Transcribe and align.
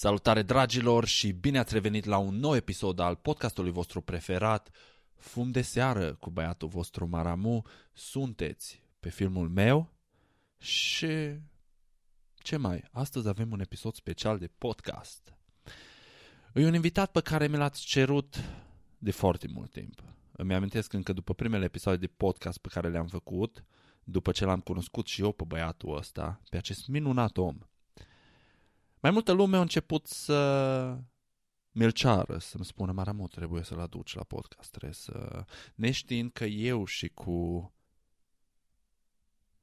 Salutare 0.00 0.42
dragilor 0.42 1.04
și 1.04 1.32
bine 1.32 1.58
ați 1.58 1.72
revenit 1.72 2.04
la 2.04 2.18
un 2.18 2.34
nou 2.34 2.54
episod 2.54 2.98
al 2.98 3.16
podcastului 3.16 3.70
vostru 3.70 4.00
preferat, 4.00 4.70
Fum 5.14 5.50
de 5.50 5.62
seară 5.62 6.14
cu 6.14 6.30
băiatul 6.30 6.68
vostru 6.68 7.08
Maramu. 7.08 7.64
Sunteți 7.92 8.82
pe 9.00 9.08
filmul 9.08 9.48
meu 9.48 9.92
și 10.58 11.38
ce 12.34 12.56
mai? 12.56 12.84
Astăzi 12.92 13.28
avem 13.28 13.52
un 13.52 13.60
episod 13.60 13.94
special 13.94 14.38
de 14.38 14.50
podcast. 14.58 15.36
E 16.54 16.66
un 16.66 16.74
invitat 16.74 17.10
pe 17.10 17.20
care 17.20 17.46
mi 17.46 17.56
l-ați 17.56 17.84
cerut 17.84 18.36
de 18.98 19.10
foarte 19.10 19.48
mult 19.52 19.70
timp. 19.70 20.02
Îmi 20.32 20.54
amintesc 20.54 20.92
încă 20.92 21.12
după 21.12 21.34
primele 21.34 21.64
episoade 21.64 21.98
de 21.98 22.12
podcast 22.16 22.58
pe 22.58 22.68
care 22.68 22.88
le-am 22.88 23.06
făcut, 23.06 23.64
după 24.04 24.32
ce 24.32 24.44
l-am 24.44 24.60
cunoscut 24.60 25.06
și 25.06 25.22
eu 25.22 25.32
pe 25.32 25.44
băiatul 25.46 25.96
ăsta, 25.96 26.40
pe 26.50 26.56
acest 26.56 26.88
minunat 26.88 27.36
om. 27.36 27.58
Mai 29.00 29.10
multă 29.10 29.32
lume 29.32 29.56
a 29.56 29.60
început 29.60 30.06
să 30.06 30.98
mi-l 31.70 31.90
ceară, 31.90 32.38
să-mi 32.38 32.64
spună, 32.64 32.92
Maramu, 32.92 33.28
trebuie 33.28 33.62
să-l 33.62 33.80
aduci 33.80 34.14
la 34.14 34.22
podcast, 34.22 34.70
trebuie 34.70 34.92
să... 34.92 35.44
Neștiind 35.74 36.32
că 36.32 36.44
eu 36.44 36.84
și 36.84 37.08
cu 37.08 37.72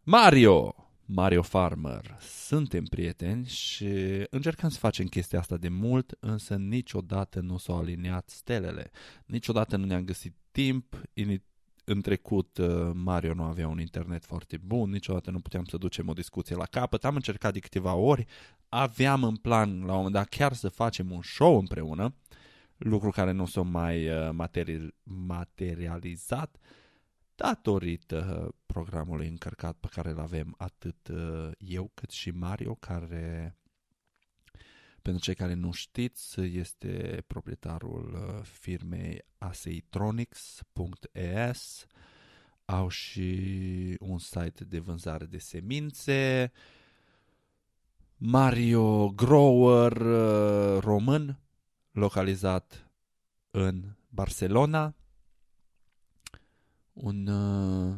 Mario, 0.03 0.75
Mario 1.05 1.41
Farmer, 1.41 2.17
suntem 2.19 2.83
prieteni 2.83 3.45
și 3.45 3.87
încercăm 4.29 4.69
să 4.69 4.77
facem 4.77 5.05
chestia 5.05 5.39
asta 5.39 5.57
de 5.57 5.69
mult, 5.69 6.17
însă 6.19 6.55
niciodată 6.55 7.39
nu 7.39 7.57
s-au 7.57 7.77
aliniat 7.77 8.29
stelele. 8.29 8.91
Niciodată 9.25 9.75
nu 9.75 9.85
ne-am 9.85 10.03
găsit 10.03 10.35
timp, 10.51 11.01
în 11.85 12.01
trecut 12.01 12.57
uh, 12.57 12.91
Mario 12.93 13.33
nu 13.33 13.43
avea 13.43 13.67
un 13.67 13.79
internet 13.79 14.25
foarte 14.25 14.57
bun, 14.57 14.89
niciodată 14.89 15.31
nu 15.31 15.39
puteam 15.39 15.65
să 15.65 15.77
ducem 15.77 16.07
o 16.09 16.13
discuție 16.13 16.55
la 16.55 16.65
capăt, 16.65 17.05
am 17.05 17.15
încercat 17.15 17.53
de 17.53 17.59
câteva 17.59 17.93
ori, 17.93 18.25
aveam 18.69 19.23
în 19.23 19.35
plan 19.35 19.79
la 19.79 19.91
un 19.91 19.95
moment 19.95 20.13
dat 20.13 20.29
chiar 20.29 20.53
să 20.53 20.69
facem 20.69 21.11
un 21.11 21.21
show 21.21 21.59
împreună, 21.59 22.15
lucru 22.77 23.09
care 23.09 23.31
nu 23.31 23.45
s-a 23.45 23.61
mai 23.61 24.09
uh, 24.09 24.29
materi- 24.31 24.95
materializat 25.03 26.57
datorită 27.35 28.49
programului 28.65 29.27
încărcat 29.27 29.75
pe 29.79 29.87
care 29.91 30.09
îl 30.09 30.19
avem 30.19 30.55
atât 30.57 31.07
uh, 31.07 31.51
eu 31.57 31.91
cât 31.93 32.09
și 32.09 32.29
Mario, 32.29 32.75
care 32.75 33.57
pentru 35.05 35.23
cei 35.23 35.35
care 35.35 35.53
nu 35.53 35.71
știți, 35.71 36.41
este 36.41 37.23
proprietarul 37.27 38.13
uh, 38.13 38.39
firmei 38.43 39.25
aseitronics.es. 39.37 41.85
Au 42.65 42.87
și 42.87 43.97
un 43.99 44.17
site 44.17 44.63
de 44.63 44.79
vânzare 44.79 45.25
de 45.25 45.37
semințe. 45.37 46.51
Mario 48.17 49.09
Grower 49.09 49.91
uh, 49.91 50.77
român, 50.79 51.39
localizat 51.91 52.89
în 53.51 53.83
Barcelona. 54.09 54.95
Un 56.93 57.27
uh, 57.27 57.95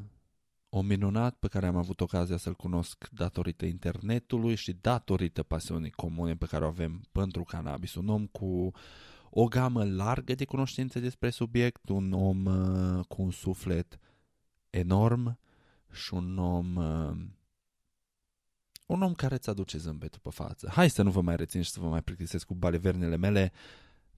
om 0.77 0.85
minunat 0.85 1.35
pe 1.35 1.47
care 1.47 1.65
am 1.67 1.75
avut 1.75 2.01
ocazia 2.01 2.37
să-l 2.37 2.53
cunosc 2.53 3.07
datorită 3.11 3.65
internetului 3.65 4.55
și 4.55 4.73
datorită 4.81 5.43
pasiunii 5.43 5.91
comune 5.91 6.35
pe 6.35 6.45
care 6.45 6.63
o 6.63 6.67
avem 6.67 7.01
pentru 7.11 7.43
cannabis. 7.43 7.95
Un 7.95 8.09
om 8.09 8.25
cu 8.25 8.71
o 9.29 9.45
gamă 9.45 9.85
largă 9.85 10.35
de 10.35 10.45
cunoștințe 10.45 10.99
despre 10.99 11.29
subiect, 11.29 11.89
un 11.89 12.13
om 12.13 12.45
uh, 12.45 13.05
cu 13.07 13.21
un 13.21 13.31
suflet 13.31 13.99
enorm 14.69 15.39
și 15.91 16.13
un 16.13 16.37
om 16.37 16.75
uh, 16.75 17.17
un 18.85 19.01
om 19.01 19.13
care 19.13 19.35
îți 19.35 19.49
aduce 19.49 19.77
zâmbetul 19.77 20.19
pe 20.23 20.29
față. 20.29 20.69
Hai 20.71 20.89
să 20.89 21.01
nu 21.01 21.11
vă 21.11 21.21
mai 21.21 21.35
rețin 21.35 21.61
și 21.61 21.69
să 21.69 21.79
vă 21.79 21.87
mai 21.87 22.01
plictisesc 22.01 22.45
cu 22.45 22.55
balevernele 22.55 23.15
mele. 23.15 23.51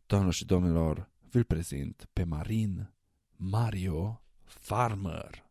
Doamnelor 0.05 0.35
și 0.35 0.45
domnilor, 0.45 1.09
vi-l 1.29 1.43
prezint 1.43 2.09
pe 2.13 2.23
Marin 2.23 2.93
Mario 3.35 4.21
Farmer. 4.43 5.48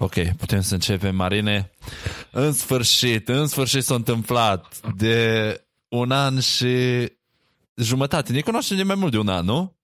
Ok, 0.00 0.14
putem 0.36 0.60
să 0.60 0.74
începem, 0.74 1.16
Marine. 1.16 1.70
În 2.30 2.52
sfârșit, 2.52 3.28
în 3.28 3.46
sfârșit 3.46 3.82
s-a 3.84 3.94
întâmplat 3.94 4.80
de 4.96 5.60
un 5.88 6.10
an 6.10 6.40
și 6.40 7.06
jumătate. 7.74 8.32
Ne 8.32 8.40
cunoaștem 8.40 8.76
de 8.76 8.82
mai 8.82 8.94
mult 8.94 9.12
de 9.12 9.18
un 9.18 9.28
an, 9.28 9.44
nu? 9.44 9.76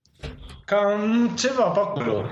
Cam 0.65 1.35
ceva 1.39 1.63
pe 1.63 1.79
acolo. 1.79 2.25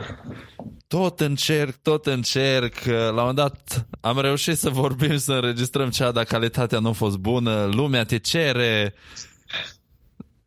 Tot 0.92 1.20
încerc, 1.20 1.76
tot 1.82 2.06
încerc. 2.06 2.84
La 2.84 3.08
un 3.08 3.14
moment 3.14 3.36
dat 3.36 3.86
am 4.00 4.20
reușit 4.20 4.58
să 4.58 4.70
vorbim 4.70 5.10
și 5.10 5.18
să 5.18 5.32
înregistrăm 5.32 5.90
cea, 5.90 6.10
dar 6.10 6.24
calitatea 6.24 6.78
nu 6.78 6.88
a 6.88 6.92
fost 6.92 7.16
bună. 7.16 7.64
Lumea 7.64 8.04
te 8.04 8.18
cere. 8.18 8.94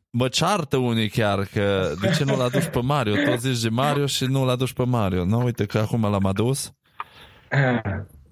Mă 0.10 0.28
ceartă 0.28 0.78
unii 0.78 1.10
chiar 1.10 1.46
că 1.46 1.94
de 2.02 2.14
ce 2.18 2.24
nu 2.24 2.36
l 2.36 2.42
aduci 2.42 2.66
pe 2.66 2.82
Mario? 2.82 3.24
Tot 3.26 3.40
zici 3.40 3.62
de 3.62 3.70
Mario 3.70 4.06
și 4.06 4.26
nu 4.26 4.46
l 4.46 4.50
aduci 4.50 4.74
pe 4.74 4.84
Mario. 4.84 5.26
Nu, 5.26 5.44
uite 5.44 5.66
că 5.66 5.78
acum 5.78 6.02
l-am 6.02 6.26
adus. 6.26 6.74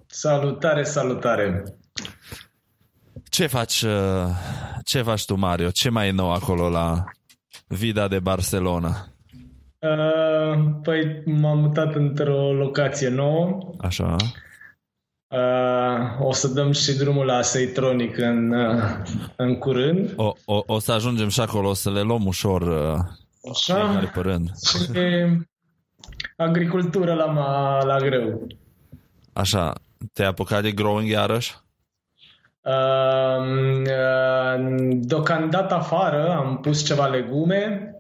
Salutare, 0.06 0.84
salutare. 0.84 1.64
Ce 3.30 3.48
faci, 3.48 3.82
uh, 3.82 4.28
ce 4.84 5.02
faci 5.02 5.26
tu, 5.26 5.36
Mario? 5.36 5.70
Ce 5.70 5.90
mai 5.90 6.08
e 6.08 6.12
nou 6.12 6.32
acolo 6.32 6.70
la 6.70 7.04
Vida 7.68 8.08
de 8.08 8.20
Barcelona? 8.20 9.13
Uh, 9.84 10.64
păi 10.84 11.22
m-am 11.26 11.60
mutat 11.60 11.96
într-o 11.96 12.54
locație 12.54 13.10
nouă. 13.10 13.74
Așa. 13.78 14.16
Uh, 15.28 16.20
o 16.20 16.34
să 16.34 16.48
dăm 16.48 16.72
și 16.72 16.98
drumul 16.98 17.26
la 17.26 17.42
Seitronic 17.42 18.18
în, 18.18 18.52
uh, 18.52 18.82
în 19.36 19.58
curând. 19.58 20.14
O, 20.16 20.34
o, 20.46 20.64
o 20.66 20.80
să 20.80 20.92
ajungem 20.92 21.30
și 21.30 21.40
acolo, 21.40 21.70
o 21.70 21.74
să 21.74 21.92
le 21.92 22.02
luăm 22.02 22.26
ușor 22.26 22.62
uh, 22.62 23.00
Așa. 23.52 24.10
pe 24.14 24.20
rând. 24.20 24.50
Și 24.58 25.06
agricultură 26.38 27.14
la, 27.14 27.84
la 27.86 27.98
greu. 27.98 28.48
Așa, 29.34 29.74
te-ai 30.14 30.28
apucat 30.28 30.62
de 30.62 30.72
growing 30.72 31.10
iarăși? 31.10 31.56
Uh, 32.66 33.84
uh, 33.86 34.88
deocamdată 34.92 35.74
afară 35.74 36.36
am 36.38 36.60
pus 36.62 36.86
ceva 36.86 37.08
legume, 37.08 37.96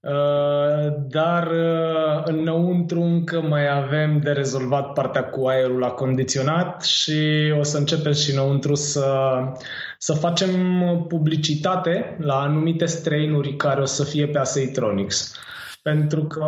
uh, 0.00 0.92
dar 1.08 1.46
uh, 1.46 2.22
înăuntru 2.24 3.00
încă 3.00 3.40
mai 3.40 3.76
avem 3.78 4.20
de 4.20 4.30
rezolvat 4.30 4.92
partea 4.92 5.24
cu 5.24 5.46
aerul 5.46 5.84
acondiționat 5.84 6.82
și 6.84 7.52
o 7.58 7.62
să 7.62 7.78
începem 7.78 8.12
și 8.12 8.32
înăuntru 8.32 8.74
să, 8.74 9.06
să 9.98 10.12
facem 10.12 10.50
publicitate 11.08 12.16
la 12.20 12.40
anumite 12.40 12.84
strainuri 12.84 13.56
care 13.56 13.80
o 13.80 13.84
să 13.84 14.04
fie 14.04 14.26
pe 14.26 14.38
Aseitronics 14.38 15.34
pentru 15.82 16.24
că 16.24 16.44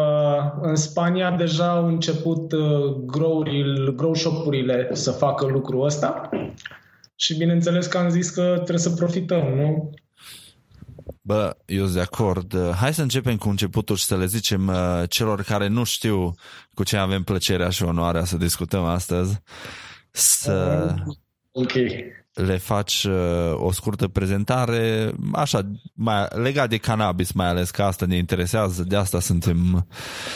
în 0.60 0.76
Spania 0.76 1.30
deja 1.30 1.68
au 1.70 1.86
început 1.86 2.52
uh, 2.52 2.94
grow 3.96 4.14
shop-urile 4.14 4.88
să 4.92 5.10
facă 5.10 5.46
lucrul 5.46 5.84
ăsta 5.84 6.28
și 7.16 7.36
bineînțeles 7.36 7.86
că 7.86 7.98
am 7.98 8.08
zis 8.08 8.30
că 8.30 8.52
trebuie 8.54 8.78
să 8.78 8.90
profităm, 8.90 9.54
nu? 9.54 9.90
Bă, 11.20 11.56
eu 11.66 11.82
sunt 11.82 11.94
de 11.94 12.00
acord. 12.00 12.72
Hai 12.74 12.94
să 12.94 13.02
începem 13.02 13.36
cu 13.36 13.48
începutul 13.48 13.96
și 13.96 14.04
să 14.04 14.16
le 14.16 14.26
zicem 14.26 14.66
uh, 14.68 15.02
celor 15.08 15.42
care 15.42 15.66
nu 15.66 15.84
știu 15.84 16.34
cu 16.74 16.82
ce 16.82 16.96
avem 16.96 17.22
plăcerea 17.22 17.68
și 17.68 17.82
onoarea 17.82 18.24
să 18.24 18.36
discutăm 18.36 18.84
astăzi. 18.84 19.40
Să 20.10 20.86
okay. 21.52 22.04
le 22.32 22.56
faci 22.56 23.04
uh, 23.04 23.52
o 23.54 23.72
scurtă 23.72 24.08
prezentare, 24.08 25.12
așa, 25.32 25.60
mai, 25.94 26.26
legat 26.30 26.68
de 26.68 26.76
cannabis 26.76 27.32
mai 27.32 27.46
ales, 27.46 27.70
că 27.70 27.82
asta 27.82 28.06
ne 28.06 28.16
interesează, 28.16 28.82
de 28.82 28.96
asta 28.96 29.20
suntem 29.20 29.86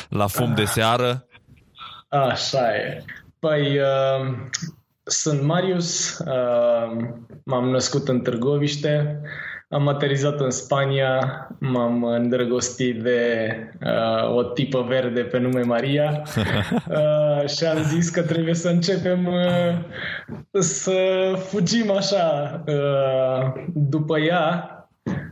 la 0.08 0.26
fum 0.26 0.54
de 0.54 0.64
seară. 0.64 1.26
Așa 2.08 2.74
e. 2.74 3.04
Păi, 3.38 3.78
uh, 3.78 4.36
sunt 5.08 5.42
Marius, 5.42 6.18
uh, 6.18 6.96
m-am 7.44 7.68
născut 7.70 8.08
în 8.08 8.20
Târgoviște, 8.20 9.20
am 9.70 9.88
aterizat 9.88 10.40
în 10.40 10.50
Spania, 10.50 11.46
m-am 11.58 12.04
îndrăgostit 12.04 13.02
de 13.02 13.50
uh, 13.82 14.34
o 14.34 14.42
tipă 14.42 14.82
verde 14.82 15.20
pe 15.20 15.38
nume 15.38 15.60
Maria 15.60 16.22
uh, 16.88 17.48
și 17.48 17.64
am 17.64 17.82
zis 17.82 18.08
că 18.08 18.22
trebuie 18.22 18.54
să 18.54 18.68
începem 18.68 19.26
uh, 19.26 19.78
să 20.60 20.96
fugim 21.36 21.90
așa 21.90 22.62
uh, 22.66 23.64
după 23.74 24.18
ea 24.18 24.72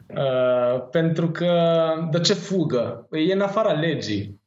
uh, 0.06 0.88
pentru 0.90 1.30
că 1.30 1.52
de 2.10 2.20
ce 2.20 2.34
fugă? 2.34 3.08
E 3.10 3.32
în 3.32 3.40
afara 3.40 3.72
legii 3.72 4.40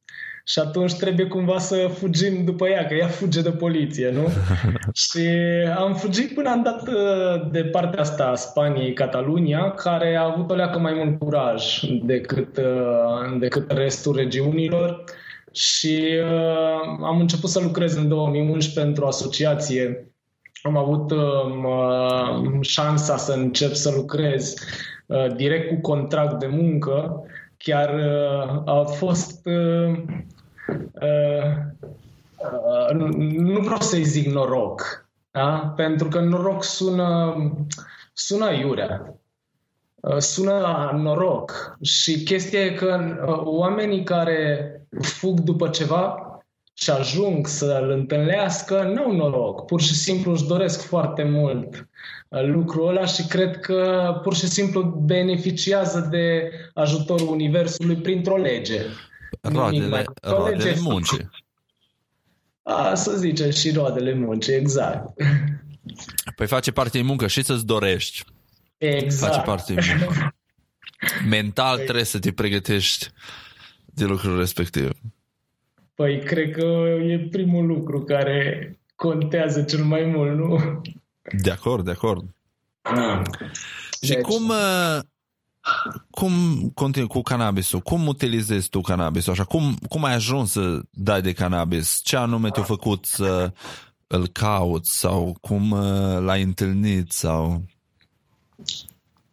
și 0.50 0.60
atunci 0.60 0.94
trebuie 0.94 1.26
cumva 1.26 1.58
să 1.58 1.92
fugim 1.94 2.44
după 2.46 2.68
ea, 2.68 2.86
că 2.86 2.94
ea 2.94 3.08
fuge 3.08 3.42
de 3.42 3.52
poliție, 3.52 4.12
nu? 4.12 4.28
și 5.04 5.28
am 5.78 5.96
fugit 5.96 6.34
până 6.34 6.50
am 6.50 6.64
dat 6.64 6.88
uh, 6.88 7.52
de 7.52 7.64
partea 7.64 8.02
asta 8.02 8.26
a 8.26 8.36
Spaniei, 8.36 8.94
Catalunia, 8.94 9.72
care 9.72 10.16
a 10.16 10.24
avut 10.24 10.52
o 10.52 10.56
leacă 10.56 10.80
mai 10.80 10.94
mult 10.94 11.20
curaj 11.20 11.80
decât, 12.04 12.58
uh, 12.58 13.40
decât 13.40 13.72
restul 13.72 14.16
regiunilor 14.16 15.04
și 15.52 16.04
uh, 16.24 16.98
am 17.04 17.20
început 17.20 17.50
să 17.50 17.60
lucrez 17.60 17.96
în 17.96 18.08
2011 18.08 18.82
pentru 18.82 19.04
o 19.04 19.08
asociație. 19.08 20.12
Am 20.62 20.78
avut 20.78 21.12
uh, 21.12 22.62
șansa 22.62 23.18
să 23.18 23.34
încep 23.34 23.74
să 23.74 23.92
lucrez 23.96 24.54
uh, 25.06 25.36
direct 25.36 25.70
cu 25.70 25.82
contract 25.82 26.40
de 26.40 26.48
muncă. 26.48 27.24
Chiar 27.58 27.94
uh, 27.94 28.62
a 28.66 28.84
fost 28.84 29.48
uh, 29.48 29.54
uh, 29.54 29.98
uh, 29.98 30.29
nu 33.38 33.60
vreau 33.60 33.80
să-i 33.80 34.04
zic 34.04 34.28
noroc, 34.28 35.10
da? 35.32 35.74
pentru 35.76 36.08
că 36.08 36.20
noroc 36.20 36.64
sună, 36.64 37.36
sună 38.14 38.52
iurea. 38.52 39.20
Uh, 40.02 40.18
sună 40.18 40.92
noroc 40.96 41.78
și 41.82 42.24
chestia 42.24 42.60
e 42.60 42.72
că 42.72 43.18
uh, 43.28 43.42
oamenii 43.44 44.04
care 44.04 44.72
fug 45.02 45.40
după 45.40 45.68
ceva 45.68 46.24
și 46.74 46.90
ajung 46.90 47.48
să-l 47.48 47.90
întâlnească, 47.90 48.92
nu 48.94 49.04
au 49.04 49.16
noroc, 49.16 49.66
pur 49.66 49.82
și 49.82 49.94
simplu 49.94 50.32
își 50.32 50.48
doresc 50.48 50.82
foarte 50.82 51.24
mult 51.24 51.88
uh, 52.30 52.44
lucrul 52.44 52.88
ăla 52.88 53.06
și 53.06 53.28
cred 53.28 53.60
că 53.60 54.14
pur 54.24 54.36
și 54.36 54.48
simplu 54.48 54.82
beneficiază 55.06 56.08
de 56.12 56.52
ajutorul 56.74 57.28
Universului 57.28 57.96
printr-o 57.96 58.38
lege. 58.38 58.82
Roadele, 59.42 60.04
roadele 60.22 60.76
muncii. 60.80 61.30
A, 62.64 62.96
să 62.96 63.18
zicem 63.18 63.50
și 63.50 63.72
roadele 63.72 64.14
muncii, 64.14 64.54
exact. 64.54 65.14
Păi 66.36 66.48
face 66.48 66.72
parte 66.72 66.98
din 66.98 67.08
muncă 67.08 67.28
și 67.28 67.44
să-ți 67.44 67.66
dorești. 67.66 68.24
Exact. 68.78 69.34
Face 69.34 69.46
parte 69.46 69.74
din 69.74 69.98
muncă. 70.00 70.36
Mental 71.30 71.76
păi... 71.76 71.84
trebuie 71.84 72.06
să 72.06 72.20
te 72.20 72.32
pregătești 72.32 73.08
de 73.86 74.06
lucrul 74.06 74.38
respectiv. 74.38 74.90
Păi 75.96 76.24
cred 76.24 76.52
că 76.52 76.66
e 77.02 77.28
primul 77.32 77.66
lucru 77.66 78.04
care 78.04 78.80
contează 78.96 79.64
cel 79.64 79.84
mai 79.84 80.04
mult, 80.04 80.38
nu? 80.38 80.82
De 81.44 81.52
acord, 81.52 81.86
de 81.86 81.92
acord. 81.92 82.36
Ah. 82.82 83.22
Și 84.02 84.14
deci... 84.14 84.22
cum, 84.22 84.50
uh, 84.50 85.00
cum 86.10 86.32
continui 86.74 87.08
cu 87.08 87.22
cannabisul? 87.22 87.80
Cum 87.80 88.08
utilizezi 88.08 88.70
tu 88.70 88.82
cannabisul? 88.82 89.32
Așa, 89.32 89.44
cum, 89.44 89.76
cum 89.90 90.04
ai 90.04 90.14
ajuns 90.14 90.52
să 90.52 90.80
dai 90.90 91.22
de 91.22 91.34
cannabis? 91.34 92.00
Ce 92.04 92.16
anume 92.16 92.50
te-a 92.50 92.64
făcut 92.64 93.06
să 93.06 93.54
îl 94.08 94.28
cauți 94.28 95.00
sau 95.00 95.38
cum 95.42 95.72
uh, 95.72 96.20
l-ai 96.20 96.42
întâlnit 96.42 97.12
sau... 97.12 97.64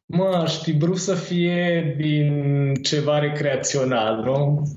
Mă, 0.07 0.25
aș 0.25 0.59
fi 0.59 0.73
vrut 0.73 0.99
să 0.99 1.15
fie 1.15 1.95
din 1.99 2.75
ceva 2.75 3.19
recreațional, 3.19 4.23
nu? 4.23 4.69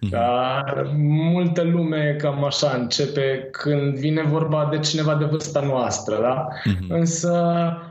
Mhm. 0.00 0.08
Dar 0.10 0.92
multă 0.96 1.62
lume 1.62 2.16
cam 2.18 2.44
așa 2.44 2.76
începe 2.80 3.48
când 3.50 3.94
vine 3.94 4.22
vorba 4.22 4.68
de 4.70 4.78
cineva 4.78 5.14
de 5.14 5.24
vârsta 5.24 5.60
noastră, 5.60 6.20
da? 6.20 6.48
Mm-hmm. 6.48 6.88
Însă 6.88 7.32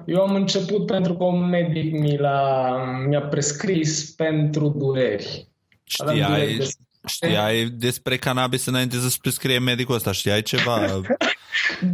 eu 0.05 0.21
am 0.21 0.35
început 0.35 0.85
pentru 0.85 1.13
că 1.13 1.23
un 1.23 1.49
medic 1.49 1.99
mi 1.99 2.17
l-a, 2.17 2.75
mi-a 3.07 3.21
prescris 3.21 4.11
pentru 4.11 4.67
dureri. 4.77 5.47
Știai, 5.83 6.55
de... 6.57 6.67
știai 7.05 7.65
despre 7.65 8.17
cannabis 8.17 8.65
înainte 8.65 8.97
să-ți 8.97 9.21
prescrie 9.21 9.59
medicul 9.59 9.95
ăsta? 9.95 10.11
Știai 10.11 10.41
ceva? 10.41 10.79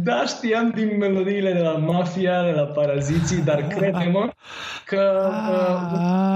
Da, 0.02 0.24
știam 0.26 0.70
din 0.70 0.96
melodiile 0.98 1.52
de 1.52 1.60
la 1.60 1.72
Mafia, 1.72 2.42
de 2.42 2.50
la 2.50 2.62
Paraziții, 2.62 3.42
dar 3.42 3.66
crede-mă 3.66 4.32
că... 4.84 5.30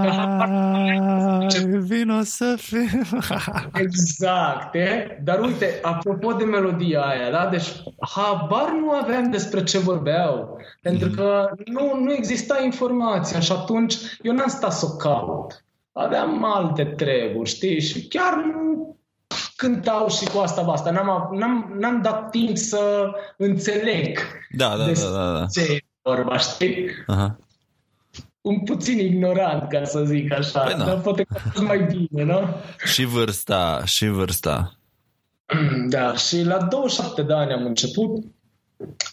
Uh, 0.08 1.78
vino 1.88 2.22
să 2.22 2.54
fie... 2.56 3.00
exact, 3.84 4.74
e? 4.74 5.18
Dar 5.22 5.40
uite, 5.40 5.78
apropo 5.82 6.32
de 6.32 6.44
melodia 6.44 7.00
aia, 7.00 7.30
da? 7.30 7.46
Deci 7.46 7.68
habar 8.00 8.70
nu 8.70 8.90
aveam 8.90 9.30
despre 9.30 9.62
ce 9.62 9.78
vorbeau, 9.78 10.60
pentru 10.82 11.08
mm. 11.08 11.14
că 11.14 11.50
nu, 11.64 12.00
nu 12.00 12.12
exista 12.12 12.62
informația 12.64 13.40
și 13.40 13.52
atunci 13.52 13.94
eu 14.22 14.32
n-am 14.32 14.48
stat 14.48 14.72
să 14.72 14.86
o 14.86 14.96
caut. 14.96 15.63
Aveam 15.96 16.44
alte 16.44 16.84
treburi, 16.84 17.48
știi? 17.48 17.80
Și 17.80 18.06
chiar 18.06 18.34
nu 18.34 18.96
cântau 19.56 20.08
și 20.08 20.24
cu 20.24 20.38
asta, 20.38 20.62
basta. 20.62 20.90
N-am, 20.90 21.28
n-am, 21.32 21.74
n-am 21.78 22.02
dat 22.02 22.30
timp 22.30 22.56
să 22.56 23.10
înțeleg 23.36 24.18
da, 24.50 24.76
da, 24.76 24.84
da, 24.84 25.10
da, 25.12 25.38
da. 25.38 25.46
ce 25.46 25.60
e 25.60 25.78
vorba, 26.02 26.38
știi? 26.38 26.88
Aha. 27.06 27.38
Un 28.40 28.60
puțin 28.60 28.98
ignorant, 28.98 29.68
ca 29.68 29.84
să 29.84 30.04
zic 30.04 30.32
așa, 30.32 30.60
păi, 30.60 30.74
da. 30.78 30.84
dar 30.84 31.00
poate 31.00 31.26
că 31.54 31.60
mai 31.60 31.82
bine, 31.82 32.22
nu? 32.22 32.48
Și 32.84 33.04
vârsta, 33.04 33.82
și 33.84 34.06
vârsta. 34.06 34.72
Da, 35.88 36.16
și 36.16 36.42
la 36.42 36.58
27 36.58 37.22
de 37.22 37.32
ani 37.32 37.52
am 37.52 37.64
început, 37.64 38.24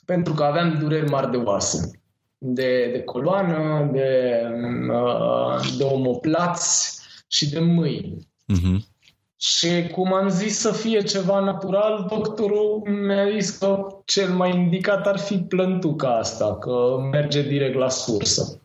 pentru 0.06 0.33
că 0.33 0.44
aveam 0.44 0.78
dureri 0.80 1.10
mari 1.10 1.31
de 1.31 1.38
oase, 1.38 2.00
de, 2.44 2.90
de 2.92 3.02
coloană, 3.04 3.90
de, 3.92 4.42
uh, 4.90 5.78
de 5.78 5.84
omoplați 5.84 7.00
și 7.28 7.50
de 7.50 7.60
mâini. 7.60 8.28
Uh-huh. 8.54 8.90
Și 9.38 9.88
cum 9.92 10.14
am 10.14 10.30
zis 10.30 10.60
să 10.60 10.72
fie 10.72 11.02
ceva 11.02 11.40
natural, 11.40 12.06
doctorul 12.10 12.82
mi-a 13.06 13.30
zis 13.40 13.50
că 13.50 13.88
cel 14.06 14.30
mai 14.30 14.56
indicat 14.56 15.08
ar 15.08 15.20
fi 15.20 15.38
plântuca 15.38 16.18
asta, 16.18 16.58
că 16.58 16.98
merge 17.12 17.42
direct 17.42 17.78
la 17.78 17.90
sursă. 17.90 18.62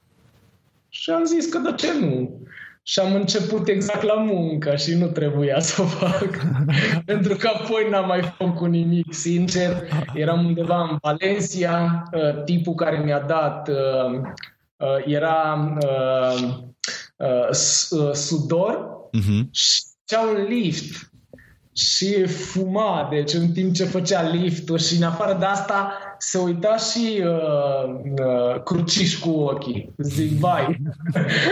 Și 0.89 1.11
am 1.11 1.25
zis 1.25 1.47
că 1.47 1.59
de 1.59 1.75
ce 1.77 1.99
nu? 1.99 2.41
Și 2.89 2.99
am 2.99 3.15
început 3.15 3.69
exact 3.69 4.03
la 4.03 4.15
muncă 4.15 4.77
și 4.77 4.95
nu 4.95 5.07
trebuia 5.07 5.61
să 5.61 5.83
o 5.83 5.85
fac. 5.85 6.31
Pentru 7.05 7.37
că 7.37 7.49
apoi 7.49 7.87
n-am 7.91 8.07
mai 8.07 8.35
făcut 8.37 8.69
nimic, 8.69 9.15
sincer. 9.15 9.89
Eram 10.15 10.45
undeva 10.45 10.83
în 10.83 10.97
Valencia, 11.01 12.03
uh, 12.13 12.45
tipul 12.45 12.75
care 12.75 12.99
mi-a 13.05 13.21
dat 13.21 13.69
uh, 13.69 14.21
uh, 14.77 15.05
era 15.07 15.69
sudor 18.13 18.89
uh-huh. 19.19 19.51
și 19.51 19.83
făcea 20.01 20.21
un 20.21 20.47
lift 20.49 21.11
și 21.73 22.27
fuma, 22.27 23.09
deci 23.11 23.33
în 23.33 23.53
timp 23.53 23.75
ce 23.75 23.85
făcea 23.85 24.29
liftul 24.29 24.79
și 24.79 24.97
în 24.97 25.03
afară 25.03 25.37
de 25.39 25.45
asta 25.45 25.93
se 26.19 26.39
uita 26.39 26.77
și 26.77 27.23
uh, 27.25 27.95
uh, 28.25 28.63
cruciș 28.63 29.19
cu 29.19 29.31
ochii. 29.31 29.95
Zic, 29.97 30.31
vai, 30.31 30.77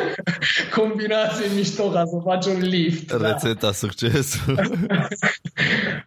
combinație 0.78 1.46
mișto 1.54 1.90
ca 1.90 2.04
să 2.04 2.16
faci 2.24 2.46
un 2.46 2.60
lift. 2.60 3.16
Da. 3.16 3.28
Rețeta 3.28 3.66
da. 3.66 3.72
succes. 3.72 4.38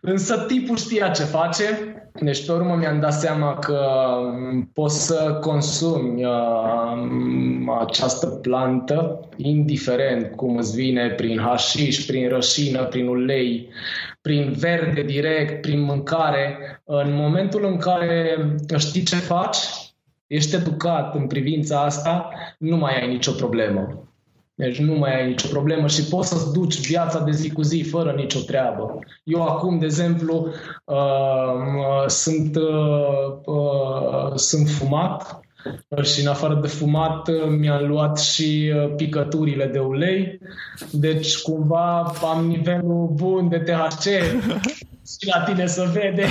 Însă 0.01 0.45
tipul 0.47 0.77
știa 0.77 1.09
ce 1.09 1.23
face, 1.23 1.95
deci 2.21 2.45
pe 2.45 2.51
urmă 2.51 2.75
mi-am 2.75 2.99
dat 2.99 3.13
seama 3.13 3.53
că 3.53 3.79
um, 4.21 4.69
poți 4.73 5.05
să 5.05 5.37
consumi 5.41 6.25
uh, 6.25 7.77
această 7.79 8.27
plantă, 8.27 9.19
indiferent 9.35 10.35
cum 10.35 10.57
îți 10.57 10.75
vine, 10.75 11.09
prin 11.09 11.39
hașiș, 11.39 12.05
prin 12.05 12.29
rășină, 12.29 12.83
prin 12.83 13.07
ulei, 13.07 13.69
prin 14.27 14.51
verde 14.51 15.01
direct, 15.01 15.61
prin 15.61 15.81
mâncare, 15.81 16.57
în 16.83 17.13
momentul 17.15 17.65
în 17.65 17.77
care 17.77 18.37
știi 18.77 19.03
ce 19.03 19.15
faci, 19.15 19.57
ești 20.27 20.55
educat 20.55 21.15
în 21.15 21.27
privința 21.27 21.81
asta, 21.81 22.29
nu 22.57 22.77
mai 22.77 23.01
ai 23.01 23.07
nicio 23.07 23.31
problemă. 23.31 24.09
Deci 24.55 24.79
nu 24.79 24.97
mai 24.97 25.19
ai 25.19 25.27
nicio 25.27 25.47
problemă 25.47 25.87
și 25.87 26.03
poți 26.03 26.27
să-ți 26.27 26.53
duci 26.53 26.87
viața 26.87 27.19
de 27.19 27.31
zi 27.31 27.51
cu 27.51 27.61
zi 27.61 27.87
fără 27.89 28.11
nicio 28.11 28.39
treabă. 28.39 28.99
Eu 29.23 29.43
acum, 29.43 29.79
de 29.79 29.85
exemplu, 29.85 30.47
uh, 30.85 32.05
sunt, 32.07 32.55
uh, 32.55 33.37
uh, 33.45 34.35
sunt 34.35 34.69
fumat 34.69 35.39
și 36.03 36.21
în 36.21 36.27
afară 36.27 36.53
de 36.53 36.67
fumat 36.67 37.29
mi-am 37.49 37.87
luat 37.87 38.19
și 38.19 38.73
uh, 38.75 38.93
picăturile 38.95 39.65
de 39.65 39.79
ulei, 39.79 40.39
deci 40.91 41.37
cumva 41.37 42.13
am 42.23 42.45
nivelul 42.45 43.09
bun 43.13 43.49
de 43.49 43.57
THC 43.57 44.03
și 45.19 45.27
la 45.35 45.43
tine 45.43 45.67
să 45.67 45.89
vede. 45.93 46.25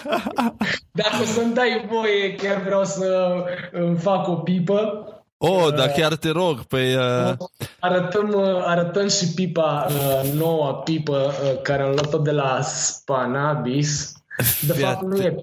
Dacă 1.02 1.24
să-mi 1.24 1.54
dai 1.54 1.88
voie, 1.90 2.34
chiar 2.34 2.62
vreau 2.62 2.84
să 2.84 3.34
îmi 3.72 3.96
fac 3.96 4.28
o 4.28 4.34
pipă. 4.34 5.06
Oh, 5.36 5.74
dar 5.74 5.88
chiar 5.88 6.14
te 6.14 6.30
rog, 6.30 6.56
pe... 6.56 6.76
Păi, 6.76 6.94
uh... 6.94 7.36
Arătăm, 7.80 8.32
uh, 8.34 8.62
arătăm 8.64 9.08
și 9.08 9.26
pipa, 9.34 9.86
uh, 9.88 10.32
noua 10.32 10.74
pipă 10.74 11.32
care 11.62 11.82
am 11.82 11.90
luat-o 11.90 12.18
de 12.18 12.30
la 12.30 12.60
Spanabis. 12.62 14.12
De 14.66 14.72
fapt, 14.72 15.02
nu 15.02 15.16
e 15.16 15.36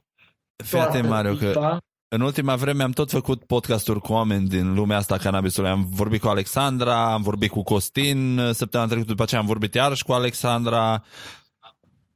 Fii 0.64 0.80
atent, 0.80 1.08
Mario, 1.08 1.34
că 1.34 1.78
în 2.12 2.22
ultima 2.22 2.56
vreme 2.56 2.84
am 2.84 2.92
tot 2.92 3.12
făcut 3.12 3.44
podcasturi 3.44 4.02
cu 4.02 4.14
oameni 4.14 4.48
din 4.48 4.74
lumea 4.74 4.98
asta 4.98 5.18
cannabisului. 5.18 5.70
Am 5.70 5.88
vorbit 5.90 6.22
cu 6.22 6.28
Alexandra, 6.28 7.14
am 7.14 7.22
vorbit 7.22 7.52
cu 7.52 7.64
Costin 7.64 8.42
săptămâna 8.54 8.90
trecută, 8.90 9.10
după 9.12 9.24
aceea 9.24 9.42
am 9.42 9.48
vorbit 9.48 9.74
iarăși 9.74 10.04
cu 10.04 10.12
Alexandra. 10.12 11.04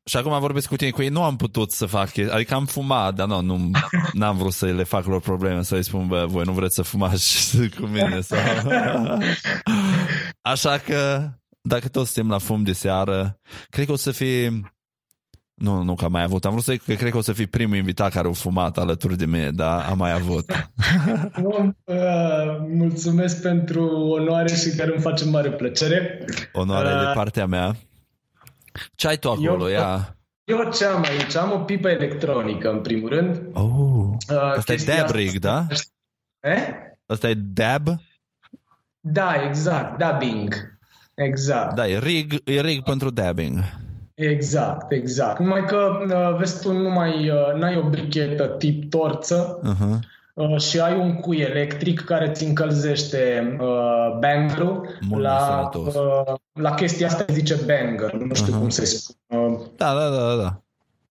Și 0.05 0.17
acum 0.17 0.39
vorbesc 0.39 0.67
cu 0.67 0.75
tine, 0.75 0.89
cu 0.89 1.01
ei 1.01 1.09
nu 1.09 1.23
am 1.23 1.35
putut 1.35 1.71
să 1.71 1.85
fac, 1.85 2.17
adică 2.17 2.53
am 2.53 2.65
fumat, 2.65 3.15
dar 3.15 3.27
nu, 3.27 3.41
nu 3.41 3.69
n-am 4.13 4.37
vrut 4.37 4.53
să 4.53 4.65
le 4.65 4.83
fac 4.83 5.05
lor 5.05 5.21
probleme, 5.21 5.63
să-i 5.63 5.83
spun, 5.83 6.07
bă, 6.07 6.25
voi 6.27 6.43
nu 6.43 6.51
vreți 6.51 6.75
să 6.75 6.81
fumați 6.81 7.57
cu 7.79 7.85
mine 7.85 8.21
sau... 8.21 8.39
Așa 10.41 10.77
că, 10.77 11.29
dacă 11.61 11.87
toți 11.87 12.11
suntem 12.11 12.31
la 12.31 12.37
fum 12.37 12.63
de 12.63 12.73
seară, 12.73 13.39
cred 13.69 13.85
că 13.85 13.91
o 13.91 13.95
să 13.95 14.11
fie 14.11 14.61
nu, 15.63 15.81
nu 15.81 15.95
că 15.95 16.05
am 16.05 16.11
mai 16.11 16.23
avut. 16.23 16.45
Am 16.45 16.51
vrut 16.51 16.63
să 16.63 16.71
zic 16.71 16.83
că 16.83 16.93
cred 16.93 17.11
că 17.11 17.17
o 17.17 17.21
să 17.21 17.33
fii 17.33 17.47
primul 17.47 17.75
invitat 17.75 18.11
care 18.11 18.27
a 18.27 18.31
fumat 18.31 18.77
alături 18.77 19.17
de 19.17 19.25
mine, 19.25 19.51
dar 19.51 19.85
am 19.89 19.97
mai 19.97 20.11
avut. 20.11 20.51
Bun, 21.41 21.77
uh, 21.83 21.95
mulțumesc 22.67 23.41
pentru 23.41 23.83
onoare 23.87 24.53
și 24.53 24.75
care 24.75 24.91
îmi 24.91 25.01
face 25.01 25.25
mare 25.25 25.51
plăcere. 25.51 26.25
Onoare 26.53 26.93
uh, 26.93 26.99
de 26.99 27.11
partea 27.13 27.45
mea. 27.45 27.75
Ce 28.95 29.07
ai 29.07 29.17
tu 29.17 29.29
acolo? 29.29 29.69
Eu, 29.69 29.75
Ia. 29.75 30.17
eu 30.43 30.69
ce 30.69 30.85
am 30.85 31.03
aici? 31.03 31.35
Am 31.35 31.51
o 31.51 31.57
pipă 31.57 31.89
electronică, 31.89 32.71
în 32.71 32.81
primul 32.81 33.09
rând. 33.09 33.41
Oh, 33.53 34.07
uh, 34.29 34.55
asta 34.57 34.73
e 34.73 34.83
dab 34.85 35.09
rig, 35.09 35.39
da? 35.39 35.67
Eh? 36.39 36.67
Asta 37.05 37.29
e 37.29 37.33
dab? 37.33 37.87
Da, 38.99 39.33
exact, 39.47 39.97
dabbing. 39.97 40.79
Exact. 41.13 41.75
Da, 41.75 41.87
e 41.87 41.99
rig, 41.99 42.41
e 42.43 42.61
rig 42.61 42.83
pentru 42.83 43.09
dabbing. 43.09 43.59
Exact, 44.13 44.91
exact. 44.91 45.39
Numai 45.39 45.65
că, 45.65 45.89
uh, 46.09 46.37
vezi, 46.37 46.61
tu 46.61 46.71
nu 46.71 46.89
mai 46.89 47.29
uh, 47.29 47.53
n-ai 47.59 47.77
o 47.77 47.89
brichetă 47.89 48.45
tip 48.45 48.89
torță 48.89 49.59
uh-huh. 49.59 49.99
uh, 50.33 50.59
și 50.59 50.79
ai 50.79 50.97
un 50.97 51.13
cui 51.19 51.37
electric 51.37 52.03
care 52.03 52.31
ți 52.31 52.43
încălzește 52.43 53.55
uh, 53.59 54.17
bangerul. 54.19 54.87
La, 55.09 55.69
uh, 55.75 56.33
la 56.53 56.73
chestia 56.73 57.07
asta 57.07 57.25
zice 57.27 57.55
banger, 57.65 58.13
nu 58.13 58.33
știu 58.33 58.53
uh-huh. 58.53 58.59
cum 58.59 58.69
se 58.69 58.85
spune. 58.85 59.41
Uh, 59.41 59.59
da, 59.77 59.93
da, 59.93 60.09
da, 60.09 60.35
da. 60.35 60.61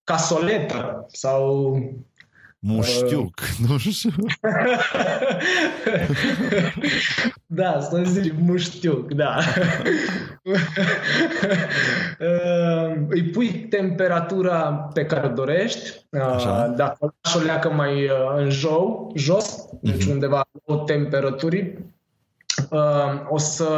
Casoletă 0.05 1.07
sau 1.09 1.79
Muștiuc, 2.65 3.41
uh... 3.41 3.59
nu 3.69 3.79
știu. 3.79 4.11
da, 7.47 7.81
să 7.81 8.03
zic 8.05 8.33
muștiuc, 8.39 9.13
da. 9.13 9.39
uh, 12.19 12.97
îi 13.09 13.23
pui 13.23 13.49
temperatura 13.69 14.89
pe 14.95 15.05
care 15.05 15.27
o 15.27 15.31
dorești, 15.31 16.07
uh, 16.11 16.75
dacă 16.77 17.15
o 17.37 17.39
leacă 17.45 17.71
mai 17.71 18.05
uh, 18.05 18.11
în 18.37 18.51
jou, 18.51 19.13
jos, 19.15 19.67
uh-huh. 19.67 19.81
deci 19.81 20.05
mhm. 20.05 20.11
undeva 20.11 20.45
o 20.65 20.77
temperaturi, 20.77 21.79
uh, 22.71 23.29
o 23.29 23.39
să 23.39 23.69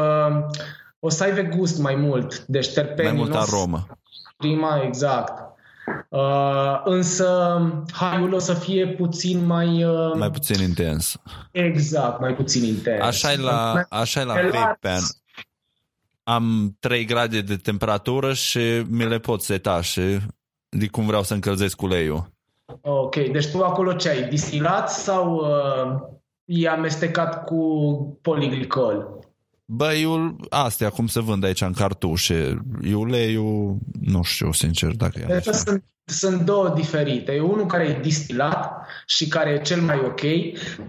o 0.98 1.08
să 1.08 1.22
aibă 1.22 1.56
gust 1.56 1.78
mai 1.78 1.94
mult, 1.94 2.44
deci 2.46 2.72
terpenii 2.72 3.12
Mai 3.12 3.20
multă 3.20 3.38
aromă. 3.38 3.86
Prima, 4.36 4.82
exact. 4.86 5.53
Uh, 6.14 6.80
însă 6.84 7.60
haiul 7.92 8.32
o 8.32 8.38
să 8.38 8.54
fie 8.54 8.86
puțin 8.86 9.46
mai... 9.46 9.84
Uh, 9.84 10.12
mai 10.14 10.30
puțin 10.30 10.62
intens. 10.62 11.16
Exact, 11.50 12.20
mai 12.20 12.34
puțin 12.34 12.64
intens. 12.64 13.04
Așa 13.04 13.32
e 13.32 13.36
la, 13.36 13.86
așa 13.88 14.20
e 14.20 14.24
la 14.24 14.34
vape 14.34 14.76
pen. 14.80 15.00
Am 16.22 16.76
3 16.80 17.04
grade 17.04 17.40
de 17.40 17.56
temperatură 17.56 18.32
și 18.32 18.84
mi 18.88 19.08
le 19.08 19.18
pot 19.18 19.42
seta 19.42 19.80
și 19.80 20.18
de 20.68 20.86
cum 20.86 21.06
vreau 21.06 21.22
să 21.22 21.34
încălzesc 21.34 21.82
uleiul. 21.82 22.32
Ok, 22.80 23.14
deci 23.14 23.50
tu 23.50 23.62
acolo 23.62 23.92
ce 23.92 24.08
ai? 24.08 24.28
Distilat 24.28 24.90
sau 24.90 25.34
uh, 25.34 26.00
e 26.44 26.68
amestecat 26.68 27.44
cu 27.44 27.58
poliglicol? 28.22 29.18
Băiul, 29.66 30.36
astea 30.48 30.88
cum 30.90 31.06
se 31.06 31.20
vând 31.20 31.44
aici 31.44 31.60
în 31.60 31.72
cartușe, 31.72 32.60
uleiul, 32.94 33.78
nu 34.00 34.22
știu 34.22 34.52
sincer 34.52 34.90
dacă 34.90 35.18
e 35.18 35.24
deci 35.26 35.44
sunt, 35.44 35.84
sunt 36.04 36.40
două 36.40 36.68
diferite. 36.68 37.32
E 37.32 37.40
unul 37.40 37.66
care 37.66 37.84
e 37.84 38.00
distilat 38.00 38.86
și 39.06 39.28
care 39.28 39.50
e 39.50 39.62
cel 39.62 39.80
mai 39.80 40.00
ok 40.04 40.20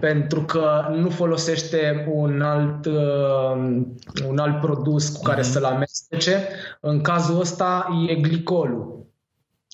pentru 0.00 0.42
că 0.42 0.94
nu 0.94 1.10
folosește 1.10 2.06
un 2.12 2.42
alt, 2.42 2.86
uh, 2.86 3.82
un 4.28 4.38
alt 4.38 4.60
produs 4.60 5.08
cu 5.08 5.22
care 5.22 5.40
mm-hmm. 5.40 5.50
să-l 5.50 5.64
amestece. 5.64 6.48
În 6.80 7.00
cazul 7.00 7.40
ăsta 7.40 7.88
e 8.08 8.14
glicolul. 8.14 9.05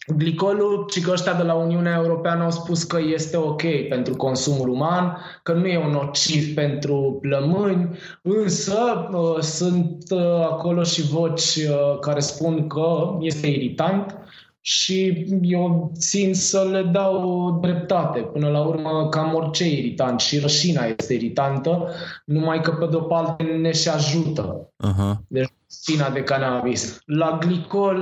Glicolul, 0.07 0.87
ci 0.91 1.01
că 1.01 1.11
ăștia 1.11 1.35
de 1.35 1.43
la 1.43 1.55
Uniunea 1.55 1.95
Europeană 1.97 2.43
au 2.43 2.51
spus 2.51 2.85
că 2.85 2.99
este 3.15 3.37
ok 3.37 3.63
pentru 3.89 4.17
consumul 4.17 4.69
uman, 4.69 5.17
că 5.43 5.53
nu 5.53 5.67
e 5.67 5.79
un 5.79 5.91
nociv 5.91 6.55
pentru 6.55 7.19
plămâni, 7.21 7.99
însă 8.23 9.09
uh, 9.13 9.41
sunt 9.41 10.05
uh, 10.11 10.21
acolo 10.51 10.83
și 10.83 11.03
voci 11.03 11.57
uh, 11.57 11.99
care 12.01 12.21
spun 12.21 12.67
că 12.67 13.17
este 13.21 13.47
irritant 13.47 14.22
și 14.65 15.27
eu 15.43 15.93
țin 15.99 16.35
să 16.35 16.69
le 16.71 16.83
dau 16.83 17.59
dreptate. 17.63 18.21
Până 18.21 18.49
la 18.49 18.61
urmă, 18.61 19.09
cam 19.11 19.35
orice 19.35 19.65
e 19.65 19.79
irritant 19.79 20.21
și 20.21 20.39
rășina 20.39 20.85
este 20.99 21.15
iritantă, 21.15 21.89
numai 22.25 22.61
că 22.61 22.71
pe 22.71 22.87
de-o 22.91 23.01
parte 23.01 23.43
ne 23.43 23.73
și 23.73 23.89
ajută. 23.89 24.69
Uh-huh. 24.89 25.19
Deci 25.29 25.53
rășina 25.87 26.11
de 26.11 26.23
cannabis. 26.23 26.99
La 27.07 27.39
glicol 27.41 27.97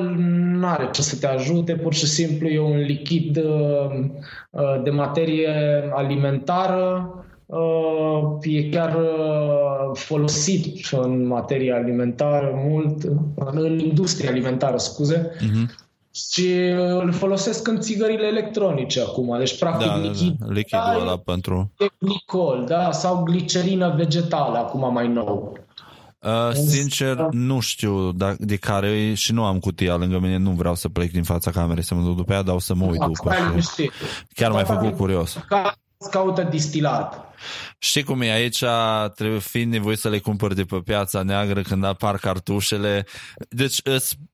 nu 0.52 0.66
are 0.66 0.88
ce 0.92 1.02
să 1.02 1.16
te 1.16 1.26
ajute, 1.26 1.74
pur 1.74 1.94
și 1.94 2.06
simplu 2.06 2.48
e 2.48 2.60
un 2.60 2.76
lichid 2.76 3.36
uh, 3.36 3.90
uh, 4.50 4.82
de 4.82 4.90
materie 4.90 5.50
alimentară 5.92 7.14
Uh, 7.52 8.38
e 8.42 8.68
chiar 8.68 8.94
uh, 8.94 9.90
folosit 9.92 10.86
în 10.90 11.26
materie 11.26 11.72
alimentară 11.72 12.52
mult, 12.54 13.02
în 13.34 13.78
industrie 13.78 14.28
alimentară, 14.28 14.76
scuze, 14.76 15.30
uh-huh 15.36 15.88
și 16.32 16.56
îl 16.76 17.12
folosesc 17.12 17.68
în 17.68 17.80
țigările 17.80 18.26
electronice 18.26 19.00
acum. 19.00 19.38
Deci, 19.38 19.58
practic, 19.58 19.86
da, 19.86 19.96
lichid, 19.96 20.36
da, 20.38 20.46
da. 20.46 20.52
lichidul 20.52 21.00
ăla 21.00 21.16
pentru... 21.16 21.72
Glicol, 21.98 22.64
da, 22.68 22.92
sau 22.92 23.22
glicerină 23.22 23.94
vegetală 23.96 24.58
acum 24.58 24.92
mai 24.92 25.08
nou. 25.08 25.58
Uh, 26.18 26.52
sincer, 26.52 27.16
nu 27.30 27.60
știu 27.60 28.12
da, 28.12 28.34
de 28.38 28.56
care 28.56 29.14
și 29.14 29.32
nu 29.32 29.44
am 29.44 29.58
cutia 29.58 29.96
lângă 29.96 30.18
mine, 30.18 30.36
nu 30.36 30.50
vreau 30.50 30.74
să 30.74 30.88
plec 30.88 31.10
din 31.10 31.22
fața 31.22 31.50
camerei 31.50 31.84
să 31.84 31.94
mă 31.94 32.02
duc 32.02 32.16
după 32.16 32.32
ea, 32.32 32.42
dar 32.42 32.54
o 32.54 32.58
să 32.58 32.74
mă 32.74 32.84
uit 32.84 33.00
după. 33.00 33.34
Și... 33.74 33.90
Chiar 34.34 34.50
m-ai 34.50 34.64
făcut 34.64 34.96
curios. 34.96 35.38
Ca, 36.00 36.08
caută 36.08 36.42
distilat. 36.42 37.34
Știi 37.78 38.02
cum 38.02 38.20
e 38.20 38.30
aici, 38.30 38.64
trebuie 39.14 39.38
fi 39.38 39.64
nevoie 39.64 39.96
să 39.96 40.08
le 40.08 40.18
cumpăr 40.18 40.52
de 40.52 40.64
pe 40.64 40.80
piața 40.84 41.22
neagră 41.22 41.62
când 41.62 41.84
apar 41.84 42.18
cartușele. 42.18 43.06
Deci 43.48 43.80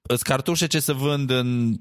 sunt 0.07 0.23
cartușe 0.23 0.67
ce 0.67 0.81
se 0.81 0.93
vând 0.93 1.31
în 1.31 1.75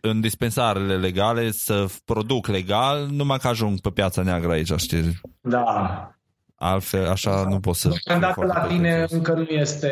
în 0.00 0.20
dispensarele 0.20 0.96
legale 0.96 1.50
să 1.50 1.86
produc 2.04 2.46
legal, 2.46 3.06
numai 3.06 3.38
că 3.38 3.48
ajung 3.48 3.80
pe 3.80 3.90
piața 3.90 4.22
neagră 4.22 4.50
aici, 4.50 4.72
știi? 4.76 5.20
Da. 5.40 6.15
Altfel, 6.58 7.08
așa 7.08 7.46
nu 7.48 7.60
pot 7.60 7.74
să... 7.74 7.88
Dacă 8.20 8.44
la 8.44 8.66
tine 8.66 9.06
încă 9.08 9.32
nu 9.32 9.42
este 9.42 9.90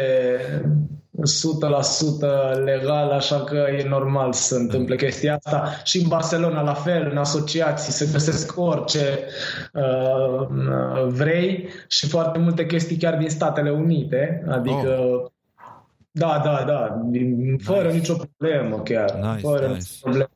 100% 2.57 2.65
legal, 2.65 3.11
așa 3.11 3.45
că 3.45 3.67
e 3.79 3.89
normal 3.89 4.33
să 4.33 4.43
se 4.43 4.61
întâmple 4.61 4.97
chestia 4.97 5.35
asta. 5.35 5.69
Și 5.85 5.99
în 5.99 6.09
Barcelona, 6.09 6.63
la 6.63 6.75
fel, 6.75 7.09
în 7.11 7.17
asociații 7.17 7.93
se 7.93 8.09
găsesc 8.13 8.53
orice 8.57 9.19
uh, 9.73 11.07
vrei 11.07 11.69
și 11.89 12.09
foarte 12.09 12.39
multe 12.39 12.67
chestii 12.67 12.97
chiar 12.97 13.17
din 13.17 13.31
Statele 13.31 13.71
Unite, 13.71 14.45
adică 14.49 14.99
oh. 14.99 15.33
Da, 16.17 16.41
da, 16.45 16.65
da, 16.67 17.01
fără 17.63 17.87
nice. 17.87 17.97
nicio 17.97 18.15
problemă 18.15 18.79
chiar. 18.79 19.13
Nice, 19.13 19.47
fără 19.47 19.67
nice. 19.67 19.79
nicio 19.79 19.99
problemă. 20.01 20.29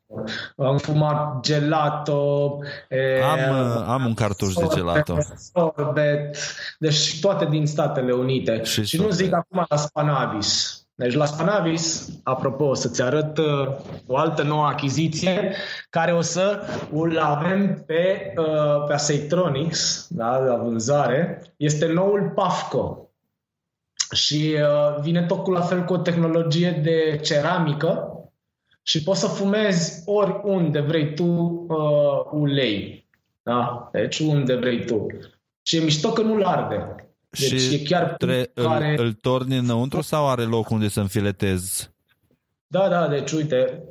Am 0.56 0.78
fumat 0.78 1.40
gelato. 1.42 2.58
E, 2.88 3.22
am, 3.22 3.38
uh, 3.38 3.84
am 3.86 4.04
un 4.04 4.14
cartuș 4.14 4.52
sorbet, 4.52 4.74
de 4.74 4.80
gelato. 4.80 5.16
Sorbet, 5.54 6.36
deci 6.78 7.20
toate 7.20 7.46
din 7.50 7.66
Statele 7.66 8.12
Unite. 8.12 8.62
Și, 8.62 8.84
și 8.84 9.00
nu 9.00 9.10
zic 9.10 9.32
acum 9.32 9.66
la 9.68 9.76
Spanavis. 9.76 10.82
Deci 10.94 11.14
la 11.14 11.24
Spanavis, 11.24 12.08
apropo, 12.22 12.74
să-ți 12.74 13.02
arăt 13.02 13.38
uh, 13.38 13.68
o 14.06 14.16
altă 14.16 14.42
nouă 14.42 14.66
achiziție 14.66 15.54
care 15.90 16.12
o 16.12 16.20
să 16.20 16.60
îl 16.92 17.18
avem 17.18 17.84
pe, 17.86 18.32
uh, 18.36 18.84
pe 18.86 18.92
Aseitronics, 18.92 20.06
da, 20.10 20.38
la 20.38 20.56
vânzare. 20.56 21.42
Este 21.56 21.86
noul 21.86 22.32
Pafco. 22.34 23.10
Și 24.12 24.56
uh, 24.60 25.00
vine 25.00 25.22
tot 25.22 25.42
cu 25.42 25.50
la 25.50 25.60
fel 25.60 25.84
cu 25.84 25.92
o 25.92 25.98
tehnologie 25.98 26.80
de 26.82 27.18
ceramică 27.22 28.07
și 28.88 29.02
poți 29.02 29.20
să 29.20 29.26
fumezi 29.26 30.02
oriunde 30.06 30.80
vrei 30.80 31.14
tu 31.14 31.24
uh, 31.24 32.24
ulei. 32.30 33.08
Da? 33.42 33.88
Deci 33.92 34.18
unde 34.18 34.54
vrei 34.54 34.84
tu. 34.84 35.06
Și 35.62 35.76
e 35.76 35.80
mișto 35.80 36.12
că 36.12 36.22
nu-l 36.22 36.44
arde. 36.44 36.94
Deci 37.28 37.60
și 37.60 37.74
e 37.74 37.82
chiar 37.82 38.14
tre- 38.18 38.50
care... 38.54 38.94
îl, 38.98 39.04
îl 39.04 39.12
torni 39.12 39.56
înăuntru 39.56 40.00
sau 40.00 40.28
are 40.28 40.42
loc 40.42 40.70
unde 40.70 40.88
să 40.88 41.00
înfiletezi? 41.00 41.90
Da, 42.66 42.88
da, 42.88 43.08
deci 43.08 43.32
uite, 43.32 43.82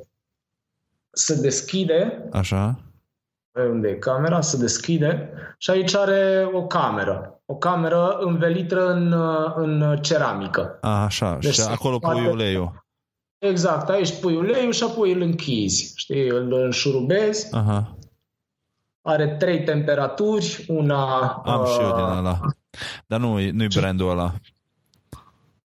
se 1.10 1.40
deschide. 1.40 2.28
Așa. 2.32 2.80
Unde 3.70 3.88
e 3.88 3.94
camera? 3.94 4.40
Se 4.40 4.56
deschide 4.56 5.30
și 5.58 5.70
aici 5.70 5.94
are 5.94 6.48
o 6.52 6.66
cameră. 6.66 7.40
O 7.46 7.56
cameră 7.56 8.18
învelită 8.20 8.92
în, 8.92 9.12
în 9.54 9.98
ceramică. 10.00 10.78
A, 10.80 11.04
așa, 11.04 11.38
deci 11.40 11.54
și 11.54 11.60
acolo 11.60 11.98
pui 11.98 12.26
uleiul. 12.26 12.86
Exact, 13.38 13.88
aici 13.88 14.20
pui 14.20 14.36
uleiul 14.36 14.72
și 14.72 14.82
apoi 14.82 15.12
îl 15.12 15.20
închizi, 15.20 15.92
știi, 15.96 16.28
îl 16.28 16.52
înșurubezi. 16.52 17.54
Aha. 17.54 17.96
Are 19.02 19.36
trei 19.38 19.62
temperaturi, 19.62 20.64
una... 20.68 21.28
Am 21.44 21.60
uh, 21.60 21.66
și 21.66 21.80
eu 21.80 21.94
din 21.94 22.04
ăla. 22.16 22.40
Dar 23.06 23.20
nu, 23.20 23.50
nu-i 23.52 23.68
brandul 23.74 24.10
ăla. 24.10 24.34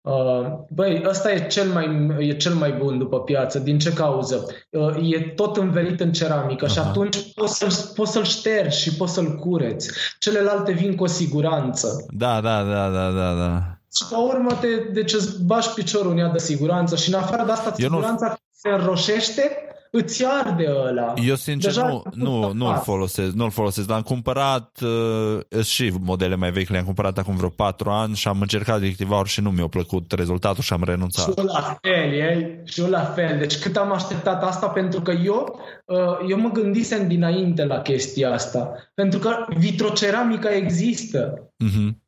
Uh, 0.02 0.46
băi, 0.70 1.04
ăsta 1.08 1.32
e 1.32 1.48
cel, 1.48 1.68
mai, 1.68 2.16
e 2.20 2.36
cel 2.36 2.54
mai 2.54 2.72
bun 2.72 2.98
după 2.98 3.22
piață. 3.22 3.60
Din 3.60 3.80
ce 3.80 3.94
cauză? 3.94 4.48
Uh, 4.70 5.12
e 5.12 5.20
tot 5.20 5.58
învelit 5.58 6.00
în 6.00 6.12
ceramică 6.12 6.66
Aha. 6.66 6.74
și 6.74 6.80
atunci 6.80 7.34
poți 7.34 7.58
să-l, 7.58 7.94
poți 7.96 8.12
să-l 8.12 8.24
ștergi 8.24 8.80
și 8.80 8.96
poți 8.96 9.14
să-l 9.14 9.36
cureți. 9.36 9.92
Celelalte 10.20 10.72
vin 10.72 10.96
cu 10.96 11.04
o 11.04 11.08
siguranță. 11.08 12.06
Da, 12.10 12.42
da, 12.42 12.64
da, 12.64 12.90
da, 12.90 13.12
da, 13.12 13.34
da. 13.34 13.73
Și 13.96 14.06
pe 14.10 14.16
urmă 14.16 14.54
te, 14.54 14.68
deci 14.92 15.14
îți 15.14 15.44
bași 15.44 15.74
piciorul 15.74 16.12
în 16.12 16.18
ea 16.18 16.30
de 16.30 16.38
siguranță 16.38 16.96
și 16.96 17.10
în 17.10 17.20
afară 17.20 17.44
de 17.46 17.52
asta 17.52 17.74
Eu 17.78 17.90
siguranța 17.90 18.28
nu... 18.28 18.36
se 18.52 18.70
înroșește 18.70 19.68
îți 19.96 20.26
arde 20.26 20.66
ăla. 20.88 21.14
Eu 21.26 21.36
sincer 21.36 21.72
Deja 21.72 21.88
nu, 21.88 22.04
nu, 22.14 22.54
nu-l 22.54 22.82
folosesc, 22.84 23.32
nu-l 23.32 23.52
folosesc, 23.52 23.90
l-am 23.90 24.02
cumpărat 24.02 24.80
uh, 24.82 25.64
și 25.64 25.94
modele 26.02 26.36
mai 26.36 26.52
vechi, 26.52 26.70
le-am 26.70 26.84
cumpărat 26.86 27.18
acum 27.18 27.36
vreo 27.36 27.50
4 27.50 27.90
ani 27.90 28.16
și 28.16 28.28
am 28.28 28.42
încercat 28.42 28.80
de 28.80 28.96
și 29.26 29.42
nu 29.42 29.50
mi-a 29.50 29.68
plăcut 29.68 30.12
rezultatul 30.12 30.64
și 30.64 30.74
am 30.74 30.84
renunțat. 30.84 31.26
Și 31.26 31.32
eu 31.38 31.44
la 31.44 31.78
fel, 31.82 32.14
e? 32.14 32.62
și 32.66 32.82
eu 32.82 32.90
la 32.90 33.04
fel. 33.04 33.38
Deci 33.38 33.60
cât 33.60 33.78
am 33.78 33.92
așteptat 33.92 34.44
asta 34.44 34.68
pentru 34.68 35.02
că 35.02 35.12
eu, 35.12 35.60
uh, 35.86 36.30
eu 36.30 36.40
mă 36.40 36.50
gândisem 36.50 37.08
dinainte 37.08 37.66
la 37.66 37.82
chestia 37.82 38.32
asta. 38.32 38.72
Pentru 38.94 39.20
că 39.20 39.46
vitroceramica 39.58 40.54
există. 40.54 41.52
Uh-huh. 41.66 42.03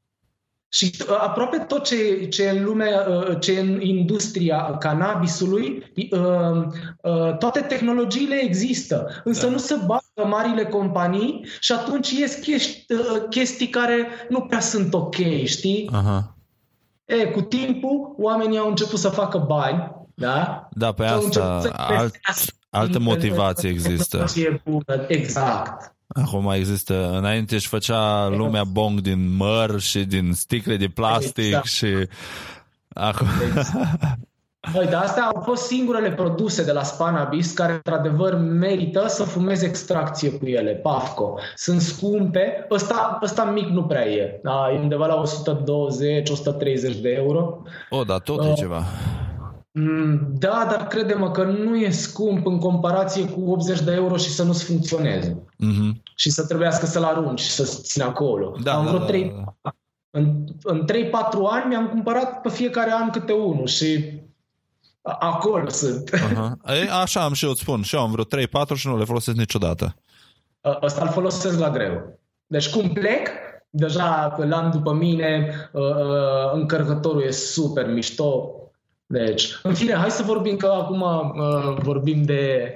Și 0.75 0.95
uh, 1.09 1.17
aproape 1.19 1.57
tot 1.57 1.83
ce, 1.83 2.25
ce 2.25 2.49
în 2.49 2.63
lumea, 2.63 3.05
uh, 3.09 3.37
ce 3.39 3.59
în 3.59 3.81
industria 3.81 4.77
cannabisului, 4.79 5.91
uh, 6.11 7.37
toate 7.39 7.59
tehnologiile 7.59 8.35
există. 8.43 9.21
Însă 9.23 9.45
da. 9.45 9.51
nu 9.51 9.57
se 9.57 9.75
bagă 9.85 10.29
marile 10.29 10.65
companii 10.65 11.45
și 11.59 11.71
atunci 11.71 12.11
ies 12.11 12.33
chestii, 12.33 12.85
chestii 13.29 13.69
care 13.69 14.07
nu 14.29 14.41
prea 14.41 14.59
sunt 14.59 14.93
ok, 14.93 15.15
știi? 15.43 15.89
Aha. 15.93 16.35
E, 17.05 17.25
cu 17.25 17.41
timpul, 17.41 18.15
oamenii 18.17 18.57
au 18.57 18.69
început 18.69 18.99
să 18.99 19.09
facă 19.09 19.37
bani, 19.37 19.91
da? 20.13 20.67
Da, 20.71 20.91
pe 20.91 21.03
asta 21.03 21.71
alt, 21.73 22.15
altă 22.69 22.99
motivație 22.99 23.69
există. 23.69 24.25
Exact. 25.07 25.94
Acum 26.23 26.51
există, 26.51 27.09
înainte 27.17 27.55
își 27.55 27.67
făcea 27.67 28.27
lumea 28.27 28.63
bong 28.63 28.99
din 28.99 29.35
măr 29.35 29.79
și 29.79 30.03
din 30.03 30.33
sticle 30.33 30.77
de 30.77 30.87
plastic 30.87 31.45
exact. 31.45 31.65
și 31.65 32.07
acum... 32.93 33.27
Exact. 33.47 34.19
Băi, 34.73 34.87
dar 34.87 35.03
astea 35.03 35.23
au 35.23 35.41
fost 35.41 35.65
singurele 35.65 36.11
produse 36.11 36.63
de 36.63 36.71
la 36.71 36.83
Spanabis 36.83 37.51
care 37.51 37.73
într-adevăr 37.73 38.35
merită 38.35 39.07
să 39.07 39.23
fumezi 39.23 39.65
extracție 39.65 40.31
cu 40.31 40.45
ele, 40.45 40.71
Pafco. 40.71 41.39
Sunt 41.55 41.81
scumpe, 41.81 42.67
ăsta, 42.71 43.19
ăsta 43.23 43.43
mic 43.43 43.67
nu 43.67 43.83
prea 43.83 44.07
e, 44.07 44.39
da, 44.43 44.71
e 44.73 44.79
undeva 44.79 45.05
la 45.05 45.21
120-130 45.21 47.01
de 47.01 47.09
euro. 47.09 47.61
O, 47.89 48.03
da, 48.03 48.17
tot 48.17 48.39
uh, 48.39 48.49
e 48.49 48.53
ceva. 48.53 48.83
Mm, 49.77 50.27
da, 50.37 50.67
dar 50.69 50.87
crede-mă 50.87 51.31
că 51.31 51.43
nu 51.43 51.75
e 51.77 51.89
scump 51.89 52.45
în 52.45 52.59
comparație 52.59 53.25
cu 53.25 53.51
80 53.51 53.81
de 53.81 53.93
euro 53.93 54.17
și 54.17 54.29
să 54.29 54.43
nu-ți 54.43 54.63
funcționeze. 54.63 55.43
Mm-hmm. 55.53 56.01
Și 56.15 56.29
să 56.29 56.45
trebuiască 56.45 56.85
să-l 56.85 57.03
arunci 57.03 57.39
și 57.39 57.49
să 57.49 57.79
țin 57.81 58.01
acolo. 58.01 58.55
Da, 58.63 58.73
Am 58.75 58.83
da, 58.85 58.89
vreo 58.89 58.99
da, 58.99 59.05
3, 59.05 59.33
da, 59.35 59.53
da. 59.61 59.75
În, 60.09 60.43
în 60.63 60.85
3-4 60.91 60.93
ani 61.49 61.67
mi-am 61.67 61.87
cumpărat 61.87 62.41
pe 62.41 62.49
fiecare 62.49 62.91
an 62.91 63.09
câte 63.09 63.33
unul 63.33 63.67
și 63.67 64.19
acolo 65.01 65.69
sunt. 65.69 66.15
Uh-huh. 66.15 66.51
E, 66.65 66.91
așa 67.01 67.23
am 67.23 67.33
și 67.33 67.43
eu 67.45 67.51
îți 67.51 67.61
spun. 67.61 67.81
Și 67.81 67.95
eu 67.95 68.01
am 68.01 68.11
vreo 68.11 68.23
3-4 68.23 68.75
și 68.75 68.87
nu 68.87 68.97
le 68.97 69.05
folosesc 69.05 69.37
niciodată. 69.37 69.95
Ăsta 70.81 71.01
îl 71.01 71.09
folosesc 71.09 71.59
la 71.59 71.69
greu. 71.69 72.19
Deci 72.47 72.69
cum 72.69 72.89
plec, 72.89 73.29
deja 73.69 74.35
l-am 74.37 74.71
după 74.71 74.93
mine, 74.93 75.49
încărcătorul 76.53 77.23
e 77.23 77.31
super 77.31 77.89
mișto, 77.89 78.49
deci, 79.07 79.59
în 79.63 79.73
fine, 79.73 79.93
hai 79.93 80.11
să 80.11 80.23
vorbim 80.23 80.55
că 80.57 80.67
acum 80.67 81.01
uh, 81.01 81.77
vorbim 81.81 82.23
de... 82.23 82.73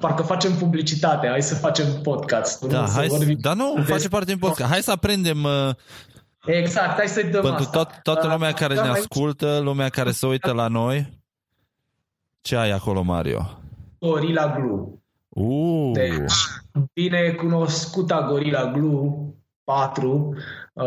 Parcă 0.00 0.22
facem 0.22 0.52
publicitate, 0.52 1.28
hai 1.28 1.42
să 1.42 1.54
facem 1.54 1.86
podcast. 2.02 2.64
Da, 2.64 2.86
hai 2.94 3.08
să, 3.08 3.16
vorbim 3.16 3.36
dar 3.40 3.56
nu, 3.56 3.72
de... 3.76 3.82
face 3.82 4.08
parte 4.08 4.26
din 4.26 4.38
podcast. 4.38 4.70
Hai 4.70 4.82
să 4.82 4.90
aprendem... 4.90 5.44
Uh, 5.44 5.70
exact, 6.46 6.96
hai 6.96 7.08
să-i 7.08 7.30
dăm 7.30 7.42
Pentru 7.42 7.62
asta. 7.62 7.84
tot, 7.84 8.02
toată 8.02 8.26
lumea 8.26 8.52
care 8.52 8.74
uh, 8.74 8.82
ne 8.82 8.88
ascultă, 8.88 9.58
lumea 9.62 9.88
care 9.88 10.10
se 10.10 10.26
uită 10.26 10.52
la 10.52 10.68
noi, 10.68 11.20
ce 12.40 12.56
ai 12.56 12.70
acolo, 12.70 13.02
Mario? 13.02 13.58
Gorilla 13.98 14.56
Glue. 14.56 14.86
Uh. 15.28 15.90
Deci, 15.92 16.34
bine 16.92 17.30
cunoscuta 17.30 18.26
Gorilla 18.28 18.72
Glue 18.72 19.34
4, 19.66 20.34
uh, 20.72 20.84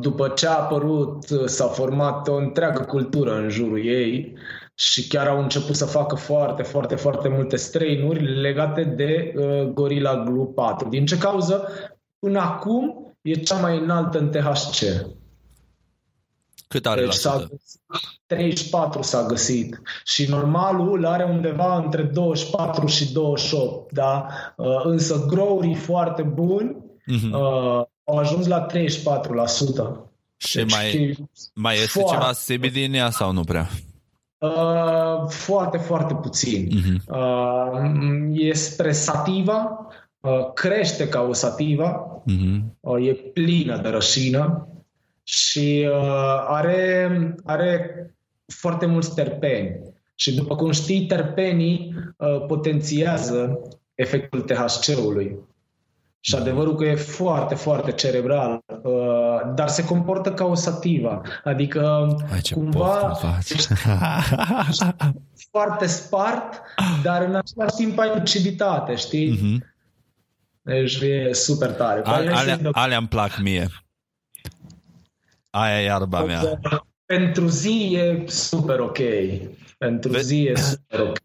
după 0.00 0.28
ce 0.28 0.46
a 0.46 0.58
apărut, 0.58 1.30
uh, 1.30 1.44
s-a 1.44 1.66
format 1.66 2.28
o 2.28 2.34
întreagă 2.34 2.84
cultură 2.84 3.34
în 3.34 3.48
jurul 3.48 3.84
ei 3.84 4.36
și 4.74 5.08
chiar 5.08 5.26
au 5.26 5.42
început 5.42 5.76
să 5.76 5.84
facă 5.84 6.14
foarte, 6.14 6.62
foarte, 6.62 6.94
foarte 6.94 7.28
multe 7.28 7.56
strain-uri 7.56 8.40
legate 8.40 8.84
de 8.84 9.34
uh, 9.36 9.72
Gorilla 9.72 10.22
Glue 10.24 10.46
4. 10.54 10.88
Din 10.88 11.06
ce 11.06 11.18
cauză? 11.18 11.68
Până 12.18 12.40
acum 12.40 13.14
e 13.22 13.32
cea 13.32 13.56
mai 13.56 13.78
înaltă 13.78 14.18
în 14.18 14.30
THC. 14.30 15.06
Cât 16.68 16.86
are 16.86 17.00
deci 17.00 17.12
s-a 17.12 17.46
34 18.26 19.02
s-a 19.02 19.26
găsit 19.26 19.80
și 20.04 20.28
normalul 20.28 21.06
are 21.06 21.24
undeva 21.24 21.76
între 21.76 22.02
24 22.02 22.86
și 22.86 23.12
28, 23.12 23.92
da? 23.92 24.26
însă 24.82 25.24
growerii 25.28 25.74
foarte 25.74 26.22
buni 26.22 26.76
uh-huh. 27.12 27.92
Uh, 28.04 28.14
au 28.14 28.18
ajuns 28.18 28.46
la 28.46 28.66
34%. 28.66 28.72
Și 30.36 30.56
deci, 30.56 30.72
mai, 30.72 31.16
mai 31.54 31.74
este 31.74 31.86
foarte, 31.86 32.14
ceva 32.14 32.30
CBD 32.46 32.76
în 32.88 32.94
ea 32.94 33.10
sau 33.10 33.32
nu 33.32 33.44
prea? 33.44 33.68
Uh, 34.38 35.28
foarte, 35.28 35.78
foarte 35.78 36.14
puțin. 36.14 36.68
Uh-huh. 36.68 37.04
Uh, 37.06 38.28
este 38.32 38.92
sativa, 38.92 39.88
uh, 40.20 40.52
crește 40.52 41.08
ca 41.08 41.20
o 41.20 41.32
sativa, 41.32 42.20
uh-huh. 42.20 42.60
uh, 42.80 43.06
e 43.06 43.12
plină 43.12 43.76
de 43.76 43.88
rășină 43.88 44.68
și 45.22 45.88
uh, 45.90 46.44
are, 46.46 47.34
are 47.44 48.06
foarte 48.46 48.86
mulți 48.86 49.14
terpeni. 49.14 49.80
Și 50.14 50.34
după 50.34 50.56
cum 50.56 50.70
știi, 50.70 51.06
terpenii 51.06 51.94
uh, 52.16 52.44
potențiază 52.46 53.58
efectul 53.94 54.40
THC-ului. 54.40 55.38
Și 56.26 56.34
adevărul 56.34 56.74
că 56.74 56.84
e 56.84 56.94
foarte, 56.94 57.54
foarte 57.54 57.92
cerebral, 57.92 58.60
uh, 58.82 59.54
dar 59.54 59.68
se 59.68 59.84
comportă 59.84 60.32
ca 60.32 60.44
o 60.44 60.54
sativa. 60.54 61.22
Adică 61.44 62.14
Hai, 62.30 62.40
cumva 62.52 63.18
foarte 65.50 65.86
spart, 65.86 66.62
dar 67.02 67.22
în 67.22 67.34
același 67.34 67.74
timp 67.76 67.98
ai 67.98 68.10
luciditate, 68.14 68.94
știi? 68.94 69.38
Uh-huh. 69.38 69.72
Deci 70.62 71.00
e 71.00 71.32
super 71.32 71.70
tare. 71.70 72.00
Al, 72.04 72.28
alea, 72.34 72.58
alea 72.72 72.98
îmi 72.98 73.08
plac 73.08 73.38
mie. 73.38 73.68
Aia 75.50 75.80
e 75.80 75.84
iarba 75.84 76.24
mea. 76.24 76.60
Pentru 77.06 77.46
zi 77.46 77.96
e 77.96 78.24
super 78.26 78.78
ok. 78.78 78.98
Pentru 79.78 80.10
Ve- 80.10 80.20
zi 80.20 80.42
e 80.42 80.56
super 80.56 81.00
ok. 81.00 81.16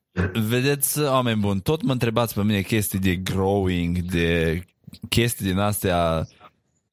Vedeți, 0.48 1.02
oameni 1.02 1.40
buni, 1.40 1.62
tot 1.62 1.82
mă 1.82 1.92
întrebați 1.92 2.34
pe 2.34 2.44
mine 2.44 2.62
chestii 2.62 3.00
de 3.00 3.16
growing, 3.16 3.98
de 3.98 4.64
chestii 5.10 5.46
din 5.46 5.58
astea 5.58 6.28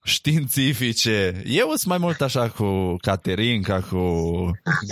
științifice. 0.06 1.42
Eu 1.44 1.66
sunt 1.66 1.84
mai 1.86 1.98
mult 1.98 2.20
așa 2.20 2.48
cu 2.48 2.96
Caterinca, 3.00 3.80
cu 3.80 4.00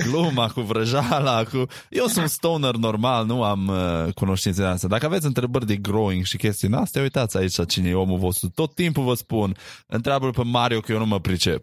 gluma, 0.05 0.49
cu 0.49 0.61
vrăjala, 0.61 1.43
cu... 1.45 1.67
Eu 1.89 2.07
sunt 2.07 2.29
stoner 2.29 2.75
normal, 2.75 3.27
nu 3.27 3.43
am 3.43 3.67
uh, 3.67 4.13
cunoștințe 4.15 4.63
din 4.63 4.71
astea. 4.71 4.89
Dacă 4.89 5.07
aveți 5.07 5.27
întrebări 5.27 5.67
de 5.67 5.77
growing 5.77 6.25
și 6.25 6.37
chestii 6.37 6.69
din 6.69 6.77
astea, 6.77 7.03
uitați 7.03 7.37
aici 7.37 7.67
cine 7.67 7.89
e 7.89 7.95
omul 7.95 8.19
vostru. 8.19 8.49
Tot 8.55 8.75
timpul 8.75 9.05
vă 9.05 9.15
spun, 9.15 9.57
întreabă 9.87 10.31
pe 10.31 10.43
Mario 10.45 10.81
că 10.81 10.93
eu 10.93 10.99
nu 10.99 11.07
mă 11.07 11.21
pricep. 11.21 11.63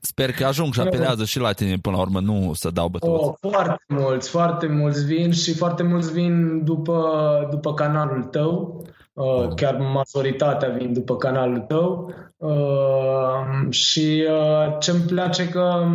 Sper 0.00 0.32
că 0.32 0.44
ajung 0.44 0.72
și 0.74 0.80
apelează 0.86 1.24
și 1.24 1.38
la 1.38 1.52
tine 1.52 1.76
până 1.76 1.96
la 1.96 2.02
urmă, 2.02 2.20
nu 2.20 2.52
să 2.54 2.70
dau 2.70 2.88
bătuți. 2.88 3.12
Oh, 3.12 3.34
foarte 3.40 3.84
mulți, 3.88 4.28
foarte 4.28 4.66
mulți 4.66 5.04
vin 5.04 5.32
și 5.32 5.54
foarte 5.54 5.82
mulți 5.82 6.12
vin 6.12 6.64
după, 6.64 7.48
după 7.50 7.74
canalul 7.74 8.22
tău. 8.22 8.84
Uh, 9.14 9.48
chiar 9.56 9.76
majoritatea 9.76 10.68
vin 10.68 10.92
după 10.92 11.16
canalul 11.16 11.58
tău 11.58 12.14
uh, 12.36 13.70
și 13.70 14.26
uh, 14.30 14.76
ce-mi 14.78 15.00
place 15.00 15.48
că 15.48 15.86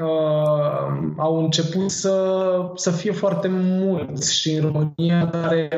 uh, 0.00 1.12
au 1.16 1.38
început 1.38 1.90
să, 1.90 2.42
să 2.74 2.90
fie 2.90 3.12
foarte 3.12 3.48
mulți 3.50 4.34
și 4.34 4.52
în 4.52 4.60
România 4.60 5.28
care 5.28 5.68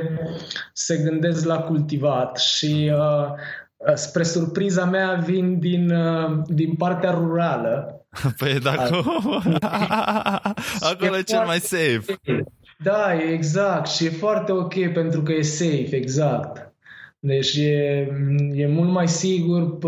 se 0.72 0.96
gândesc 0.96 1.44
la 1.44 1.58
cultivat 1.58 2.38
și 2.38 2.92
uh, 2.94 3.26
spre 3.94 4.22
surpriza 4.22 4.84
mea 4.84 5.14
vin 5.14 5.58
din, 5.58 5.90
uh, 5.90 6.42
din 6.46 6.74
partea 6.74 7.10
rurală. 7.10 8.04
Păi 8.38 8.58
dacă 8.58 9.02
acolo 10.80 11.16
e 11.20 11.22
cel 11.22 11.44
mai 11.46 11.58
safe. 11.58 12.20
Da, 12.82 13.14
exact. 13.32 13.88
Și 13.88 14.04
e 14.04 14.10
foarte 14.10 14.52
ok 14.52 14.92
pentru 14.92 15.22
că 15.22 15.32
e 15.32 15.42
safe, 15.42 15.96
exact. 15.96 16.69
Deci 17.22 17.56
e, 17.56 18.08
e 18.54 18.66
mult 18.66 18.90
mai 18.90 19.08
sigur, 19.08 19.78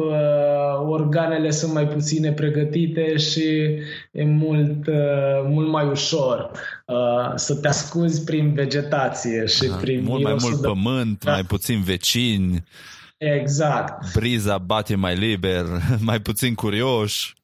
organele 0.87 1.51
sunt 1.51 1.73
mai 1.73 1.89
puține 1.89 2.33
pregătite 2.33 3.17
și 3.17 3.45
e 4.13 4.25
mult, 4.25 4.89
mult 5.49 5.69
mai 5.69 5.87
ușor 5.87 6.51
să 7.35 7.55
te 7.55 7.69
ascunzi 7.69 8.25
prin 8.25 8.55
vegetație 8.55 9.47
și 9.47 9.67
Aha, 9.71 9.77
prin 9.77 10.03
mult 10.03 10.23
mai 10.23 10.37
mult 10.41 10.61
de... 10.61 10.67
pământ, 10.67 11.25
da. 11.25 11.33
mai 11.33 11.43
puțin 11.43 11.83
vecini. 11.83 12.65
Exact. 13.17 14.13
Briza 14.13 14.59
bate 14.59 14.95
mai 14.95 15.17
liber, 15.17 15.65
mai 16.11 16.21
puțin 16.21 16.55
curioși. 16.55 17.35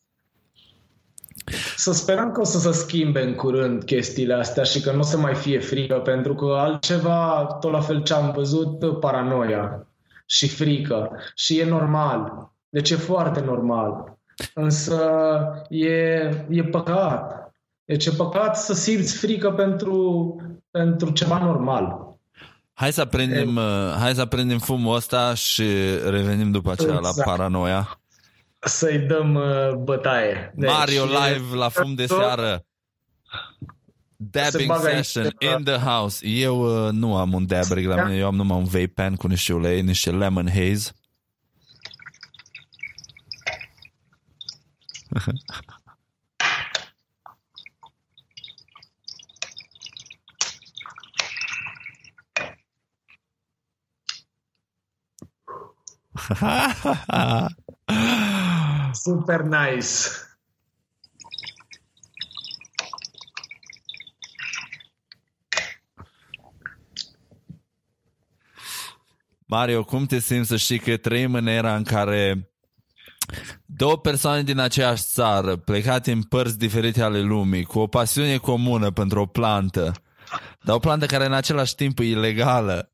Să 1.76 1.92
sperăm 1.92 2.32
că 2.32 2.40
o 2.40 2.44
să 2.44 2.58
se 2.58 2.72
schimbe 2.72 3.22
în 3.22 3.34
curând 3.34 3.84
chestiile 3.84 4.34
astea 4.34 4.62
și 4.62 4.80
că 4.80 4.92
nu 4.92 4.98
o 4.98 5.02
să 5.02 5.18
mai 5.18 5.34
fie 5.34 5.58
frică, 5.58 5.94
pentru 5.94 6.34
că 6.34 6.56
altceva, 6.58 7.44
tot 7.60 7.72
la 7.72 7.80
fel 7.80 8.02
ce 8.02 8.14
am 8.14 8.32
văzut, 8.34 9.00
paranoia 9.00 9.86
și 10.26 10.48
frică. 10.48 11.10
Și 11.34 11.58
e 11.58 11.64
normal. 11.64 12.50
Deci 12.68 12.90
e 12.90 12.96
foarte 12.96 13.40
normal. 13.40 14.18
Însă 14.54 15.10
e, 15.68 15.94
e 16.48 16.62
păcat. 16.70 17.52
Deci 17.84 18.06
e 18.06 18.10
păcat 18.10 18.56
să 18.56 18.74
simți 18.74 19.16
frică 19.16 19.50
pentru, 19.50 20.36
pentru 20.70 21.10
ceva 21.10 21.38
normal. 21.38 22.08
Hai 22.72 22.92
să 22.92 23.00
aprindem, 23.00 23.56
e... 23.56 23.60
hai 23.98 24.14
să 24.14 24.20
aprindem 24.20 24.58
fumul 24.58 24.94
ăsta 24.94 25.34
și 25.34 25.64
revenim 26.10 26.50
după 26.50 26.70
aceea 26.70 26.94
exact. 26.94 27.16
la 27.16 27.22
paranoia. 27.24 28.00
Să-i 28.60 28.98
dăm 28.98 29.34
uh, 29.34 29.74
bătaie. 29.74 30.52
Deci, 30.54 30.70
Mario 30.70 31.04
live 31.04 31.56
la 31.56 31.68
fum 31.68 31.94
de 31.94 32.06
seară. 32.06 32.64
Dabbing 34.16 34.72
session 34.80 35.30
in 35.38 35.64
the 35.64 35.76
house. 35.76 36.26
Eu 36.26 36.86
uh, 36.86 36.92
nu 36.92 37.16
am 37.16 37.32
un 37.32 37.46
dab 37.46 37.70
rig 37.70 37.86
la 37.86 38.04
mine, 38.04 38.16
eu 38.16 38.26
am 38.26 38.34
numai 38.34 38.58
un 38.58 38.64
vape 38.64 38.86
pen 38.86 39.14
cu 39.14 39.26
niște 39.26 39.52
ulei, 39.52 39.82
niște 39.82 40.10
lemon 40.10 40.48
haze. 40.48 40.90
Super 58.92 59.40
nice. 59.40 59.86
Mario, 69.46 69.84
cum 69.84 70.06
te 70.06 70.18
simți 70.18 70.48
să 70.48 70.56
știi 70.56 70.78
că 70.78 70.96
trăim 70.96 71.34
în 71.34 71.46
era 71.46 71.76
în 71.76 71.82
care 71.82 72.50
două 73.66 73.98
persoane 73.98 74.42
din 74.42 74.58
aceeași 74.58 75.02
țară, 75.02 75.56
plecate 75.56 76.12
în 76.12 76.22
părți 76.22 76.58
diferite 76.58 77.02
ale 77.02 77.20
lumii, 77.20 77.64
cu 77.64 77.78
o 77.78 77.86
pasiune 77.86 78.36
comună 78.36 78.90
pentru 78.90 79.20
o 79.20 79.26
plantă, 79.26 79.92
dar 80.62 80.74
o 80.74 80.78
plantă 80.78 81.06
care 81.06 81.24
în 81.24 81.32
același 81.32 81.74
timp 81.74 81.98
e 81.98 82.04
ilegală, 82.04 82.92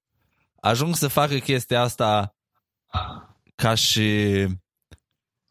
ajung 0.60 0.96
să 0.96 1.08
facă 1.08 1.34
chestia 1.36 1.80
asta 1.80 2.36
ca 3.54 3.74
și 3.74 4.46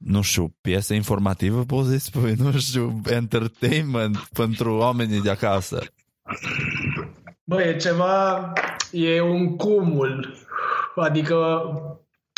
nu 0.06 0.22
știu, 0.22 0.56
piesă 0.62 0.94
informativă, 0.94 1.64
poți 1.64 1.90
să 1.90 1.98
spui, 1.98 2.34
nu 2.38 2.52
știu, 2.52 3.02
entertainment 3.06 4.18
pentru 4.34 4.76
oamenii 4.76 5.22
de 5.22 5.30
acasă. 5.30 5.84
Băi, 7.44 7.68
e 7.68 7.76
ceva, 7.76 8.54
e 8.92 9.22
un 9.22 9.56
cumul, 9.56 10.36
adică 10.96 11.36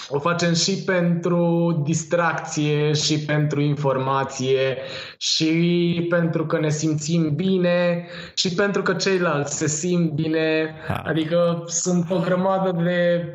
o 0.10 0.20
facem 0.20 0.54
și 0.54 0.84
pentru 0.84 1.82
distracție 1.86 2.94
și 2.94 3.20
pentru 3.20 3.62
informație 3.62 4.78
și 5.18 6.06
pentru 6.10 6.46
că 6.46 6.60
ne 6.60 6.70
simțim 6.70 7.36
bine 7.36 8.08
și 8.36 8.54
pentru 8.54 8.82
că 8.82 8.94
ceilalți 8.94 9.58
se 9.58 9.68
simt 9.68 10.12
bine. 10.12 10.76
Ha. 10.88 11.02
Adică 11.06 11.64
sunt 11.66 12.12
o 12.12 12.20
grămadă 12.20 12.72
de 12.84 13.32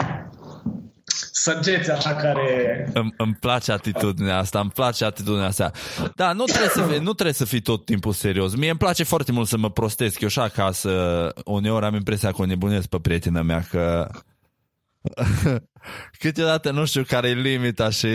săgeți 1.33 1.91
așa 1.91 2.15
care... 2.15 2.89
Îmi, 2.95 3.15
îmi 3.17 3.37
place 3.41 3.73
atitudinea 3.73 4.39
asta, 4.39 4.61
îmi 4.61 4.71
place 4.71 5.05
atitudinea 5.05 5.47
asta. 5.47 5.71
Da, 6.15 6.33
nu 6.33 6.45
trebuie, 6.45 6.69
să 6.69 6.83
fii, 6.83 6.99
nu 6.99 7.13
trebuie 7.13 7.35
să 7.35 7.45
fii 7.45 7.61
tot 7.61 7.85
timpul 7.85 8.13
serios. 8.13 8.55
Mie 8.55 8.71
îmi 8.71 8.79
place 8.79 9.05
foarte 9.05 9.33
mult 9.33 9.49
să 9.49 9.57
mă 9.57 9.71
prostesc 9.71 10.21
eu 10.21 10.29
și 10.29 10.39
acasă. 10.39 10.91
Uneori 11.45 11.85
am 11.85 11.95
impresia 11.95 12.33
că 12.33 12.43
o 12.43 12.45
nebunesc 12.45 12.89
pe 12.89 12.99
prietena 13.03 13.43
mea 13.43 13.65
că 13.71 14.09
câteodată 16.23 16.71
nu 16.71 16.85
știu 16.85 17.03
care 17.03 17.29
e 17.29 17.35
limita 17.35 17.91
și 17.91 18.09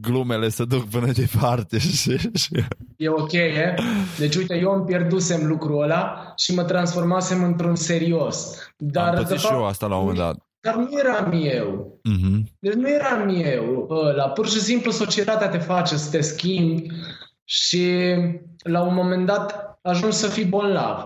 glumele 0.00 0.48
se 0.48 0.64
duc 0.64 0.88
până 0.88 1.12
departe. 1.12 1.78
Și, 2.02 2.18
și... 2.34 2.64
E 2.96 3.08
ok, 3.08 3.32
e? 3.32 3.74
Deci 4.18 4.36
uite, 4.36 4.58
eu 4.58 4.72
îmi 4.72 4.84
pierdusem 4.84 5.46
lucrul 5.46 5.82
ăla 5.82 6.32
și 6.36 6.54
mă 6.54 6.62
transformasem 6.62 7.42
într-un 7.42 7.74
serios. 7.74 8.54
Dar, 8.76 9.14
Am 9.14 9.14
de 9.14 9.24
fapt, 9.24 9.40
și 9.40 9.52
eu 9.52 9.66
asta 9.66 9.86
la 9.86 9.94
un 9.94 10.00
moment 10.00 10.18
dat. 10.18 10.36
Dar 10.64 10.74
nu 10.74 10.88
eram 10.98 11.32
eu. 11.32 12.00
Uh-huh. 12.08 12.42
Deci 12.58 12.72
nu 12.72 12.88
eram 12.88 13.28
eu 13.28 13.88
ăla. 13.90 14.28
Pur 14.28 14.48
și 14.48 14.60
simplu 14.60 14.90
societatea 14.90 15.48
te 15.48 15.58
face 15.58 15.96
să 15.96 16.10
te 16.10 16.20
schimbi 16.20 16.86
și 17.44 18.14
la 18.62 18.82
un 18.82 18.94
moment 18.94 19.26
dat 19.26 19.78
ajungi 19.82 20.16
să 20.16 20.26
fii 20.26 20.44
bolnav. 20.44 20.98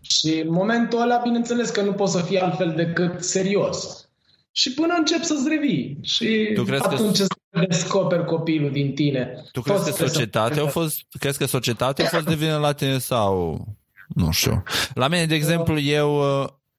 Și 0.00 0.42
în 0.44 0.52
momentul 0.52 1.00
ăla, 1.00 1.16
bineînțeles 1.16 1.70
că 1.70 1.82
nu 1.82 1.92
poți 1.92 2.12
să 2.12 2.22
fii 2.22 2.40
altfel 2.40 2.72
decât 2.76 3.22
serios. 3.22 4.08
Și 4.52 4.74
până 4.74 4.94
încep 4.98 5.22
să-ți 5.22 5.48
revii. 5.48 5.98
Și 6.02 6.50
tu 6.54 6.62
crezi 6.62 6.84
atunci 6.84 7.18
că... 7.18 7.26
îți 7.50 7.66
descoperi 7.66 8.24
copilul 8.24 8.70
din 8.70 8.94
tine. 8.94 9.44
Tu 9.52 9.60
crezi 9.60 9.84
că 9.84 9.90
societatea 9.90 10.62
a 10.62 10.66
fost, 10.66 11.00
crezi 11.18 11.38
că 11.38 11.46
societatea 11.46 12.04
a 12.04 12.08
fost 12.08 12.26
de 12.26 12.34
vină 12.34 12.56
la 12.56 12.72
tine 12.72 12.98
sau... 12.98 13.64
Nu 14.08 14.30
știu. 14.30 14.62
La 14.94 15.08
mine, 15.08 15.26
de 15.26 15.34
exemplu, 15.34 15.78
eu 15.78 16.22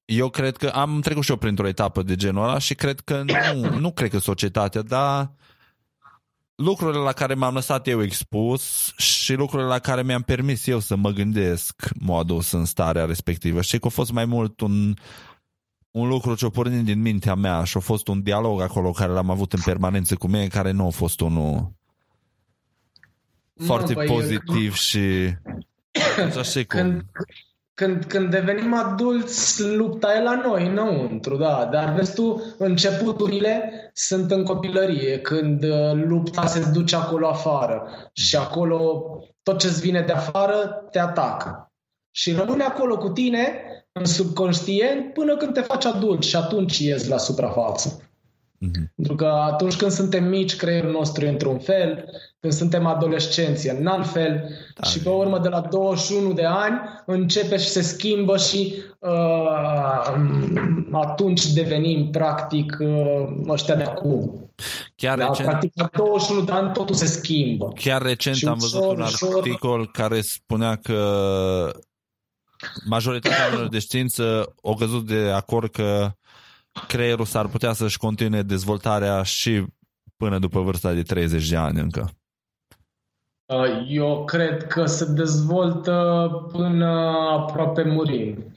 eu 0.06 0.30
cred 0.30 0.58
că 0.58 0.68
am 0.68 1.02
trecut 1.02 1.24
și 1.24 1.32
eu 1.32 1.38
printr-o 1.38 1.68
etapă 1.68 2.04
de 2.04 2.16
genul 2.16 2.44
ăla 2.44 2.58
și 2.58 2.76
cred 2.76 3.00
că 3.00 3.24
nu, 3.24 3.70
nu 3.86 3.92
cred 3.92 4.10
că 4.10 4.18
societatea, 4.18 4.82
dar 4.82 5.32
lucrurile 6.56 7.02
la 7.02 7.12
care 7.12 7.34
m-am 7.34 7.54
lăsat 7.54 7.88
eu 7.88 8.02
expus 8.02 8.94
și 8.98 9.34
lucrurile 9.34 9.68
la 9.68 9.80
care 9.80 10.04
mi-am 10.04 10.22
permis 10.22 10.68
eu 10.68 10.80
să 10.80 10.96
mă 10.96 11.12
gândesc 11.12 11.90
m-au 12.00 12.20
adus 12.20 12.52
în 12.52 12.66
starea 12.66 13.06
respectivă. 13.06 13.62
Și 13.62 13.80
că 13.80 13.88
a 13.88 13.90
fost 13.90 14.12
mai 14.12 14.26
mult 14.26 14.60
un, 14.60 14.94
un 15.92 16.08
lucru 16.08 16.36
ce 16.36 16.46
a 16.46 16.50
pornit 16.50 16.84
din 16.84 17.02
mintea 17.02 17.36
mea 17.36 17.64
și 17.64 17.78
a 17.78 17.80
fost 17.80 18.08
un 18.08 18.22
dialog 18.22 18.62
acolo 18.62 18.92
care 18.92 19.12
l-am 19.12 19.30
avut 19.30 19.54
în 19.54 19.62
permanență 19.66 20.16
cu 20.16 20.28
mine, 20.28 20.48
care 20.48 20.72
nu 20.72 20.86
a 20.86 20.90
fost 20.90 21.20
unul 21.20 21.74
foarte 23.66 23.94
băi, 23.94 24.08
pozitiv 24.08 24.66
eu... 24.66 24.72
și 24.72 25.00
așa 26.40 26.64
cum... 26.64 26.66
Când, 26.68 27.06
când, 27.76 28.04
când 28.04 28.30
devenim 28.30 28.74
adulți, 28.74 29.64
lupta 29.64 30.16
e 30.16 30.22
la 30.22 30.36
noi, 30.36 30.68
înăuntru, 30.68 31.38
da. 31.38 31.70
Dar 31.72 31.94
vezi 31.94 32.14
tu, 32.14 32.42
începuturile 32.58 33.72
sunt 33.94 34.32
în 34.32 34.44
copilărie, 34.44 35.20
când 35.20 35.64
uh, 35.64 35.92
lupta 35.94 36.46
se 36.46 36.70
duce 36.74 36.96
acolo 36.96 37.28
afară 37.28 37.88
și 38.14 38.36
acolo 38.36 39.06
tot 39.44 39.60
ce-ți 39.60 39.82
vine 39.82 40.02
de 40.02 40.12
afară 40.12 40.88
te 40.92 41.00
atacă. 41.00 41.72
Și 42.12 42.34
rămâne 42.34 42.64
acolo 42.64 42.98
cu 42.98 43.10
tine, 43.10 43.64
în 43.92 44.06
subconștient, 44.06 45.14
până 45.14 45.38
când 45.38 45.54
te 45.54 45.62
faci 45.62 45.86
adult 45.86 46.24
și 46.24 46.36
atunci 46.36 46.80
ies 46.80 47.08
la 47.08 47.18
suprafață. 47.18 48.10
Mm-hmm. 48.56 48.94
Pentru 48.96 49.16
că 49.16 49.26
atunci 49.26 49.76
când 49.76 49.92
suntem 49.92 50.24
mici, 50.24 50.56
creierul 50.56 50.92
nostru 50.92 51.26
e 51.26 51.30
într-un 51.30 51.60
fel, 51.60 52.10
când 52.40 52.54
suntem 52.54 52.86
adolescenți 52.86 53.70
în 53.70 53.88
alt 53.88 54.08
fel 54.08 54.50
da, 54.76 54.88
și 54.88 55.00
pe 55.00 55.10
urmă 55.10 55.40
de 55.40 55.48
la 55.48 55.62
21 55.62 56.34
de 56.34 56.46
ani 56.46 56.80
începe 57.06 57.58
și 57.58 57.68
se 57.68 57.82
schimbă 57.82 58.38
și 58.38 58.74
uh, 59.00 59.12
atunci 60.92 61.46
devenim 61.46 62.10
practic 62.10 62.78
uh, 62.80 63.28
ăștia 63.48 63.76
de 63.76 63.84
acum. 63.84 64.50
Chiar 64.96 65.18
da, 65.18 65.26
recent, 65.26 65.48
practic 65.48 65.72
la 65.76 65.90
21 65.94 66.42
de 66.42 66.52
ani 66.52 66.74
totul 66.74 66.96
se 66.96 67.06
schimbă. 67.06 67.72
Chiar 67.76 68.02
recent 68.02 68.36
și 68.36 68.46
am 68.46 68.58
văzut 68.58 68.82
ușor, 68.82 68.98
un 68.98 69.02
articol 69.04 69.80
ușor... 69.80 69.92
care 69.92 70.22
spunea 70.22 70.76
că 70.76 71.00
majoritatea 72.86 73.42
oamenilor 73.42 73.70
de 73.70 73.80
știință 73.80 74.56
au 74.64 74.76
căzut 74.76 75.08
de 75.08 75.32
acord 75.34 75.72
că 75.72 76.12
creierul 76.88 77.26
s-ar 77.26 77.48
putea 77.48 77.74
să-și 77.74 77.98
continue 77.98 78.42
dezvoltarea 78.42 79.24
și 79.24 79.66
până 80.18 80.40
după 80.40 80.62
vârsta 80.62 80.94
de 80.94 81.02
30 81.02 81.50
de 81.50 81.56
ani 81.56 81.80
încă? 81.80 82.10
Uh, 83.46 83.86
eu 83.88 84.26
cred 84.26 84.68
că 84.68 84.86
se 84.86 85.06
dezvoltă 85.06 86.30
până 86.52 86.86
aproape 87.32 87.84
murim. 87.84 88.54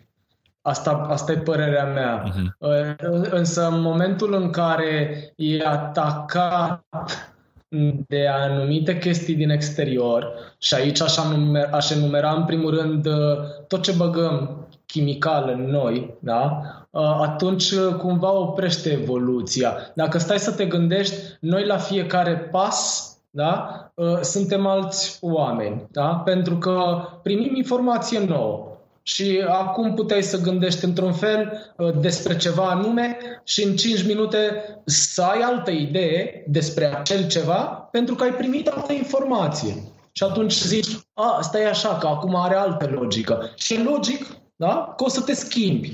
Asta, 0.63 0.91
asta 0.91 1.33
e 1.33 1.37
părerea 1.37 1.85
mea. 1.85 2.33
Uh-huh. 2.33 3.31
Însă 3.31 3.69
în 3.69 3.81
momentul 3.81 4.35
în 4.35 4.51
care 4.51 5.21
e 5.37 5.67
atacat 5.67 6.85
de 8.07 8.27
anumite 8.27 8.99
chestii 8.99 9.35
din 9.35 9.51
exterior 9.51 10.33
și 10.59 10.75
aici 10.75 11.01
aș, 11.01 11.17
anumer, 11.17 11.69
aș 11.73 11.91
enumera 11.91 12.33
în 12.33 12.45
primul 12.45 12.81
rând 12.81 13.09
tot 13.69 13.83
ce 13.83 13.93
băgăm 13.93 14.68
chimical 14.93 15.49
în 15.49 15.71
noi, 15.71 16.15
da? 16.19 16.61
atunci 17.21 17.75
cumva 17.99 18.33
oprește 18.33 18.91
evoluția. 18.91 19.77
Dacă 19.95 20.19
stai 20.19 20.39
să 20.39 20.53
te 20.53 20.67
gândești, 20.67 21.15
noi 21.41 21.67
la 21.67 21.77
fiecare 21.77 22.37
pas 22.37 23.07
da? 23.31 23.91
suntem 24.23 24.67
alți 24.67 25.19
oameni, 25.21 25.87
da? 25.91 26.23
pentru 26.25 26.57
că 26.59 27.03
primim 27.23 27.55
informație 27.55 28.25
nouă. 28.25 28.67
Și 29.03 29.45
acum 29.49 29.95
puteai 29.95 30.23
să 30.23 30.41
gândești 30.41 30.85
într-un 30.85 31.13
fel 31.13 31.73
despre 32.01 32.37
ceva 32.37 32.71
anume 32.71 33.17
și 33.45 33.65
în 33.65 33.77
5 33.77 34.07
minute 34.07 34.41
să 34.85 35.23
ai 35.23 35.41
altă 35.41 35.71
idee 35.71 36.45
despre 36.47 36.97
acel 36.97 37.27
ceva 37.27 37.89
pentru 37.91 38.15
că 38.15 38.23
ai 38.23 38.35
primit 38.35 38.69
altă 38.69 38.93
informație. 38.93 39.75
Și 40.13 40.23
atunci 40.23 40.53
zici, 40.53 40.99
a, 41.15 41.37
asta 41.39 41.59
e 41.61 41.69
așa, 41.69 41.97
că 41.97 42.07
acum 42.07 42.35
are 42.37 42.55
altă 42.55 42.91
logică. 42.93 43.51
Și 43.55 43.75
e 43.75 43.83
logic 43.83 44.27
da? 44.59 44.95
că 44.97 45.05
o 45.05 45.09
să 45.09 45.21
te 45.21 45.33
schimbi. 45.33 45.93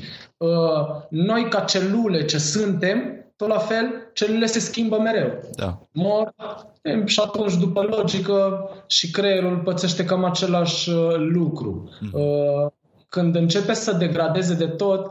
Noi, 1.08 1.48
ca 1.48 1.60
celule 1.60 2.24
ce 2.24 2.38
suntem, 2.38 2.98
tot 3.36 3.48
la 3.48 3.58
fel, 3.58 4.10
celulele 4.12 4.46
se 4.46 4.58
schimbă 4.58 4.98
mereu. 4.98 5.40
Da. 5.56 5.78
Mor 5.92 6.34
și 7.04 7.20
atunci, 7.20 7.54
după 7.54 7.82
logică, 7.82 8.68
și 8.86 9.10
creierul 9.10 9.56
pățește 9.56 10.04
cam 10.04 10.24
același 10.24 10.90
lucru. 11.16 11.88
Mm. 12.00 12.72
Când 13.08 13.34
începe 13.34 13.72
să 13.72 13.92
degradeze 13.92 14.54
de 14.54 14.66
tot, 14.66 15.10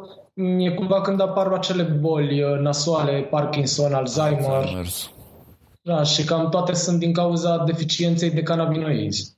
e 0.60 0.70
cumva 0.70 1.02
când 1.02 1.22
apar 1.22 1.48
acele 1.48 1.84
boli 1.84 2.44
nasoale, 2.62 3.28
Parkinson, 3.30 3.94
Alzheimer. 3.94 4.50
Alzheimer. 4.50 4.86
Da, 5.82 6.04
și 6.04 6.24
cam 6.24 6.50
toate 6.50 6.74
sunt 6.74 7.00
din 7.00 7.14
cauza 7.14 7.58
deficienței 7.58 8.32
de 8.32 8.44
cannabinoizi. 8.44 9.33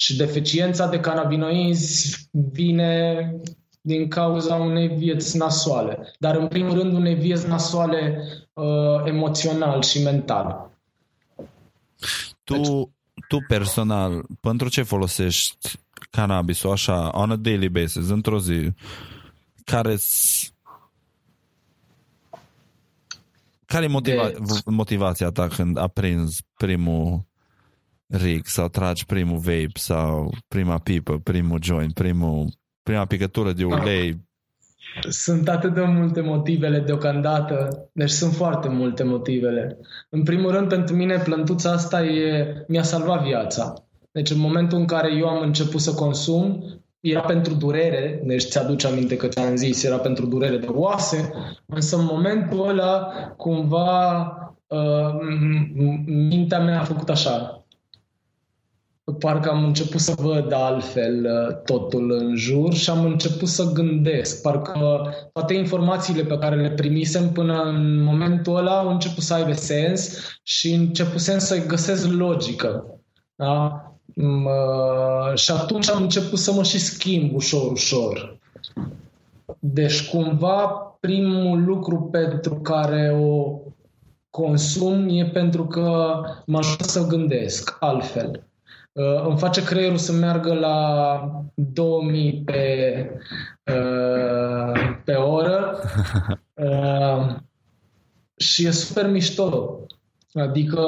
Și 0.00 0.16
deficiența 0.16 0.86
de 0.86 1.00
cannabinoizi 1.00 2.28
vine 2.30 3.34
din 3.80 4.08
cauza 4.08 4.54
unei 4.54 4.88
vieți 4.88 5.36
nasoale, 5.36 6.14
dar 6.18 6.36
în 6.36 6.48
primul 6.48 6.74
rând 6.74 6.94
unei 6.94 7.14
vieți 7.14 7.48
nasoale 7.48 8.22
uh, 8.52 8.64
emoțional 9.04 9.82
și 9.82 10.02
mental. 10.02 10.70
Tu, 12.44 12.54
deci... 12.54 12.66
tu 13.28 13.44
personal, 13.48 14.26
pentru 14.40 14.68
ce 14.68 14.82
folosești 14.82 15.78
cannabisul 16.10 16.70
așa, 16.70 17.10
on 17.12 17.30
a 17.30 17.36
daily 17.36 17.68
basis, 17.68 18.08
într-o 18.08 18.38
zi, 18.38 18.72
care 19.64 19.96
care 23.66 23.84
e 23.84 23.88
motiva- 23.88 24.30
de... 24.30 24.60
motivația 24.64 25.30
ta 25.30 25.48
când 25.48 25.78
aprinzi 25.78 26.42
primul 26.56 27.27
rig 28.08 28.46
sau 28.46 28.68
tragi 28.68 29.06
primul 29.06 29.38
vape 29.38 29.70
sau 29.74 30.34
prima 30.48 30.78
pipă, 30.78 31.18
primul 31.22 31.58
joint, 31.62 31.92
primul, 31.92 32.48
prima 32.82 33.04
picătură 33.04 33.52
de 33.52 33.64
ulei? 33.64 34.26
Sunt 35.08 35.48
atât 35.48 35.74
de 35.74 35.80
multe 35.80 36.20
motivele 36.20 36.78
deocamdată, 36.78 37.88
deci 37.92 38.10
sunt 38.10 38.32
foarte 38.32 38.68
multe 38.68 39.02
motivele. 39.02 39.78
În 40.10 40.22
primul 40.22 40.50
rând, 40.50 40.68
pentru 40.68 40.94
mine, 40.94 41.18
plântuța 41.18 41.72
asta 41.72 42.04
e, 42.04 42.46
mi-a 42.68 42.82
salvat 42.82 43.22
viața. 43.22 43.74
Deci 44.12 44.30
în 44.30 44.38
momentul 44.38 44.78
în 44.78 44.86
care 44.86 45.14
eu 45.14 45.28
am 45.28 45.42
început 45.42 45.80
să 45.80 45.94
consum, 45.94 46.64
era 47.00 47.20
pentru 47.20 47.54
durere, 47.54 48.22
deci 48.24 48.42
ți-aduce 48.42 48.86
aminte 48.86 49.16
că 49.16 49.26
ți-am 49.26 49.56
zis, 49.56 49.82
era 49.82 49.96
pentru 49.96 50.26
durere 50.26 50.56
de 50.56 50.66
oase, 50.66 51.32
însă 51.66 51.96
în 51.96 52.04
momentul 52.04 52.68
ăla, 52.68 53.08
cumva, 53.36 54.20
uh, 54.66 55.14
mintea 56.06 56.58
mea 56.58 56.80
a 56.80 56.84
făcut 56.84 57.08
așa, 57.08 57.57
parcă 59.12 59.50
am 59.50 59.64
început 59.64 60.00
să 60.00 60.14
văd 60.16 60.52
altfel 60.52 61.24
uh, 61.24 61.56
totul 61.64 62.10
în 62.10 62.36
jur 62.36 62.74
și 62.74 62.90
am 62.90 63.04
început 63.04 63.48
să 63.48 63.72
gândesc. 63.72 64.42
Parcă 64.42 65.12
toate 65.32 65.54
informațiile 65.54 66.22
pe 66.22 66.38
care 66.38 66.56
le 66.56 66.70
primisem 66.70 67.32
până 67.32 67.62
în 67.62 68.02
momentul 68.02 68.56
ăla 68.56 68.78
au 68.78 68.90
început 68.90 69.22
să 69.22 69.34
aibă 69.34 69.52
sens 69.52 70.18
și 70.42 70.72
începusem 70.72 71.38
să 71.38 71.66
găsesc 71.66 72.06
logică. 72.06 73.00
Da? 73.34 73.82
Și 75.34 75.50
atunci 75.50 75.90
am 75.90 76.02
început 76.02 76.38
să 76.38 76.52
mă 76.52 76.62
și 76.62 76.78
schimb 76.78 77.34
ușor, 77.34 77.70
ușor. 77.70 78.38
Deci 79.58 80.08
cumva 80.08 80.66
primul 81.00 81.64
lucru 81.64 82.08
pentru 82.10 82.54
care 82.54 83.16
o 83.20 83.58
consum 84.30 85.08
e 85.08 85.24
pentru 85.24 85.66
că 85.66 86.20
mă 86.46 86.58
ajută 86.58 86.84
să 86.84 87.06
gândesc 87.06 87.76
altfel. 87.80 88.47
Uh, 88.98 89.26
îmi 89.26 89.38
face 89.38 89.64
creierul 89.64 89.96
să 89.96 90.12
meargă 90.12 90.54
la 90.54 91.20
2000 91.54 92.42
pe, 92.44 93.10
uh, 93.64 94.98
pe 95.04 95.12
oră 95.12 95.80
uh, 96.54 97.34
și 98.36 98.66
e 98.66 98.70
super 98.70 99.10
mișto. 99.10 99.80
Adică 100.32 100.82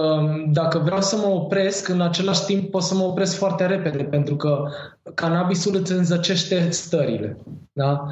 dacă 0.53 0.79
vreau 0.79 1.01
să 1.01 1.17
mă 1.17 1.27
opresc, 1.27 1.89
în 1.89 2.01
același 2.01 2.45
timp 2.45 2.71
pot 2.71 2.83
să 2.83 2.95
mă 2.95 3.03
opresc 3.03 3.37
foarte 3.37 3.67
repede, 3.67 4.03
pentru 4.03 4.37
că 4.37 4.69
cannabisul 5.15 5.77
îți 5.77 5.93
înzăcește 5.93 6.71
stările. 6.71 7.37
Da? 7.73 8.07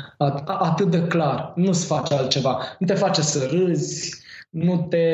Atât 0.45 0.91
de 0.91 1.07
clar. 1.07 1.53
Nu-ți 1.55 1.87
face 1.87 2.15
altceva. 2.15 2.61
Nu 2.79 2.87
te 2.87 2.95
face 2.95 3.23
să 3.23 3.49
râzi, 3.51 4.23
nu 4.51 4.87
te 4.91 5.07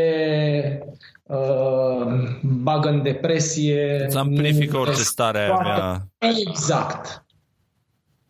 uh, 1.26 2.06
bagă 2.42 2.88
în 2.88 3.02
depresie. 3.02 4.04
Îți 4.06 4.16
amplifică 4.16 4.76
orice 4.76 5.02
stare 5.02 5.38
aia 5.38 5.58
mea. 5.62 6.08
Exact. 6.18 7.24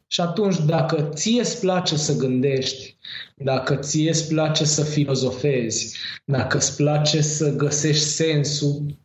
Și 0.07 0.21
atunci, 0.21 0.57
dacă 0.59 1.11
ție 1.15 1.41
îți 1.41 1.61
place 1.61 1.97
să 1.97 2.17
gândești, 2.17 2.97
dacă 3.37 3.75
ție 3.77 4.09
îți 4.09 4.29
place 4.29 4.65
să 4.65 4.83
filozofezi, 4.83 5.97
dacă 6.25 6.57
îți 6.57 6.77
place 6.77 7.21
să 7.21 7.57
găsești 7.57 8.05
sensul 8.05 8.99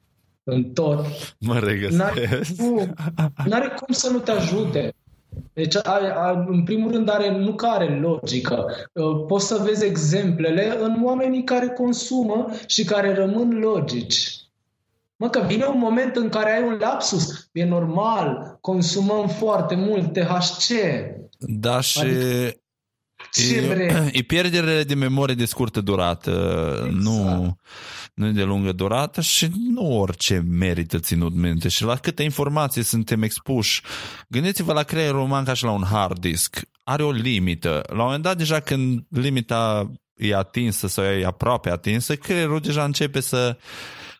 în 0.43 0.63
tot, 0.63 1.05
mă 1.39 1.59
regăsesc. 1.59 1.97
N-are, 1.97 2.41
nu, 2.57 2.93
n-are 3.45 3.73
cum 3.75 3.93
să 3.93 4.09
nu 4.09 4.19
te 4.19 4.31
ajute. 4.31 4.93
Deci, 5.53 5.75
are, 5.83 6.13
are, 6.15 6.45
în 6.47 6.63
primul 6.63 6.91
rând, 6.91 7.09
are, 7.09 7.37
nu 7.37 7.53
că 7.53 7.65
are 7.65 7.99
logică. 7.99 8.65
Uh, 8.93 9.25
poți 9.27 9.47
să 9.47 9.61
vezi 9.65 9.85
exemplele 9.85 10.77
în 10.79 11.01
oamenii 11.03 11.43
care 11.43 11.67
consumă 11.67 12.47
și 12.67 12.83
care 12.83 13.13
rămân 13.13 13.59
logici. 13.59 14.39
Mă, 15.15 15.29
că 15.29 15.43
vine 15.47 15.65
un 15.65 15.77
moment 15.77 16.15
în 16.15 16.29
care 16.29 16.51
ai 16.51 16.67
un 16.67 16.77
lapsus. 16.79 17.49
E 17.51 17.65
normal, 17.65 18.57
consumăm 18.61 19.27
foarte 19.27 19.75
mult 19.75 20.13
THC. 20.13 20.71
Da, 21.39 21.79
și 21.79 21.99
adică, 21.99 22.59
e, 23.35 24.09
e 24.19 24.21
pierdere 24.21 24.83
de 24.83 24.93
memorie 24.93 25.35
de 25.35 25.45
scurtă 25.45 25.81
durată, 25.81 26.31
exact. 26.75 27.03
nu, 27.03 27.57
nu 28.13 28.27
e 28.27 28.31
de 28.31 28.43
lungă 28.43 28.71
durată 28.71 29.21
și 29.21 29.47
nu 29.73 29.99
orice 29.99 30.45
merită 30.49 30.99
ținut 30.99 31.33
minte. 31.33 31.67
Și 31.67 31.83
la 31.83 31.95
câte 31.95 32.23
informații 32.23 32.83
suntem 32.83 33.21
expuși. 33.21 33.81
Gândiți-vă 34.27 34.73
la 34.73 34.83
creierul 34.83 35.21
uman 35.21 35.43
ca 35.43 35.53
și 35.53 35.63
la 35.63 35.71
un 35.71 35.83
hard 35.83 36.19
disk. 36.19 36.59
Are 36.83 37.03
o 37.03 37.11
limită. 37.11 37.83
La 37.87 37.93
un 37.93 38.03
moment 38.03 38.23
dat, 38.23 38.37
deja 38.37 38.59
când 38.59 39.05
limita 39.09 39.91
e 40.15 40.35
atinsă 40.35 40.87
sau 40.87 41.03
e 41.03 41.25
aproape 41.25 41.69
atinsă, 41.69 42.15
creierul 42.15 42.59
deja 42.59 42.83
începe 42.83 43.19
să 43.19 43.57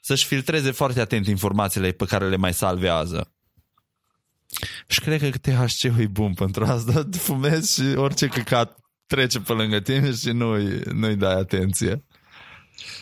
să-și 0.02 0.26
filtreze 0.26 0.72
foarte 0.72 1.00
atent 1.00 1.28
informațiile 1.28 1.92
pe 1.92 2.06
care 2.06 2.30
le 2.30 2.36
mai 2.36 2.54
salvează. 2.54 3.32
Și 4.88 5.00
cred 5.00 5.20
că 5.22 5.38
THC-ul 5.38 6.00
e 6.00 6.08
bun 6.08 6.34
pentru 6.34 6.66
asta. 6.66 7.10
Fumezi 7.18 7.82
și 7.82 7.96
orice 7.96 8.28
căcat 8.28 8.78
trece 9.10 9.40
pe 9.40 9.54
lângă 9.54 9.80
tine 9.80 10.14
și 10.14 10.30
nu-i, 10.32 10.82
nu-i 10.94 11.16
dai 11.16 11.34
atenție. 11.34 12.04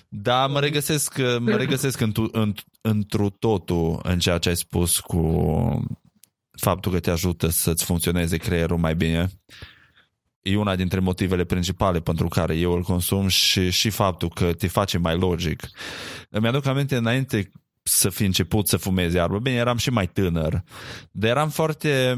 Da, 0.09 0.47
mă 0.47 0.59
regăsesc, 0.59 1.17
mă 1.39 1.55
regăsesc 1.55 1.99
în, 1.99 2.11
în, 2.31 2.53
întru 2.81 3.29
totul 3.29 3.99
în 4.03 4.19
ceea 4.19 4.37
ce 4.37 4.49
ai 4.49 4.55
spus 4.55 4.99
cu 4.99 5.99
faptul 6.59 6.91
că 6.91 6.99
te 6.99 7.11
ajută 7.11 7.47
să-ți 7.47 7.85
funcționeze 7.85 8.37
creierul 8.37 8.77
mai 8.77 8.95
bine 8.95 9.29
e 10.47 10.57
una 10.57 10.75
dintre 10.75 10.99
motivele 10.99 11.43
principale 11.43 11.99
pentru 11.99 12.27
care 12.27 12.55
eu 12.55 12.71
îl 12.71 12.81
consum 12.81 13.27
și, 13.27 13.69
și 13.69 13.89
faptul 13.89 14.29
că 14.29 14.53
te 14.53 14.67
face 14.67 14.97
mai 14.97 15.17
logic. 15.17 15.69
Îmi 16.29 16.47
aduc 16.47 16.65
aminte 16.65 16.95
înainte 16.95 17.51
să 17.83 18.09
fi 18.09 18.23
început 18.23 18.67
să 18.67 18.77
fumez 18.77 19.13
iarbă. 19.13 19.39
Bine, 19.39 19.55
eram 19.55 19.77
și 19.77 19.89
mai 19.89 20.07
tânăr, 20.07 20.63
dar 21.11 21.29
eram 21.29 21.49
foarte 21.49 22.15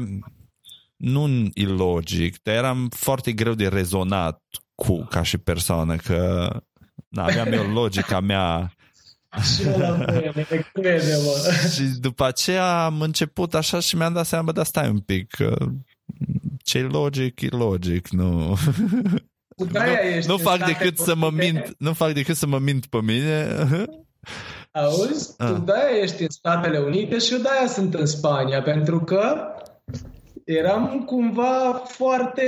nu 1.00 1.48
ilogic, 1.54 2.42
dar 2.42 2.54
eram 2.54 2.88
foarte 2.96 3.32
greu 3.32 3.54
de 3.54 3.68
rezonat 3.68 4.42
cu 4.74 5.04
ca 5.04 5.22
și 5.22 5.38
persoană, 5.38 5.96
că 5.96 6.50
na, 7.08 7.24
aveam 7.24 7.52
eu 7.52 7.72
logica 7.72 8.20
mea 8.20 8.74
și 9.42 9.62
crede, 10.72 11.16
mă. 11.24 11.52
Și 11.72 11.82
după 11.82 12.24
aceea 12.24 12.84
am 12.84 13.00
început 13.00 13.54
așa 13.54 13.80
și 13.80 13.96
mi-am 13.96 14.12
dat 14.12 14.26
seama, 14.26 14.52
dar 14.52 14.64
stai 14.64 14.88
un 14.88 14.98
pic, 14.98 15.36
ce 16.64 16.78
e 16.78 16.82
logic, 16.82 17.40
e 17.40 17.48
logic, 17.50 18.08
nu... 18.08 18.56
Nu, 19.56 19.66
nu 20.26 20.36
fac 20.36 20.64
decât 20.66 20.98
să 20.98 21.14
mă 21.14 21.30
mint, 21.30 21.74
nu 21.78 21.92
fac 21.92 22.12
decât 22.12 22.36
să 22.36 22.46
mă 22.46 22.58
mint 22.58 22.86
pe 22.86 23.00
mine 23.02 23.64
Auzi? 24.72 25.36
Tu 25.36 25.44
Ah. 25.44 25.62
de-aia 25.64 26.02
ești 26.02 26.22
în 26.22 26.28
Statele 26.28 26.78
Unite 26.78 27.18
și 27.18 27.32
eu 27.32 27.38
de-aia 27.38 27.66
sunt 27.66 27.94
în 27.94 28.06
Spania, 28.06 28.62
pentru 28.62 29.00
că 29.00 29.34
eram 30.52 31.04
cumva 31.04 31.82
foarte... 31.86 32.42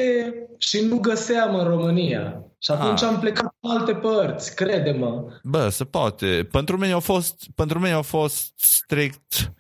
și 0.59 0.81
nu 0.81 0.99
găseam 0.99 1.55
în 1.55 1.65
România. 1.65 2.45
Și 2.59 2.71
atunci 2.71 3.03
Ah. 3.03 3.09
am 3.09 3.19
plecat 3.21 3.55
în 3.61 3.71
alte 3.71 3.95
părți, 3.95 4.55
crede-mă. 4.55 5.41
Bă, 5.43 5.69
se 5.69 5.85
poate. 5.85 6.49
Pentru 6.51 6.77
mine 6.77 6.93
au 6.93 7.01
fost, 7.01 7.47
pentru 7.55 7.79
mine 7.79 7.93
au 7.93 8.03
fost 8.03 8.53
strict, 8.57 9.53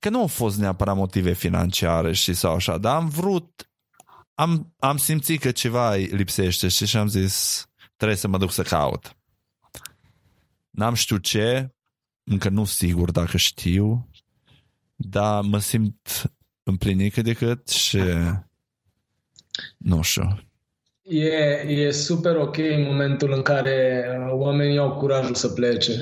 că 0.00 0.08
nu 0.08 0.20
au 0.20 0.26
fost 0.26 0.58
neapărat 0.58 0.96
motive 0.96 1.32
financiare 1.32 2.12
și 2.12 2.34
sau 2.34 2.54
așa, 2.54 2.78
dar 2.78 2.96
am 2.96 3.08
vrut, 3.08 3.70
am, 4.34 4.74
am 4.78 4.96
simțit 4.96 5.40
că 5.40 5.50
ceva 5.50 5.92
îi 5.94 6.04
lipsește 6.04 6.68
știi, 6.68 6.86
și 6.86 6.96
am 6.96 7.06
zis, 7.06 7.66
trebuie 7.96 8.18
să 8.18 8.28
mă 8.28 8.38
duc 8.38 8.50
să 8.52 8.62
caut. 8.62 9.16
N-am 10.70 10.94
știut 10.94 11.22
ce, 11.22 11.74
încă 12.24 12.48
nu 12.48 12.64
sigur 12.64 13.10
dacă 13.10 13.36
știu, 13.36 14.08
dar 14.94 15.42
mă 15.42 15.58
simt 15.58 16.32
împlinit 16.66 17.12
cât 17.12 17.24
de 17.24 17.32
cât 17.32 17.68
și 17.68 17.98
nu 19.76 20.02
știu. 20.02 20.38
E, 21.02 21.64
e 21.68 21.90
super 21.90 22.36
ok 22.36 22.56
în 22.56 22.82
momentul 22.82 23.32
în 23.32 23.42
care 23.42 24.06
uh, 24.08 24.32
oamenii 24.32 24.78
au 24.78 24.96
curajul 24.96 25.34
să 25.34 25.48
plece. 25.48 25.92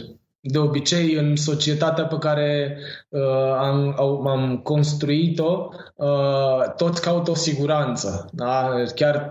De 0.41 0.59
obicei, 0.59 1.15
în 1.15 1.37
societatea 1.37 2.05
pe 2.05 2.17
care 2.19 2.79
uh, 3.09 3.55
am, 3.59 3.95
au, 3.97 4.23
am 4.23 4.59
construit-o, 4.59 5.69
uh, 5.95 6.75
toți 6.77 7.03
caută 7.03 7.31
o 7.31 7.35
siguranță. 7.35 8.29
Da? 8.33 8.83
Chiar 8.95 9.31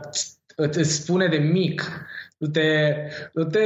îți 0.55 0.79
îți 0.79 0.93
spune 0.93 1.27
de 1.27 1.37
mic. 1.37 1.91
Du-te, 2.37 2.95
du-te 3.33 3.59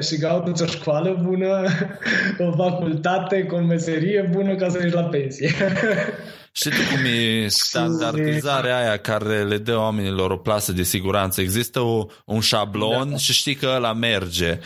și 0.00 0.18
caută 0.18 0.62
o 0.62 0.66
școală 0.66 1.20
bună, 1.22 1.64
o 2.48 2.52
facultate, 2.52 3.44
cu 3.44 3.54
o 3.54 3.60
meserie 3.60 4.28
bună 4.32 4.54
ca 4.54 4.68
să 4.68 4.82
ieși 4.82 4.94
la 4.94 5.04
pensie. 5.04 5.50
Știi 6.58 6.70
tu 6.70 6.76
cum 6.94 7.04
e 7.04 7.46
standardizarea 7.48 8.76
aia 8.78 8.96
care 8.96 9.44
le 9.44 9.58
dă 9.58 9.76
oamenilor 9.76 10.30
o 10.30 10.36
plasă 10.36 10.72
de 10.72 10.82
siguranță? 10.82 11.40
Există 11.40 11.80
o, 11.80 12.06
un 12.24 12.40
șablon 12.40 13.10
Da. 13.10 13.16
și 13.16 13.32
știi 13.32 13.54
că 13.54 13.72
ăla 13.74 13.92
merge. 13.92 14.58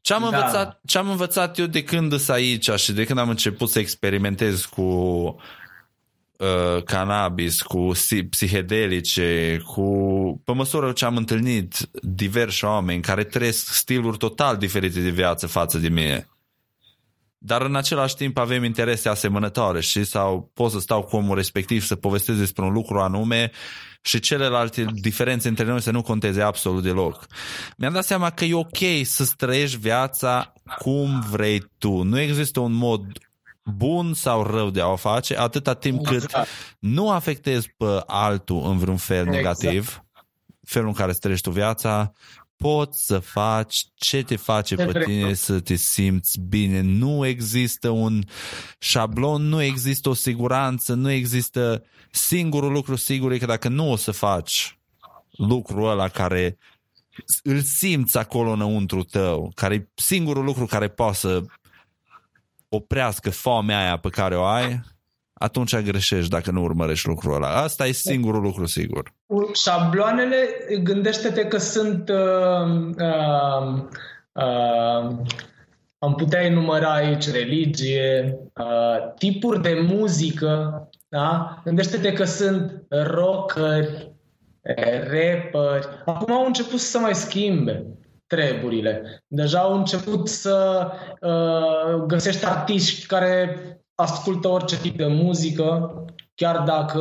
Ce 0.00 0.12
am, 0.14 0.28
Da. 0.30 0.36
învățat, 0.36 0.80
ce 0.86 0.98
am 0.98 1.10
învățat 1.10 1.58
eu 1.58 1.66
de 1.66 1.82
când 1.82 2.10
sunt 2.16 2.36
aici 2.36 2.70
și 2.70 2.92
de 2.92 3.04
când 3.04 3.18
am 3.18 3.28
început 3.28 3.70
să 3.70 3.78
experimentez 3.78 4.64
cu 4.64 4.82
uh, 4.82 6.82
cannabis, 6.84 7.62
cu 7.62 7.90
si- 7.94 8.28
psihedelice, 8.30 9.60
cu 9.66 9.82
pe 10.44 10.52
măsură 10.52 10.92
ce 10.92 11.04
am 11.04 11.16
întâlnit 11.16 11.76
diversi 12.02 12.64
oameni 12.64 13.02
care 13.02 13.24
trăiesc 13.24 13.72
stiluri 13.72 14.16
total 14.16 14.56
diferite 14.56 15.00
de 15.00 15.10
viață 15.10 15.46
față 15.46 15.78
de 15.78 15.88
mine 15.88 16.28
dar 17.38 17.62
în 17.62 17.76
același 17.76 18.14
timp 18.14 18.38
avem 18.38 18.64
interese 18.64 19.08
asemănătoare 19.08 19.80
și 19.80 20.04
sau 20.04 20.50
pot 20.54 20.70
să 20.70 20.78
stau 20.78 21.02
cu 21.02 21.16
omul 21.16 21.36
respectiv 21.36 21.82
să 21.82 21.96
povestesc 21.96 22.38
despre 22.38 22.64
un 22.64 22.72
lucru 22.72 22.98
anume 22.98 23.50
și 24.02 24.20
celelalte 24.20 24.86
diferențe 24.92 25.48
între 25.48 25.64
noi 25.64 25.80
să 25.80 25.90
nu 25.90 26.02
conteze 26.02 26.42
absolut 26.42 26.82
deloc. 26.82 27.26
Mi-am 27.76 27.92
dat 27.92 28.04
seama 28.04 28.30
că 28.30 28.44
e 28.44 28.54
ok 28.54 28.78
să 29.02 29.32
trăiești 29.36 29.76
viața 29.76 30.52
cum 30.78 31.24
vrei 31.30 31.64
tu. 31.78 32.02
Nu 32.02 32.20
există 32.20 32.60
un 32.60 32.72
mod 32.72 33.04
bun 33.64 34.14
sau 34.14 34.42
rău 34.42 34.70
de 34.70 34.80
a 34.80 34.86
o 34.86 34.96
face 34.96 35.38
atâta 35.38 35.74
timp 35.74 36.06
cât 36.06 36.22
Exact. 36.22 36.48
nu 36.78 37.10
afectezi 37.10 37.68
pe 37.76 38.02
altul 38.06 38.62
în 38.66 38.78
vreun 38.78 38.96
fel 38.96 39.16
Exact. 39.16 39.36
negativ, 39.36 40.02
felul 40.66 40.88
în 40.88 40.94
care 40.94 41.10
îți 41.10 41.20
trăiești 41.20 41.48
tu 41.48 41.54
viața, 41.54 42.12
poți 42.58 43.06
să 43.06 43.18
faci 43.18 43.86
ce 43.94 44.22
te 44.22 44.36
face 44.36 44.74
Ce 44.74 44.84
pe 44.84 44.90
vrei 44.90 45.04
tine 45.04 45.28
tu. 45.28 45.34
să 45.34 45.60
te 45.60 45.74
simți 45.74 46.40
bine. 46.40 46.80
Nu 46.80 47.26
există 47.26 47.88
un 47.88 48.22
șablon, 48.78 49.42
nu 49.42 49.62
există 49.62 50.08
o 50.08 50.14
siguranță, 50.14 50.94
nu 50.94 51.10
există 51.10 51.84
singurul 52.10 52.72
lucru 52.72 52.96
sigur 52.96 53.32
e 53.32 53.38
că 53.38 53.46
dacă 53.46 53.68
nu 53.68 53.90
o 53.90 53.96
să 53.96 54.10
faci 54.10 54.78
lucrul 55.30 55.90
ăla 55.90 56.08
care 56.08 56.58
îl 57.42 57.60
simți 57.60 58.18
acolo 58.18 58.50
înăuntru 58.50 59.02
tău, 59.02 59.52
care 59.54 59.74
e 59.74 59.88
singurul 59.94 60.44
lucru 60.44 60.66
care 60.66 60.88
poate 60.88 61.16
să 61.16 61.42
oprească 62.68 63.30
foamea 63.30 63.78
aia 63.78 63.96
pe 63.96 64.08
care 64.08 64.36
o 64.36 64.44
ai, 64.44 64.80
atunci 65.38 65.76
greșești 65.76 66.30
dacă 66.30 66.50
nu 66.50 66.62
urmărești 66.62 67.08
lucrul 67.08 67.34
ăla. 67.34 67.62
Asta 67.62 67.86
e 67.86 67.92
singurul 67.92 68.42
lucru 68.42 68.66
sigur. 68.66 69.14
Șabloanele, 69.52 70.36
gândește-te 70.82 71.44
că 71.44 71.58
sunt 71.58 72.08
uh, 72.08 72.90
uh, 72.98 73.82
uh, 74.32 75.16
am 75.98 76.14
putea 76.14 76.42
enumera 76.42 76.94
aici 76.94 77.30
religie, 77.30 78.38
uh, 78.54 79.12
tipuri 79.18 79.62
de 79.62 79.86
muzică, 79.88 80.82
da? 81.08 81.60
Gândește-te 81.64 82.12
că 82.12 82.24
sunt 82.24 82.84
rockeri, 82.88 84.12
eh, 84.62 85.02
rapperi. 85.02 85.88
Acum 86.04 86.34
au 86.34 86.46
început 86.46 86.78
să 86.78 86.86
se 86.86 86.98
mai 86.98 87.14
schimbe 87.14 87.86
treburile. 88.26 89.22
Deja 89.26 89.58
au 89.58 89.76
început 89.76 90.28
să 90.28 90.86
uh, 91.20 92.04
găsești 92.06 92.46
artiști 92.46 93.06
care 93.06 93.56
ascultă 94.00 94.48
orice 94.48 94.78
tip 94.80 94.96
de 94.96 95.06
muzică, 95.06 95.92
chiar 96.34 96.58
dacă 96.58 97.00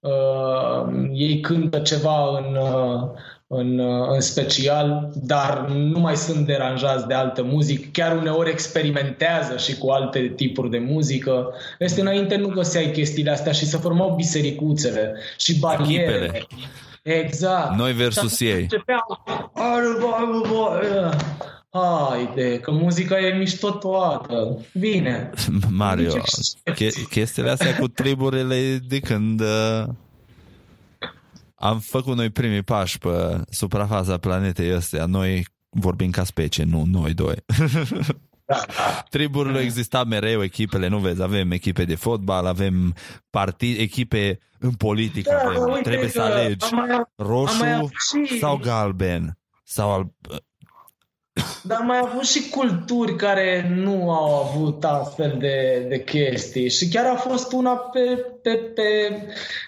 uh, 0.00 1.08
ei 1.12 1.40
cântă 1.40 1.78
ceva 1.78 2.38
în, 2.38 2.56
uh, 2.56 3.10
în, 3.46 3.78
uh, 3.78 4.08
în 4.08 4.20
special, 4.20 5.10
dar 5.14 5.66
nu 5.68 5.98
mai 5.98 6.16
sunt 6.16 6.46
deranjați 6.46 7.06
de 7.06 7.14
altă 7.14 7.42
muzică, 7.42 7.88
chiar 7.92 8.16
uneori 8.16 8.50
experimentează 8.50 9.56
și 9.56 9.78
cu 9.78 9.90
alte 9.90 10.32
tipuri 10.36 10.70
de 10.70 10.78
muzică. 10.78 11.52
Este 11.78 12.00
înainte 12.00 12.36
nu 12.36 12.48
găseai 12.48 12.90
chestiile 12.90 13.30
astea 13.30 13.52
și 13.52 13.66
se 13.66 13.76
formau 13.76 14.14
bisericuțele 14.14 15.14
și 15.36 15.58
bariere. 15.58 16.14
Echipele. 16.14 16.46
Exact. 17.02 17.76
Noi 17.76 17.92
versus 17.92 18.36
Și 18.36 18.48
ei. 18.48 18.60
începeau, 18.60 19.22
"Are, 21.74 22.22
bă, 22.24 22.30
bă, 22.30 22.34
bă." 22.34 22.34
Haide, 22.34 22.58
că 22.60 22.70
muzica 22.70 23.18
e 23.20 23.38
mișto 23.38 23.70
toată. 23.70 24.58
Bine. 24.78 25.30
Mario, 25.70 26.04
Nici 26.12 26.14
excepție. 26.16 26.90
che- 26.90 27.08
chestiile 27.10 27.50
astea 27.50 27.76
cu 27.76 27.88
triburile 27.88 28.78
de 28.88 28.98
când 29.00 29.40
uh, 29.40 29.84
am 31.54 31.78
făcut 31.78 32.16
noi 32.16 32.30
primii 32.30 32.62
pași 32.62 32.98
pe 32.98 33.40
suprafața 33.50 34.18
planetei 34.18 34.72
astea, 34.72 35.06
noi 35.06 35.46
vorbim 35.68 36.10
ca 36.10 36.24
specie, 36.24 36.64
nu 36.64 36.84
noi 36.86 37.14
doi. 37.14 37.34
Da, 38.46 38.64
da. 38.66 39.04
Triburile 39.10 39.60
exista 39.60 40.04
mereu, 40.04 40.42
echipele, 40.42 40.88
nu 40.88 40.98
vezi, 40.98 41.22
avem 41.22 41.50
echipe 41.50 41.84
de 41.84 41.94
fotbal, 41.94 42.46
avem 42.46 42.94
partid, 43.30 43.78
echipe 43.78 44.38
în 44.58 44.72
politică, 44.72 45.30
Da, 45.42 45.48
avem, 45.50 45.62
uite 45.72 45.80
trebuie 45.82 46.08
să 46.08 46.18
că 46.18 46.24
alegi 46.24 46.64
am 46.72 46.78
mai, 46.86 47.02
roșu 47.16 47.52
am 47.52 47.58
mai 47.58 47.74
avut 47.74 47.90
și- 48.26 48.38
sau 48.38 48.56
galben 48.56 49.38
sau 49.64 49.92
al, 49.92 50.12
dar 51.62 51.78
am 51.80 51.86
mai 51.86 51.98
avut 52.02 52.24
și 52.24 52.48
culturi 52.48 53.16
care 53.16 53.74
nu 53.74 54.10
au 54.10 54.34
avut 54.34 54.84
astfel 54.84 55.36
de, 55.38 55.86
de 55.88 56.04
chestii. 56.04 56.70
Și 56.70 56.88
chiar 56.88 57.04
a 57.06 57.14
fost 57.14 57.52
una 57.52 57.70
pe, 57.70 58.00
pe, 58.42 58.50
pe 58.50 58.82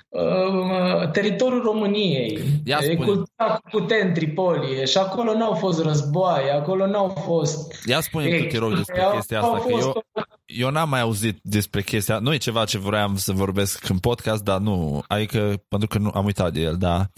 uh, 0.08 1.10
teritoriul 1.10 1.62
României. 1.62 2.38
Ia 2.64 2.78
e 2.80 2.84
spune. 2.84 3.06
cultura 3.06 3.60
cu 3.62 3.68
putere 3.70 4.06
în 4.06 4.12
Tripolie 4.12 4.84
și 4.84 4.98
acolo 4.98 5.32
n-au 5.32 5.54
fost 5.54 5.82
războaie, 5.82 6.50
acolo 6.50 6.86
n-au 6.86 7.08
fost... 7.08 7.86
Ia 7.86 8.00
spune-mi, 8.00 8.46
te 8.46 8.58
rog, 8.58 8.74
despre 8.76 9.02
Au- 9.02 9.14
chestia 9.14 9.40
au 9.40 9.54
asta, 9.54 9.66
că 9.66 9.72
fost 9.72 9.84
eu, 9.84 10.04
eu 10.46 10.70
n-am 10.70 10.88
mai 10.88 11.00
auzit 11.00 11.38
despre 11.42 11.82
chestia, 11.82 12.18
nu 12.18 12.32
e 12.32 12.36
ceva 12.36 12.64
ce 12.64 12.78
vreau 12.78 13.16
să 13.16 13.32
vorbesc 13.32 13.88
în 13.88 13.98
podcast, 13.98 14.44
dar 14.44 14.58
nu, 14.60 15.02
adică 15.06 15.62
pentru 15.68 15.88
că 15.88 15.98
nu 15.98 16.10
am 16.14 16.24
uitat 16.24 16.52
de 16.52 16.60
el, 16.60 16.76
dar 16.76 17.10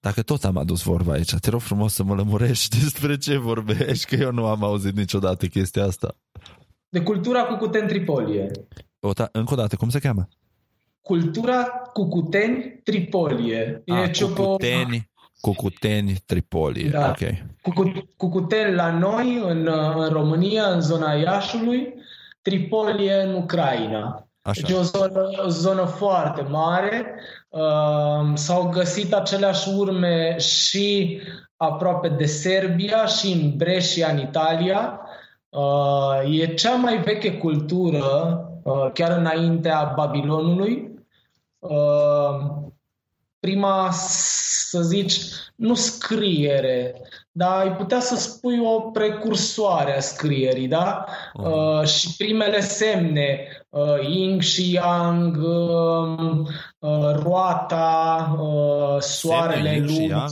dacă 0.00 0.22
tot 0.22 0.44
am 0.44 0.56
adus 0.56 0.82
vorba 0.82 1.12
aici, 1.12 1.34
te 1.34 1.50
rog 1.50 1.60
frumos 1.60 1.92
să 1.94 2.02
mă 2.02 2.14
lămurești 2.14 2.78
despre 2.82 3.16
ce 3.16 3.36
vorbești, 3.36 4.06
că 4.16 4.22
eu 4.22 4.32
nu 4.32 4.46
am 4.46 4.64
auzit 4.64 4.96
niciodată 4.96 5.46
chestia 5.46 5.84
asta. 5.84 6.14
De 6.88 7.00
cultura 7.02 7.42
cu 7.42 7.54
cuteni 7.56 7.88
Tripolie. 7.88 8.50
O, 9.00 9.12
ta, 9.12 9.28
încă 9.32 9.52
o 9.52 9.56
dată, 9.56 9.76
cum 9.76 9.88
se 9.88 9.98
cheamă? 9.98 10.28
Cultura 11.00 11.62
cu 11.92 12.08
cuteni 12.08 12.80
Tripolie. 12.84 13.82
A, 13.86 14.02
e 14.02 14.10
ciupo- 14.10 14.34
cucuteni, 14.34 15.10
cucuteni, 15.40 16.22
Tripolie, 16.26 16.88
Da. 16.88 17.08
ok. 17.08 17.28
Cucu- 17.62 18.08
Cucuteni 18.16 18.74
la 18.74 18.98
noi, 18.98 19.42
în, 19.46 19.68
în 19.96 20.08
România, 20.08 20.64
în 20.64 20.80
zona 20.80 21.12
Iașului, 21.12 21.94
Tripolie 22.42 23.14
în 23.14 23.34
Ucraina. 23.34 24.28
Așa. 24.42 24.60
Deci 24.60 24.70
e 24.70 24.78
o 24.78 24.82
zonă, 24.82 25.28
o 25.44 25.48
zonă 25.48 25.84
foarte 25.84 26.42
mare. 26.42 27.14
Uh, 27.48 28.30
s-au 28.34 28.68
găsit 28.68 29.14
aceleași 29.14 29.68
urme 29.68 30.38
și 30.38 31.20
aproape 31.56 32.08
de 32.08 32.26
Serbia 32.26 33.06
și 33.06 33.32
în 33.32 33.56
Brescia, 33.56 34.10
în 34.10 34.18
Italia. 34.18 35.00
Uh, 35.48 36.40
e 36.40 36.54
cea 36.54 36.74
mai 36.74 37.02
veche 37.02 37.38
cultură, 37.38 38.04
uh, 38.62 38.90
chiar 38.92 39.18
înaintea 39.18 39.92
Babilonului. 39.96 40.94
Uh, 41.58 42.70
prima, 43.40 43.88
să 43.92 44.80
zici, 44.80 45.20
nu 45.54 45.74
scriere, 45.74 47.00
dar 47.32 47.58
ai 47.58 47.76
putea 47.76 48.00
să 48.00 48.16
spui 48.16 48.60
o 48.64 48.80
precursoare 48.80 49.96
a 49.96 50.00
scrierii, 50.00 50.68
da? 50.68 51.04
Uh. 51.34 51.44
Uh, 51.44 51.84
și 51.84 52.16
primele 52.16 52.60
semne, 52.60 53.38
uh, 53.68 54.08
yin 54.08 54.40
și 54.40 54.72
yang, 54.72 55.36
uh, 55.36 56.38
uh, 56.78 57.14
roata, 57.22 58.36
uh, 58.40 59.00
soarele, 59.00 59.84
luna. 59.86 60.24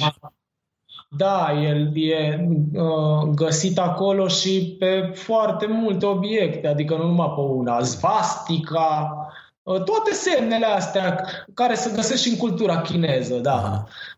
Da, 1.16 1.52
el 1.62 1.90
e 1.94 2.48
uh, 2.74 3.28
găsit 3.34 3.78
acolo 3.78 4.28
și 4.28 4.76
pe 4.78 5.10
foarte 5.14 5.66
multe 5.66 6.06
obiecte, 6.06 6.66
adică 6.66 6.94
nu 6.96 7.06
numai 7.06 7.32
pe 7.34 7.40
una. 7.40 7.80
Zvastica, 7.80 9.16
uh, 9.62 9.82
toate 9.82 10.12
semnele 10.12 10.66
astea 10.66 11.24
care 11.54 11.74
se 11.74 11.90
găsesc 11.94 12.22
și 12.22 12.28
în 12.28 12.36
cultura 12.36 12.80
chineză, 12.80 13.36
da. 13.36 13.84
Uh, 13.84 13.90
să, 13.90 14.17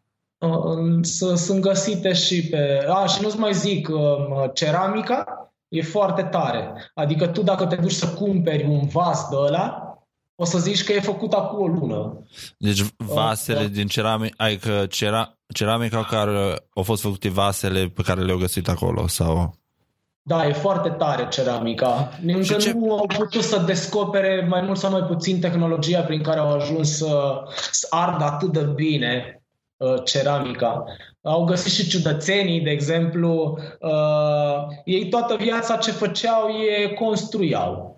sunt 1.34 1.60
găsite 1.60 2.12
și 2.12 2.48
pe... 2.48 2.86
A, 2.88 3.06
și 3.06 3.22
nu-ți 3.22 3.38
mai 3.38 3.54
zic, 3.54 3.88
uh, 3.88 4.50
ceramica 4.54 5.52
e 5.68 5.82
foarte 5.82 6.22
tare. 6.22 6.90
Adică 6.94 7.26
tu 7.26 7.42
dacă 7.42 7.66
te 7.66 7.76
duci 7.76 7.92
să 7.92 8.08
cumperi 8.08 8.64
un 8.64 8.86
vas 8.86 9.28
de 9.28 9.36
ăla, 9.36 9.94
o 10.34 10.44
să 10.44 10.58
zici 10.58 10.84
că 10.84 10.92
e 10.92 11.00
făcut 11.00 11.32
acum 11.32 11.62
o 11.62 11.66
lună. 11.66 12.24
Deci 12.58 12.84
vasele 12.96 13.64
uh, 13.64 13.70
din 13.70 13.86
ceramică, 13.86 14.34
adică 14.36 14.86
cera, 14.86 15.38
ceramica 15.54 16.04
care 16.04 16.64
au 16.74 16.82
fost 16.82 17.02
făcute 17.02 17.28
vasele 17.28 17.86
pe 17.94 18.02
care 18.02 18.20
le-au 18.20 18.38
găsit 18.38 18.68
acolo 18.68 19.06
sau... 19.06 19.58
Da, 20.22 20.46
e 20.46 20.52
foarte 20.52 20.88
tare 20.88 21.28
ceramica. 21.28 22.18
Încă 22.26 22.54
ce... 22.54 22.72
nu 22.72 22.92
au 22.92 23.06
putut 23.06 23.42
să 23.42 23.62
descopere 23.66 24.46
mai 24.48 24.60
mult 24.60 24.78
sau 24.78 24.90
mai 24.90 25.02
puțin 25.02 25.40
tehnologia 25.40 26.00
prin 26.00 26.22
care 26.22 26.38
au 26.38 26.52
ajuns 26.52 26.96
să, 26.96 27.42
să 27.70 27.86
ardă 27.90 28.24
atât 28.24 28.52
de 28.52 28.62
bine 28.62 29.34
uh, 29.34 29.39
ceramica. 30.04 30.84
Au 31.22 31.44
găsit 31.44 31.72
și 31.72 31.88
ciudățenii, 31.88 32.60
de 32.60 32.70
exemplu, 32.70 33.58
uh, 33.80 34.66
ei 34.84 35.08
toată 35.08 35.36
viața 35.36 35.76
ce 35.76 35.90
făceau 35.90 36.48
e 36.48 36.88
construiau 36.88 37.90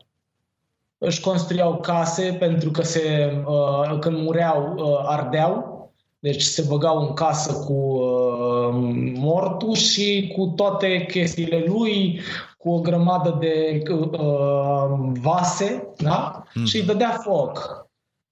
își 1.05 1.21
construiau 1.21 1.77
case 1.77 2.37
pentru 2.39 2.71
că 2.71 2.83
se, 2.83 3.33
uh, 3.47 3.99
când 3.99 4.19
mureau 4.19 4.75
uh, 4.77 4.85
ardeau, 5.05 5.71
deci 6.19 6.43
se 6.43 6.65
băgau 6.69 7.01
în 7.01 7.13
casă 7.13 7.65
cu 7.65 7.73
uh, 7.73 8.69
mortul 9.15 9.75
și 9.75 10.33
cu 10.37 10.53
toate 10.57 11.07
chestiile 11.11 11.65
lui, 11.67 12.21
cu 12.59 12.71
o 12.71 12.81
grămadă 12.81 13.37
de 13.41 13.83
uh, 13.91 15.11
vase, 15.21 15.93
da? 15.97 16.43
Mm. 16.55 16.65
și 16.65 16.77
îi 16.77 16.87
dădea 16.87 17.11
foc. 17.11 17.82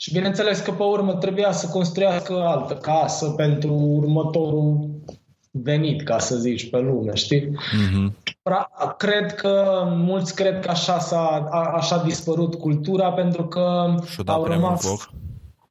Și 0.02 0.12
bineînțeles 0.12 0.60
că 0.60 0.70
pe 0.70 0.82
urmă 0.82 1.14
trebuia 1.14 1.52
să 1.52 1.68
construiască 1.68 2.32
altă 2.32 2.74
casă 2.74 3.30
pentru 3.30 3.72
următorul 3.72 4.90
venit, 5.50 6.02
ca 6.02 6.18
să 6.18 6.36
zici, 6.36 6.70
pe 6.70 6.78
lume, 6.78 7.14
știi? 7.14 7.48
Mm-hmm. 7.48 8.32
Cred 8.96 9.34
că, 9.34 9.84
mulți 9.96 10.34
cred 10.34 10.60
că 10.60 10.70
așa, 10.70 10.98
s-a, 10.98 11.48
a, 11.50 11.72
așa 11.76 11.96
a 11.96 12.02
dispărut 12.02 12.54
cultura 12.54 13.12
pentru 13.12 13.44
că 13.44 13.94
au 14.26 14.44
rămas, 14.44 15.06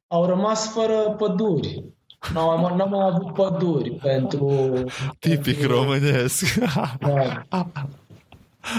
au 0.06 0.26
rămas 0.26 0.72
fără 0.72 1.14
păduri. 1.18 1.84
N-am, 2.34 2.76
n-am 2.76 2.94
avut 2.94 3.32
păduri 3.32 3.90
pentru... 3.90 4.72
Tipic 5.18 5.58
pentru... 5.58 5.76
românesc. 5.76 6.58
Da. 6.74 6.96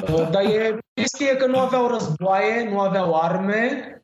Uh, 0.01 0.29
dar 0.31 0.43
e 0.43 0.77
chestie 0.93 1.35
că 1.35 1.45
nu 1.45 1.59
aveau 1.59 1.87
războaie, 1.87 2.69
nu 2.71 2.79
aveau 2.79 3.19
arme, 3.21 3.69
uh, 3.95 4.00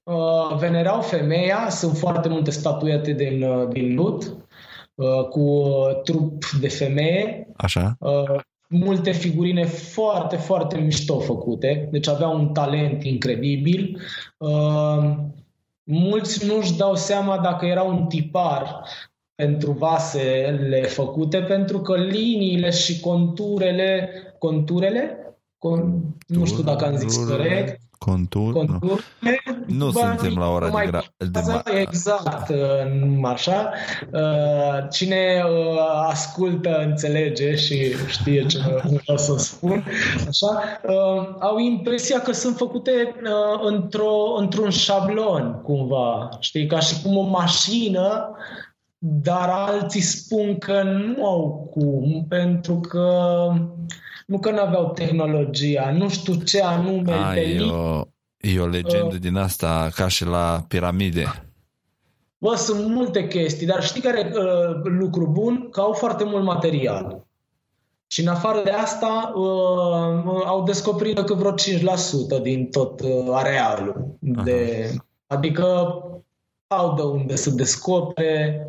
venerau 0.57 1.01
femeia, 1.01 1.69
sunt 1.69 1.97
foarte 1.97 2.29
multe 2.29 2.51
statuete 2.51 3.11
din, 3.11 3.43
uh, 3.43 3.67
din 3.69 3.95
lut, 3.95 4.35
cu 5.29 5.63
trup 6.03 6.43
de 6.59 6.67
femeie. 6.67 7.47
Așa. 7.57 7.97
Multe 8.69 9.11
figurine 9.11 9.65
foarte, 9.65 10.35
foarte 10.35 10.77
mișto 10.77 11.19
făcute, 11.19 11.87
deci 11.91 12.07
avea 12.07 12.27
un 12.27 12.47
talent 12.47 13.03
incredibil. 13.03 14.01
Uh, 14.37 15.15
mulți 15.83 16.45
nu-și 16.45 16.77
dau 16.77 16.95
seama 16.95 17.37
dacă 17.37 17.65
era 17.65 17.81
un 17.81 18.05
tipar 18.05 18.81
pentru 19.35 19.71
vasele 19.71 20.81
făcute, 20.81 21.37
pentru 21.37 21.79
că 21.81 21.95
liniile 21.95 22.69
și 22.69 22.99
conturele, 22.99 24.09
conturele, 24.39 25.17
con, 25.57 26.01
nu 26.27 26.45
știu 26.45 26.63
dacă 26.63 26.85
am 26.85 26.95
zis 26.95 27.17
corect, 27.17 27.81
Contur? 27.97 28.53
Contur. 28.53 29.03
Nu, 29.67 29.85
nu 29.85 29.91
suntem 29.91 30.35
la 30.37 30.49
ora 30.49 30.69
de, 30.69 30.89
gra- 30.89 31.15
de 31.17 31.39
ma- 31.39 31.79
Exact, 31.79 32.51
așa. 33.23 33.71
Uh, 34.11 34.87
cine 34.91 35.43
uh, 35.43 36.05
ascultă 36.07 36.83
înțelege 36.85 37.55
și 37.55 37.95
știe 38.07 38.45
ce 38.45 38.57
vreau 38.83 39.17
să 39.17 39.35
spun. 39.37 39.85
Așa. 40.27 40.47
Uh, 40.87 41.35
au 41.39 41.57
impresia 41.57 42.19
că 42.19 42.31
sunt 42.31 42.55
făcute 42.55 42.91
într-o, 43.63 44.35
într-un 44.37 44.69
șablon, 44.69 45.61
cumva. 45.63 46.29
Știi, 46.39 46.67
ca 46.67 46.79
și 46.79 47.01
cum 47.01 47.17
o 47.17 47.21
mașină 47.21 48.31
dar 48.99 49.49
alții 49.49 50.01
spun 50.01 50.57
că 50.57 50.83
nu 50.83 51.25
au 51.25 51.69
cum, 51.71 52.25
pentru 52.29 52.79
că 52.79 53.47
nu 54.27 54.39
că 54.39 54.51
nu 54.51 54.59
aveau 54.59 54.91
tehnologia, 54.91 55.91
nu 55.91 56.09
știu 56.09 56.33
ce 56.33 56.61
anume. 56.61 57.13
A, 57.13 57.35
e, 57.35 57.61
o, 57.61 58.01
e 58.37 58.59
o 58.59 58.67
legendă 58.67 59.13
uh, 59.13 59.19
din 59.19 59.35
asta 59.35 59.89
ca 59.95 60.07
și 60.07 60.25
la 60.25 60.65
piramide. 60.67 61.25
Bă, 62.37 62.55
sunt 62.55 62.87
multe 62.87 63.27
chestii, 63.27 63.67
dar 63.67 63.83
știi 63.83 64.01
care 64.01 64.31
uh, 64.33 64.81
lucru 64.83 65.27
bun? 65.27 65.69
Că 65.69 65.79
au 65.79 65.91
foarte 65.91 66.23
mult 66.23 66.43
material. 66.43 67.25
Și 68.07 68.21
în 68.21 68.27
afară 68.27 68.61
de 68.63 68.69
asta 68.69 69.31
uh, 69.35 70.43
au 70.45 70.63
descoperit 70.65 71.19
că 71.19 71.33
vreo 71.33 71.53
5% 71.53 72.41
din 72.41 72.69
tot 72.69 72.99
uh, 72.99 73.27
arealul. 73.31 74.17
De, 74.19 74.89
adică 75.27 75.63
au 76.67 76.95
de 76.95 77.01
unde 77.01 77.35
să 77.35 77.49
descopere 77.49 78.67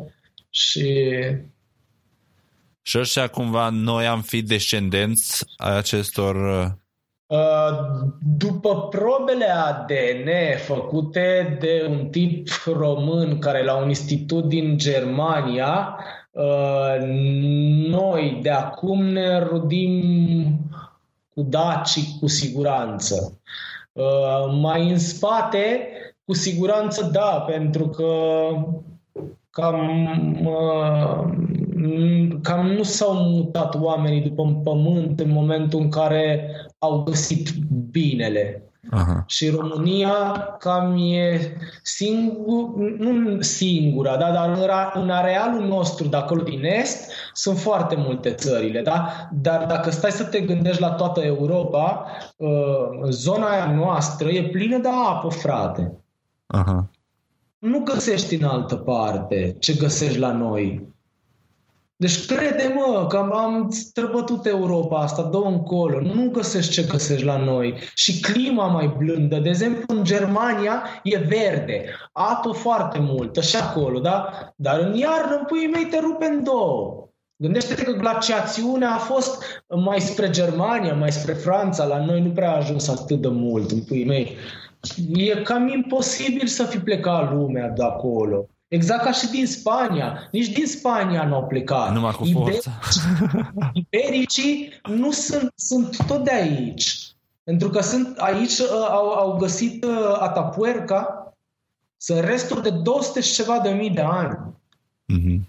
și 0.49 1.09
și 2.81 2.97
ăștia 2.97 3.27
cumva 3.27 3.69
noi 3.69 4.07
am 4.07 4.21
fi 4.21 4.41
descendenți 4.41 5.45
ai 5.57 5.77
acestor... 5.77 6.35
Uh, 6.35 7.37
uh, 7.37 7.77
după 8.37 8.87
probele 8.87 9.45
ADN 9.45 10.29
făcute 10.57 11.57
de 11.59 11.85
un 11.89 12.07
tip 12.07 12.47
român 12.65 13.39
care 13.39 13.63
la 13.63 13.75
un 13.75 13.87
institut 13.87 14.47
din 14.47 14.77
Germania, 14.77 15.97
uh, 16.31 16.95
noi 17.89 18.39
de 18.41 18.49
acum 18.49 19.05
ne 19.05 19.39
rudim 19.39 20.01
cu 21.35 21.41
dacii 21.41 22.17
cu 22.19 22.27
siguranță. 22.27 23.41
Mai 24.61 24.89
în 24.89 24.99
spate, 24.99 25.87
cu 26.25 26.33
siguranță 26.33 27.09
da, 27.11 27.45
pentru 27.47 27.87
că 27.87 28.13
cam, 29.49 29.75
cam 32.41 32.67
nu 32.67 32.83
s-au 32.83 33.13
mutat 33.13 33.75
oamenii 33.81 34.21
după 34.21 34.61
pământ 34.63 35.19
în 35.19 35.31
momentul 35.31 35.79
în 35.79 35.89
care 35.89 36.51
au 36.77 37.03
găsit 37.03 37.49
binele. 37.91 38.63
Aha. 38.89 39.23
Și 39.27 39.49
România 39.49 40.11
cam 40.59 40.97
e 40.97 41.39
singur, 41.83 42.75
nu 42.97 43.41
singura, 43.41 44.17
da, 44.17 44.31
dar 44.31 44.49
în, 44.49 44.69
în 45.03 45.09
arealul 45.09 45.67
nostru 45.67 46.07
de 46.07 46.17
acolo 46.17 46.41
din 46.41 46.63
Est 46.63 47.11
sunt 47.33 47.57
foarte 47.57 47.95
multe 47.97 48.31
țările, 48.31 48.81
da? 48.81 49.29
dar 49.31 49.65
dacă 49.65 49.89
stai 49.89 50.11
să 50.11 50.23
te 50.23 50.39
gândești 50.39 50.81
la 50.81 50.89
toată 50.89 51.21
Europa, 51.21 52.05
uh, 52.37 53.09
zona 53.09 53.49
aia 53.49 53.71
noastră 53.75 54.29
e 54.29 54.43
plină 54.43 54.77
de 54.77 54.89
apă, 55.09 55.27
frate. 55.27 55.93
Aha 56.47 56.89
nu 57.59 57.79
găsești 57.79 58.35
în 58.35 58.43
altă 58.43 58.75
parte 58.75 59.55
ce 59.59 59.73
găsești 59.73 60.19
la 60.19 60.31
noi. 60.31 60.87
Deci 62.01 62.25
crede-mă 62.25 63.05
că 63.09 63.17
am 63.17 63.69
străbătut 63.69 64.45
Europa 64.45 64.99
asta, 64.99 65.23
dă 65.23 65.37
încolo, 65.37 66.01
nu 66.01 66.29
găsești 66.29 66.71
ce 66.71 66.83
găsești 66.83 67.25
la 67.25 67.37
noi. 67.37 67.73
Și 67.95 68.19
clima 68.19 68.67
mai 68.67 68.95
blândă, 68.97 69.39
de 69.39 69.49
exemplu 69.49 69.83
în 69.87 70.03
Germania 70.03 70.83
e 71.03 71.17
verde, 71.17 71.85
apă 72.11 72.51
foarte 72.51 72.99
multă 72.99 73.41
și 73.41 73.55
acolo, 73.55 73.99
da? 73.99 74.29
Dar 74.55 74.79
în 74.79 74.93
iarnă, 74.93 75.35
în 75.35 75.45
puii 75.45 75.67
mei, 75.67 75.85
te 75.85 75.99
rupe 75.99 76.25
în 76.25 76.43
două. 76.43 77.07
Gândește-te 77.35 77.83
că 77.83 77.91
glaciațiunea 77.91 78.93
a 78.93 78.97
fost 78.97 79.63
mai 79.67 80.01
spre 80.01 80.29
Germania, 80.29 80.93
mai 80.93 81.11
spre 81.11 81.33
Franța, 81.33 81.85
la 81.85 82.05
noi 82.05 82.21
nu 82.21 82.29
prea 82.29 82.51
a 82.51 82.57
ajuns 82.57 82.87
atât 82.87 83.21
de 83.21 83.27
mult, 83.27 83.71
în 83.71 83.83
puii 83.83 84.05
mei. 84.05 84.35
E 85.13 85.41
cam 85.41 85.67
imposibil 85.67 86.47
să 86.47 86.63
fi 86.63 86.77
plecat 86.77 87.33
lumea 87.33 87.69
de 87.69 87.83
acolo. 87.83 88.45
Exact 88.69 89.03
ca 89.03 89.11
și 89.11 89.29
din 89.29 89.47
Spania. 89.47 90.27
Nici 90.31 90.47
din 90.47 90.65
Spania 90.65 91.23
nu 91.23 91.35
au 91.35 91.47
plecat. 91.47 91.93
Numai 91.93 92.11
cu 92.11 92.25
forța. 92.33 92.71
Ibericii 93.81 94.81
nu 94.83 95.11
sunt, 95.11 95.51
sunt 95.55 96.05
tot 96.07 96.23
de 96.23 96.31
aici. 96.31 96.97
Pentru 97.43 97.69
că 97.69 97.81
sunt 97.81 98.17
aici, 98.17 98.57
uh, 98.57 98.87
au, 98.89 99.09
au 99.09 99.37
găsit 99.37 99.83
uh, 99.83 100.17
Atapuerca, 100.19 101.33
sunt 101.97 102.19
resturi 102.19 102.61
de 102.61 102.69
200 102.69 103.21
și 103.21 103.33
ceva 103.33 103.59
de 103.59 103.69
mii 103.69 103.89
de 103.89 104.01
ani. 104.01 104.37
Mm-hmm. 105.13 105.39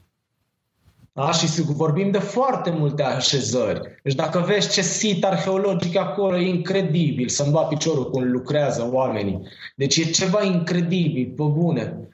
Da? 1.13 1.33
Și 1.33 1.63
vorbim 1.63 2.11
de 2.11 2.19
foarte 2.19 2.71
multe 2.71 3.03
așezări. 3.03 3.81
Deci 4.03 4.15
dacă 4.15 4.39
vezi 4.39 4.73
ce 4.73 4.83
sit 4.83 5.25
arheologic 5.25 5.97
acolo, 5.97 6.37
e 6.37 6.49
incredibil 6.49 7.29
să-mi 7.29 7.53
va 7.53 7.63
piciorul 7.63 8.11
cum 8.11 8.31
lucrează 8.31 8.89
oamenii. 8.93 9.41
Deci 9.77 9.97
e 9.97 10.05
ceva 10.05 10.43
incredibil, 10.43 11.33
pe 11.37 11.43
bune. 11.43 12.09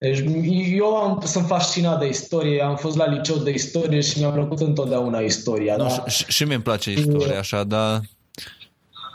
Deci 0.00 0.22
eu 0.76 0.96
am, 0.96 1.20
sunt 1.24 1.46
fascinat 1.46 1.98
de 1.98 2.08
istorie, 2.08 2.62
am 2.62 2.76
fost 2.76 2.96
la 2.96 3.06
liceu 3.06 3.36
de 3.36 3.50
istorie 3.50 4.00
și 4.00 4.18
mi-a 4.18 4.30
plăcut 4.30 4.60
întotdeauna 4.60 5.18
istoria. 5.18 5.76
Nu, 5.76 5.84
da? 5.84 6.06
și, 6.06 6.24
și 6.28 6.44
mi-mi 6.44 6.62
place 6.62 6.92
istoria, 6.92 7.38
așa, 7.38 7.64
dar 7.64 8.00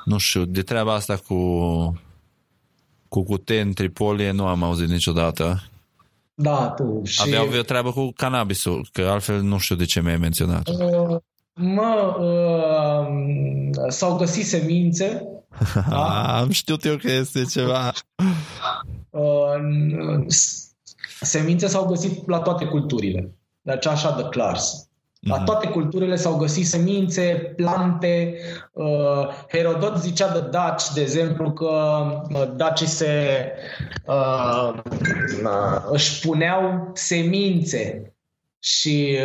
nu 0.06 0.18
știu, 0.18 0.46
de 0.46 0.62
treaba 0.62 0.94
asta 0.94 1.18
cu 1.28 1.40
cu 3.08 3.24
cute 3.24 3.60
în 3.60 3.74
Tripolie 3.74 4.32
nu 4.32 4.46
am 4.46 4.64
auzit 4.64 4.88
niciodată. 4.88 5.64
Da, 6.34 6.74
tu. 6.76 7.02
Și... 7.04 7.22
Avea 7.22 7.60
o 7.60 7.62
treabă 7.62 7.92
cu 7.92 8.12
cannabisul, 8.16 8.88
că 8.92 9.02
altfel 9.02 9.42
nu 9.42 9.58
știu 9.58 9.76
de 9.76 9.86
ce 9.86 10.02
mi-ai 10.02 10.18
menționat. 10.18 10.68
Uh, 10.68 11.18
mă, 11.54 12.18
uh, 12.20 13.08
s-au 13.88 14.16
găsit 14.16 14.46
semințe. 14.46 15.28
da? 15.90 16.38
Am 16.40 16.50
știut 16.50 16.86
eu 16.86 16.96
că 16.96 17.12
este 17.12 17.44
ceva. 17.44 17.94
Uh, 19.10 20.26
semințe 21.22 21.68
s-au 21.68 21.86
găsit 21.86 22.30
la 22.30 22.40
toate 22.40 22.66
culturile. 22.66 23.32
Deci 23.62 23.88
așa 23.88 24.16
de 24.16 24.24
clar. 24.30 24.58
La 25.20 25.36
mhm. 25.36 25.46
toate 25.46 25.68
culturile 25.68 26.16
s-au 26.16 26.36
găsit 26.36 26.68
semințe, 26.68 27.54
plante. 27.56 28.38
Uh, 28.72 29.28
Herodot 29.52 29.98
zicea 29.98 30.34
de 30.34 30.40
daci, 30.40 30.84
de 30.94 31.02
exemplu, 31.02 31.52
că 31.52 32.04
uh, 32.30 32.44
dacii 32.56 32.88
se 32.88 33.46
uh, 34.06 34.74
uh, 35.44 35.86
își 35.92 36.28
puneau 36.28 36.92
semințe 36.94 38.14
și 38.60 39.18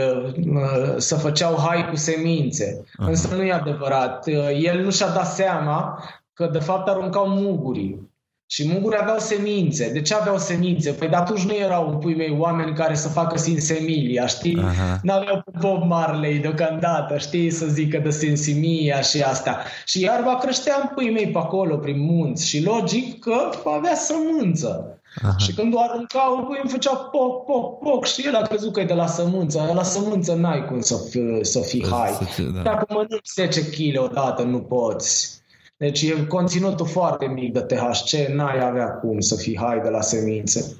uh, 0.54 0.94
să 0.96 1.16
făceau 1.16 1.58
hai 1.58 1.88
cu 1.88 1.96
semințe. 1.96 2.80
Uh-huh. 2.80 3.06
Însă 3.06 3.34
nu 3.34 3.42
e 3.42 3.52
adevărat. 3.52 4.26
Uh, 4.26 4.48
el 4.62 4.80
nu 4.80 4.90
și-a 4.90 5.08
dat 5.08 5.26
seama 5.26 6.04
că 6.32 6.46
de 6.46 6.58
fapt 6.58 6.88
aruncau 6.88 7.28
mugurii. 7.28 8.09
Și 8.52 8.68
munguri 8.68 8.96
aveau 9.00 9.18
semințe. 9.18 9.92
De 9.92 10.00
ce 10.00 10.14
aveau 10.14 10.38
semințe? 10.38 10.92
Păi 10.92 11.08
de 11.08 11.16
atunci 11.16 11.44
nu 11.44 11.54
erau 11.54 11.88
în 11.88 11.98
pui 11.98 12.14
mei 12.14 12.36
oameni 12.38 12.74
care 12.74 12.94
să 12.94 13.08
facă 13.08 13.38
sinsemilia, 13.38 14.26
știi? 14.26 14.58
Uh-huh. 14.58 15.00
N-aveau 15.02 15.44
Bob 15.60 15.82
Marley 15.84 16.38
deocamdată, 16.38 17.18
știi? 17.18 17.50
Să 17.50 17.66
zică 17.66 17.98
de 17.98 18.10
sensimia 18.10 19.00
și 19.00 19.22
asta. 19.22 19.58
Și 19.84 20.02
iarba 20.02 20.36
creștea 20.36 20.78
în 20.82 20.88
pui 20.94 21.10
mei 21.10 21.28
pe 21.28 21.38
acolo, 21.38 21.76
prin 21.76 22.00
munți. 22.00 22.48
Și 22.48 22.62
logic 22.62 23.18
că 23.18 23.50
avea 23.64 23.94
sămânță. 23.94 25.00
Aha. 25.22 25.36
Și 25.38 25.52
când 25.52 25.74
o 25.74 25.80
aruncau, 25.80 26.44
pui 26.46 26.58
îmi 26.62 26.70
făcea 26.70 26.94
poc, 26.94 27.44
poc, 27.44 27.78
poc 27.78 28.06
și 28.06 28.26
el 28.26 28.34
a 28.34 28.42
crezut 28.42 28.72
că 28.72 28.80
e 28.80 28.84
de 28.84 28.94
la 28.94 29.06
sămânță. 29.06 29.70
La 29.74 29.82
sămânță 29.82 30.34
n-ai 30.34 30.64
cum 30.64 30.80
să, 30.80 30.96
fii, 31.10 31.44
să 31.44 31.60
fii 31.60 31.86
hai. 31.90 32.10
Da. 32.54 32.60
Dacă 32.62 32.86
mănânci 32.88 33.30
10 33.34 33.60
kg 33.60 34.00
odată, 34.00 34.42
nu 34.42 34.58
poți. 34.58 35.39
Deci 35.80 36.02
e 36.02 36.26
conținutul 36.26 36.86
foarte 36.86 37.26
mic 37.26 37.52
de 37.52 37.60
THC, 37.60 38.28
n-ai 38.28 38.68
avea 38.68 38.88
cum 38.88 39.20
să 39.20 39.36
fii 39.36 39.58
hai 39.58 39.80
de 39.80 39.88
la 39.88 40.00
semințe. 40.00 40.76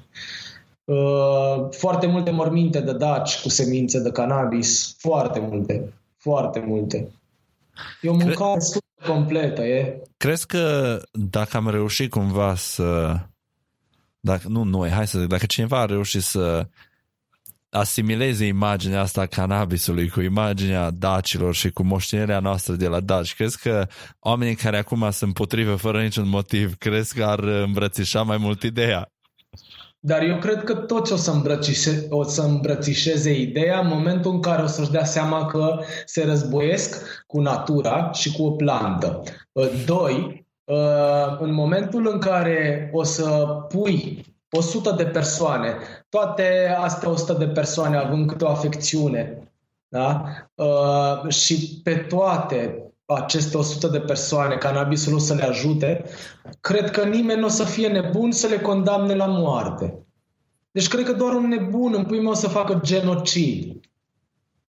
Uh, 0.83 1.67
foarte 1.69 2.07
multe 2.07 2.31
morminte 2.31 2.79
de 2.79 2.93
daci 2.93 3.41
cu 3.41 3.49
semințe 3.49 3.99
de 3.99 4.11
cannabis, 4.11 4.95
foarte 4.97 5.39
multe, 5.39 5.93
foarte 6.17 6.63
multe. 6.67 7.11
E 8.01 8.09
o 8.09 8.13
mâncare 8.13 8.59
Cre- 8.59 9.11
completă, 9.13 9.61
e. 9.61 10.01
Crezi 10.17 10.45
că 10.47 10.97
dacă 11.11 11.57
am 11.57 11.69
reușit 11.69 12.09
cumva 12.09 12.55
să 12.55 13.15
dacă, 14.19 14.47
nu 14.47 14.63
noi, 14.63 14.89
hai 14.89 15.07
să 15.07 15.19
zic, 15.19 15.27
dacă 15.27 15.45
cineva 15.45 15.79
a 15.79 15.85
reușit 15.85 16.21
să 16.21 16.67
asimileze 17.71 18.45
imaginea 18.45 19.01
asta 19.01 19.21
a 19.21 19.25
cannabisului 19.25 20.09
cu 20.09 20.21
imaginea 20.21 20.89
dacilor 20.91 21.53
și 21.55 21.71
cu 21.71 21.83
moștenirea 21.83 22.39
noastră 22.39 22.73
de 22.73 22.87
la 22.87 22.99
daci, 22.99 23.35
crezi 23.35 23.59
că 23.59 23.87
oamenii 24.19 24.55
care 24.55 24.77
acum 24.77 25.11
sunt 25.11 25.33
potrive 25.33 25.75
fără 25.75 26.01
niciun 26.01 26.29
motiv, 26.29 26.75
crezi 26.77 27.15
că 27.15 27.23
ar 27.23 27.39
îmbrățișa 27.39 28.21
mai 28.21 28.37
mult 28.37 28.63
ideea? 28.63 29.11
Dar 29.99 30.21
eu 30.21 30.37
cred 30.37 30.63
că 30.63 30.73
toți 30.73 31.13
o 31.13 31.15
să, 31.15 31.31
îmbrățișe, 31.31 32.05
o 32.09 32.23
să 32.23 32.41
îmbrățișeze 32.41 33.39
ideea 33.39 33.79
în 33.79 33.87
momentul 33.87 34.31
în 34.31 34.41
care 34.41 34.61
o 34.61 34.67
să-și 34.67 34.91
dea 34.91 35.05
seama 35.05 35.45
că 35.45 35.79
se 36.05 36.25
războiesc 36.25 37.23
cu 37.27 37.39
natura 37.39 38.11
și 38.13 38.31
cu 38.31 38.43
o 38.43 38.51
plantă. 38.51 39.23
Doi, 39.85 40.45
în 41.39 41.53
momentul 41.53 42.09
în 42.11 42.19
care 42.19 42.89
o 42.93 43.03
să 43.03 43.45
pui 43.67 44.30
100 44.51 44.91
de 44.91 45.05
persoane, 45.05 45.77
toate 46.09 46.75
astea 46.79 47.09
100 47.09 47.33
de 47.33 47.47
persoane 47.47 47.97
având 47.97 48.27
câte 48.27 48.43
o 48.43 48.49
afecțiune, 48.49 49.51
da? 49.87 50.23
Uh, 50.55 51.29
și 51.29 51.79
pe 51.83 51.95
toate 51.95 52.85
aceste 53.05 53.57
100 53.57 53.87
de 53.87 53.99
persoane, 53.99 54.55
cannabisul 54.55 55.13
o 55.13 55.17
să 55.17 55.33
le 55.33 55.43
ajute, 55.43 56.03
cred 56.59 56.91
că 56.91 57.03
nimeni 57.03 57.39
nu 57.39 57.45
o 57.45 57.49
să 57.49 57.63
fie 57.63 57.87
nebun 57.87 58.31
să 58.31 58.47
le 58.47 58.59
condamne 58.59 59.13
la 59.13 59.25
moarte. 59.25 60.05
Deci 60.71 60.87
cred 60.87 61.05
că 61.05 61.13
doar 61.13 61.33
un 61.33 61.47
nebun 61.47 61.93
în 61.93 62.05
primul 62.05 62.31
o 62.31 62.35
să 62.35 62.47
facă 62.47 62.79
genocid. 62.83 63.79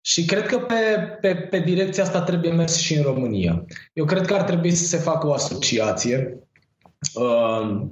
Și 0.00 0.24
cred 0.24 0.46
că 0.46 0.58
pe, 0.58 0.74
pe, 1.20 1.34
pe 1.34 1.58
direcția 1.58 2.02
asta 2.02 2.22
trebuie 2.22 2.52
mers 2.52 2.76
și 2.76 2.94
în 2.94 3.02
România. 3.02 3.64
Eu 3.92 4.04
cred 4.04 4.26
că 4.26 4.34
ar 4.34 4.42
trebui 4.42 4.70
să 4.70 4.84
se 4.84 4.96
facă 4.96 5.26
o 5.26 5.32
asociație 5.32 6.38
uh, 7.14 7.82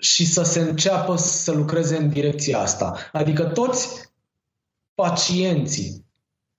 și 0.00 0.26
să 0.26 0.42
se 0.42 0.60
înceapă 0.60 1.16
să 1.16 1.52
lucreze 1.52 1.96
în 1.96 2.08
direcția 2.08 2.58
asta. 2.58 2.96
Adică 3.12 3.44
toți 3.44 4.12
pacienții 4.94 6.08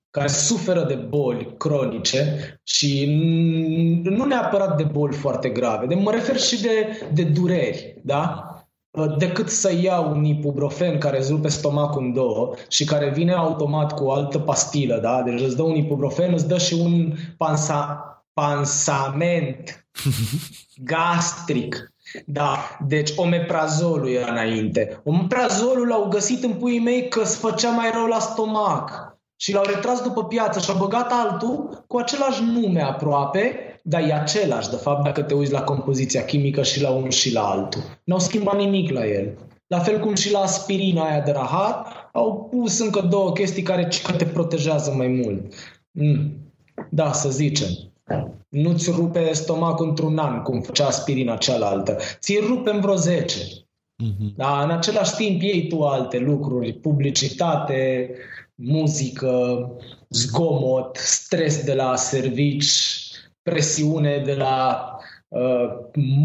care 0.10 0.28
suferă 0.28 0.84
de 0.84 0.96
boli 0.96 1.56
cronice 1.58 2.60
și 2.64 3.06
nu 4.04 4.26
neapărat 4.26 4.78
de 4.78 4.84
boli 4.84 5.16
foarte 5.16 5.50
grave, 5.50 5.86
de 5.86 5.96
mă 5.96 6.12
refer 6.12 6.40
și 6.40 6.62
de, 6.62 7.08
de 7.14 7.24
dureri, 7.24 8.00
da? 8.04 8.46
decât 9.18 9.50
să 9.50 9.74
iau 9.82 10.12
un 10.12 10.24
ibuprofen 10.24 10.98
care 10.98 11.18
îți 11.18 11.32
rupe 11.32 11.48
stomacul 11.48 12.04
în 12.04 12.14
două 12.14 12.54
și 12.70 12.86
care 12.86 13.10
vine 13.10 13.34
automat 13.34 13.94
cu 13.94 14.04
o 14.04 14.12
altă 14.12 14.40
pastilă, 14.40 15.00
da? 15.00 15.22
Deci 15.22 15.42
îți 15.42 15.56
dă 15.56 15.62
un 15.62 15.76
ibuprofen, 15.76 16.34
îți 16.34 16.48
dă 16.48 16.58
și 16.58 16.74
un 16.74 17.14
pansa, 17.38 18.06
pansament 18.34 19.88
gastric 20.92 21.91
da, 22.26 22.78
deci 22.88 23.12
omeprazolul 23.16 24.10
era 24.10 24.32
înainte. 24.32 25.02
Omeprazolul 25.04 25.88
l-au 25.88 26.08
găsit 26.10 26.44
în 26.44 26.54
puii 26.54 26.80
mei 26.80 27.08
că 27.08 27.22
îți 27.22 27.38
făcea 27.38 27.70
mai 27.70 27.92
rău 27.94 28.06
la 28.06 28.20
stomac. 28.20 29.10
Și 29.36 29.54
l-au 29.54 29.64
retras 29.64 30.02
după 30.02 30.26
piață 30.26 30.60
și 30.60 30.70
au 30.70 30.78
băgat 30.78 31.12
altul 31.12 31.84
cu 31.88 31.98
același 31.98 32.44
nume 32.44 32.82
aproape, 32.82 33.56
dar 33.84 34.02
e 34.02 34.14
același, 34.14 34.70
de 34.70 34.76
fapt, 34.76 35.04
dacă 35.04 35.22
te 35.22 35.34
uiți 35.34 35.52
la 35.52 35.62
compoziția 35.62 36.26
chimică 36.26 36.64
și 36.64 36.82
la 36.82 36.90
unul 36.90 37.12
și 37.12 37.34
la 37.34 37.42
altul. 37.42 37.82
N-au 38.04 38.20
schimbat 38.20 38.56
nimic 38.56 38.92
la 38.92 39.08
el. 39.08 39.38
La 39.68 39.80
fel 39.80 40.00
cum 40.00 40.16
și 40.16 40.32
la 40.32 40.40
aspirina 40.40 41.04
aia 41.04 41.22
de 41.22 41.32
rahat, 41.32 41.88
au 42.14 42.50
pus 42.52 42.80
încă 42.80 43.02
două 43.02 43.32
chestii 43.32 43.64
care 43.64 43.88
te 44.18 44.26
protejează 44.26 44.92
mai 44.92 45.08
mult. 45.08 45.54
Mm. 45.92 46.32
Da, 46.90 47.12
să 47.12 47.30
zicem. 47.30 47.68
Nu-ți 48.52 48.92
rupe 48.92 49.34
stomacul 49.34 49.88
într-un 49.88 50.18
an, 50.18 50.42
cum 50.42 50.62
făcea 50.62 50.86
aspirina 50.86 51.36
cealaltă. 51.36 51.98
Ți 52.20 52.40
rupe 52.48 52.70
în 52.70 52.80
vreo 52.80 52.96
10. 52.96 53.38
Mm-hmm. 54.04 54.36
Dar 54.36 54.64
în 54.64 54.72
același 54.72 55.16
timp 55.16 55.42
iei 55.42 55.68
tu 55.68 55.82
alte 55.84 56.18
lucruri, 56.18 56.74
publicitate, 56.74 58.10
muzică, 58.56 59.70
zgomot, 60.10 60.96
stres 60.96 61.64
de 61.64 61.74
la 61.74 61.96
servici, 61.96 62.72
presiune 63.42 64.22
de 64.26 64.34
la 64.34 64.88
uh, 65.28 65.68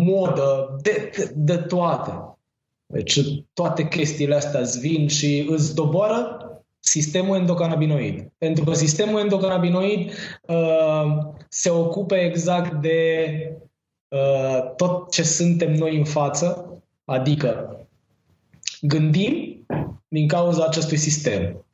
modă, 0.05 0.79
de, 0.83 1.11
de, 1.17 1.33
de 1.35 1.57
toate. 1.57 2.13
Deci 2.93 3.21
toate 3.53 3.89
chestiile 3.89 4.35
astea 4.35 4.61
îți 4.61 4.79
vin 4.79 5.09
și 5.09 5.47
îți 5.51 5.75
doboară 5.75 6.41
sistemul 6.87 7.37
endocannabinoid. 7.37 8.33
Pentru 8.39 8.65
că 8.65 8.75
sistemul 8.75 9.21
endocannabinoid 9.21 10.11
uh, 10.47 11.19
se 11.49 11.71
ocupe 11.71 12.17
exact 12.17 12.73
de 12.73 13.29
uh, 14.09 14.75
tot 14.77 15.11
ce 15.11 15.23
suntem 15.23 15.73
noi 15.73 15.97
în 15.97 16.05
față, 16.05 16.81
adică 17.05 17.81
gândim 18.81 19.67
din 20.09 20.29
cauza 20.29 20.65
acestui 20.65 20.97
sistem, 20.97 21.65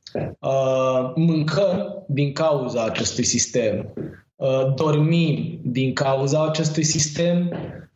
uh, 0.41 1.13
mâncăm 1.15 2.05
din 2.09 2.33
cauza 2.33 2.85
acestui 2.85 3.25
sistem, 3.25 3.93
uh, 4.37 4.75
dormim 4.75 5.61
din 5.65 5.93
cauza 5.93 6.45
acestui 6.45 6.85
sistem, 6.85 7.51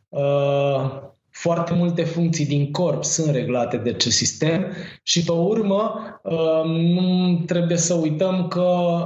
uh, 0.08 1.04
foarte 1.38 1.74
multe 1.74 2.04
funcții 2.04 2.46
din 2.46 2.70
corp 2.70 3.04
sunt 3.04 3.34
reglate 3.34 3.76
de 3.76 3.90
acest 3.90 4.16
sistem 4.16 4.66
și 5.02 5.24
pe 5.24 5.32
urmă 5.32 5.94
um, 6.22 6.70
nu 6.70 7.38
trebuie 7.46 7.76
să 7.76 7.94
uităm 7.94 8.48
că 8.48 8.98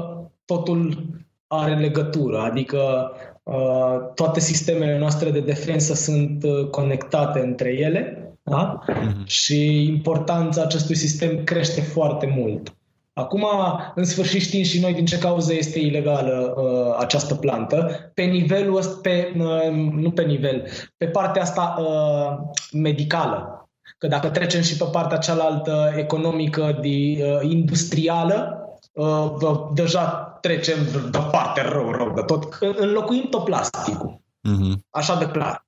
totul 0.45 1.07
are 1.47 1.75
legătură, 1.75 2.39
adică 2.39 3.11
uh, 3.43 4.13
toate 4.15 4.41
sistemele 4.41 4.99
noastre 4.99 5.31
de 5.31 5.41
defensă 5.41 5.95
sunt 5.95 6.43
uh, 6.45 6.67
conectate 6.67 7.41
între 7.41 7.73
ele, 7.73 8.35
Da? 8.43 8.85
Mm-hmm. 8.85 9.27
Și 9.27 9.85
importanța 9.85 10.63
acestui 10.63 10.95
sistem 10.95 11.45
crește 11.45 11.81
foarte 11.81 12.35
mult. 12.37 12.75
Acum, 13.21 13.47
în 13.95 14.05
sfârșit, 14.05 14.41
știm 14.41 14.63
și 14.63 14.81
noi 14.81 14.95
din 14.95 15.05
ce 15.05 15.19
cauză 15.19 15.55
este 15.55 15.79
ilegală 15.79 16.55
uh, 16.57 16.97
această 16.99 17.35
plantă. 17.35 18.11
Pe 18.15 18.23
nivelul 18.23 18.77
ăsta, 18.77 18.99
pe, 19.03 19.33
uh, 19.39 19.71
nu 19.95 20.11
pe 20.11 20.23
nivel, 20.23 20.67
pe 20.97 21.07
partea 21.07 21.43
asta 21.43 21.77
uh, 21.79 22.59
medicală. 22.73 23.69
Că 23.99 24.07
dacă 24.07 24.29
trecem 24.29 24.63
și 24.63 24.77
pe 24.77 24.85
partea 24.93 25.19
cealaltă 25.19 25.93
economică, 25.97 26.79
de, 26.81 26.89
uh, 26.89 27.51
industrială, 27.51 28.65
uh, 28.93 29.33
deja 29.75 30.39
trecem 30.41 30.79
de 31.11 31.19
parte 31.31 31.63
rău, 31.63 31.91
rău 31.91 32.13
de 32.15 32.21
tot. 32.21 32.59
Înlocuim 32.61 33.27
tot 33.31 33.45
plasticul. 33.45 34.21
Mm-hmm. 34.49 34.79
Așa 34.91 35.19
de 35.19 35.27
clar. 35.27 35.67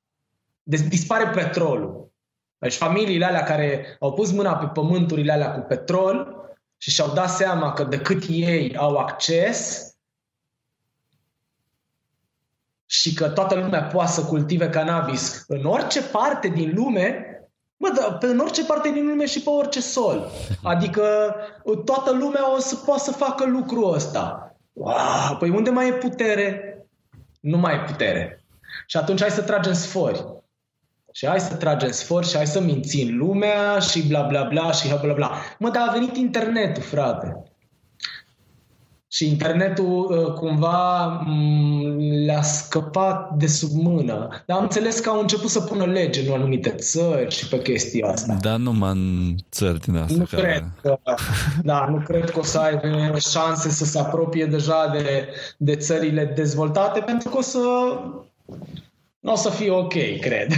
Deci 0.62 0.80
dispare 0.80 1.28
petrolul. 1.28 2.10
Deci 2.58 2.74
familiile 2.74 3.24
alea 3.24 3.42
care 3.42 3.96
au 4.00 4.12
pus 4.12 4.32
mâna 4.32 4.56
pe 4.56 4.66
pământurile 4.66 5.32
alea 5.32 5.52
cu 5.52 5.60
petrol 5.60 6.41
și 6.82 6.90
și-au 6.90 7.12
dat 7.12 7.30
seama 7.30 7.72
că 7.72 7.84
decât 7.84 8.22
ei 8.28 8.76
au 8.76 8.96
acces 8.96 9.86
și 12.86 13.14
că 13.14 13.28
toată 13.28 13.54
lumea 13.54 13.82
poate 13.82 14.10
să 14.10 14.24
cultive 14.24 14.68
cannabis 14.70 15.44
în 15.46 15.64
orice 15.64 16.02
parte 16.02 16.48
din 16.48 16.72
lume, 16.74 17.26
Bă, 17.76 17.88
da, 17.88 18.12
pe 18.12 18.26
în 18.26 18.38
orice 18.38 18.64
parte 18.64 18.90
din 18.90 19.06
lume 19.06 19.26
și 19.26 19.42
pe 19.42 19.50
orice 19.50 19.80
sol. 19.80 20.30
Adică 20.62 21.34
toată 21.84 22.12
lumea 22.12 22.54
o 22.54 22.58
să 22.58 22.76
poată 22.76 23.02
să 23.02 23.12
facă 23.12 23.44
lucrul 23.44 23.94
ăsta. 23.94 24.56
Wow, 24.72 25.36
păi 25.38 25.50
unde 25.50 25.70
mai 25.70 25.88
e 25.88 25.92
putere? 25.92 26.78
Nu 27.40 27.58
mai 27.58 27.74
e 27.74 27.84
putere. 27.86 28.44
Și 28.86 28.96
atunci 28.96 29.20
hai 29.20 29.30
să 29.30 29.42
tragem 29.42 29.72
sfori. 29.72 30.41
Și 31.12 31.26
hai 31.26 31.40
să 31.40 31.54
tragem 31.54 31.90
sfori 31.90 32.28
și 32.28 32.36
hai 32.36 32.46
să 32.46 32.60
mințim 32.60 33.16
lumea 33.16 33.78
și 33.78 34.06
bla 34.06 34.22
bla 34.22 34.42
bla 34.42 34.72
și 34.72 34.88
bla 35.02 35.12
bla. 35.12 35.30
Mă, 35.58 35.70
dar 35.70 35.88
a 35.88 35.92
venit 35.92 36.16
internetul, 36.16 36.82
frate. 36.82 37.42
Și 39.08 39.28
internetul 39.28 40.10
uh, 40.10 40.32
cumva 40.32 41.06
mm, 41.26 41.96
le-a 42.24 42.42
scăpat 42.42 43.32
de 43.36 43.46
sub 43.46 43.70
mână. 43.72 44.28
Dar 44.46 44.56
am 44.56 44.62
înțeles 44.62 44.98
că 44.98 45.08
au 45.08 45.20
început 45.20 45.50
să 45.50 45.60
pună 45.60 45.84
lege 45.84 46.26
în 46.26 46.32
anumite 46.32 46.70
țări 46.70 47.34
și 47.34 47.48
pe 47.48 47.62
chestia 47.62 48.08
asta. 48.08 48.36
Dar 48.40 48.56
numai 48.56 48.90
în 48.90 49.34
țări 49.50 49.80
din 49.80 49.96
asta. 49.96 50.14
Nu 50.18 50.24
care... 50.30 50.42
cred 50.42 50.64
că, 50.82 50.98
da, 51.62 51.86
nu 51.90 52.02
cred 52.04 52.30
că 52.30 52.38
o 52.38 52.42
să 52.42 52.58
aibă 52.58 53.18
șanse 53.18 53.70
să 53.70 53.84
se 53.84 53.98
apropie 53.98 54.46
deja 54.46 54.88
de, 54.92 55.28
de 55.56 55.76
țările 55.76 56.32
dezvoltate 56.34 57.00
pentru 57.00 57.28
că 57.28 57.36
o 57.36 57.42
să 57.42 57.58
nu 59.22 59.32
o 59.32 59.36
să 59.36 59.50
fie 59.50 59.70
ok, 59.70 59.94
cred. 60.20 60.52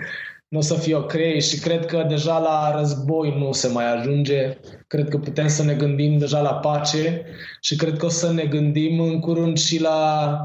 nu 0.52 0.58
o 0.58 0.60
să 0.60 0.74
fie 0.74 0.94
ok 0.94 1.12
și 1.38 1.58
cred 1.58 1.86
că 1.86 2.04
deja 2.08 2.38
la 2.38 2.78
război 2.78 3.34
nu 3.38 3.52
se 3.52 3.68
mai 3.68 3.96
ajunge. 3.96 4.58
Cred 4.86 5.08
că 5.08 5.18
putem 5.18 5.48
să 5.48 5.62
ne 5.62 5.74
gândim 5.74 6.18
deja 6.18 6.40
la 6.40 6.54
pace 6.54 7.22
și 7.60 7.76
cred 7.76 7.96
că 7.96 8.06
o 8.06 8.08
să 8.08 8.32
ne 8.32 8.44
gândim 8.44 9.00
în 9.00 9.20
curând 9.20 9.58
și 9.58 9.80
la, 9.80 10.38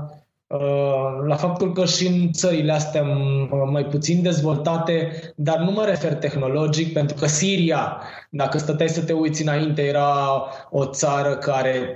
uh, 0.48 1.28
la 1.28 1.36
faptul 1.36 1.74
că 1.74 1.86
și 1.86 2.08
în 2.08 2.32
țările 2.32 2.72
astea 2.72 3.04
mai 3.72 3.86
puțin 3.86 4.22
dezvoltate, 4.22 5.12
dar 5.36 5.58
nu 5.58 5.72
mă 5.72 5.86
refer 5.86 6.14
tehnologic, 6.14 6.94
pentru 6.94 7.16
că 7.16 7.28
Siria, 7.28 8.02
dacă 8.30 8.58
stăteai 8.58 8.90
să 8.90 9.04
te 9.04 9.14
uiți 9.14 9.42
înainte, 9.42 9.82
era 9.82 10.44
o 10.70 10.86
țară 10.86 11.36
care 11.36 11.94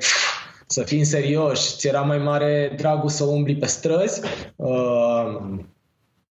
să 0.72 0.84
fim 0.84 1.04
serioși, 1.04 1.76
ți 1.76 1.88
era 1.88 2.02
mai 2.02 2.18
mare 2.18 2.74
dragul 2.78 3.10
să 3.10 3.24
umbli 3.24 3.56
pe 3.56 3.66
străzi, 3.66 4.22
uh, 4.56 5.38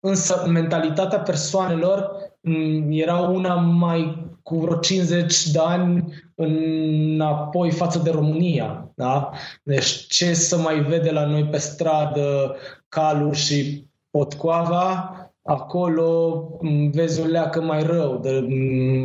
însă 0.00 0.44
mentalitatea 0.48 1.18
persoanelor 1.18 2.10
mm, 2.40 2.88
era 2.90 3.18
una 3.18 3.54
mai 3.54 4.30
cu 4.42 4.58
vreo 4.58 4.76
50 4.76 5.46
de 5.46 5.58
ani 5.58 6.12
înapoi 6.34 7.70
față 7.70 7.98
de 7.98 8.10
România. 8.10 8.92
Da? 8.94 9.30
Deci 9.62 10.06
ce 10.06 10.34
să 10.34 10.58
mai 10.58 10.80
vede 10.80 11.10
la 11.10 11.26
noi 11.26 11.44
pe 11.44 11.58
stradă 11.58 12.56
Calu 12.88 13.32
și 13.32 13.86
Potcoava, 14.10 15.14
acolo 15.42 16.40
mm, 16.60 16.90
vezi 16.90 17.20
o 17.20 17.24
leacă 17.24 17.60
mai 17.60 17.82
rău. 17.82 18.18
De, 18.18 18.46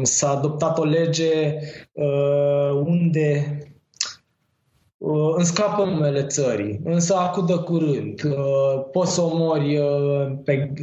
s-a 0.01 0.29
adoptat 0.29 0.77
o 0.77 0.83
lege 0.83 1.59
uh, 1.91 2.81
unde 2.85 3.57
Uh, 5.01 5.33
îmi 5.35 5.45
scapă 5.45 5.83
numele 5.83 6.23
țării, 6.23 6.79
însă 6.83 7.15
acum 7.15 7.45
de 7.45 7.55
curând 7.55 8.23
uh, 8.23 8.83
poți 8.91 9.13
să 9.13 9.21
omori 9.21 9.77
uh, 9.77 10.31
pe 10.43 10.73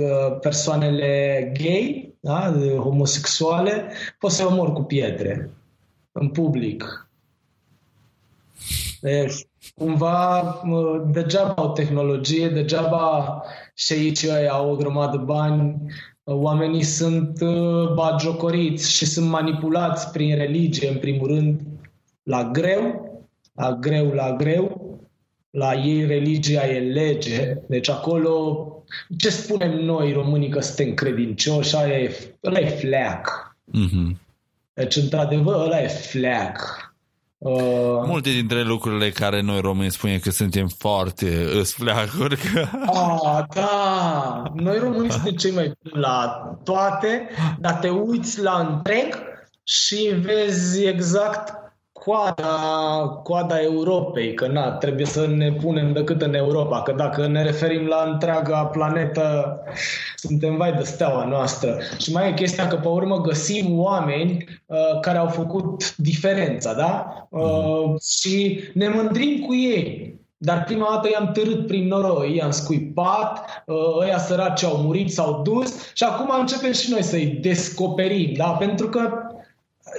persoanele 0.41 1.53
gay, 1.61 2.15
da, 2.21 2.55
homosexuale, 2.79 3.93
poți 4.19 4.37
să 4.37 4.47
omori 4.47 4.73
cu 4.73 4.83
pietre 4.83 5.51
în 6.13 6.29
public. 6.29 7.09
Deci, 9.01 9.47
cumva, 9.75 10.63
degeaba 11.11 11.55
au 11.57 11.73
tehnologie, 11.73 12.49
degeaba 12.49 13.43
și 13.75 13.93
aici 13.93 14.25
au 14.51 14.71
o 14.71 14.77
grămadă 14.77 15.17
de 15.17 15.23
bani, 15.23 15.77
oamenii 16.25 16.83
sunt 16.83 17.39
bagiocoriți 17.95 18.91
și 18.93 19.07
sunt 19.07 19.29
manipulați 19.29 20.11
prin 20.11 20.37
religie, 20.37 20.89
în 20.89 20.99
primul 20.99 21.27
rând, 21.27 21.61
la 22.23 22.45
greu, 22.45 23.08
la 23.59 23.73
greu, 23.73 24.13
la 24.13 24.33
greu, 24.33 24.99
la 25.51 25.75
ei 25.75 26.07
religia 26.07 26.67
e 26.67 26.79
lege, 26.79 27.57
deci 27.69 27.91
acolo 27.91 28.67
ce 29.19 29.31
spunem 29.31 29.71
noi 29.71 30.13
românii 30.13 30.49
că 30.49 30.61
suntem 30.61 30.95
credincioși, 30.95 31.77
aia 31.77 31.99
e, 31.99 32.37
ăla 32.45 32.59
e 32.59 32.69
fleac. 32.69 33.57
Mm-hmm. 33.75 34.17
Deci, 34.75 34.97
într-adevăr, 34.97 35.55
ăla 35.55 35.83
e 35.83 35.89
fleac. 35.89 36.87
Uh... 37.39 38.03
Multe 38.07 38.31
dintre 38.31 38.63
lucrurile 38.63 39.11
care 39.11 39.41
noi 39.41 39.61
români 39.61 39.91
spunem 39.91 40.19
că 40.19 40.31
suntem 40.31 40.69
foarte 40.69 41.27
fleacuri. 41.65 42.37
Că... 42.37 42.67
Ah, 42.87 43.45
da! 43.55 44.43
Noi 44.55 44.79
români 44.79 45.11
suntem 45.11 45.35
cei 45.35 45.51
mai 45.51 45.73
la 45.83 46.51
toate, 46.65 47.29
dar 47.59 47.73
te 47.73 47.89
uiți 47.89 48.41
la 48.41 48.69
întreg 48.69 49.19
și 49.63 50.15
vezi 50.21 50.85
exact 50.85 51.68
coada, 52.05 53.21
coada 53.23 53.61
Europei, 53.61 54.35
că 54.35 54.47
na, 54.47 54.71
trebuie 54.71 55.07
să 55.07 55.27
ne 55.27 55.53
punem 55.53 55.93
decât 55.93 56.23
în 56.23 56.35
Europa, 56.35 56.83
că 56.83 56.93
dacă 56.93 57.27
ne 57.27 57.43
referim 57.43 57.87
la 57.87 58.11
întreaga 58.13 58.65
planetă, 58.65 59.59
suntem 60.17 60.57
vai 60.57 60.73
de 60.73 60.83
steaua 60.83 61.25
noastră. 61.25 61.79
Și 61.99 62.13
mai 62.13 62.29
e 62.29 62.33
chestia 62.33 62.67
că 62.67 62.77
pe 62.77 62.89
urmă 62.89 63.21
găsim 63.21 63.79
oameni 63.79 64.45
uh, 64.67 65.01
care 65.01 65.19
au 65.19 65.29
făcut 65.29 65.97
diferența, 65.97 66.75
da? 66.75 67.27
Uh, 67.31 68.01
și 68.01 68.61
ne 68.75 68.89
mândrim 68.89 69.39
cu 69.47 69.55
ei. 69.55 70.17
Dar 70.41 70.65
prima 70.65 70.89
dată 70.91 71.09
i-am 71.09 71.33
târât 71.33 71.67
prin 71.67 71.87
noroi, 71.87 72.37
i-am 72.37 72.51
scuipat, 72.51 73.63
uh, 73.67 73.77
ăia 74.01 74.19
săraci 74.19 74.65
au 74.65 74.77
murit, 74.77 75.13
s-au 75.13 75.43
dus 75.43 75.93
și 75.95 76.05
acum 76.05 76.31
începem 76.39 76.73
și 76.73 76.91
noi 76.91 77.03
să-i 77.03 77.27
descoperim, 77.27 78.33
da? 78.37 78.49
Pentru 78.49 78.89
că 78.89 79.11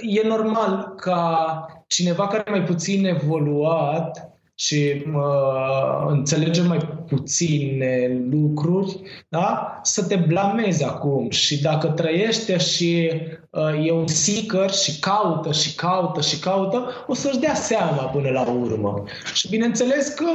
e 0.00 0.28
normal 0.28 0.94
ca 0.96 1.79
cineva 1.90 2.26
care 2.26 2.44
e 2.46 2.50
mai 2.50 2.62
puțin 2.62 3.04
evoluat 3.04 4.30
și 4.54 5.04
uh, 5.14 6.04
înțelege 6.06 6.62
mai 6.62 6.99
puține 7.10 8.20
lucruri, 8.30 9.00
da? 9.28 9.80
să 9.82 10.04
te 10.04 10.16
blamezi 10.16 10.84
acum. 10.84 11.30
Și 11.30 11.62
dacă 11.62 11.88
trăiește 11.88 12.58
și 12.58 13.10
uh, 13.50 13.86
e 13.86 13.92
un 13.92 14.06
seeker 14.06 14.70
și 14.70 14.98
caută 14.98 15.52
și 15.52 15.74
caută 15.74 16.20
și 16.20 16.38
caută, 16.38 17.04
o 17.06 17.14
să-și 17.14 17.38
dea 17.38 17.54
seama 17.54 18.02
până 18.02 18.30
la 18.30 18.50
urmă. 18.50 19.04
Și 19.34 19.48
bineînțeles 19.48 20.08
că 20.08 20.26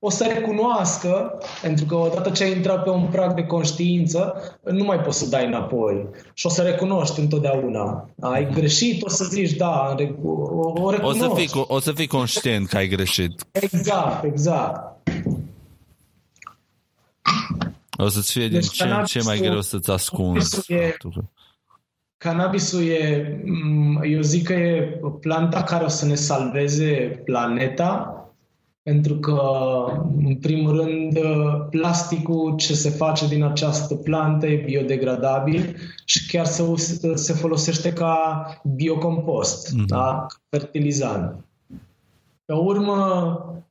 o 0.00 0.10
să 0.10 0.24
recunoască, 0.34 1.38
pentru 1.62 1.84
că 1.84 1.94
odată 1.94 2.30
ce 2.30 2.44
ai 2.44 2.52
intrat 2.52 2.82
pe 2.82 2.90
un 2.90 3.06
prag 3.10 3.34
de 3.34 3.42
conștiință, 3.42 4.34
nu 4.64 4.84
mai 4.84 5.00
poți 5.00 5.18
să 5.18 5.28
dai 5.28 5.46
înapoi. 5.46 6.06
Și 6.34 6.46
o 6.46 6.48
să 6.48 6.62
recunoști 6.62 7.20
întotdeauna. 7.20 8.08
Ai 8.20 8.44
mhm. 8.44 8.54
greșit, 8.54 9.04
o 9.04 9.08
să 9.08 9.24
zici, 9.24 9.52
da, 9.52 9.94
o, 10.24 10.30
o 10.30 10.92
O 11.02 11.12
să, 11.12 11.30
fii, 11.34 11.50
o 11.66 11.80
să 11.80 11.92
fii 11.92 12.06
conștient 12.06 12.68
că 12.68 12.76
ai 12.76 12.88
greșit. 12.88 13.44
Exact, 13.52 14.24
exact. 14.24 14.90
O 17.98 18.08
să-ți 18.08 18.32
fie 18.32 18.48
deci 18.48 18.60
din 18.60 18.70
ce 18.72 18.84
în 18.84 19.04
ce 19.04 19.22
mai 19.22 19.38
greu 19.38 19.60
să-ți 19.60 19.90
ascunzi. 19.90 20.72
E, 20.72 20.96
cannabisul 22.16 22.82
e, 22.82 23.42
mm, 23.44 24.02
eu 24.02 24.20
zic 24.20 24.46
că 24.46 24.52
e 24.52 25.00
planta 25.20 25.62
care 25.62 25.84
o 25.84 25.88
să 25.88 26.06
ne 26.06 26.14
salveze 26.14 27.20
planeta, 27.24 28.14
pentru 28.82 29.14
că, 29.14 29.40
în 30.16 30.36
primul 30.36 30.76
rând, 30.76 31.18
plasticul 31.70 32.56
ce 32.56 32.74
se 32.74 32.90
face 32.90 33.28
din 33.28 33.42
această 33.42 33.94
plantă 33.94 34.46
e 34.46 34.62
biodegradabil 34.64 35.76
și 36.04 36.26
chiar 36.26 36.46
se, 36.46 36.64
se 37.14 37.32
folosește 37.32 37.92
ca 37.92 38.44
biocompost, 38.76 39.74
mm-hmm. 39.74 39.86
da? 39.86 40.26
fertilizant. 40.48 41.44
Pe 42.50 42.56
urmă, 42.56 43.62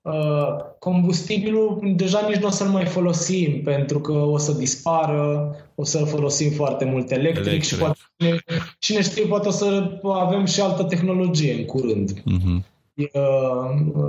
combustibilul 0.79 1.93
deja 1.95 2.25
nici 2.27 2.37
nu 2.37 2.47
o 2.47 2.49
să-l 2.49 2.67
mai 2.67 2.85
folosim 2.85 3.61
pentru 3.63 3.99
că 3.99 4.11
o 4.11 4.37
să 4.37 4.51
dispară, 4.51 5.55
o 5.75 5.83
să 5.83 5.97
folosim 5.97 6.51
foarte 6.51 6.85
mult 6.85 7.11
electric, 7.11 7.45
electric. 7.45 7.63
și 7.63 7.75
poate, 7.75 7.97
cine, 8.17 8.43
cine 8.79 9.01
știe, 9.01 9.25
poate 9.25 9.47
o 9.47 9.51
să 9.51 9.99
avem 10.03 10.45
și 10.45 10.61
altă 10.61 10.83
tehnologie 10.83 11.53
în 11.53 11.65
curând. 11.65 12.11
Mm-hmm. 12.13 12.63
Uh, 12.93 13.11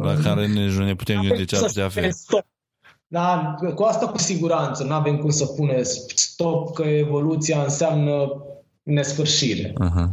La 0.03 0.15
care 0.23 0.47
nici 0.47 0.73
nu 0.73 0.85
ne 0.85 0.95
putem 0.95 1.21
gândi 1.21 1.45
ce 1.45 1.57
ar 1.57 1.63
putea 1.63 1.89
fi. 1.89 2.01
Da, 3.07 3.57
cu 3.75 3.83
asta 3.83 4.09
cu 4.09 4.19
siguranță, 4.19 4.85
nu 4.85 4.93
avem 4.93 5.19
cum 5.19 5.31
să 5.31 5.47
puneți 5.47 6.05
stop, 6.15 6.75
că 6.75 6.83
evoluția 6.83 7.63
înseamnă 7.63 8.45
nesfârșire. 8.83 9.73
Uh-huh. 9.73 10.09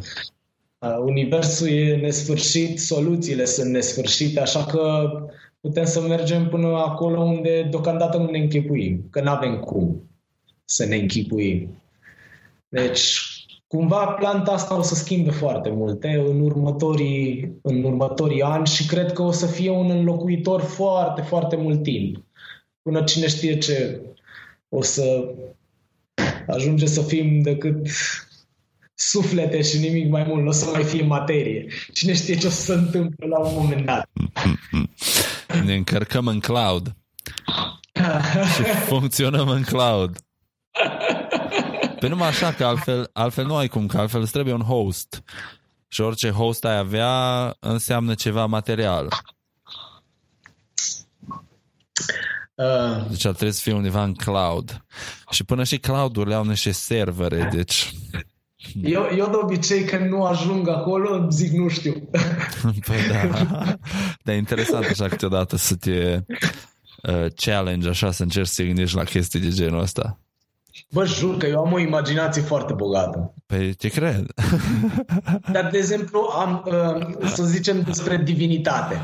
Universul 1.05 1.67
e 1.67 1.95
nesfârșit, 1.95 2.80
soluțiile 2.80 3.45
sunt 3.45 3.71
nesfârșite, 3.71 4.39
așa 4.39 4.65
că 4.65 5.09
putem 5.59 5.86
să 5.86 6.01
mergem 6.01 6.49
până 6.49 6.67
acolo 6.67 7.21
unde 7.21 7.67
deocamdată 7.69 8.17
nu 8.17 8.30
ne 8.30 8.38
închipuim, 8.38 9.07
că 9.09 9.21
nu 9.21 9.30
avem 9.30 9.59
cum 9.59 10.09
să 10.65 10.86
ne 10.86 10.95
închipuim. 10.95 11.82
Deci, 12.69 13.21
cumva 13.67 14.05
planta 14.05 14.51
asta 14.51 14.78
o 14.78 14.82
să 14.82 14.95
schimbe 14.95 15.32
foarte 15.32 15.69
multe 15.69 16.23
în 16.28 16.39
următorii, 16.39 17.57
în 17.61 17.84
următorii 17.84 18.41
ani 18.41 18.67
și 18.67 18.86
cred 18.86 19.13
că 19.13 19.21
o 19.21 19.32
să 19.32 19.45
fie 19.45 19.69
un 19.69 19.89
înlocuitor 19.89 20.61
foarte, 20.61 21.21
foarte 21.21 21.55
mult 21.55 21.84
timp. 21.84 22.25
Până 22.82 23.03
cine 23.03 23.28
știe 23.28 23.57
ce 23.57 24.01
o 24.69 24.82
să 24.82 25.34
ajunge 26.47 26.86
să 26.86 27.01
fim 27.01 27.41
decât 27.41 27.88
suflete 29.00 29.62
și 29.62 29.78
nimic 29.78 30.10
mai 30.10 30.24
mult, 30.24 30.43
nu 30.43 30.50
o 30.50 30.52
să 30.52 30.70
mai 30.74 30.84
fie 30.84 31.04
materie. 31.04 31.68
Cine 31.93 32.14
știe 32.14 32.38
ce 32.38 32.48
o 32.48 32.50
să 32.50 32.62
se 32.62 32.74
întâmple 32.74 33.28
la 33.28 33.39
un 33.39 33.54
moment 33.56 33.86
dat. 33.86 34.10
Ne 35.66 35.76
încărcăm 35.76 36.28
în 36.28 36.39
cloud. 36.39 36.95
și 38.56 38.64
funcționăm 38.64 39.48
în 39.48 39.64
cloud. 39.64 40.18
Pe 42.00 42.08
numai 42.08 42.28
așa, 42.28 42.54
că 42.54 42.66
altfel, 42.66 43.10
altfel 43.14 43.45
nu 43.45 43.56
ai 43.56 43.68
cum, 43.68 43.88
că 43.88 43.98
altfel 43.98 44.22
îți 44.22 44.32
trebuie 44.32 44.54
un 44.54 44.62
host. 44.62 45.24
Și 45.88 46.02
orice 46.02 46.30
host 46.30 46.66
ai 46.66 46.78
avea 46.78 47.54
înseamnă 47.60 48.14
ceva 48.14 48.45
material. 48.45 49.08
Uh. 52.56 53.10
Deci 53.10 53.26
ar 53.26 53.34
trebui 53.34 53.54
să 53.54 53.62
fie 53.62 53.74
undeva 53.74 54.04
în 54.04 54.14
cloud. 54.14 54.86
Și 55.30 55.43
până 55.43 55.64
și 55.64 55.78
cloud-urile 55.78 56.36
au 56.36 56.45
niște 56.45 56.72
servere, 56.72 57.50
deci... 57.54 57.93
Eu, 58.95 59.09
eu 59.18 59.30
de 59.30 59.36
obicei 59.41 59.84
când 59.84 60.09
nu 60.09 60.24
ajung 60.24 60.70
acolo 60.70 61.28
zic 61.30 61.51
nu 61.51 61.68
știu. 61.68 62.09
Păi 62.88 62.97
da. 63.11 63.30
Dar 64.24 64.36
e 64.36 64.38
interesant 64.38 64.86
așa 64.86 65.07
câteodată 65.07 65.55
să 65.55 65.76
te 65.76 66.20
uh, 67.03 67.26
challenge, 67.36 67.89
așa 67.89 68.11
să 68.11 68.24
încerci 68.24 68.47
să 68.47 68.61
te 68.61 68.68
gândești 68.68 68.95
la 68.95 69.03
chestii 69.03 69.39
de 69.39 69.49
genul 69.49 69.82
ăsta. 69.82 70.20
Bă, 70.89 71.05
jur 71.05 71.38
că 71.38 71.45
eu 71.45 71.65
am 71.65 71.74
o 71.74 71.80
imaginație 71.80 72.41
foarte 72.41 72.74
bogată. 72.74 73.34
Păi 73.45 73.74
te 73.74 73.88
cred. 73.88 74.26
Dar, 75.51 75.70
de 75.72 75.78
exemplu, 75.78 76.20
am, 76.20 76.63
uh, 76.65 77.28
să 77.28 77.43
zicem 77.43 77.82
despre 77.82 78.18
divinitate. 78.18 79.01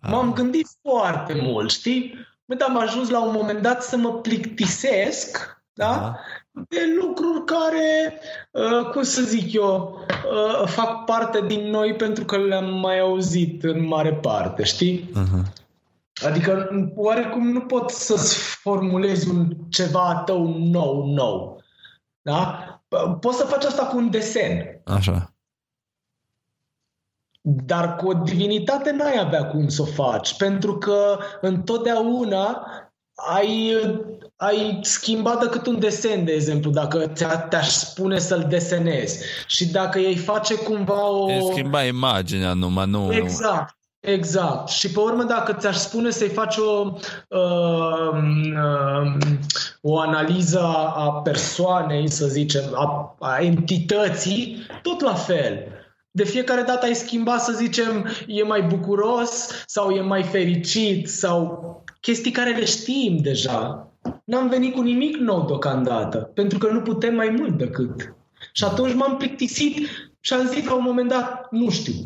M-am 0.00 0.32
gândit 0.32 0.68
foarte 0.82 1.34
mult, 1.42 1.70
știi? 1.70 2.14
Bă, 2.44 2.54
dar 2.54 2.68
am 2.68 2.80
ajuns 2.80 3.08
la 3.08 3.24
un 3.24 3.32
moment 3.34 3.62
dat 3.62 3.82
să 3.82 3.96
mă 3.96 4.12
plictisesc 4.12 5.60
da? 5.74 5.90
Aha. 5.90 6.20
De 6.52 6.80
lucruri 7.00 7.44
care, 7.44 8.18
uh, 8.50 8.90
cum 8.90 9.02
să 9.02 9.22
zic 9.22 9.52
eu, 9.52 9.98
uh, 10.08 10.68
fac 10.68 11.04
parte 11.04 11.46
din 11.46 11.70
noi 11.70 11.94
pentru 11.94 12.24
că 12.24 12.38
le-am 12.38 12.78
mai 12.78 12.98
auzit 12.98 13.64
în 13.64 13.86
mare 13.86 14.14
parte, 14.14 14.62
știi? 14.62 15.10
Aha. 15.14 15.42
Adică 16.26 16.68
oarecum 16.94 17.48
nu 17.48 17.60
pot 17.60 17.90
să-ți 17.90 18.36
formulezi 18.36 19.28
un 19.28 19.56
ceva 19.68 20.22
tău 20.24 20.58
nou, 20.58 21.06
nou. 21.06 21.62
Da? 22.22 22.66
Poți 23.20 23.36
să 23.36 23.44
faci 23.44 23.64
asta 23.64 23.86
cu 23.86 23.96
un 23.96 24.10
desen. 24.10 24.80
Așa. 24.84 25.34
Dar 27.40 27.96
cu 27.96 28.08
o 28.08 28.12
divinitate 28.12 28.90
n-ai 28.90 29.18
avea 29.18 29.46
cum 29.46 29.68
să 29.68 29.82
o 29.82 29.84
faci, 29.84 30.36
pentru 30.36 30.78
că 30.78 31.18
întotdeauna 31.40 32.66
ai, 33.30 33.76
ai 34.36 34.78
schimbat 34.82 35.40
decât 35.40 35.66
un 35.66 35.78
desen, 35.78 36.24
de 36.24 36.32
exemplu, 36.32 36.70
dacă 36.70 37.12
te-aș 37.48 37.68
spune 37.68 38.18
să-l 38.18 38.46
desenezi. 38.48 39.24
Și 39.46 39.66
dacă 39.66 39.98
ei 39.98 40.16
face 40.16 40.54
cumva 40.54 41.10
o... 41.10 41.26
Te 41.26 41.38
schimba 41.52 41.84
imaginea 41.84 42.52
numai, 42.52 42.86
nu... 42.86 43.14
Exact. 43.14 43.76
Exact. 44.00 44.68
Și 44.68 44.90
pe 44.90 45.00
urmă, 45.00 45.22
dacă 45.22 45.52
ți-aș 45.52 45.76
spune 45.76 46.10
să-i 46.10 46.28
faci 46.28 46.56
o, 46.56 46.92
uh, 47.28 48.12
uh, 48.54 49.12
o 49.80 49.98
analiză 49.98 50.60
a 50.94 51.20
persoanei, 51.24 52.10
să 52.10 52.26
zicem, 52.26 52.62
a, 52.74 53.16
a 53.20 53.38
entității, 53.40 54.66
tot 54.82 55.00
la 55.00 55.14
fel. 55.14 55.66
De 56.10 56.24
fiecare 56.24 56.62
dată 56.62 56.86
ai 56.86 56.94
schimba, 56.94 57.38
să 57.38 57.52
zicem, 57.52 58.06
e 58.26 58.42
mai 58.42 58.62
bucuros 58.62 59.48
sau 59.66 59.90
e 59.90 60.00
mai 60.00 60.22
fericit 60.22 61.08
sau 61.08 61.82
chestii 62.02 62.30
care 62.30 62.56
le 62.56 62.64
știm 62.64 63.16
deja. 63.16 63.86
N-am 64.24 64.48
venit 64.48 64.74
cu 64.74 64.82
nimic 64.82 65.16
nou 65.16 65.46
deocamdată, 65.46 66.18
pentru 66.18 66.58
că 66.58 66.70
nu 66.70 66.80
putem 66.80 67.14
mai 67.14 67.28
mult 67.28 67.58
decât. 67.58 68.14
Și 68.52 68.64
atunci 68.64 68.94
m-am 68.94 69.16
plictisit 69.16 69.88
și 70.20 70.32
am 70.32 70.46
zis 70.46 70.64
la 70.64 70.74
un 70.74 70.82
moment 70.82 71.08
dat, 71.08 71.48
nu 71.50 71.70
știu, 71.70 72.00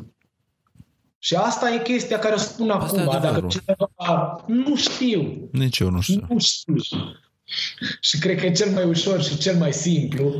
și 1.27 1.35
asta 1.35 1.71
e 1.71 1.83
chestia 1.83 2.19
care 2.19 2.35
o 2.35 2.39
spun 2.39 2.71
asta 2.71 3.01
acum. 3.01 3.21
Dacă 3.21 3.47
cineva 3.49 4.45
nu 4.47 4.77
știu. 4.77 5.49
Nici 5.53 5.79
eu 5.79 5.91
nu 5.91 6.01
știu. 6.01 6.27
Nu 6.29 6.39
știu. 6.39 6.75
Și 8.01 8.19
cred 8.19 8.39
că 8.39 8.47
e 8.47 8.53
cel 8.53 8.71
mai 8.71 8.85
ușor 8.85 9.23
și 9.23 9.39
cel 9.39 9.57
mai 9.57 9.73
simplu 9.73 10.35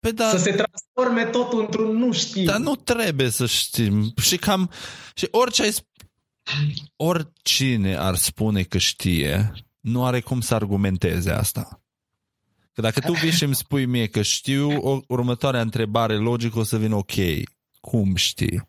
Pe 0.00 0.10
da, 0.10 0.28
să 0.28 0.36
se 0.36 0.50
transforme 0.50 1.24
totul 1.30 1.60
într-un 1.60 1.96
nu 1.96 2.12
știu. 2.12 2.44
Dar 2.44 2.58
nu 2.58 2.76
trebuie 2.76 3.30
să 3.30 3.46
știm. 3.46 4.12
Și 4.20 4.36
cam... 4.36 4.70
Și 5.14 5.28
orice 5.30 5.62
ai 5.62 5.74
oricine 6.96 7.96
ar 7.96 8.14
spune 8.14 8.62
că 8.62 8.78
știe, 8.78 9.52
nu 9.80 10.04
are 10.04 10.20
cum 10.20 10.40
să 10.40 10.54
argumenteze 10.54 11.30
asta. 11.30 11.82
Că 12.72 12.80
dacă 12.80 13.00
tu 13.00 13.12
vii 13.12 13.30
și 13.30 13.44
îmi 13.44 13.54
spui 13.54 13.86
mie 13.86 14.06
că 14.06 14.22
știu, 14.22 14.88
o, 14.88 15.00
următoarea 15.08 15.60
întrebare 15.60 16.16
logică 16.16 16.58
o 16.58 16.62
să 16.62 16.78
vină 16.78 16.94
ok. 16.94 17.12
Cum 17.80 18.14
știi? 18.14 18.68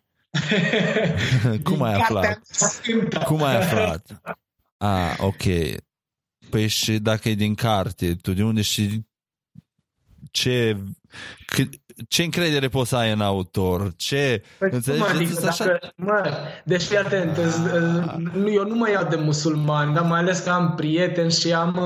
Cum 1.64 1.82
ai 1.82 1.94
aflat? 1.94 2.40
Cum 3.26 3.44
ai 3.44 3.56
aflat? 3.56 4.22
Ah, 4.78 5.16
ok. 5.18 5.44
Păi 6.50 6.68
și 6.68 7.00
dacă 7.00 7.30
e 7.30 7.36
din 7.36 7.56
carte, 7.56 8.16
tu 8.16 8.34
de 8.34 8.44
unde 8.44 8.62
și 8.62 9.02
ce, 10.32 10.78
ce 12.08 12.24
încredere 12.24 12.68
poți 12.68 12.90
să 12.90 12.96
ai 12.96 13.12
în 13.12 13.22
autor? 13.22 13.94
Ce, 13.98 14.42
păi 14.58 14.70
înțelegi? 14.72 15.04
Cum 15.04 15.16
adică, 15.16 15.48
așa... 15.48 15.66
dacă, 15.66 15.92
mă, 15.96 16.38
deci 16.64 16.82
fii 16.82 16.98
atent, 16.98 17.38
eu 18.54 18.68
nu 18.68 18.76
mă 18.76 18.90
iau 18.90 19.08
de 19.10 19.16
musulman, 19.16 19.94
dar 19.94 20.04
mai 20.04 20.20
ales 20.20 20.40
că 20.40 20.50
am 20.50 20.74
prieteni 20.76 21.32
și 21.32 21.54
am... 21.54 21.80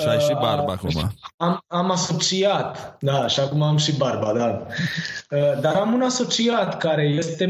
Și 0.00 0.08
ai 0.08 0.16
uh, 0.16 0.22
și 0.22 0.32
barba 0.40 0.72
acum. 0.72 1.12
Am, 1.36 1.64
am 1.66 1.90
asociat, 1.90 2.96
da, 3.00 3.26
și 3.26 3.40
acum 3.40 3.62
am 3.62 3.76
și 3.76 3.96
barba, 3.96 4.32
da. 4.32 4.66
Uh, 5.30 5.60
dar 5.60 5.74
am 5.74 5.92
un 5.92 6.02
asociat 6.02 6.78
care 6.78 7.02
este 7.02 7.46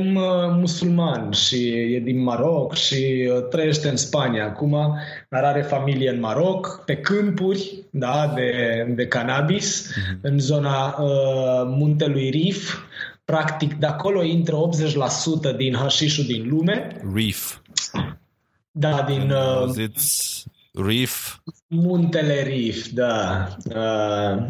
musulman 0.57 1.31
și 1.31 1.69
e 1.69 1.99
din 1.99 2.23
Maroc 2.23 2.75
și 2.75 3.31
uh, 3.35 3.49
trăiește 3.49 3.89
în 3.89 3.97
Spania 3.97 4.45
acum, 4.45 4.99
dar 5.29 5.45
are 5.45 5.63
familie 5.63 6.11
în 6.11 6.21
Maroc, 6.21 6.83
pe 6.85 6.97
câmpuri, 6.97 7.85
da, 7.91 8.33
de, 8.35 8.53
de 8.97 9.07
cannabis, 9.07 9.93
mm-hmm. 9.93 10.21
în 10.21 10.39
zona 10.39 10.97
uh, 10.99 11.77
muntelui 11.79 12.31
Rif. 12.31 12.79
Practic, 13.25 13.75
de 13.75 13.87
acolo 13.87 14.23
intră 14.23 14.57
80% 15.53 15.57
din 15.57 15.75
hașișul 15.75 16.25
din 16.25 16.49
lume. 16.49 17.01
Rif. 17.15 17.59
Da, 18.71 19.03
din... 19.03 19.31
Uh, 19.31 19.89
Rif. 20.73 21.39
Muntele 21.67 22.43
Rif, 22.43 22.87
da. 22.87 23.47
Uh, 23.65 24.43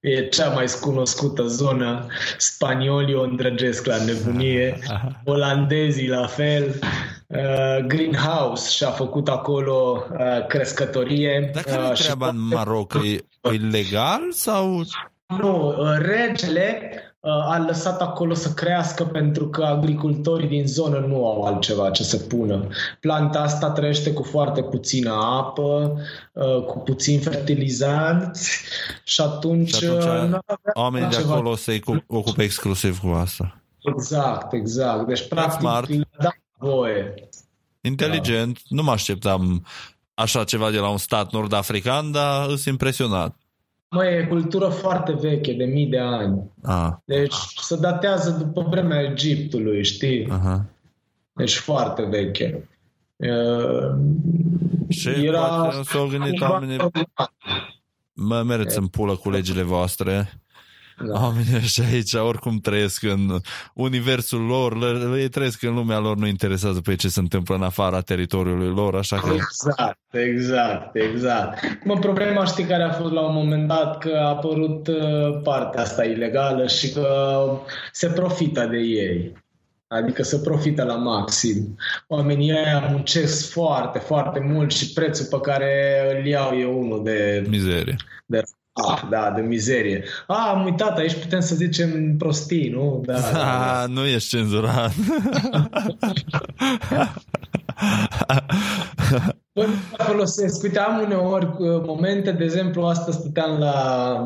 e 0.00 0.28
cea 0.28 0.48
mai 0.48 0.66
cunoscută 0.80 1.46
zonă. 1.46 2.06
Spaniolii 2.38 3.14
o 3.14 3.22
îndrăgesc 3.22 3.86
la 3.86 4.04
nebunie, 4.04 4.78
olandezii 5.24 6.08
la 6.08 6.26
fel. 6.26 6.78
Uh, 7.26 7.84
greenhouse 7.86 8.70
și-a 8.70 8.90
făcut 8.90 9.28
acolo 9.28 10.06
uh, 10.12 10.46
crescătorie. 10.46 11.50
Dar 11.54 11.62
care 11.62 11.82
uh, 11.82 11.92
treaba 11.92 12.28
în 12.28 12.40
Maroc? 12.54 12.94
E, 13.04 13.24
e 13.42 13.56
legal 13.70 14.20
sau... 14.30 14.84
Nu, 15.40 15.68
uh, 15.68 15.96
regele 15.98 16.92
uh, 17.20 17.30
a 17.30 17.64
lăsat 17.66 18.00
acolo 18.00 18.34
să 18.34 18.52
crească 18.52 19.04
pentru 19.04 19.48
că 19.48 19.64
agricultorii 19.64 20.48
din 20.48 20.66
zonă 20.66 20.98
nu 20.98 21.26
au 21.26 21.42
altceva 21.42 21.90
ce 21.90 22.02
să 22.02 22.16
pună. 22.16 22.68
Planta 23.00 23.40
asta 23.40 23.70
trăiește 23.70 24.12
cu 24.12 24.22
foarte 24.22 24.62
puțină 24.62 25.10
apă, 25.10 26.00
uh, 26.32 26.64
cu 26.64 26.78
puțin 26.78 27.20
fertilizanți 27.20 28.64
și 29.04 29.20
atunci... 29.20 29.74
Și 29.74 29.86
atunci 29.86 30.36
oamenii 30.74 31.08
de 31.08 31.16
acolo 31.16 31.54
se 31.54 31.80
ocupe 32.06 32.42
exclusiv 32.42 32.98
cu 32.98 33.08
asta. 33.08 33.56
Exact, 33.78 34.52
exact. 34.52 35.06
Deci, 35.06 35.28
practic, 35.28 35.60
Smart. 35.60 35.88
da 36.18 36.30
voie. 36.58 37.14
Inteligent. 37.80 38.54
Da. 38.54 38.76
Nu 38.76 38.82
mă 38.82 38.90
așteptam 38.90 39.66
așa 40.14 40.44
ceva 40.44 40.70
de 40.70 40.78
la 40.78 40.88
un 40.88 40.96
stat 40.96 41.32
nord-african, 41.32 42.10
dar 42.10 42.46
sunt 42.46 42.64
impresionat. 42.64 43.36
Mă, 43.94 44.06
e 44.06 44.26
cultură 44.26 44.68
foarte 44.68 45.12
veche, 45.12 45.52
de 45.52 45.64
mii 45.64 45.86
de 45.86 45.98
ani. 45.98 46.50
Ah, 46.62 46.90
Deci 47.04 47.34
se 47.60 47.76
datează 47.76 48.30
după 48.30 48.66
vremea 48.70 49.02
Egiptului, 49.02 49.84
știi? 49.84 50.28
aha. 50.30 50.64
Deci 51.32 51.56
foarte 51.56 52.02
veche. 52.02 52.68
Uh, 53.16 53.94
Și 54.88 55.10
poate 55.10 55.82
s-au 55.82 56.06
gândit 56.06 56.40
oamenii, 56.40 56.76
mă 58.12 58.42
mereți 58.42 58.78
în 58.78 58.86
pulă 58.86 59.16
cu 59.16 59.30
legile 59.30 59.62
voastre. 59.62 60.41
Da. 61.06 61.20
Oamenii 61.22 61.56
ăștia 61.56 61.84
aici 61.84 62.12
oricum 62.12 62.58
trăiesc 62.58 63.02
în 63.02 63.38
universul 63.74 64.40
lor, 64.40 64.76
le- 64.78 65.20
ei 65.20 65.28
trăiesc 65.28 65.62
în 65.62 65.74
lumea 65.74 65.98
lor, 65.98 66.16
nu 66.16 66.26
interesează 66.26 66.80
pe 66.80 66.94
ce 66.94 67.08
se 67.08 67.20
întâmplă 67.20 67.54
în 67.54 67.62
afara 67.62 68.00
teritoriului 68.00 68.68
lor, 68.74 68.94
așa 68.94 69.16
că... 69.16 69.32
Exact, 69.32 69.98
exact, 70.10 70.96
exact. 70.96 71.58
Mă, 71.84 71.98
problema 71.98 72.44
știi 72.44 72.64
care 72.64 72.82
a 72.82 72.92
fost 72.92 73.12
la 73.12 73.20
un 73.20 73.34
moment 73.34 73.68
dat 73.68 73.98
că 73.98 74.18
a 74.22 74.28
apărut 74.28 74.86
uh, 74.86 75.40
partea 75.42 75.82
asta 75.82 76.04
ilegală 76.04 76.66
și 76.66 76.92
că 76.92 77.06
se 77.92 78.08
profită 78.08 78.66
de 78.70 78.78
ei. 78.78 79.32
Adică 79.88 80.22
se 80.22 80.38
profită 80.38 80.84
la 80.84 80.94
maxim. 80.94 81.76
Oamenii 82.08 82.50
ăia 82.52 82.88
muncesc 82.90 83.50
foarte, 83.50 83.98
foarte 83.98 84.40
mult 84.40 84.72
și 84.72 84.92
prețul 84.92 85.26
pe 85.30 85.40
care 85.40 86.00
îl 86.18 86.26
iau 86.26 86.52
e 86.52 86.64
unul 86.66 87.02
de, 87.04 87.46
Mizerie. 87.48 87.96
de 88.26 88.42
ah, 88.72 89.02
da, 89.10 89.30
de 89.30 89.40
mizerie. 89.40 90.04
Ah, 90.26 90.50
am 90.54 90.64
uitat, 90.64 90.98
aici 90.98 91.14
putem 91.14 91.40
să 91.40 91.54
zicem 91.54 92.16
prostii, 92.16 92.68
nu? 92.68 93.02
Da, 93.06 93.12
da, 93.32 93.32
da. 93.32 93.82
Ah, 93.82 93.88
nu 93.88 94.04
ești 94.04 94.28
cenzurat. 94.28 94.92
Bă, 99.54 99.64
nu 99.66 100.04
folosesc. 100.04 100.62
Uite, 100.62 100.78
am 100.78 101.02
uneori 101.02 101.44
uh, 101.44 101.82
momente, 101.86 102.30
de 102.30 102.44
exemplu, 102.44 102.82
asta 102.82 103.12
stăteam 103.12 103.58
la, 103.58 103.72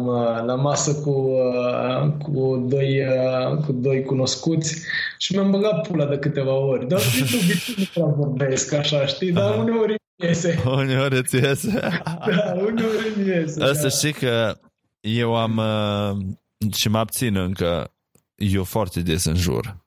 mă, 0.04 0.42
la 0.46 0.54
masă 0.54 0.94
cu, 0.94 1.10
uh, 1.10 2.12
cu, 2.22 2.66
doi, 2.68 3.00
uh, 3.00 3.64
cu 3.64 3.72
doi 3.72 4.02
cunoscuți 4.02 4.82
și 5.18 5.34
mi-am 5.34 5.50
băgat 5.50 5.88
pula 5.88 6.06
de 6.06 6.18
câteva 6.18 6.54
ori. 6.54 6.88
Dar 6.88 7.00
și 7.00 7.24
tu, 7.24 7.36
obicei 7.36 7.74
nu 7.78 7.84
prea 7.94 8.04
vorbesc 8.04 8.72
așa, 8.72 9.06
știi? 9.06 9.32
Dar 9.32 9.58
uneori 9.58 9.88
îmi 9.88 10.05
iese. 10.16 10.62
Uneori 10.66 11.16
îți 11.16 11.34
iese. 11.34 11.78
Da, 12.04 12.52
uneori 12.56 13.12
îmi 13.16 13.28
iese. 13.28 13.62
Asta 13.62 13.82
da. 13.82 13.88
știi 13.88 14.12
că 14.12 14.58
eu 15.00 15.36
am 15.36 15.56
uh, 15.56 16.72
și 16.74 16.88
mă 16.88 16.98
abțin 16.98 17.36
încă 17.36 17.90
eu 18.34 18.64
foarte 18.64 19.00
des 19.00 19.24
în 19.24 19.36
jur. 19.36 19.84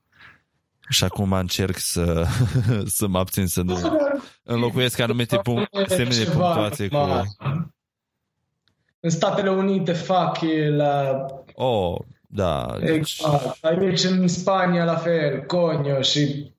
Și 0.89 1.03
acum 1.03 1.33
încerc 1.33 1.77
să, 1.77 2.25
să 2.97 3.07
mă 3.07 3.19
abțin 3.19 3.47
să 3.47 3.61
nu 3.61 3.77
înlocuiesc 4.43 4.99
anumite 4.99 5.37
punct, 5.37 5.69
semne 5.87 6.15
de 6.15 6.23
Ceva 6.23 6.31
punctuație 6.31 6.87
cu... 6.87 6.95
normal. 6.95 7.25
În 8.99 9.09
Statele 9.09 9.49
Unite 9.49 9.93
fac 9.93 10.41
e 10.41 10.69
la 10.69 11.25
Oh, 11.53 11.99
da. 12.27 12.75
Deci, 12.79 12.95
Exact. 12.95 13.63
Aici 13.63 14.03
în 14.03 14.27
Spania 14.27 14.83
la 14.83 14.95
fel, 14.95 15.41
conio 15.45 16.01
și 16.01 16.51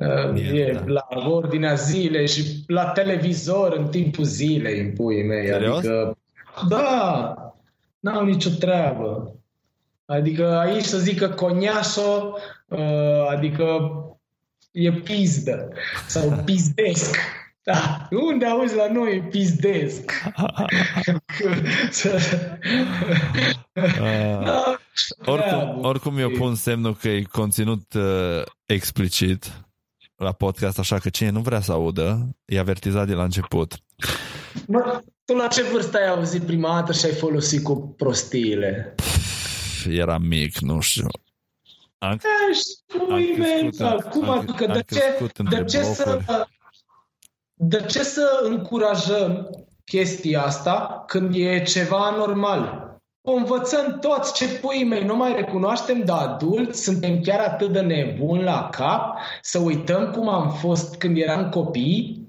uh, 0.00 0.32
Mierda. 0.32 0.84
e 0.84 0.92
la 0.92 1.06
ordinea 1.28 1.74
zilei 1.74 2.28
și 2.28 2.64
la 2.66 2.84
televizor 2.84 3.72
în 3.72 3.88
timpul 3.88 4.24
zilei 4.24 4.80
în 4.80 4.92
puii 4.92 5.26
mei. 5.26 5.46
Serios? 5.46 5.76
Adică, 5.76 6.18
da, 6.68 7.34
n-au 8.00 8.24
nicio 8.24 8.50
treabă. 8.58 9.32
Adică 10.04 10.58
aici 10.58 10.84
să 10.84 10.98
zică 10.98 11.28
coniașo, 11.28 12.34
uh, 12.66 13.26
adică 13.28 13.64
e 14.70 14.92
pizdă 14.92 15.68
sau 16.06 16.42
pizdesc. 16.44 17.16
Da, 17.62 18.08
unde 18.10 18.46
auzi 18.46 18.76
la 18.76 18.92
noi 18.92 19.22
pizdesc? 19.30 20.12
uh, 23.74 24.44
Da, 24.44 24.78
oricum, 25.24 25.84
oricum 25.84 26.18
eu 26.18 26.30
pun 26.30 26.54
semnul 26.54 26.96
că 26.96 27.08
e 27.08 27.22
conținut 27.22 27.94
uh, 27.94 28.42
explicit 28.66 29.67
la 30.18 30.32
podcast, 30.32 30.78
așa 30.78 30.98
că 30.98 31.08
cine 31.08 31.30
nu 31.30 31.40
vrea 31.40 31.60
să 31.60 31.72
audă, 31.72 32.36
e 32.44 32.58
avertizat 32.58 33.06
de 33.06 33.12
la 33.14 33.22
început. 33.22 33.74
Mă, 34.66 35.02
tu 35.24 35.34
la 35.34 35.46
ce 35.46 35.62
vârstă 35.62 35.96
ai 35.98 36.08
auzit 36.08 36.42
prima 36.42 36.74
dată 36.74 36.92
și 36.92 37.04
ai 37.06 37.12
folosit 37.12 37.62
cu 37.62 37.94
prostiile? 37.96 38.94
Era 39.88 40.18
mic, 40.18 40.58
nu 40.58 40.80
știu. 40.80 41.06
Am, 41.98 42.18
Ești 42.50 42.68
pui 42.86 43.00
Am 43.10 43.14
mei, 43.14 43.32
crescut 43.34 43.78
în- 43.80 43.86
da, 43.86 43.94
cum 44.08 44.28
am- 44.28 44.38
adică 44.38 44.64
am 44.66 44.72
de 44.72 44.82
ce, 44.94 44.98
crescut 45.00 45.36
între 45.36 45.58
de 45.58 45.64
ce 45.64 45.82
să 45.82 46.04
blocuri. 46.26 46.48
de 47.54 47.84
ce 47.88 48.02
să 48.02 48.40
încurajăm 48.44 49.48
chestia 49.84 50.42
asta 50.42 51.04
când 51.06 51.34
e 51.34 51.62
ceva 51.62 52.10
normal? 52.16 52.87
O 53.30 53.32
învățăm 53.32 53.98
toți 54.00 54.32
ce 54.34 54.48
pui 54.48 54.84
mei, 54.84 55.04
nu 55.04 55.16
mai 55.16 55.32
recunoaștem 55.34 56.04
de 56.04 56.12
adulți, 56.12 56.82
suntem 56.82 57.20
chiar 57.20 57.40
atât 57.40 57.72
de 57.72 57.80
nebuni 57.80 58.42
la 58.42 58.68
cap, 58.70 59.18
să 59.42 59.58
uităm 59.58 60.10
cum 60.10 60.28
am 60.28 60.50
fost 60.50 60.96
când 60.96 61.16
eram 61.16 61.48
copii? 61.48 62.28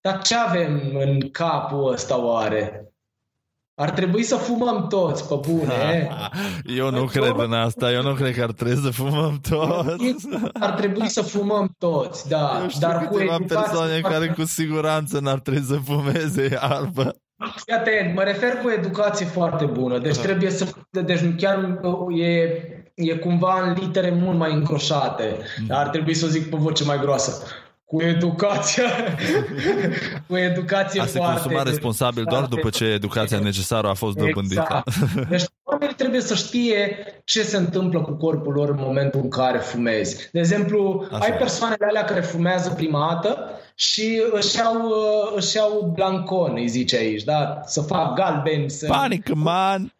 Dar 0.00 0.22
ce 0.22 0.34
avem 0.34 0.80
în 0.94 1.30
capul 1.30 1.92
ăsta 1.92 2.24
oare? 2.24 2.92
Ar 3.74 3.90
trebui 3.90 4.22
să 4.22 4.36
fumăm 4.36 4.86
toți, 4.86 5.28
pe 5.28 5.34
bune. 5.48 6.10
Eu 6.78 6.90
nu 6.90 7.04
cred 7.04 7.34
în 7.36 7.52
asta, 7.52 7.92
eu 7.92 8.02
nu 8.02 8.14
cred 8.14 8.34
că 8.34 8.42
ar 8.42 8.52
trebui 8.52 8.82
să 8.82 8.90
fumăm 8.90 9.40
toți. 9.50 10.28
Ar 10.52 10.70
trebui 10.70 11.08
să 11.08 11.22
fumăm 11.22 11.74
toți, 11.78 12.28
da. 12.28 12.58
Eu 12.60 12.68
știu 12.68 12.88
dar 12.88 13.06
cu 13.06 13.14
câteva 13.14 13.34
educație 13.34 13.56
persoane 13.56 14.00
foarte- 14.00 14.18
care 14.18 14.32
cu 14.32 14.44
siguranță 14.44 15.20
n-ar 15.20 15.40
trebui 15.40 15.62
să 15.62 15.76
fumeze 15.84 16.48
iarbă. 16.50 17.16
Fii 17.64 17.74
atent, 17.74 18.14
mă 18.14 18.22
refer 18.22 18.56
cu 18.62 18.70
educație 18.70 19.26
foarte 19.26 19.64
bună. 19.64 19.98
Deci 19.98 20.16
Da. 20.16 20.22
trebuie 20.22 20.50
să... 20.50 20.66
Deci 20.90 21.20
chiar 21.36 21.80
e, 22.16 22.32
e 22.94 23.14
cumva 23.14 23.62
în 23.66 23.76
litere 23.80 24.10
mult 24.10 24.38
mai 24.38 24.52
încroșate. 24.52 25.36
Dar 25.66 25.84
ar 25.84 25.88
trebui 25.88 26.14
să 26.14 26.24
o 26.24 26.28
zic 26.28 26.50
pe 26.50 26.56
voce 26.56 26.84
mai 26.84 26.98
groasă. 26.98 27.46
Cu 27.84 28.02
educația... 28.02 28.84
cu 30.28 30.36
educație 30.36 31.00
A 31.00 31.06
se 31.06 31.18
foarte... 31.18 31.40
consuma 31.40 31.62
responsabil 31.62 32.24
doar 32.24 32.44
după 32.44 32.70
ce 32.70 32.84
educația 32.84 33.38
necesară 33.38 33.88
a 33.88 33.94
fost 33.94 34.16
dobândită. 34.16 34.84
Exact. 34.86 35.28
Deci 35.28 35.44
oamenii 35.62 35.94
trebuie 35.94 36.20
să 36.20 36.34
știe 36.34 36.96
ce 37.24 37.42
se 37.42 37.56
întâmplă 37.56 38.00
cu 38.00 38.12
corpul 38.12 38.52
lor 38.52 38.68
în 38.68 38.78
momentul 38.80 39.20
în 39.22 39.28
care 39.28 39.58
fumezi. 39.58 40.28
De 40.32 40.38
exemplu, 40.38 41.06
Așa. 41.12 41.24
ai 41.24 41.36
persoanele 41.36 41.86
alea 41.88 42.04
care 42.04 42.20
fumează 42.20 42.70
prima 42.70 43.08
dată 43.12 43.50
și 43.82 44.22
își 44.30 44.56
iau, 44.56 44.88
uh, 44.88 45.32
își 45.36 45.56
iau 45.56 45.92
blancon, 45.94 46.54
îi 46.54 46.68
zice 46.68 46.96
aici, 46.96 47.22
da? 47.22 47.60
Să 47.64 47.80
fac 47.80 48.14
galben, 48.14 48.68
să... 48.68 48.86
Panică, 48.86 49.34
man! 49.34 49.94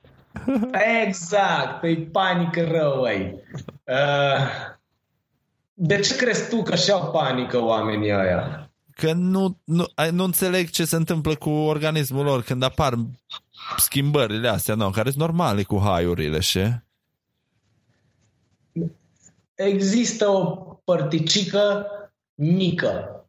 Exact, 1.06 1.82
e 1.82 1.96
panică 1.96 2.64
rău, 2.70 3.04
ei. 3.04 3.34
Uh, 3.84 4.46
de 5.74 6.00
ce 6.00 6.16
crezi 6.16 6.48
tu 6.48 6.62
că 6.62 6.76
și-au 6.76 7.10
panică 7.10 7.62
oamenii 7.62 8.12
ăia? 8.12 8.70
Că 8.94 9.12
nu, 9.12 9.58
nu, 9.64 9.84
ai- 9.94 10.10
nu 10.10 10.24
înțeleg 10.24 10.70
ce 10.70 10.84
se 10.84 10.96
întâmplă 10.96 11.34
cu 11.34 11.50
organismul 11.50 12.24
lor 12.24 12.42
când 12.42 12.62
apar 12.62 12.94
schimbările 13.76 14.48
astea, 14.48 14.74
nu, 14.74 14.90
care 14.90 15.10
sunt 15.10 15.22
normale 15.22 15.62
cu 15.62 15.80
haiurile 15.80 16.40
și... 16.40 16.60
există 19.54 20.28
o 20.28 20.44
părticică 20.84 21.86
mică. 22.34 23.21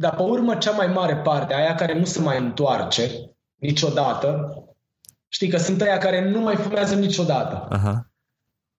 Dar 0.00 0.14
pe 0.14 0.22
urmă 0.22 0.54
cea 0.54 0.70
mai 0.70 0.86
mare 0.86 1.16
parte, 1.16 1.54
aia 1.54 1.74
care 1.74 1.98
nu 1.98 2.04
se 2.04 2.20
mai 2.20 2.38
întoarce 2.38 3.10
niciodată, 3.54 4.54
știi 5.28 5.48
că 5.48 5.56
sunt 5.56 5.80
aia 5.80 5.98
care 5.98 6.30
nu 6.30 6.40
mai 6.40 6.56
fumează 6.56 6.94
niciodată. 6.94 7.66
Aha. 7.70 8.10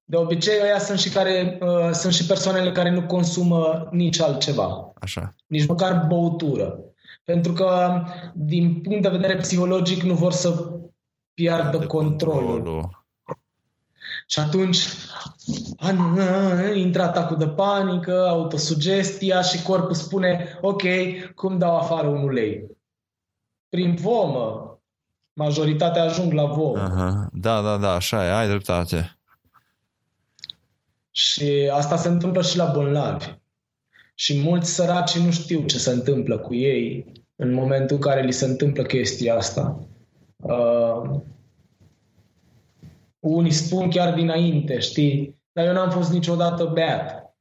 De 0.03 0.17
obicei, 0.17 0.61
aia 0.61 0.79
sunt 0.79 0.99
și, 0.99 1.09
care, 1.09 1.57
uh, 1.61 1.91
sunt 1.91 2.13
și 2.13 2.25
persoanele 2.25 2.71
care 2.71 2.89
nu 2.89 3.01
consumă 3.01 3.87
nici 3.91 4.21
altceva, 4.21 4.93
Așa. 4.99 5.35
nici 5.47 5.67
măcar 5.67 6.05
băutură. 6.07 6.79
Pentru 7.23 7.53
că, 7.53 8.01
din 8.33 8.81
punct 8.81 9.01
de 9.01 9.09
vedere 9.09 9.35
psihologic, 9.35 10.01
nu 10.01 10.13
vor 10.13 10.31
să 10.31 10.71
piardă 11.33 11.77
De 11.77 11.85
controlul. 11.85 12.89
Și 14.31 14.39
atunci 14.39 14.77
a, 15.77 15.87
a, 15.87 16.71
intră 16.73 17.01
atacul 17.01 17.37
de 17.37 17.47
panică, 17.47 18.27
autosugestia 18.27 19.41
și 19.41 19.63
corpul 19.63 19.93
spune 19.93 20.57
ok, 20.61 20.83
cum 21.35 21.57
dau 21.57 21.77
afară 21.77 22.07
un 22.07 22.23
ulei? 22.23 22.65
Prin 23.69 23.95
vomă. 23.95 24.65
Majoritatea 25.33 26.03
ajung 26.03 26.33
la 26.33 26.45
vomă. 26.45 26.79
Aha. 26.79 27.29
Da, 27.33 27.61
da, 27.61 27.77
da, 27.77 27.91
așa 27.91 28.25
e, 28.25 28.31
ai 28.31 28.47
dreptate. 28.47 29.17
Și 31.11 31.69
asta 31.73 31.95
se 31.95 32.07
întâmplă 32.07 32.41
și 32.41 32.57
la 32.57 32.65
bolnavi. 32.65 33.25
Și 34.15 34.39
mulți 34.39 34.73
săraci 34.73 35.17
nu 35.17 35.31
știu 35.31 35.65
ce 35.65 35.77
se 35.77 35.89
întâmplă 35.89 36.37
cu 36.37 36.53
ei 36.53 37.11
în 37.35 37.53
momentul 37.53 37.95
în 37.95 38.01
care 38.01 38.21
li 38.21 38.31
se 38.31 38.45
întâmplă 38.45 38.83
chestia 38.83 39.35
asta. 39.35 39.79
Uh, 40.35 41.19
unii 43.21 43.51
spun 43.51 43.89
chiar 43.89 44.13
dinainte, 44.13 44.79
știi? 44.79 45.39
Dar 45.51 45.65
eu 45.65 45.73
n-am 45.73 45.89
fost 45.89 46.11
niciodată 46.11 46.65
beat. 46.65 47.35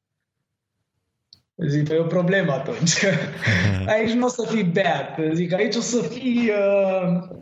Zic, 1.56 1.88
că 1.88 1.94
e 1.94 1.98
o 1.98 2.04
problemă 2.04 2.52
atunci. 2.52 3.04
Aici 3.94 4.12
nu 4.12 4.26
o 4.26 4.28
să 4.28 4.46
fii 4.48 4.64
beat. 4.64 5.18
Zic, 5.32 5.52
aici 5.52 5.76
o 5.76 5.80
să 5.80 6.02
fii 6.02 6.50
uh, 6.50 7.38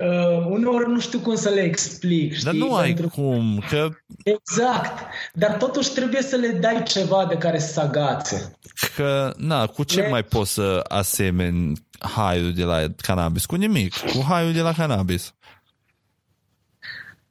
Uh, 0.00 0.46
uneori 0.46 0.90
nu 0.90 1.00
știu 1.00 1.18
cum 1.18 1.34
să 1.34 1.48
le 1.48 1.60
explic. 1.60 2.32
Știi? 2.32 2.44
Dar 2.44 2.54
nu 2.54 2.74
ai 2.74 2.92
Pentru... 2.92 3.08
cum, 3.08 3.64
că... 3.68 3.88
Exact, 4.24 4.98
dar 5.34 5.56
totuși 5.56 5.90
trebuie 5.90 6.22
să 6.22 6.36
le 6.36 6.48
dai 6.48 6.82
ceva 6.82 7.26
de 7.28 7.36
care 7.36 7.58
să 7.58 7.80
agațe. 7.80 8.58
Că, 8.96 9.32
na, 9.36 9.66
cu 9.66 9.84
ce 9.84 10.00
le... 10.00 10.08
mai 10.08 10.22
poți 10.22 10.52
să 10.52 10.84
asemeni 10.88 11.72
haiul 11.98 12.52
de 12.52 12.64
la 12.64 12.82
cannabis? 13.02 13.46
Cu 13.46 13.54
nimic, 13.54 13.94
cu 13.94 14.24
haiul 14.28 14.52
de 14.52 14.60
la 14.60 14.72
cannabis. 14.72 15.34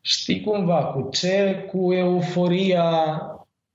Știi 0.02 0.42
cumva 0.42 0.84
cu 0.84 1.10
ce? 1.12 1.66
Cu 1.72 1.94
euforia 1.94 3.22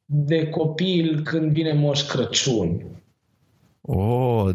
de 0.05 0.49
copil 0.49 1.23
când 1.23 1.53
vine 1.53 1.73
Moș 1.73 2.03
Crăciun. 2.03 2.83
Oh, 3.87 4.51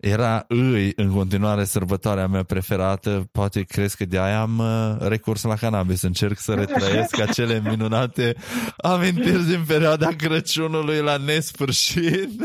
era 0.00 0.44
îi 0.48 0.92
în 0.96 1.10
continuare 1.10 1.64
sărbătoarea 1.64 2.26
mea 2.26 2.42
preferată. 2.42 3.28
Poate 3.32 3.62
crezi 3.62 3.96
că 3.96 4.04
de 4.04 4.18
aia 4.18 4.40
am 4.40 4.58
uh, 4.58 4.96
recurs 5.08 5.42
la 5.42 5.54
cannabis. 5.54 6.02
Încerc 6.02 6.38
să 6.38 6.54
retrăiesc 6.54 7.20
acele 7.28 7.62
minunate 7.64 8.36
amintiri 8.76 9.46
din 9.46 9.64
perioada 9.66 10.08
Crăciunului 10.16 11.00
la 11.00 11.16
nesfârșit. 11.16 12.30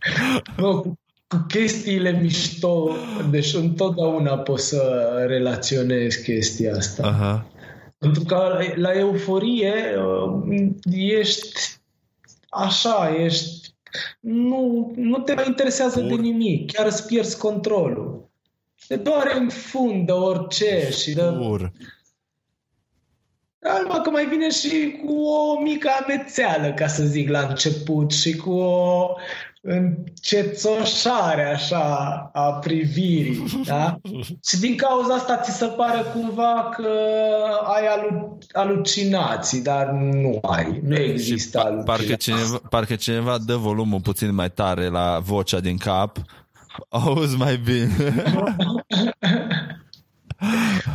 nu, 0.56 0.98
cu 1.30 1.44
chestiile 1.48 2.10
mișto, 2.10 2.96
deci 3.30 3.54
întotdeauna 3.54 4.38
poți 4.38 4.68
să 4.68 5.14
relaționezi 5.26 6.22
chestia 6.22 6.74
asta. 6.74 7.06
Aha. 7.06 7.46
Pentru 7.98 8.22
că 8.22 8.58
la 8.74 8.92
euforie 8.92 9.74
uh, 9.96 10.68
ești 10.90 11.78
așa, 12.48 13.14
ești 13.18 13.74
nu, 14.20 14.92
nu 14.96 15.18
te 15.18 15.34
mai 15.34 15.46
interesează 15.46 16.00
Pur. 16.00 16.08
de 16.08 16.14
nimic, 16.14 16.72
chiar 16.72 16.86
îți 16.86 17.06
pierzi 17.06 17.38
controlul. 17.38 18.30
Te 18.86 18.96
doare 18.96 19.38
în 19.38 19.48
fund 19.48 20.06
de 20.06 20.12
orice 20.12 20.88
și 20.90 21.12
de... 21.12 21.22
Pur. 21.22 21.72
Dar 23.58 24.00
că 24.02 24.10
mai 24.10 24.26
vine 24.26 24.50
și 24.50 25.00
cu 25.04 25.12
o 25.22 25.60
mică 25.62 25.90
amețeală, 26.02 26.72
ca 26.72 26.86
să 26.86 27.04
zic, 27.04 27.28
la 27.28 27.40
început 27.40 28.12
și 28.12 28.36
cu 28.36 28.50
o 28.50 29.14
încețoșare 29.62 31.52
așa 31.54 31.84
a 32.32 32.52
privirii, 32.52 33.44
da? 33.64 33.98
Și 34.48 34.60
din 34.60 34.76
cauza 34.76 35.14
asta 35.14 35.36
ți 35.36 35.50
se 35.50 35.66
pare 35.66 36.02
cumva 36.12 36.68
că 36.76 36.88
ai 37.64 37.86
alu- 37.86 38.38
alucinații, 38.52 39.62
dar 39.62 39.86
nu 39.90 40.38
ai, 40.42 40.80
nu 40.84 40.96
există 40.96 41.80
pa- 41.80 41.84
parcă 41.84 42.14
cineva, 42.14 42.60
parcă 42.70 42.94
cineva 42.94 43.38
dă 43.46 43.56
volumul 43.56 44.00
puțin 44.00 44.34
mai 44.34 44.50
tare 44.50 44.88
la 44.88 45.18
vocea 45.22 45.60
din 45.60 45.76
cap, 45.76 46.16
auzi 46.88 47.36
mai 47.36 47.56
bine. 47.56 47.96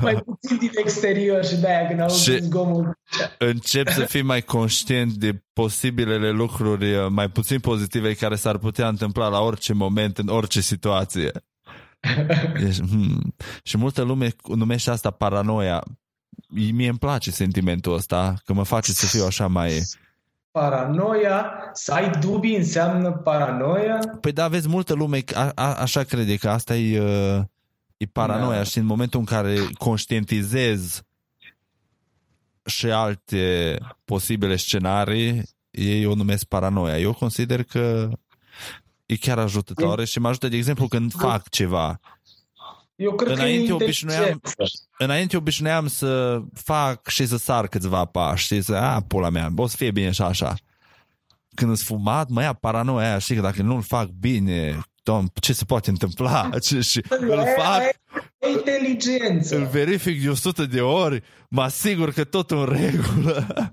mai 0.02 0.16
puțin 0.16 0.58
din 0.58 0.72
exterior 0.76 1.46
și 1.46 1.56
de-aia 1.56 1.88
când 1.88 2.00
auzi 2.00 2.38
zgomul. 2.38 3.00
Încep 3.38 3.90
să 3.90 4.06
fii 4.06 4.22
mai 4.22 4.42
conștient 4.42 5.12
de 5.14 5.44
posibilele 5.54 6.30
lucruri 6.30 6.96
uh, 6.96 7.08
mai 7.10 7.30
puțin 7.30 7.60
pozitive 7.60 8.14
care 8.14 8.36
s-ar 8.36 8.58
putea 8.58 8.88
întâmpla 8.88 9.28
la 9.28 9.40
orice 9.40 9.74
moment, 9.74 10.18
în 10.18 10.28
orice 10.28 10.62
situație. 10.62 11.32
Deci, 12.62 12.80
hmm. 12.80 13.36
Și 13.64 13.78
multă 13.78 14.02
lume 14.02 14.30
numește 14.56 14.90
asta 14.90 15.12
paranoia. 15.12 15.84
Mie 16.48 16.90
îmi 16.90 16.98
place 16.98 17.32
sentimentul 17.32 17.94
ăsta, 17.94 18.34
că 18.46 18.54
mă 18.54 18.64
face 18.64 18.92
să 18.92 19.06
fiu 19.06 19.26
așa 19.26 19.48
mai... 19.48 19.82
Paranoia, 20.52 21.52
să 21.74 21.94
ai 21.94 22.10
dubii 22.10 22.56
înseamnă 22.56 23.12
paranoia? 23.12 24.00
Păi 24.22 24.32
da, 24.32 24.48
vezi, 24.48 24.68
multă 24.68 24.94
lume 24.94 25.24
a, 25.34 25.52
a, 25.56 25.74
așa 25.74 26.04
crede 26.04 26.36
că 26.36 26.50
asta 26.50 26.76
e... 26.76 27.02
Uh 27.02 27.44
E 28.06 28.10
paranoia 28.12 28.58
da. 28.58 28.64
și 28.64 28.78
în 28.78 28.86
momentul 28.86 29.20
în 29.20 29.26
care 29.26 29.58
conștientizez 29.78 31.02
și 32.66 32.86
alte 32.86 33.78
posibile 34.04 34.56
scenarii, 34.56 35.44
ei 35.72 36.06
o 36.06 36.16
numesc 36.16 36.44
paranoia. 36.44 37.00
Eu 37.00 37.14
consider 37.14 37.64
că 37.64 38.10
e 39.06 39.18
chiar 39.18 39.40
ajutătoare 39.40 40.06
și 40.06 40.20
mă 40.20 40.28
ajută, 40.28 40.48
de 40.48 40.56
exemplu, 40.56 40.88
când 40.88 41.12
fac 41.12 41.50
ceva. 41.50 42.00
Eu 42.96 43.16
cred 43.16 43.38
înainte, 43.38 43.68
că 43.68 43.74
obișnuiam, 43.74 44.42
înainte 44.98 45.38
obișnuiam 45.38 45.88
să 45.88 46.42
fac 46.54 47.08
și 47.08 47.26
să 47.26 47.38
sar 47.38 47.68
câțiva 47.68 48.06
pași 48.06 48.46
și 48.46 48.62
să, 48.62 48.76
a, 48.76 49.02
pula 49.02 49.30
mea, 49.30 49.50
o 49.56 49.68
să 49.68 49.76
fie 49.76 49.92
bine 49.92 50.12
și 50.12 50.22
așa. 50.22 50.56
Când 51.54 51.72
îți 51.72 51.84
fumat, 51.84 52.30
mă 52.30 52.42
ia 52.42 52.54
paranoia 52.54 53.08
aia, 53.08 53.18
știi 53.18 53.36
că 53.36 53.42
dacă 53.42 53.62
nu-l 53.62 53.82
fac 53.82 54.08
bine, 54.08 54.80
Doamne, 55.06 55.30
ce 55.40 55.54
se 55.54 55.66
poate 55.66 55.90
întâmpla? 55.90 56.50
Ce, 56.66 56.80
și 56.80 57.04
îl 57.10 57.44
fac, 57.58 57.82
inteligență. 58.56 59.56
Îl 59.56 59.66
verific 59.66 60.22
de 60.22 60.30
100 60.30 60.66
de 60.66 60.82
ori, 60.82 61.24
mă 61.50 61.62
asigur 61.62 62.12
că 62.12 62.24
tot 62.24 62.52
în 62.52 62.66
regulă. 62.66 63.70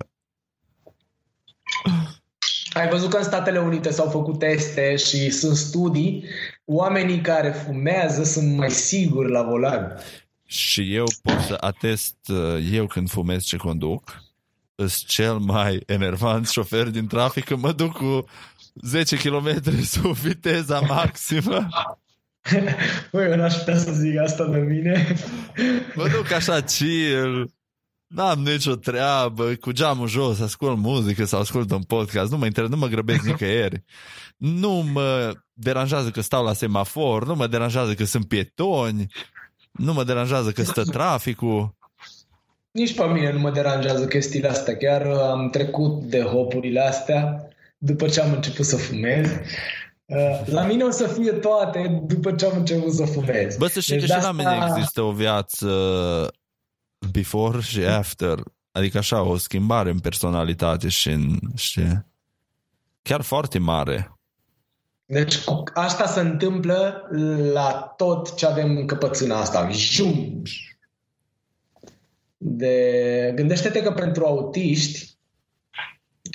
Ai 2.73 2.89
văzut 2.89 3.09
că 3.09 3.17
în 3.17 3.23
Statele 3.23 3.59
Unite 3.59 3.91
s-au 3.91 4.09
făcut 4.09 4.39
teste 4.39 4.95
și 4.95 5.29
sunt 5.29 5.55
studii, 5.55 6.25
oamenii 6.65 7.21
care 7.21 7.51
fumează 7.51 8.23
sunt 8.23 8.57
mai 8.57 8.69
siguri 8.69 9.31
la 9.31 9.43
volan. 9.43 9.97
Și 10.45 10.95
eu 10.95 11.05
pot 11.21 11.39
să 11.39 11.57
atest, 11.59 12.15
uh, 12.27 12.69
eu 12.71 12.87
când 12.87 13.09
fumez 13.09 13.43
ce 13.43 13.57
conduc, 13.57 14.23
sunt 14.75 15.05
cel 15.05 15.37
mai 15.37 15.83
enervant 15.85 16.47
șofer 16.47 16.89
din 16.89 17.07
trafic 17.07 17.43
când 17.43 17.61
mă 17.61 17.71
duc 17.71 17.91
cu 17.91 18.25
10 18.81 19.15
km 19.15 19.61
sub 19.93 20.13
viteza 20.13 20.79
maximă. 20.79 21.67
Băi, 23.11 23.29
eu 23.29 23.35
n-aș 23.35 23.53
putea 23.53 23.77
să 23.77 23.91
zic 23.91 24.19
asta 24.19 24.45
de 24.45 24.57
mine. 24.57 25.15
Mă 25.95 26.07
duc 26.07 26.31
așa 26.31 26.61
chill, 26.61 27.53
n-am 28.07 28.39
nicio 28.39 28.75
treabă, 28.75 29.43
cu 29.43 29.71
geamul 29.71 30.07
jos, 30.07 30.39
ascult 30.39 30.77
muzică 30.77 31.25
sau 31.25 31.39
ascult 31.39 31.71
un 31.71 31.83
podcast, 31.83 32.31
nu 32.31 32.37
mă, 32.37 32.47
inter- 32.47 32.69
nu 32.69 32.77
mă 32.77 32.87
grăbesc 32.87 33.23
nicăieri. 33.23 33.83
Nu 34.37 34.71
mă 34.71 35.33
deranjează 35.53 36.09
că 36.09 36.21
stau 36.21 36.43
la 36.43 36.53
semafor, 36.53 37.25
nu 37.25 37.35
mă 37.35 37.47
deranjează 37.47 37.93
că 37.93 38.03
sunt 38.03 38.27
pietoni, 38.27 39.07
nu 39.71 39.93
mă 39.93 40.03
deranjează 40.03 40.51
că 40.51 40.63
stă 40.63 40.83
traficul. 40.83 41.75
Nici 42.71 42.95
pe 42.95 43.03
mine 43.03 43.31
nu 43.31 43.39
mă 43.39 43.51
deranjează 43.51 44.05
chestiile 44.05 44.47
astea. 44.47 44.77
Chiar 44.77 45.05
am 45.05 45.49
trecut 45.49 46.03
de 46.03 46.21
hopurile 46.21 46.79
astea 46.79 47.47
după 47.85 48.07
ce 48.07 48.21
am 48.21 48.33
început 48.33 48.65
să 48.65 48.75
fumez. 48.75 49.29
Uh, 50.05 50.41
la 50.45 50.65
mine 50.65 50.83
o 50.83 50.89
să 50.89 51.07
fie 51.07 51.31
toate 51.31 52.01
după 52.05 52.31
ce 52.31 52.45
am 52.45 52.57
început 52.57 52.93
să 52.93 53.05
fumez. 53.05 53.57
Bă, 53.57 53.67
să 53.67 53.79
știi 53.79 53.99
deci 53.99 54.09
că 54.09 54.17
și 54.17 54.23
la 54.23 54.31
mine 54.31 54.65
există 54.67 55.01
o 55.01 55.11
viață 55.11 55.67
before 57.11 57.61
și 57.61 57.79
after. 57.79 58.43
Adică 58.71 58.97
așa, 58.97 59.21
o 59.21 59.37
schimbare 59.37 59.89
în 59.89 59.99
personalitate 59.99 60.89
și 60.89 61.09
în, 61.09 61.39
știi, 61.55 62.05
chiar 63.01 63.21
foarte 63.21 63.59
mare. 63.59 64.17
Deci 65.05 65.39
asta 65.73 66.05
se 66.05 66.19
întâmplă 66.19 67.07
la 67.53 67.93
tot 67.97 68.35
ce 68.35 68.45
avem 68.45 68.77
în 68.77 68.87
căpățâna 68.87 69.39
asta. 69.39 69.69
Jum! 69.71 70.41
De... 72.37 73.31
Gândește-te 73.35 73.81
că 73.81 73.91
pentru 73.91 74.25
autiști 74.25 75.12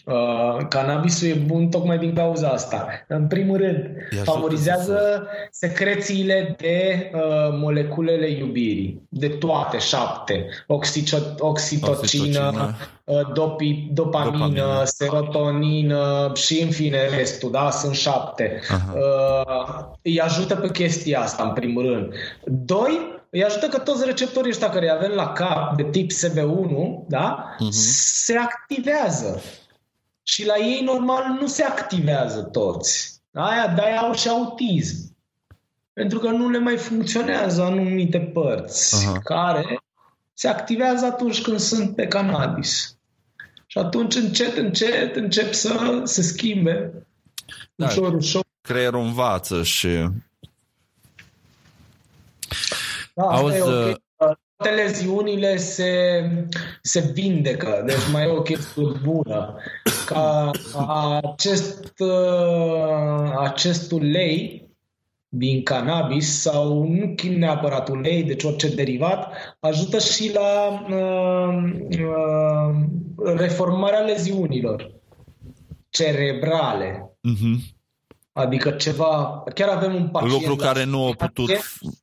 Uh, 0.08 0.66
cannabisul 0.68 1.28
e 1.28 1.32
bun 1.32 1.68
tocmai 1.68 1.98
din 1.98 2.14
cauza 2.14 2.48
asta. 2.48 2.88
În 3.08 3.26
primul 3.26 3.56
rând, 3.56 3.86
favorizează 4.22 5.26
secrețiile 5.50 6.54
de 6.58 7.10
uh, 7.14 7.20
moleculele 7.50 8.30
iubirii, 8.30 9.02
de 9.08 9.28
toate, 9.28 9.78
șapte. 9.78 10.46
Oxicio- 10.66 11.34
oxitocină, 11.38 12.74
uh, 13.04 13.32
dopi, 13.32 13.88
dopamină, 13.92 14.30
dopamină, 14.32 14.82
serotonină 14.84 16.32
și 16.34 16.62
în 16.62 16.70
fine 16.70 17.08
restul, 17.16 17.50
da? 17.50 17.70
Sunt 17.70 17.94
șapte. 17.94 18.60
Uh, 18.94 19.84
îi 20.02 20.20
ajută 20.20 20.56
pe 20.56 20.70
chestia 20.70 21.20
asta, 21.20 21.42
în 21.42 21.52
primul 21.52 21.82
rând. 21.82 22.12
Doi, 22.44 23.20
îi 23.30 23.44
ajută 23.44 23.66
că 23.66 23.78
toți 23.78 24.04
receptorii 24.04 24.50
ăștia 24.50 24.70
care 24.70 24.90
avem 24.90 25.12
la 25.14 25.32
cap 25.32 25.76
de 25.76 25.84
tip 25.90 26.10
SB1, 26.12 27.06
da, 27.08 27.54
uh-huh. 27.54 27.70
se 27.70 28.36
activează. 28.36 29.42
Și 30.28 30.46
la 30.46 30.56
ei, 30.56 30.80
normal, 30.80 31.36
nu 31.40 31.46
se 31.46 31.62
activează 31.62 32.42
toți. 32.42 33.20
Aia, 33.32 33.68
de 33.68 33.80
au 33.80 34.14
și 34.14 34.28
autism. 34.28 35.16
Pentru 35.92 36.18
că 36.18 36.28
nu 36.28 36.50
le 36.50 36.58
mai 36.58 36.76
funcționează 36.76 37.62
anumite 37.62 38.18
părți 38.18 39.06
Aha. 39.06 39.18
care 39.18 39.82
se 40.34 40.48
activează 40.48 41.04
atunci 41.04 41.42
când 41.42 41.58
sunt 41.58 41.94
pe 41.94 42.06
cannabis. 42.06 42.98
Și 43.66 43.78
atunci 43.78 44.14
încet, 44.14 44.56
încet 44.56 45.16
încep 45.16 45.52
să 45.52 46.00
se 46.04 46.22
schimbe. 46.22 47.06
Da, 47.74 47.86
ușor, 47.86 48.14
ușor. 48.14 48.44
Creierul 48.60 49.00
învață 49.00 49.62
și... 49.62 50.08
Da, 53.14 53.24
Auzi, 53.24 53.60
okay 53.60 54.06
toate 54.58 54.82
leziunile 54.82 55.56
se, 55.56 56.22
se 56.82 57.10
vindecă, 57.14 57.82
deci 57.86 58.10
mai 58.12 58.22
e 58.22 58.26
o 58.26 58.42
chestie 58.42 58.92
bună. 59.02 59.56
Ca 60.06 60.50
acest, 61.22 61.94
acest 63.38 63.92
ulei 63.92 64.66
din 65.28 65.62
cannabis 65.62 66.40
sau 66.40 66.88
nu 66.88 67.14
neapărat 67.36 67.88
ulei, 67.88 68.24
deci 68.24 68.44
orice 68.44 68.74
derivat, 68.74 69.32
ajută 69.60 69.98
și 69.98 70.32
la 70.34 70.84
uh, 70.90 71.72
uh, 71.98 72.84
reformarea 73.36 74.00
leziunilor 74.00 74.94
cerebrale. 75.88 77.18
Uh-huh. 77.28 77.76
Adică 78.38 78.70
ceva, 78.70 79.42
chiar 79.54 79.68
avem 79.68 79.94
un 79.94 80.08
pacient... 80.08 80.32
Lucru 80.32 80.56
care 80.56 80.84
nu 80.84 81.06
a 81.06 81.12
putut, 81.26 81.50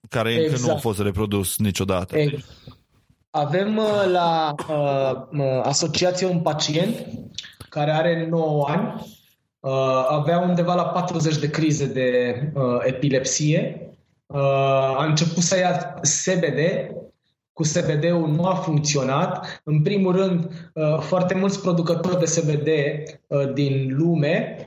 care 0.09 0.29
exact. 0.29 0.49
încă 0.49 0.61
nu 0.61 0.67
a 0.67 0.73
exact. 0.73 0.81
fost 0.81 0.99
reprodus 0.99 1.57
niciodată. 1.57 2.17
Exact. 2.17 2.43
Avem 3.29 3.77
uh, 3.77 4.11
la 4.11 4.55
uh, 4.69 5.39
uh, 5.39 5.61
asociație 5.63 6.27
un 6.27 6.39
pacient 6.39 7.07
care 7.69 7.91
are 7.91 8.27
9 8.29 8.65
ani, 8.67 8.93
uh, 9.59 10.05
avea 10.09 10.39
undeva 10.39 10.73
la 10.73 10.83
40 10.83 11.37
de 11.37 11.49
crize 11.49 11.85
de 11.85 12.39
uh, 12.53 12.63
epilepsie, 12.83 13.89
uh, 14.25 14.39
a 14.97 15.05
început 15.05 15.43
să 15.43 15.57
ia 15.57 16.01
CBD, 16.01 16.59
cu 17.55 17.63
CBD-ul 17.63 18.29
nu 18.35 18.45
a 18.45 18.53
funcționat. 18.53 19.61
În 19.63 19.81
primul 19.81 20.15
rând, 20.15 20.71
uh, 20.73 20.99
foarte 20.99 21.35
mulți 21.35 21.61
producători 21.61 22.19
de 22.19 22.39
CBD 22.39 22.67
uh, 23.27 23.53
din 23.53 23.95
lume 23.97 24.63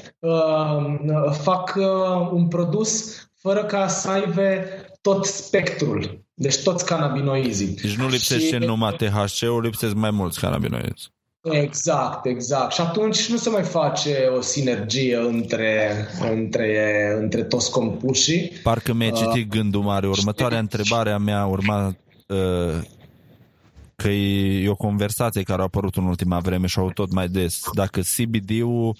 fac 1.42 1.78
un 2.32 2.48
produs 2.48 3.16
fără 3.34 3.64
ca 3.64 3.88
să 3.88 4.10
aibă 4.10 4.64
tot 5.00 5.24
spectrul, 5.24 6.24
deci 6.34 6.62
toți 6.62 6.86
cannabinoizii. 6.86 7.74
Deci 7.82 7.96
nu 7.96 8.08
lipsește 8.08 8.58
și... 8.58 8.66
numai 8.66 8.96
THC-ul, 8.96 9.62
lipsesc 9.62 9.94
mai 9.94 10.10
mulți 10.10 10.40
cannabinoizi. 10.40 11.10
Exact, 11.42 12.26
exact. 12.26 12.72
Și 12.72 12.80
atunci 12.80 13.28
nu 13.28 13.36
se 13.36 13.50
mai 13.50 13.62
face 13.62 14.26
o 14.36 14.40
sinergie 14.40 15.16
între, 15.16 16.06
între, 16.32 17.16
între 17.20 17.42
toți 17.42 17.70
compușii. 17.70 18.52
Parcă 18.62 18.92
mi-ai 18.92 19.12
citit 19.12 19.52
uh, 19.52 19.58
gândul 19.58 19.82
mare. 19.82 20.08
Următoarea 20.08 20.58
întrebare 20.58 21.10
a 21.10 21.18
mea 21.18 21.46
urma 21.46 21.86
uh, 21.86 21.92
că 23.96 24.08
e 24.08 24.68
o 24.68 24.76
conversație 24.76 25.42
care 25.42 25.60
a 25.60 25.64
apărut 25.64 25.96
în 25.96 26.04
ultima 26.04 26.38
vreme 26.38 26.66
și 26.66 26.78
au 26.78 26.90
tot 26.90 27.12
mai 27.12 27.28
des. 27.28 27.60
Dacă 27.72 28.00
CBD-ul 28.00 28.96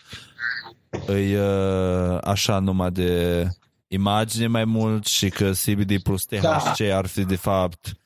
e 1.08 1.40
uh, 1.40 2.18
așa 2.22 2.58
numai 2.58 2.90
de 2.90 3.44
imagine 3.88 4.46
mai 4.46 4.64
mult 4.64 5.06
și 5.06 5.28
că 5.28 5.50
CBD 5.50 6.02
plus 6.02 6.24
THC 6.24 6.78
da. 6.78 6.96
ar 6.96 7.06
fi 7.06 7.24
de 7.24 7.36
fapt 7.36 7.96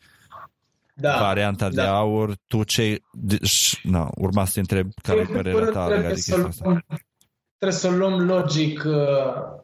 da. 0.94 1.18
varianta 1.18 1.68
da. 1.68 1.82
de 1.82 1.88
aur, 1.88 2.36
tu 2.46 2.64
ce... 2.64 3.00
Na, 3.82 4.10
urma 4.14 4.44
să 4.44 4.52
te 4.52 4.60
întreb 4.60 4.90
care 5.02 5.20
e 5.20 5.24
părerea 5.24 5.70
ta 5.70 5.86
trebuie, 5.86 6.16
să 6.16 6.36
luăm, 6.36 6.84
trebuie 7.58 7.78
să 7.78 7.88
luăm 7.88 8.26
logic 8.26 8.84
uh, 8.86 9.62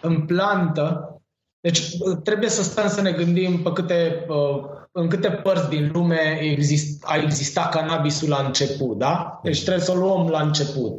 în 0.00 0.26
plantă. 0.26 1.12
Deci 1.60 1.78
uh, 1.78 2.18
trebuie 2.22 2.48
să 2.48 2.62
stăm 2.62 2.88
să 2.88 3.00
ne 3.00 3.12
gândim 3.12 3.62
pe 3.62 3.72
câte, 3.72 4.24
uh, 4.28 4.64
în 4.98 5.08
câte 5.08 5.30
părți 5.30 5.68
din 5.68 5.90
lume 5.92 6.38
exist, 6.40 7.04
a 7.06 7.16
existat 7.16 7.70
cannabisul 7.70 8.28
la 8.28 8.42
început, 8.46 8.98
da? 8.98 9.40
Deci 9.42 9.62
trebuie 9.62 9.84
să 9.84 9.92
o 9.92 9.94
luăm 9.94 10.28
la 10.28 10.40
început. 10.40 10.94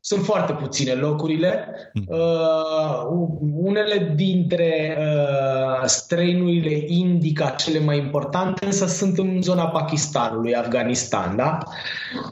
Sunt 0.00 0.24
foarte 0.24 0.52
puține 0.52 0.92
locurile. 0.92 1.68
Hmm. 1.92 2.04
Uh, 2.08 3.28
unele 3.54 4.12
dintre 4.14 4.96
uh, 4.98 5.84
străinurile 5.84 6.84
indica 6.86 7.48
cele 7.48 7.78
mai 7.78 7.98
importante 7.98 8.64
însă 8.64 8.86
sunt 8.86 9.18
în 9.18 9.42
zona 9.42 9.68
Pakistanului, 9.68 10.54
Afganistan, 10.54 11.36
da? 11.36 11.58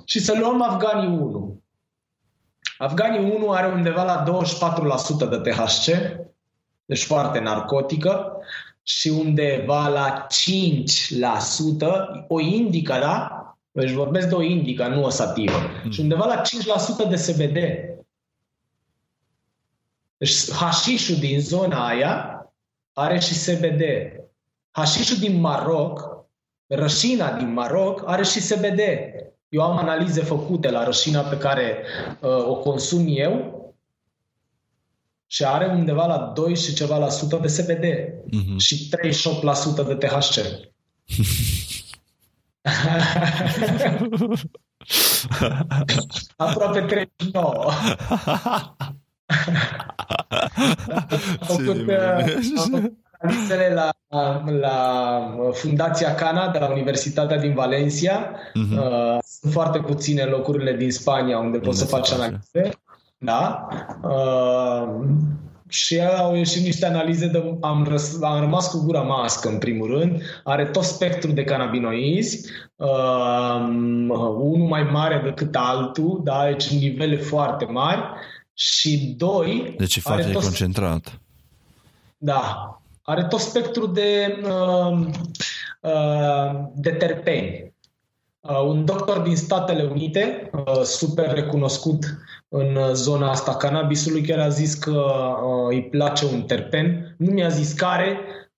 Și 0.04 0.20
să 0.20 0.36
luăm 0.40 0.62
Afganii 0.62 1.08
1. 1.08 1.62
Afganii 2.78 3.32
1 3.36 3.50
are 3.50 3.72
undeva 3.72 4.04
la 4.04 4.24
24% 5.26 5.28
de 5.30 5.50
THC, 5.50 5.86
deci 6.84 7.04
foarte 7.04 7.38
narcotică, 7.38 8.32
și 8.91 9.09
undeva 9.09 9.88
la 9.88 10.26
5% 10.26 10.26
o 12.28 12.41
indică, 12.41 12.99
da? 13.01 13.45
Deci 13.72 13.91
vorbesc 13.91 14.28
de 14.28 14.34
o 14.34 14.43
indica, 14.43 14.88
nu 14.88 15.05
o 15.05 15.09
sativă. 15.09 15.59
Mm. 15.84 15.91
Și 15.91 16.01
undeva 16.01 16.26
la 16.26 16.43
5% 17.07 17.09
de 17.09 17.14
CBD. 17.14 17.59
Deci 20.16 20.53
hașișul 20.53 21.16
din 21.16 21.41
zona 21.41 21.86
aia 21.86 22.45
are 22.93 23.18
și 23.18 23.34
CBD. 23.34 23.82
Hașișul 24.70 25.16
din 25.16 25.41
Maroc, 25.41 26.24
rășina 26.66 27.32
din 27.32 27.53
Maroc, 27.53 28.03
are 28.07 28.24
și 28.24 28.41
CBD. 28.41 28.80
Eu 29.49 29.62
am 29.62 29.78
analize 29.78 30.22
făcute 30.22 30.70
la 30.70 30.84
rășina 30.84 31.20
pe 31.20 31.38
care 31.38 31.84
uh, 32.20 32.47
o 32.47 32.55
consum 32.55 33.05
eu 33.09 33.59
și 35.32 35.44
are 35.44 35.66
undeva 35.66 36.06
la 36.06 36.32
2 36.34 36.56
și 36.56 36.74
ceva 36.74 36.98
la 36.98 37.08
sută 37.08 37.38
de 37.42 37.46
CBD 37.46 37.84
mm-hmm. 37.84 38.56
și 38.58 38.90
38% 39.82 39.86
de 39.86 39.94
THC. 39.94 40.36
Aproape 46.36 46.80
39. 46.80 47.64
am 51.40 51.46
făcut, 51.46 51.88
analizele 53.18 53.72
la, 53.74 53.90
la 54.60 55.36
Fundația 55.52 56.14
Cana 56.14 56.48
de 56.48 56.58
la 56.58 56.70
Universitatea 56.70 57.38
din 57.38 57.54
Valencia. 57.54 58.30
Uh-huh. 58.30 58.78
Uh, 58.78 59.18
sunt 59.22 59.52
foarte 59.52 59.78
puține 59.78 60.22
locurile 60.22 60.76
din 60.76 60.90
Spania 60.90 61.38
unde 61.38 61.58
poți 61.58 61.78
să 61.78 61.84
faci 61.84 62.10
analize. 62.10 62.70
Da? 63.22 63.68
Uh, 64.02 65.06
și 65.68 66.00
au 66.00 66.34
ieșit 66.34 66.62
niște 66.62 66.86
analize 66.86 67.26
de... 67.26 67.56
Am, 67.60 67.86
răs, 67.88 68.22
am 68.22 68.40
rămas 68.40 68.70
cu 68.70 68.84
gura 68.84 69.00
mască, 69.00 69.48
în 69.48 69.58
primul 69.58 69.98
rând. 69.98 70.22
Are 70.44 70.66
tot 70.66 70.82
spectrul 70.82 71.34
de 71.34 71.44
cannabinoizi, 71.44 72.50
uh, 72.76 73.60
unul 74.38 74.66
mai 74.68 74.82
mare 74.82 75.20
decât 75.24 75.56
altul, 75.56 76.20
da? 76.24 76.44
deci 76.44 76.68
nivele 76.68 77.16
foarte 77.16 77.64
mari. 77.64 78.00
Și 78.54 79.14
doi... 79.16 79.74
Deci 79.78 79.96
e 79.96 80.00
foarte 80.00 80.30
tot, 80.30 80.42
concentrat. 80.42 81.20
Da. 82.18 82.74
Are 83.02 83.24
tot 83.24 83.40
spectrul 83.40 83.92
de, 83.92 84.42
uh, 84.44 85.06
uh, 85.80 86.60
de 86.74 86.90
terpeni. 86.90 87.69
Uh, 88.41 88.62
un 88.62 88.84
doctor 88.84 89.18
din 89.18 89.36
Statele 89.36 89.82
Unite, 89.82 90.51
uh, 90.53 90.82
super 90.82 91.34
recunoscut 91.34 92.05
în 92.49 92.95
zona 92.95 93.30
asta 93.30 93.57
cannabisului, 93.57 94.22
chiar 94.22 94.38
a 94.38 94.49
zis 94.49 94.74
că 94.74 94.91
uh, 94.91 95.68
îi 95.68 95.82
place 95.82 96.24
un 96.24 96.43
terpen. 96.43 97.14
Nu 97.18 97.32
mi-a 97.32 97.49
zis 97.49 97.72
care, 97.72 98.18
uh, 98.18 98.49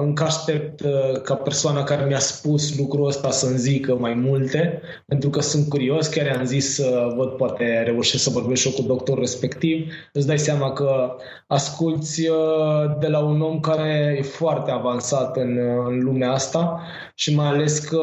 încă 0.00 0.22
aștept 0.22 0.80
uh, 0.80 1.20
ca 1.22 1.34
persoana 1.34 1.82
care 1.82 2.04
mi-a 2.04 2.18
spus 2.18 2.78
lucrul 2.78 3.06
ăsta 3.06 3.30
să-mi 3.30 3.58
zică 3.58 3.96
mai 3.96 4.14
multe, 4.14 4.80
pentru 5.06 5.30
că 5.30 5.40
sunt 5.40 5.68
curios, 5.68 6.06
chiar 6.06 6.36
am 6.36 6.44
zis 6.44 6.74
să 6.74 7.12
văd, 7.16 7.28
poate 7.28 7.82
reușesc 7.84 8.22
să 8.22 8.30
vorbesc 8.30 8.60
și 8.60 8.68
eu 8.68 8.74
cu 8.74 8.82
doctorul 8.82 9.20
respectiv. 9.20 9.92
Îți 10.12 10.26
dai 10.26 10.38
seama 10.38 10.72
că 10.72 11.16
asculți 11.46 12.28
uh, 12.28 12.98
de 13.00 13.06
la 13.06 13.18
un 13.18 13.40
om 13.40 13.60
care 13.60 14.16
e 14.18 14.22
foarte 14.22 14.70
avansat 14.70 15.36
în, 15.36 15.56
uh, 15.56 15.84
în 15.88 15.98
lumea 15.98 16.32
asta 16.32 16.80
și 17.14 17.34
mai 17.34 17.46
ales 17.46 17.78
că 17.78 18.02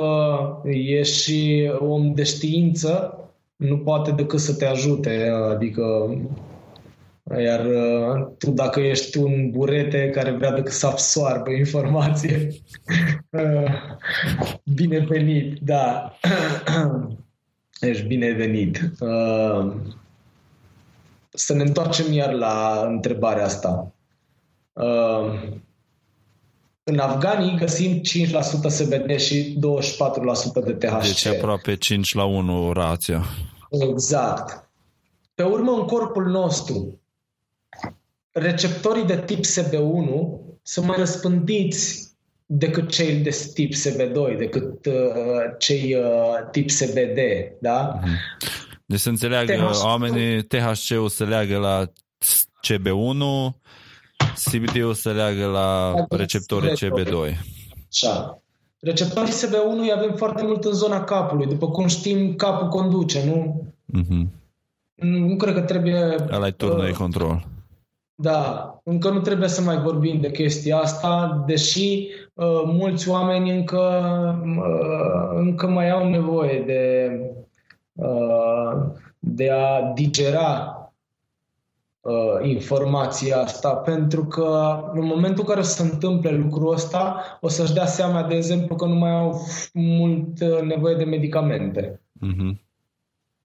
e 0.64 1.03
și 1.03 1.72
om 1.80 2.14
de 2.14 2.24
știință, 2.24 3.14
nu 3.56 3.77
poate 3.77 4.11
decât 4.11 4.40
să 4.40 4.53
te 4.53 4.65
ajute, 4.65 5.31
adică 5.49 5.84
iar 7.38 7.68
tu 8.38 8.51
dacă 8.51 8.80
ești 8.80 9.18
un 9.18 9.49
burete 9.49 10.10
care 10.10 10.31
vrea 10.31 10.51
decât 10.51 10.73
să 10.73 10.88
absoarbă 10.88 11.51
informație, 11.51 12.49
binevenit, 14.76 15.60
da, 15.60 16.18
ești 17.89 18.06
binevenit. 18.06 18.91
Să 21.30 21.53
ne 21.53 21.64
întoarcem 21.64 22.14
iar 22.14 22.34
la 22.34 22.85
întrebarea 22.88 23.45
asta. 23.45 23.93
În 26.84 26.99
Afganii 26.99 27.57
găsim 27.57 28.01
5% 28.01 28.01
CBD 28.61 29.19
și 29.19 29.60
24% 30.61 30.64
de 30.65 30.73
THC. 30.73 31.01
Deci 31.01 31.26
aproape 31.26 31.76
5 31.76 32.14
la 32.14 32.23
1 32.23 32.72
rația. 32.72 33.23
Exact. 33.69 34.69
Pe 35.35 35.43
urmă, 35.43 35.72
în 35.72 35.85
corpul 35.85 36.26
nostru, 36.26 36.98
receptorii 38.31 39.06
de 39.06 39.18
tip 39.18 39.45
SB1 39.45 40.10
sunt 40.61 40.85
mai 40.85 40.97
răspândiți 40.97 42.07
decât 42.45 42.89
cei 42.91 43.15
de 43.15 43.49
tip 43.53 43.73
SB2, 43.73 44.38
decât 44.38 44.85
uh, 44.85 44.93
cei 45.57 45.95
uh, 45.95 46.49
tip 46.51 46.69
SBD, 46.69 47.19
da? 47.61 47.99
Mhm. 48.01 48.10
Deci 48.85 48.99
să 48.99 49.10
înțeleagă 49.10 49.53
THC... 49.53 49.84
oamenii, 49.84 50.43
THC-ul 50.43 51.10
se 51.10 51.23
leagă 51.23 51.57
la 51.57 51.85
CB1, 52.68 53.53
CBD-ul 54.43 54.93
se 54.93 55.10
leagă 55.10 55.45
la 55.45 55.93
receptorii 56.10 56.72
CB2. 56.72 57.38
Așa. 57.91 58.41
Receptorii 58.80 59.34
SB1 59.34 59.80
îi 59.81 59.91
avem 59.95 60.15
foarte 60.15 60.43
mult 60.43 60.64
în 60.64 60.73
zona 60.73 61.03
capului. 61.03 61.45
După 61.45 61.69
cum 61.69 61.88
știm, 61.88 62.35
capul 62.35 62.68
conduce, 62.68 63.26
nu? 63.26 63.64
Mm-hmm. 63.97 64.27
Nu 64.95 65.35
cred 65.35 65.53
că 65.53 65.61
trebuie... 65.61 66.15
Ăla 66.31 66.47
e 66.47 66.51
turnul 66.51 66.89
uh, 66.89 66.91
control. 66.91 67.47
Da, 68.22 68.80
încă 68.84 69.10
nu 69.10 69.20
trebuie 69.20 69.50
să 69.50 69.62
mai 69.62 69.78
vorbim 69.78 70.20
de 70.22 70.32
chestia 70.32 70.78
asta, 70.78 71.44
deși 71.46 72.08
uh, 72.34 72.62
mulți 72.66 73.10
oameni 73.10 73.58
încă, 73.58 73.80
uh, 74.58 75.30
încă 75.36 75.68
mai 75.68 75.90
au 75.90 76.10
nevoie 76.10 76.64
de, 76.66 77.12
uh, 77.94 78.74
de 79.20 79.50
a 79.50 79.91
digera 79.94 80.74
uh, 82.02 82.50
informația 82.50 83.38
asta, 83.38 83.76
pentru 83.76 84.26
că 84.26 84.80
în 84.94 85.06
momentul 85.06 85.44
în 85.48 85.54
care 85.54 85.62
se 85.62 85.84
întâmple 85.84 86.32
lucrul 86.32 86.74
ăsta, 86.74 87.16
o 87.41 87.48
să-și 87.48 87.74
dea 87.74 87.86
seama, 87.86 88.24
de 88.24 88.36
exemplu, 88.36 88.76
că 88.76 88.86
nu 88.86 88.96
mai 88.96 89.12
au 89.12 89.41
mult 89.74 90.41
uh, 90.41 90.62
nevoie 90.62 90.96
de 90.96 91.04
medicamente. 91.04 92.02
Mm-hmm. 92.26 92.69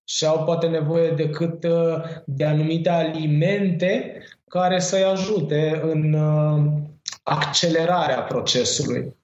Și 0.05 0.27
au 0.27 0.45
poate 0.45 0.67
nevoie 0.67 1.11
decât 1.11 1.65
uh, 1.65 2.03
de 2.25 2.45
anumite 2.45 2.89
alimente 2.89 4.23
care 4.49 4.79
să-i 4.79 5.05
ajute 5.05 5.81
în 5.85 6.13
uh, 6.13 6.65
accelerarea 7.23 8.23
procesului. 8.23 9.17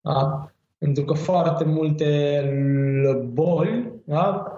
Da? 0.00 0.48
Pentru 0.78 1.04
că 1.04 1.14
foarte 1.14 1.64
multe 1.64 2.42
boli 3.32 3.92
da? 4.04 4.48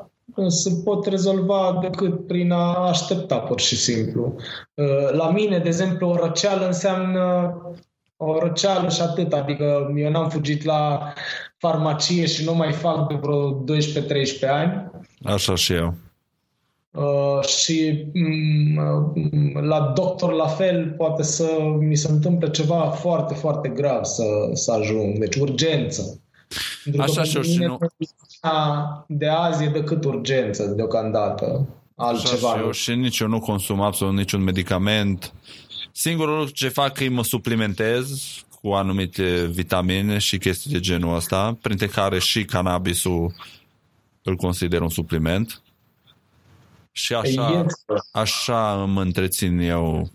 se 0.46 0.70
pot 0.84 1.06
rezolva 1.06 1.78
decât 1.80 2.26
prin 2.26 2.52
a 2.52 2.88
aștepta 2.88 3.38
pur 3.38 3.60
și 3.60 3.76
simplu. 3.76 4.34
Uh, 4.74 5.10
la 5.10 5.30
mine, 5.30 5.58
de 5.58 5.68
exemplu, 5.68 6.08
o 6.08 6.16
răceală 6.16 6.66
înseamnă 6.66 7.54
o 8.16 8.38
răceală 8.38 8.88
și 8.88 9.00
atât, 9.00 9.32
adică 9.32 9.92
eu 9.96 10.10
n-am 10.10 10.28
fugit 10.28 10.64
la 10.64 11.12
farmacie 11.56 12.26
și 12.26 12.44
nu 12.44 12.54
mai 12.54 12.72
fac 12.72 13.08
de 13.08 13.14
vreo 13.14 13.64
12-13 13.64 13.64
ani. 14.48 14.90
Așa 15.24 15.54
și 15.54 15.72
eu. 15.72 15.94
Uh, 16.90 17.46
și 17.46 18.06
um, 18.14 19.64
la 19.66 19.92
doctor 19.94 20.32
la 20.32 20.46
fel 20.46 20.94
poate 20.96 21.22
să 21.22 21.46
mi 21.78 21.96
se 21.96 22.10
întâmple 22.10 22.50
ceva 22.50 22.80
foarte, 22.80 23.34
foarte 23.34 23.68
grav 23.68 24.04
să, 24.04 24.24
să 24.52 24.72
ajung, 24.72 25.18
deci 25.18 25.34
urgență. 25.34 26.20
Așa 26.98 27.22
și 27.22 27.36
eu 27.36 27.42
și 27.42 27.58
nu... 27.58 27.78
De 29.06 29.28
azi 29.28 29.64
e 29.64 29.68
decât 29.68 30.04
urgență 30.04 30.66
deocamdată. 30.66 31.68
Altceva. 31.94 32.48
Așa 32.48 32.58
și 32.58 32.64
eu 32.64 32.70
și 32.70 32.94
nici 32.94 33.18
eu 33.18 33.28
nu 33.28 33.40
consum 33.40 33.80
absolut 33.80 34.14
niciun 34.14 34.42
medicament. 34.42 35.32
Singurul 35.98 36.36
lucru 36.36 36.52
ce 36.52 36.68
fac 36.68 37.00
e 37.00 37.08
mă 37.08 37.24
suplimentez 37.24 38.08
cu 38.60 38.68
anumite 38.68 39.44
vitamine 39.44 40.18
și 40.18 40.38
chestii 40.38 40.70
de 40.70 40.80
genul 40.80 41.14
ăsta, 41.14 41.58
printre 41.60 41.86
care 41.86 42.18
și 42.18 42.44
cannabisul 42.44 43.34
îl 44.22 44.36
consider 44.36 44.80
un 44.80 44.88
supliment. 44.88 45.62
Și 46.92 47.14
așa, 47.14 47.66
așa 48.12 48.82
îmi 48.82 49.00
întrețin 49.00 49.58
eu 49.58 50.10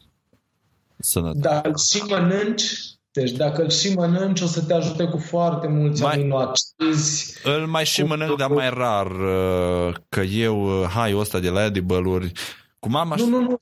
sănătatea. 0.98 1.62
Dar 1.62 1.72
și 1.78 2.04
mănânci 2.10 2.64
deci 3.12 3.32
dacă 3.32 3.62
îl 3.62 3.70
și 3.70 3.94
mănânci, 3.94 4.42
o 4.42 4.46
să 4.46 4.62
te 4.62 4.74
ajute 4.74 5.04
cu 5.04 5.18
foarte 5.18 5.68
mulți 5.68 6.02
mai, 6.02 6.14
aminoacizi. 6.14 7.38
Îl 7.44 7.68
mai 7.68 7.86
și 7.86 8.04
mănânc, 8.04 8.38
dar 8.38 8.50
mai 8.50 8.70
rar, 8.70 9.12
uh, 9.12 9.96
că 10.10 10.20
eu, 10.20 10.82
uh, 10.82 10.88
hai 10.90 11.14
ăsta 11.16 11.40
de 11.40 11.50
la 11.50 11.66
edible-uri, 11.66 12.32
cu 12.82 12.90
mama... 12.90 13.16
Nu, 13.16 13.26
nu, 13.26 13.40
nu, 13.40 13.58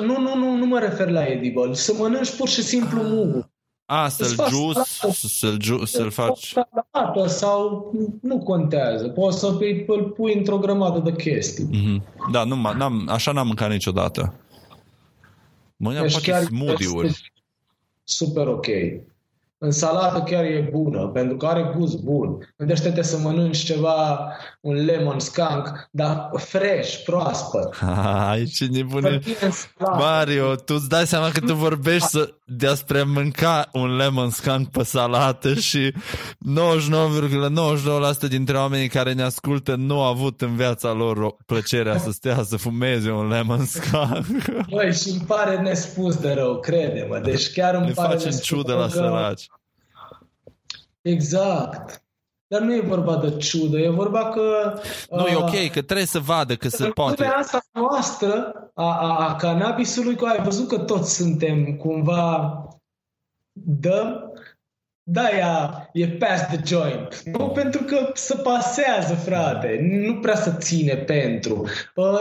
nu, 0.00 0.20
nu, 0.20 0.34
nu, 0.34 0.56
nu 0.56 0.66
mă 0.66 0.78
refer 0.78 1.10
la 1.10 1.24
edible. 1.24 1.74
Să 1.74 1.94
mănânci 1.98 2.36
pur 2.36 2.48
și 2.48 2.62
simplu 2.62 3.02
mugul. 3.02 3.50
A, 3.84 4.08
să-l 4.08 4.48
juice, 4.48 4.80
să-l, 5.10 5.56
ju- 5.60 5.84
să-l 5.84 6.10
faci... 6.10 6.54
Sau 7.26 7.92
nu 8.22 8.38
contează. 8.38 9.08
Poți 9.08 9.38
să 9.38 9.46
îl 9.86 10.12
pui 10.16 10.34
într-o 10.34 10.58
grămadă 10.58 10.98
de 10.98 11.12
chestii. 11.12 11.68
Mm-hmm. 11.68 12.30
Da, 12.32 12.44
nu, 12.44 12.56
n-am, 12.76 13.08
așa 13.10 13.32
n-am 13.32 13.46
mâncat 13.46 13.70
niciodată. 13.70 14.34
Mâine 15.76 16.00
deci 16.00 16.12
poate 16.12 16.44
smoothie-uri 16.44 17.32
super 18.04 18.46
ok. 18.46 18.66
În 19.58 19.70
salată 19.70 20.22
chiar 20.22 20.44
e 20.44 20.68
bună, 20.72 21.06
pentru 21.06 21.36
că 21.36 21.46
are 21.46 21.72
gust 21.76 22.02
bun. 22.02 22.54
Gândește-te 22.56 23.02
să 23.02 23.18
mănânci 23.18 23.64
ceva, 23.64 24.28
un 24.62 24.84
lemon 24.84 25.18
skunk, 25.18 25.88
dar 25.90 26.30
fresh, 26.36 27.02
proaspăt. 27.04 27.78
Ai, 28.28 28.44
ce 28.44 28.66
nebune. 28.66 29.20
Mario, 29.78 30.54
tu 30.54 30.74
îți 30.74 30.88
dai 30.88 31.06
seama 31.06 31.30
că 31.30 31.40
tu 31.40 31.54
vorbești 31.54 32.08
să, 32.08 32.34
despre 32.44 33.02
mânca 33.02 33.68
un 33.72 33.96
lemon 33.96 34.30
skunk 34.30 34.68
pe 34.68 34.82
salată 34.82 35.54
și 35.54 35.92
99,99% 35.92 35.96
dintre 38.28 38.56
oamenii 38.56 38.88
care 38.88 39.12
ne 39.12 39.22
ascultă 39.22 39.74
nu 39.74 40.02
au 40.02 40.10
avut 40.10 40.40
în 40.40 40.56
viața 40.56 40.92
lor 40.92 41.36
plăcerea 41.46 41.98
să 41.98 42.10
stea 42.10 42.42
să 42.42 42.56
fumeze 42.56 43.10
un 43.10 43.28
lemon 43.28 43.64
skunk. 43.64 44.66
Băi, 44.70 44.94
și 44.94 45.08
îmi 45.08 45.24
pare 45.26 45.60
nespus 45.60 46.16
de 46.16 46.32
rău, 46.32 46.60
crede-mă. 46.60 47.18
Deci 47.18 47.52
chiar 47.52 47.74
îmi 47.74 47.86
ne 47.86 47.92
pare 47.92 48.16
facem 48.16 48.30
ciudă 48.30 48.74
la 48.74 48.88
săraci. 48.88 49.46
Exact. 51.02 52.01
Dar 52.52 52.60
nu 52.60 52.74
e 52.74 52.80
vorba 52.80 53.16
de 53.16 53.36
ciudă, 53.36 53.78
e 53.78 53.88
vorba 53.88 54.28
că... 54.28 54.74
Nu, 55.10 55.22
uh, 55.22 55.30
e 55.30 55.36
ok, 55.36 55.70
că 55.72 55.82
trebuie 55.82 56.06
să 56.06 56.18
vadă 56.18 56.54
că 56.56 56.68
se 56.68 56.88
poate. 56.88 57.24
asta 57.24 57.60
noastră 57.72 58.52
a, 58.74 58.84
a, 58.84 59.28
a 59.28 59.36
cannabisului, 59.36 60.14
că 60.14 60.26
ai 60.26 60.42
văzut 60.42 60.68
că 60.68 60.78
toți 60.78 61.14
suntem 61.14 61.76
cumva 61.76 62.58
dăm 63.52 64.31
da, 65.04 65.28
ea 65.36 65.88
e 65.92 66.08
past 66.08 66.44
the 66.44 66.60
joint. 66.64 67.22
Nu 67.24 67.48
pentru 67.48 67.82
că 67.82 68.10
se 68.14 68.34
pasează, 68.34 69.14
frate. 69.14 69.78
Nu 70.04 70.14
prea 70.14 70.36
să 70.36 70.56
ține 70.58 70.94
pentru. 70.94 71.68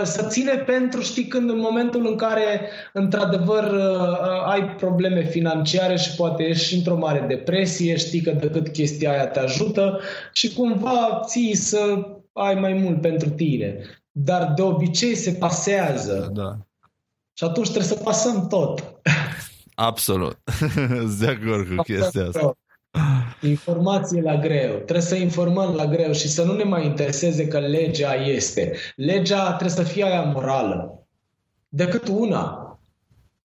Să 0.03 0.27
ține 0.27 0.53
pentru, 0.55 1.01
știi, 1.01 1.27
când 1.27 1.49
în 1.49 1.59
momentul 1.59 2.07
în 2.07 2.15
care, 2.15 2.69
într-adevăr, 2.93 3.63
ă, 3.63 4.43
ai 4.45 4.75
probleme 4.75 5.23
financiare 5.23 5.95
și 5.97 6.15
poate 6.15 6.43
ești 6.43 6.75
într-o 6.75 6.97
mare 6.97 7.25
depresie, 7.27 7.95
știi 7.95 8.21
că 8.21 8.31
decât 8.31 8.67
chestia 8.67 9.11
aia 9.11 9.27
te 9.27 9.39
ajută 9.39 9.99
și 10.33 10.53
cumva 10.53 11.21
ții 11.25 11.55
să 11.55 12.07
ai 12.33 12.55
mai 12.55 12.73
mult 12.73 13.01
pentru 13.01 13.29
tine. 13.29 13.79
Dar 14.11 14.53
de 14.55 14.61
obicei 14.61 15.15
se 15.15 15.31
pasează. 15.31 16.29
Da. 16.33 16.57
Și 17.33 17.43
atunci 17.43 17.69
trebuie 17.69 17.97
să 17.97 18.03
pasăm 18.03 18.47
tot. 18.47 19.01
Absolut. 19.75 20.39
de 21.19 21.27
acord 21.27 21.75
cu 21.75 21.81
chestia 21.81 22.25
asta. 22.27 22.55
Informație 23.41 24.21
la 24.21 24.35
greu. 24.35 24.73
Trebuie 24.73 25.01
să 25.01 25.15
informăm 25.15 25.73
la 25.75 25.85
greu 25.85 26.11
și 26.11 26.27
să 26.27 26.43
nu 26.43 26.53
ne 26.53 26.63
mai 26.63 26.85
intereseze 26.85 27.47
că 27.47 27.59
legea 27.59 28.13
este. 28.13 28.75
Legea 28.95 29.53
trebuie 29.53 29.85
să 29.85 29.91
fie 29.91 30.03
aia 30.03 30.21
morală. 30.21 31.07
Decât 31.69 32.07
una. 32.07 32.65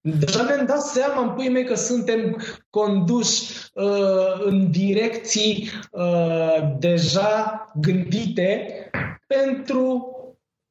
Deja 0.01 0.43
ne-am 0.43 0.67
dat 0.67 0.81
seama 0.83 1.23
în 1.23 1.31
pui 1.31 1.49
mei 1.49 1.65
că 1.65 1.75
suntem 1.75 2.43
conduși 2.71 3.53
uh, 3.75 4.45
în 4.45 4.71
direcții 4.71 5.71
uh, 5.91 6.69
deja 6.79 7.65
gândite 7.75 8.67
pentru 9.27 10.11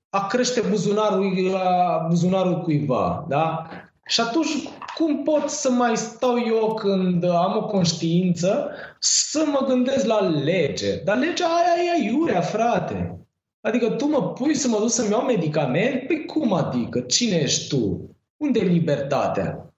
a 0.10 0.28
crește 0.28 0.62
buzunarul, 0.70 1.26
uh, 1.26 2.08
buzunarul 2.08 2.62
cuiva. 2.62 3.26
Da? 3.28 3.66
Și 4.06 4.22
atunci, 4.22 4.70
cum 4.98 5.24
pot 5.24 5.50
să 5.50 5.72
mai 5.72 5.98
stau 5.98 6.38
eu 6.48 6.74
când 6.74 7.24
am 7.24 7.58
o 7.58 7.66
conștiință 7.66 8.70
să 9.00 9.44
mă 9.52 9.66
gândesc 9.68 10.06
la 10.06 10.20
lege? 10.20 10.96
Dar 11.04 11.18
legea 11.18 11.46
aia 11.46 12.06
e 12.06 12.10
iurea, 12.10 12.42
frate. 12.42 13.20
Adică 13.62 13.90
tu 13.90 14.06
mă 14.06 14.32
pui 14.32 14.56
să 14.56 14.68
mă 14.68 14.78
duc 14.80 14.90
să-mi 14.90 15.10
iau 15.10 15.22
medicament? 15.22 16.08
Păi 16.08 16.26
cum 16.26 16.54
adică? 16.54 17.00
Cine 17.00 17.36
ești 17.36 17.68
tu? 17.68 18.16
Unde 18.38 18.60
e 18.60 18.64
libertatea? 18.64 19.74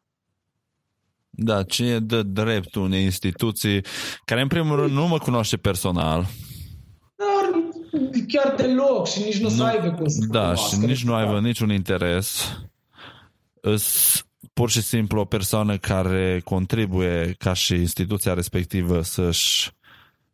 Da, 1.30 1.64
cine 1.64 2.00
dă 2.00 2.22
dreptul 2.24 2.82
unei 2.82 3.04
instituții 3.04 3.82
care 4.26 4.42
în 4.42 4.48
primul 4.48 4.76
rând 4.76 4.92
nu 4.92 5.08
mă 5.08 5.18
cunoaște 5.18 5.58
personal. 5.58 6.26
Dar 7.16 7.64
chiar 8.28 8.56
deloc 8.56 9.08
și 9.08 9.24
nici 9.24 9.38
nu, 9.38 9.50
nu 9.50 9.56
să 9.56 9.64
aibă 9.64 9.92
cum 9.92 10.08
să 10.08 10.26
Da, 10.30 10.56
și 10.56 10.78
nici 10.80 11.04
nu 11.04 11.14
aibă 11.14 11.40
niciun 11.40 11.72
interes 11.72 12.58
pur 14.58 14.70
și 14.70 14.82
simplu 14.82 15.20
o 15.20 15.26
persoană 15.26 15.78
care 15.78 16.42
contribuie 16.44 17.36
ca 17.38 17.54
și 17.54 17.74
instituția 17.74 18.34
respectivă 18.34 19.02
să-și 19.02 19.72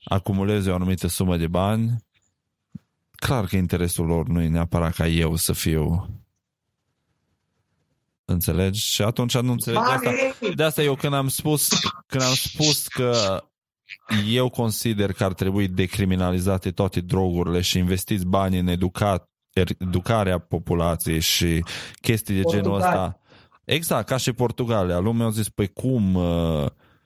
acumuleze 0.04 0.70
o 0.70 0.74
anumită 0.74 1.08
sumă 1.08 1.38
de 1.38 1.48
bani, 1.48 2.04
clar 3.16 3.45
că 3.45 3.56
interesul 3.56 4.06
lor 4.06 4.28
nu 4.28 4.41
e 4.41 4.48
neapărat 4.48 4.94
ca 4.94 5.08
eu 5.08 5.36
să 5.36 5.54
fiu 5.54 6.08
Înțelegi? 8.26 8.82
Și 8.82 9.02
atunci 9.02 9.38
nu 9.38 9.52
înțeleg 9.52 9.82
de 9.82 9.90
asta. 9.90 10.12
De 10.56 10.64
asta 10.64 10.82
eu 10.82 10.95
când 10.95 11.14
am 11.14 11.28
spus, 11.28 11.68
când 12.08 12.24
am 12.24 12.34
spus 12.34 12.88
că 12.88 13.44
eu 14.28 14.50
consider 14.50 15.12
că 15.14 15.24
ar 15.24 15.34
trebui 15.34 15.68
decriminalizate 15.68 16.72
toate 16.72 17.00
drogurile 17.02 17.62
și 17.62 17.78
investiți 17.78 18.26
bani 18.26 18.60
în 18.60 18.68
educat, 18.68 19.30
educarea 19.78 20.40
populației 20.40 21.20
și 21.20 21.64
chestii 22.02 22.36
de 22.36 22.41
genul 22.50 22.76
ăsta 22.76 23.18
Exact, 23.65 24.07
ca 24.07 24.18
și 24.18 24.31
Portugalia. 24.31 24.99
Lumea 24.99 25.26
a 25.26 25.30
zis, 25.30 25.49
păi 25.49 25.68
cum... 25.68 26.15
Uh, 26.15 26.65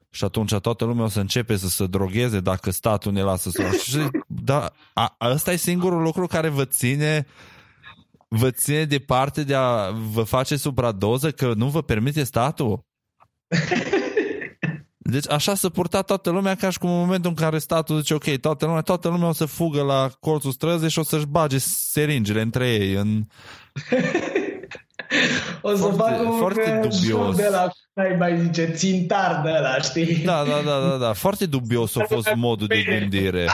și 0.09 0.23
atunci 0.23 0.55
toată 0.55 0.85
lumea 0.85 1.03
o 1.03 1.07
să 1.07 1.19
începe 1.19 1.55
să 1.55 1.67
se 1.67 1.85
drogheze 1.85 2.39
dacă 2.39 2.71
statul 2.71 3.11
ne 3.11 3.21
lasă 3.21 3.49
să... 3.49 3.63
și, 3.83 3.97
da, 4.27 4.71
a, 4.93 5.15
asta 5.17 5.51
e 5.51 5.55
singurul 5.55 6.01
lucru 6.01 6.27
care 6.27 6.49
vă 6.49 6.65
ține 6.65 7.27
vă 8.27 8.51
ține 8.51 8.85
departe 8.85 9.43
de 9.43 9.55
a 9.55 9.91
vă 9.91 10.23
face 10.23 10.55
supradoză 10.55 11.31
că 11.31 11.53
nu 11.55 11.67
vă 11.67 11.81
permite 11.81 12.23
statul? 12.23 12.85
Deci 14.97 15.29
așa 15.29 15.55
se 15.55 15.69
purta 15.69 16.01
toată 16.01 16.29
lumea 16.29 16.55
ca 16.55 16.69
și 16.69 16.77
cum 16.77 16.89
în 16.89 16.97
momentul 16.97 17.29
în 17.29 17.35
care 17.35 17.57
statul 17.57 17.99
zice 17.99 18.13
ok, 18.13 18.37
toată 18.37 18.65
lumea, 18.65 18.81
toată 18.81 19.07
lumea 19.07 19.27
o 19.27 19.33
să 19.33 19.45
fugă 19.45 19.81
la 19.81 20.09
colțul 20.19 20.51
străzii 20.51 20.89
și 20.89 20.99
o 20.99 21.03
să-și 21.03 21.25
bage 21.25 21.57
seringele 21.57 22.41
între 22.41 22.69
ei 22.73 22.93
în... 22.93 23.23
o 25.61 25.75
să 25.75 25.75
foarte, 25.75 25.97
facă 25.97 26.21
un 26.29 26.37
foarte 26.37 26.79
dubios. 26.83 27.35
de 27.35 27.47
la 27.51 27.67
ai 27.97 28.15
mai 28.17 28.39
zice, 28.39 28.71
țintar 28.71 29.41
de 29.43 29.49
ăla, 29.57 29.77
știi? 29.77 30.23
Da, 30.25 30.43
da, 30.43 30.61
da, 30.65 30.89
da, 30.89 30.97
da. 30.97 31.13
Foarte 31.13 31.45
dubios 31.45 31.95
a 31.95 32.03
fost 32.07 32.33
modul 32.35 32.67
de 32.67 32.83
gândire. 32.83 33.47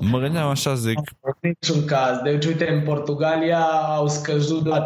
Mă 0.00 0.18
gândeam 0.18 0.48
așa, 0.48 0.74
zic... 0.74 0.98
În 1.20 1.32
niciun 1.40 1.84
caz. 1.84 2.18
Deci, 2.22 2.44
uite, 2.44 2.70
în 2.70 2.82
Portugalia 2.82 3.60
au 3.96 4.08
scăzut 4.08 4.66
la 4.66 4.84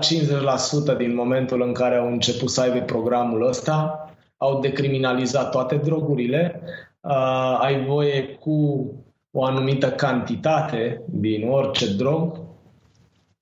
50% 0.95 0.97
din 0.97 1.15
momentul 1.15 1.63
în 1.63 1.73
care 1.73 1.97
au 1.97 2.07
început 2.07 2.51
să 2.51 2.61
aibă 2.61 2.79
programul 2.79 3.49
ăsta. 3.49 4.05
Au 4.37 4.61
decriminalizat 4.61 5.51
toate 5.51 5.77
drogurile. 5.77 6.63
Uh, 7.01 7.59
ai 7.61 7.85
voie 7.85 8.25
cu 8.25 8.87
o 9.31 9.45
anumită 9.45 9.91
cantitate 9.91 11.03
din 11.07 11.49
orice 11.49 11.95
drog 11.95 12.50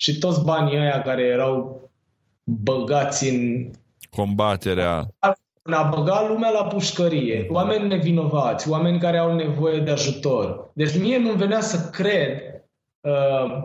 și 0.01 0.19
toți 0.19 0.45
banii 0.45 0.79
ăia 0.79 1.03
care 1.03 1.23
erau 1.23 1.81
băgați 2.45 3.29
în 3.29 3.70
combaterea 4.11 5.09
în 5.62 5.75
a 5.75 5.83
băga 5.83 6.27
lumea 6.29 6.51
la 6.51 6.65
pușcărie, 6.65 7.47
oameni 7.51 7.89
nevinovați, 7.89 8.69
oameni 8.69 8.99
care 8.99 9.19
au 9.19 9.35
nevoie 9.35 9.81
de 9.81 9.91
ajutor. 9.91 10.70
Deci 10.73 10.99
mie 10.99 11.19
nu 11.19 11.33
venea 11.33 11.61
să 11.61 11.91
cred 11.91 12.41
uh, 13.01 13.65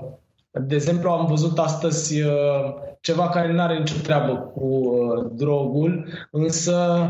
de 0.51 0.75
exemplu, 0.75 1.09
am 1.09 1.25
văzut 1.25 1.59
astăzi 1.59 2.21
uh, 2.21 2.73
ceva 3.01 3.29
care 3.29 3.51
nu 3.51 3.61
are 3.61 3.77
nicio 3.77 3.95
treabă 4.03 4.35
cu 4.35 4.65
uh, 4.65 5.31
drogul, 5.31 6.05
însă 6.31 7.07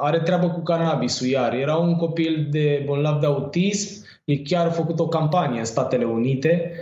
are 0.00 0.18
treabă 0.18 0.50
cu 0.50 0.60
cannabisul 0.60 1.26
iar. 1.26 1.54
Era 1.54 1.76
un 1.76 1.96
copil 1.96 2.48
de 2.50 2.82
bolnav 2.86 3.20
de 3.20 3.26
autism, 3.26 4.04
e 4.24 4.36
chiar 4.36 4.70
făcut 4.70 4.98
o 4.98 5.08
campanie 5.08 5.58
în 5.58 5.64
Statele 5.64 6.04
Unite 6.04 6.72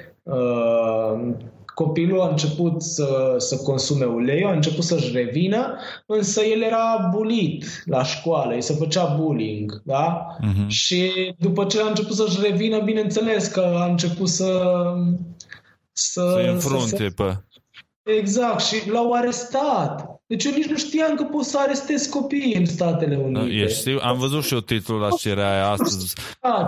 Copilul 1.74 2.20
a 2.20 2.28
început 2.28 2.82
să, 2.82 3.35
să 3.39 3.57
consume 3.57 4.05
ulei, 4.05 4.44
a 4.44 4.53
început 4.53 4.85
să-și 4.85 5.12
revină, 5.12 5.78
însă 6.07 6.43
el 6.43 6.62
era 6.62 7.09
bulit 7.11 7.82
la 7.85 8.05
școală, 8.05 8.55
îi 8.55 8.62
se 8.62 8.74
făcea 8.74 9.05
bullying, 9.05 9.82
da? 9.85 10.36
Uh-huh. 10.36 10.66
Și 10.66 11.11
după 11.39 11.65
ce 11.65 11.81
a 11.81 11.86
început 11.86 12.15
să-și 12.15 12.39
revină, 12.43 12.81
bineînțeles 12.81 13.47
că 13.47 13.61
a 13.61 13.85
început 13.85 14.28
să... 14.28 14.73
Să, 15.93 16.20
să 16.20 16.51
înfrunte 16.51 16.97
să, 16.97 17.23
pe... 17.23 17.44
Exact, 18.19 18.61
și 18.61 18.90
l-au 18.90 19.12
arestat. 19.12 20.20
Deci 20.27 20.44
eu 20.44 20.53
nici 20.57 20.66
nu 20.66 20.77
știam 20.77 21.15
că 21.15 21.23
poți 21.23 21.51
să 21.51 21.59
arestezi 21.59 22.11
copiii 22.11 22.55
în 22.55 22.66
Statele 22.66 23.16
Unite. 23.16 23.55
Ești, 23.55 23.90
am 24.01 24.19
văzut 24.19 24.44
și 24.44 24.55
eu 24.55 24.61
titlul 24.61 25.01
la 25.01 25.09
știrea 25.11 25.53
aia 25.53 25.69
astăzi, 25.69 26.15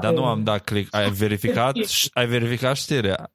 dar 0.01 0.13
nu 0.13 0.25
am 0.25 0.43
dat 0.45 0.65
click. 0.65 0.95
Ai 0.95 1.11
verificat, 1.11 1.77
ai 2.13 2.27
verificat 2.27 2.77
știrea? 2.77 3.33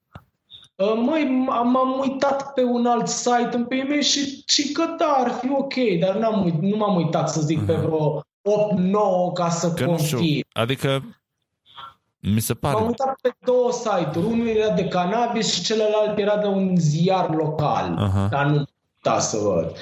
Uh, 0.76 0.92
măi, 0.96 1.24
m-am 1.46 1.98
uitat 2.00 2.52
pe 2.52 2.62
un 2.62 2.86
alt 2.86 3.08
site 3.08 3.50
în 3.52 3.64
PME 3.64 4.00
și, 4.00 4.42
și 4.46 4.72
că 4.72 4.84
da, 4.98 5.16
ar 5.18 5.30
fi 5.30 5.50
ok, 5.50 5.74
dar 6.00 6.16
n-am 6.16 6.44
uit, 6.44 6.60
nu 6.60 6.76
m-am 6.76 6.96
uitat 6.96 7.30
să 7.30 7.40
zic 7.40 7.62
uh-huh. 7.62 7.66
pe 7.66 7.72
vreo 7.72 8.20
8-9 8.20 8.22
ca 9.34 9.48
să 9.48 9.72
că 9.72 9.84
confirm. 9.84 10.46
Adică 10.52 11.02
mi 12.20 12.40
se 12.40 12.54
pare. 12.54 12.74
M-am 12.74 12.86
uitat 12.86 13.18
pe 13.22 13.34
două 13.44 13.72
site-uri. 13.72 14.26
Unul 14.26 14.46
era 14.46 14.74
de 14.74 14.84
cannabis 14.84 15.52
și 15.54 15.62
celălalt 15.62 16.18
era 16.18 16.36
de 16.36 16.46
un 16.46 16.76
ziar 16.76 17.34
local. 17.34 18.08
Uh-huh. 18.08 18.30
Dar 18.30 18.46
nu 18.46 18.64
da 19.02 19.18
să 19.18 19.36
văd. 19.36 19.72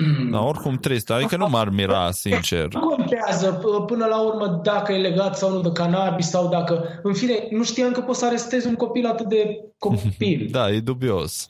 Da, 0.30 0.42
oricum 0.42 0.78
trist, 0.78 1.10
adică 1.10 1.36
nu 1.36 1.48
m-ar 1.48 1.68
mira, 1.68 2.10
sincer. 2.10 2.68
Nu 2.72 2.80
contează 2.80 3.52
până 3.86 4.06
la 4.06 4.20
urmă 4.20 4.60
dacă 4.62 4.92
e 4.92 4.98
legat 4.98 5.36
sau 5.36 5.52
nu 5.52 5.60
de 5.60 5.72
cannabis 5.72 6.28
sau 6.28 6.48
dacă... 6.48 7.00
În 7.02 7.14
fine, 7.14 7.34
nu 7.50 7.64
știam 7.64 7.92
că 7.92 8.00
poți 8.00 8.18
să 8.18 8.26
arestezi 8.26 8.66
un 8.66 8.74
copil 8.74 9.06
atât 9.06 9.28
de 9.28 9.64
copil. 9.78 10.48
Da, 10.50 10.70
e 10.70 10.80
dubios. 10.80 11.48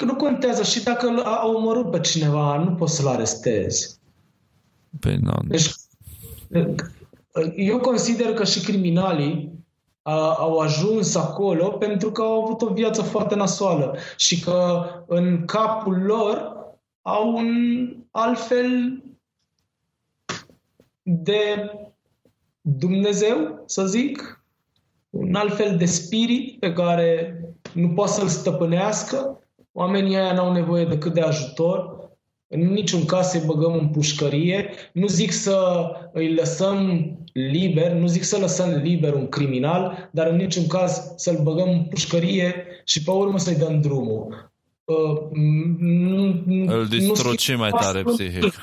Nu 0.00 0.14
contează 0.14 0.62
și 0.62 0.82
dacă 0.82 1.22
au 1.24 1.54
omorât 1.54 1.90
pe 1.90 2.00
cineva, 2.00 2.56
nu 2.56 2.74
poți 2.74 2.96
să-l 2.96 3.06
arestezi. 3.06 3.98
Păi 5.00 5.16
nu. 5.16 5.32
Deci, 5.44 5.70
eu 7.56 7.78
consider 7.78 8.32
că 8.32 8.44
și 8.44 8.60
criminalii 8.60 9.59
au 10.02 10.58
ajuns 10.58 11.14
acolo 11.14 11.68
pentru 11.68 12.12
că 12.12 12.22
au 12.22 12.42
avut 12.42 12.62
o 12.62 12.72
viață 12.72 13.02
foarte 13.02 13.34
nasoală 13.34 13.96
și 14.16 14.40
că 14.40 14.84
în 15.06 15.44
capul 15.44 16.02
lor 16.02 16.56
au 17.02 17.36
un 17.36 17.48
altfel 18.10 19.02
de 21.02 21.70
Dumnezeu, 22.60 23.62
să 23.66 23.86
zic, 23.86 24.44
un 25.10 25.34
alt 25.34 25.54
fel 25.54 25.76
de 25.76 25.84
spirit 25.84 26.58
pe 26.58 26.72
care 26.72 27.40
nu 27.74 27.88
poate 27.88 28.12
să-l 28.12 28.28
stăpânească. 28.28 29.40
Oamenii 29.72 30.16
aia 30.16 30.32
n-au 30.32 30.52
nevoie 30.52 30.84
decât 30.84 31.14
de 31.14 31.20
ajutor. 31.20 31.99
În 32.52 32.72
niciun 32.72 33.04
caz 33.04 33.26
să-i 33.26 33.42
băgăm 33.46 33.72
în 33.72 33.88
pușcărie. 33.88 34.70
Nu 34.92 35.06
zic 35.06 35.32
să 35.32 35.86
îi 36.12 36.34
lăsăm 36.34 37.10
liber, 37.32 37.92
nu 37.92 38.06
zic 38.06 38.22
să 38.22 38.38
lăsăm 38.38 38.70
liber 38.70 39.14
un 39.14 39.28
criminal, 39.28 40.08
dar 40.12 40.26
în 40.26 40.36
niciun 40.36 40.66
caz 40.66 41.12
să-l 41.16 41.40
băgăm 41.42 41.68
în 41.68 41.82
pușcărie 41.82 42.66
și 42.84 43.02
pe 43.02 43.10
urmă 43.10 43.38
să-i 43.38 43.56
dăm 43.56 43.80
drumul. 43.80 44.52
Uh, 44.84 44.96
Îl 46.66 46.86
distrucim 46.86 47.58
mai 47.58 47.70
tare 47.70 48.02
psihic. 48.02 48.54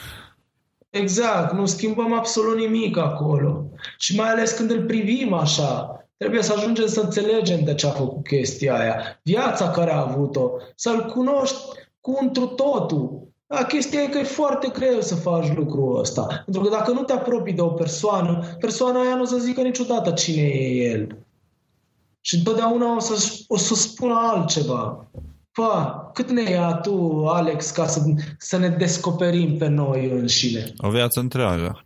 Exact, 0.89 1.53
nu 1.53 1.65
schimbăm 1.65 2.13
absolut 2.13 2.57
nimic 2.57 2.97
acolo. 2.97 3.69
Și 3.97 4.15
mai 4.15 4.29
ales 4.29 4.51
când 4.51 4.71
îl 4.71 4.85
privim 4.85 5.33
așa, 5.33 6.01
trebuie 6.17 6.41
să 6.41 6.53
ajungem 6.57 6.87
să 6.87 7.01
înțelegem 7.01 7.63
de 7.63 7.73
ce 7.73 7.87
a 7.87 7.89
făcut 7.89 8.27
chestia 8.27 8.77
aia, 8.79 9.19
viața 9.23 9.69
care 9.69 9.91
a 9.91 10.05
avut-o, 10.07 10.49
să-l 10.75 11.05
cunoști 11.05 11.57
cu 12.01 12.17
întru 12.21 12.45
totul. 12.45 13.26
Da, 13.47 13.63
chestia 13.63 14.01
e 14.01 14.07
că 14.07 14.17
e 14.17 14.23
foarte 14.23 14.67
greu 14.67 15.01
să 15.01 15.15
faci 15.15 15.55
lucrul 15.55 15.99
ăsta. 15.99 16.41
Pentru 16.43 16.61
că 16.61 16.69
dacă 16.69 16.91
nu 16.91 17.03
te 17.03 17.13
apropii 17.13 17.53
de 17.53 17.61
o 17.61 17.67
persoană, 17.67 18.55
persoana 18.59 19.01
aia 19.01 19.15
nu 19.15 19.21
o 19.21 19.25
să 19.25 19.37
zică 19.37 19.61
niciodată 19.61 20.11
cine 20.11 20.41
e 20.41 20.89
el. 20.89 21.17
Și 22.21 22.35
întotdeauna 22.35 22.95
o 22.95 22.99
să, 22.99 23.43
o 23.47 23.57
să 23.57 23.75
spună 23.75 24.13
altceva. 24.15 25.07
Pa, 25.51 26.09
cât 26.13 26.29
ne 26.29 26.49
ia 26.49 26.73
tu, 26.73 27.25
Alex, 27.27 27.69
ca 27.69 27.87
să, 27.87 28.01
să 28.37 28.57
ne 28.57 28.69
descoperim 28.69 29.57
pe 29.57 29.67
noi 29.67 30.09
înșine? 30.09 30.73
O 30.77 30.89
viață 30.89 31.19
întreagă. 31.19 31.85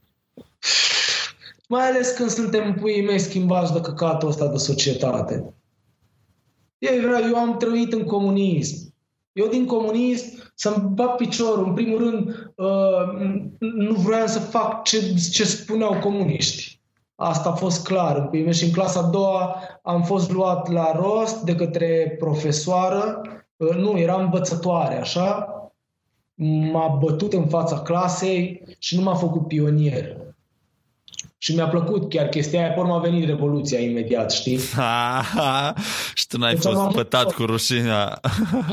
Mai 1.68 1.88
ales 1.88 2.12
când 2.12 2.30
suntem 2.30 2.76
puii 2.76 3.06
mei 3.06 3.20
schimbați 3.20 3.74
de 3.74 3.82
căcatul 3.82 4.28
ăsta 4.28 4.48
de 4.48 4.58
societate. 4.58 5.54
Eu, 6.78 6.94
eu 7.30 7.36
am 7.36 7.58
trăit 7.58 7.94
în 7.94 8.04
comunism. 8.04 8.94
Eu 9.34 9.48
din 9.48 9.66
comunism 9.66 10.41
să-mi 10.62 10.90
bat 10.94 11.16
piciorul. 11.16 11.68
În 11.68 11.74
primul 11.74 11.98
rând, 11.98 12.52
uh, 12.56 13.32
nu 13.60 13.94
vreau 13.94 14.28
să 14.28 14.40
fac 14.40 14.84
ce, 14.84 15.14
ce 15.32 15.44
spuneau 15.44 16.00
comuniști. 16.00 16.80
Asta 17.16 17.50
a 17.50 17.54
fost 17.54 17.86
clar. 17.86 18.30
În 18.32 18.52
și 18.52 18.64
în 18.64 18.72
clasa 18.72 19.00
a 19.00 19.10
doua 19.10 19.56
am 19.82 20.04
fost 20.04 20.32
luat 20.32 20.72
la 20.72 20.92
rost 20.92 21.42
de 21.42 21.56
către 21.56 22.16
profesoară. 22.20 23.22
Uh, 23.56 23.76
nu, 23.76 23.98
era 23.98 24.22
învățătoare, 24.22 25.00
așa. 25.00 25.48
M-a 26.72 26.88
bătut 26.88 27.34
în 27.34 27.48
fața 27.48 27.82
clasei 27.82 28.64
și 28.80 28.96
nu 28.96 29.02
m-a 29.02 29.16
făcut 29.16 29.48
pionier. 29.48 30.18
Și 31.44 31.56
mi-a 31.56 31.68
plăcut 31.68 32.10
chiar 32.10 32.28
chestia 32.28 32.60
aia, 32.60 32.72
pe 32.72 32.80
urmă 32.80 32.94
a 32.94 33.00
venit 33.00 33.26
Revoluția 33.26 33.80
imediat, 33.80 34.32
știi? 34.32 34.60
și 36.14 36.28
tu 36.28 36.38
n-ai 36.38 36.54
deci 36.54 36.64
fost 36.64 36.94
pătat 36.94 37.34
cu 37.34 37.44
rușinea. 37.44 38.20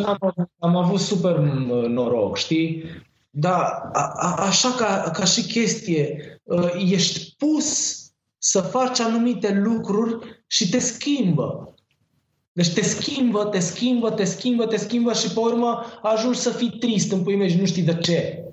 am, 0.04 0.50
am 0.58 0.76
avut 0.76 1.00
super 1.00 1.36
noroc, 1.88 2.36
știi? 2.36 2.84
Dar 3.30 3.60
a, 3.92 4.12
a, 4.16 4.34
așa 4.46 4.70
ca, 4.70 5.10
ca 5.12 5.24
și 5.24 5.42
chestie, 5.42 6.40
ă, 6.48 6.70
ești 6.78 7.34
pus 7.36 7.98
să 8.38 8.60
faci 8.60 9.00
anumite 9.00 9.52
lucruri 9.52 10.42
și 10.46 10.68
te 10.68 10.78
schimbă. 10.78 11.74
Deci 12.52 12.72
te 12.72 12.82
schimbă, 12.82 13.44
te 13.44 13.58
schimbă, 13.58 14.10
te 14.10 14.24
schimbă, 14.24 14.66
te 14.66 14.76
schimbă 14.76 15.12
și 15.12 15.32
pe 15.32 15.40
urmă 15.40 15.84
ajungi 16.02 16.38
să 16.38 16.50
fii 16.50 16.70
trist 16.70 17.12
în 17.12 17.22
puime 17.22 17.48
și 17.48 17.56
nu 17.56 17.66
știi 17.66 17.82
de 17.82 17.96
ce. 17.96 18.47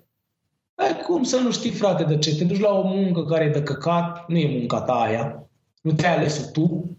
Ai 0.75 1.01
cum 1.07 1.23
să 1.23 1.37
nu 1.37 1.51
știi, 1.51 1.71
frate, 1.71 2.03
de 2.03 2.17
ce? 2.17 2.35
Te 2.35 2.43
duci 2.43 2.59
la 2.59 2.71
o 2.71 2.87
muncă 2.87 3.25
care 3.25 3.43
e 3.43 3.49
de 3.49 3.63
căcat, 3.63 4.27
nu 4.27 4.37
e 4.37 4.57
munca 4.57 4.81
ta 4.81 4.93
aia, 4.93 5.47
nu 5.81 5.91
te-ai 5.91 6.15
ales 6.15 6.49
tu. 6.51 6.97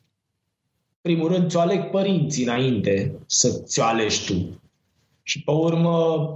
Primul 1.01 1.29
rând, 1.29 1.49
ți-o 1.49 1.61
aleg 1.61 1.91
părinții 1.91 2.45
înainte 2.45 3.19
să 3.27 3.63
ți-o 3.65 3.85
alegi 3.85 4.27
tu. 4.27 4.61
Și 5.23 5.43
pe 5.43 5.51
urmă, 5.51 6.29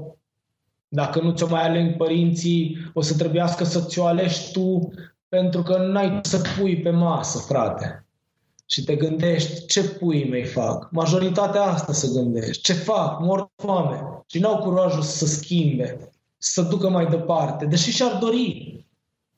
dacă 0.88 1.20
nu 1.20 1.30
ți-o 1.32 1.48
mai 1.48 1.62
aleg 1.62 1.96
părinții, 1.96 2.76
o 2.94 3.00
să 3.00 3.16
trebuiască 3.16 3.64
să 3.64 3.80
ți-o 3.80 4.04
alegi 4.04 4.52
tu 4.52 4.90
pentru 5.28 5.62
că 5.62 5.76
n-ai 5.78 6.20
să 6.22 6.40
pui 6.58 6.76
pe 6.76 6.90
masă, 6.90 7.38
frate. 7.38 8.04
și 8.70 8.84
te 8.84 8.96
gândești 8.96 9.66
ce 9.66 9.82
pui 9.82 10.28
mei 10.28 10.44
fac. 10.44 10.88
Majoritatea 10.90 11.62
asta 11.62 11.92
să 11.92 12.12
gândești. 12.12 12.62
Ce 12.62 12.72
fac? 12.72 13.20
Mor 13.20 13.50
foame. 13.56 14.24
Și 14.26 14.38
n-au 14.38 14.58
curajul 14.58 15.02
să 15.02 15.26
schimbe, 15.26 16.09
să 16.42 16.62
ducă 16.62 16.88
mai 16.88 17.06
departe. 17.06 17.64
Deși 17.64 17.90
și-ar 17.90 18.18
dori. 18.20 18.84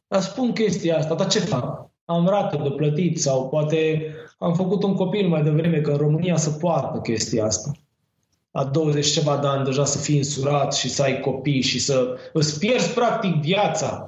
Dar 0.06 0.20
spun 0.20 0.52
chestia 0.52 0.98
asta, 0.98 1.14
dar 1.14 1.26
ce 1.26 1.38
fac? 1.38 1.90
Am 2.04 2.26
rată 2.26 2.60
de 2.62 2.70
plătit 2.70 3.20
sau 3.20 3.48
poate 3.48 4.06
am 4.38 4.54
făcut 4.54 4.82
un 4.82 4.94
copil 4.94 5.28
mai 5.28 5.42
devreme, 5.42 5.80
că 5.80 5.90
în 5.90 5.96
România 5.96 6.36
se 6.36 6.50
poartă 6.50 6.98
chestia 6.98 7.44
asta. 7.44 7.70
La 8.50 8.64
20 8.64 9.06
ceva 9.06 9.36
de 9.36 9.46
ani 9.46 9.64
deja 9.64 9.84
să 9.84 9.98
fii 9.98 10.16
însurat 10.16 10.74
și 10.74 10.88
să 10.88 11.02
ai 11.02 11.20
copii 11.20 11.62
și 11.62 11.78
să 11.78 12.16
îți 12.32 12.58
pierzi 12.58 12.92
practic 12.92 13.34
viața. 13.34 14.06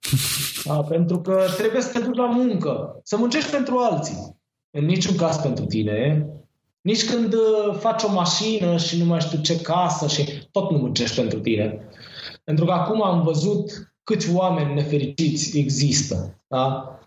Da, 0.64 0.82
pentru 0.82 1.20
că 1.20 1.44
trebuie 1.56 1.80
să 1.82 1.92
te 1.92 2.04
duci 2.04 2.16
la 2.16 2.26
muncă, 2.26 3.00
să 3.02 3.16
muncești 3.16 3.50
pentru 3.50 3.76
alții. 3.78 4.36
În 4.70 4.84
niciun 4.84 5.16
caz 5.16 5.36
pentru 5.36 5.64
tine. 5.64 6.26
Nici 6.80 7.10
când 7.10 7.32
uh, 7.32 7.76
faci 7.78 8.02
o 8.02 8.12
mașină 8.12 8.76
și 8.76 8.98
nu 8.98 9.04
mai 9.04 9.20
știu 9.20 9.40
ce 9.40 9.60
casă 9.60 10.08
și 10.08 10.48
tot 10.50 10.70
nu 10.70 10.78
muncești 10.78 11.16
pentru 11.16 11.40
tine. 11.40 11.88
Pentru 12.44 12.64
că 12.64 12.72
acum 12.72 13.02
am 13.02 13.22
văzut 13.22 13.94
câți 14.04 14.34
oameni 14.34 14.74
nefericiți 14.74 15.58
există. 15.58 16.40
Da? 16.46 16.98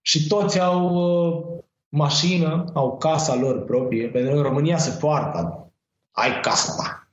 Și 0.00 0.26
toți 0.26 0.60
au 0.60 0.94
uh, 0.94 1.62
mașină, 1.88 2.64
au 2.74 2.96
casa 2.96 3.34
lor 3.34 3.64
proprie, 3.64 4.08
pentru 4.08 4.30
că 4.30 4.36
în 4.36 4.42
România 4.42 4.78
se 4.78 4.98
poartă. 5.00 5.72
Ai 6.10 6.40
casa 6.40 6.74
ta. 6.82 7.08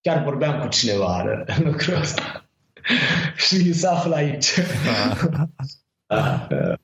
Chiar 0.00 0.22
vorbeam 0.22 0.60
cu 0.60 0.68
cineva 0.68 1.24
de 1.24 1.54
lucrul 1.64 1.94
ăsta. 1.94 2.48
și 3.46 3.72
se 3.72 3.86
află 3.86 4.14
aici. 4.14 4.50
Da. 6.06 6.46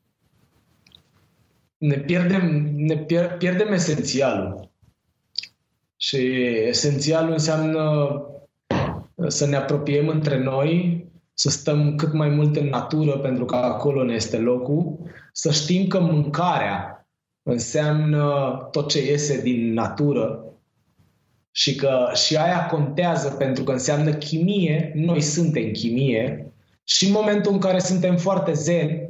ne 1.76 1.98
pierdem, 1.98 2.70
ne 2.74 2.96
pier, 2.96 3.36
pierdem 3.36 3.72
esențialul. 3.72 4.70
Și 5.96 6.16
esențialul 6.66 7.32
înseamnă 7.32 8.10
să 9.26 9.46
ne 9.46 9.56
apropiem 9.56 10.08
între 10.08 10.42
noi, 10.42 11.04
să 11.34 11.50
stăm 11.50 11.96
cât 11.96 12.12
mai 12.12 12.28
mult 12.28 12.56
în 12.56 12.66
natură, 12.66 13.18
pentru 13.18 13.44
că 13.44 13.56
acolo 13.56 14.04
ne 14.04 14.14
este 14.14 14.36
locul, 14.38 14.98
să 15.32 15.50
știm 15.50 15.86
că 15.86 16.00
mâncarea 16.00 17.06
înseamnă 17.42 18.56
tot 18.70 18.88
ce 18.88 19.06
iese 19.06 19.40
din 19.42 19.72
natură 19.72 20.44
și 21.50 21.74
că 21.74 22.10
și 22.14 22.36
aia 22.36 22.66
contează 22.66 23.30
pentru 23.30 23.64
că 23.64 23.72
înseamnă 23.72 24.12
chimie, 24.12 24.92
noi 24.94 25.20
suntem 25.20 25.70
chimie 25.70 26.52
și 26.84 27.06
în 27.06 27.12
momentul 27.12 27.52
în 27.52 27.58
care 27.58 27.78
suntem 27.78 28.16
foarte 28.16 28.52
zen, 28.52 29.08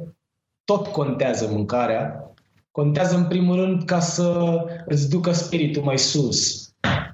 tot 0.63 0.87
contează 0.87 1.47
mâncarea. 1.47 2.33
Contează 2.71 3.15
în 3.15 3.27
primul 3.27 3.55
rând 3.55 3.83
ca 3.83 3.99
să 3.99 4.59
îți 4.85 5.09
ducă 5.09 5.31
spiritul 5.31 5.83
mai 5.83 5.97
sus. 5.97 6.70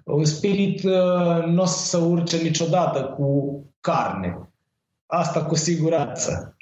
Un 0.07 0.25
spirit 0.25 0.83
uh, 0.83 1.43
nu 1.45 1.61
o 1.61 1.65
să 1.65 1.97
urce 1.97 2.37
niciodată 2.37 3.03
cu 3.03 3.61
carne. 3.79 4.49
Asta 5.05 5.45
cu 5.45 5.55
siguranță. 5.55 6.55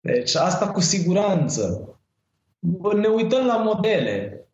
Deci 0.00 0.34
asta 0.34 0.70
cu 0.70 0.80
siguranță. 0.80 1.88
Ne 2.96 3.08
uităm 3.08 3.46
la 3.46 3.56
modele 3.56 4.46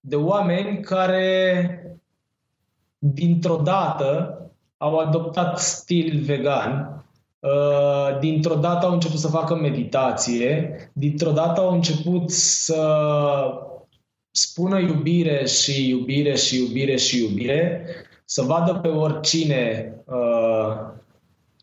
de 0.00 0.16
oameni 0.16 0.80
care 0.80 1.78
dintr-o 2.98 3.56
dată 3.56 4.38
au 4.76 4.98
adoptat 4.98 5.58
stil 5.58 6.20
vegan, 6.24 7.04
uh, 7.38 8.18
dintr-o 8.20 8.54
dată 8.54 8.86
au 8.86 8.92
început 8.92 9.18
să 9.18 9.28
facă 9.28 9.54
meditație, 9.54 10.76
dintr-o 10.92 11.30
dată 11.30 11.60
au 11.60 11.72
început 11.72 12.30
să 12.30 12.80
spună 14.36 14.78
iubire 14.78 15.46
și 15.46 15.88
iubire 15.88 16.36
și 16.36 16.58
iubire 16.58 16.96
și 16.96 17.22
iubire, 17.22 17.86
să 18.24 18.42
vadă 18.42 18.74
pe 18.74 18.88
oricine, 18.88 19.94
uh, 20.04 20.76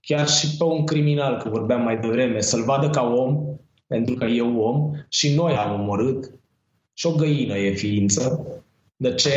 chiar 0.02 0.27
și 0.27 0.57
pe 0.57 0.64
un 0.64 0.85
criminal, 0.85 1.38
că 1.38 1.49
vorbeam 1.49 1.81
mai 1.81 1.98
devreme, 1.98 2.41
să-l 2.41 2.64
vadă 2.64 2.89
ca 2.89 3.03
om, 3.03 3.57
pentru 3.88 4.15
că 4.15 4.26
e 4.26 4.41
om 4.41 4.91
și 5.10 5.35
noi 5.35 5.53
am 5.53 5.81
omorât 5.81 6.31
și 6.93 7.06
o 7.06 7.11
găină 7.11 7.57
e 7.57 7.72
ființă. 7.72 8.45
De 8.95 9.14
ce 9.14 9.30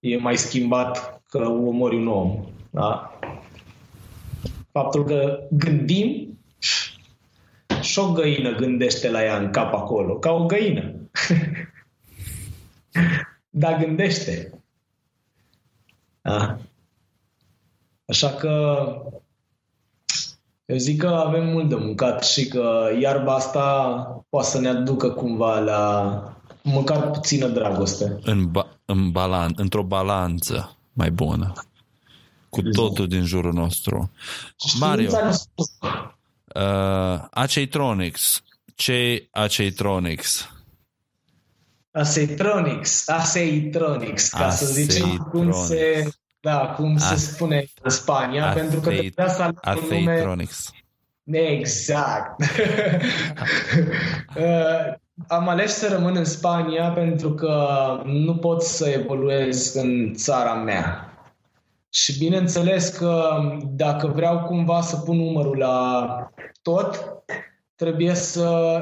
e 0.00 0.16
mai 0.16 0.36
schimbat 0.36 1.22
că 1.28 1.38
omori 1.38 1.96
un 1.96 2.08
om. 2.08 2.44
Da? 2.70 3.18
Faptul 4.72 5.04
că 5.04 5.38
gândim 5.50 6.38
și 7.80 7.98
o 7.98 8.12
găină 8.12 8.54
gândește 8.54 9.10
la 9.10 9.24
ea 9.24 9.36
în 9.36 9.50
cap 9.50 9.74
acolo, 9.74 10.14
ca 10.18 10.32
o 10.32 10.46
găină. 10.46 10.94
Dar 13.50 13.76
gândește. 13.76 14.62
Da? 16.22 16.58
Așa 18.04 18.30
că 18.30 18.84
eu 20.64 20.76
zic 20.76 21.00
că 21.00 21.08
avem 21.08 21.46
mult 21.46 21.68
de 21.68 21.74
mâncat 21.74 22.24
și 22.24 22.48
că 22.48 22.88
iarba 23.00 23.34
asta 23.34 23.82
poate 24.28 24.48
să 24.48 24.60
ne 24.60 24.68
aducă 24.68 25.10
cumva 25.10 25.58
la 25.58 26.22
măcar 26.62 27.10
puțină 27.10 27.48
dragoste. 27.48 28.18
În, 28.22 28.50
ba- 28.50 28.78
în 28.84 29.12
balan- 29.12 29.54
într-o 29.54 29.82
balanță 29.82 30.76
mai 30.92 31.10
bună. 31.10 31.52
Cu 32.48 32.58
exact. 32.58 32.76
totul 32.76 33.08
din 33.08 33.24
jurul 33.24 33.52
nostru. 33.52 34.10
Mario, 34.78 35.10
uh, 36.54 37.24
Aceitronics. 37.30 38.42
Ce 38.74 39.28
Aceitronics? 39.30 40.48
Aceitronics, 41.92 43.08
Aceitronics, 43.08 44.28
ca 44.28 44.50
să 44.50 44.66
zicem 44.66 45.16
cum 45.16 45.52
se, 45.52 46.08
da, 46.40 46.74
cum 46.76 46.96
se 46.96 47.16
spune 47.16 47.64
în 47.82 47.90
Spania, 47.90 48.48
Aceit, 48.48 48.60
pentru 48.60 48.80
că 48.80 48.88
trebuia 48.88 49.28
să 49.28 49.50
Aceitronics. 49.60 50.70
Nume... 51.22 51.38
Exact. 51.38 52.40
uh, 54.36 54.94
am 55.28 55.48
ales 55.48 55.76
să 55.76 55.88
rămân 55.88 56.16
în 56.16 56.24
Spania 56.24 56.90
pentru 56.90 57.34
că 57.34 57.66
nu 58.04 58.36
pot 58.36 58.62
să 58.62 58.88
evoluez 58.88 59.74
în 59.74 60.14
țara 60.14 60.54
mea. 60.54 61.04
Și 61.90 62.18
bineînțeles 62.18 62.88
că 62.88 63.40
dacă 63.62 64.06
vreau 64.06 64.44
cumva 64.44 64.80
să 64.80 64.96
pun 64.96 65.16
numărul 65.16 65.58
la 65.58 66.06
tot, 66.62 67.14
trebuie 67.74 68.14
să 68.14 68.78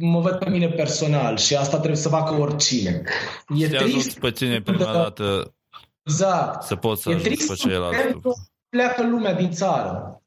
mă 0.00 0.20
văd 0.20 0.38
pe 0.38 0.50
mine 0.50 0.68
personal 0.68 1.36
și 1.36 1.56
asta 1.56 1.76
trebuie 1.76 1.96
să 1.96 2.08
facă 2.08 2.34
oricine. 2.34 3.02
E 3.56 3.68
Te 3.68 3.76
trist 3.76 4.18
pe 4.18 4.30
tine 4.30 4.60
prima 4.60 4.92
dată 4.92 5.54
exact. 6.02 6.62
să 6.62 6.76
poți 6.76 7.02
să 7.02 7.10
e 7.10 7.14
ajungi 7.14 7.46
pe 7.46 7.54
ceilalți. 7.54 8.18
Pleacă 8.68 9.06
lumea 9.06 9.34
din 9.34 9.50
țară. 9.50 10.22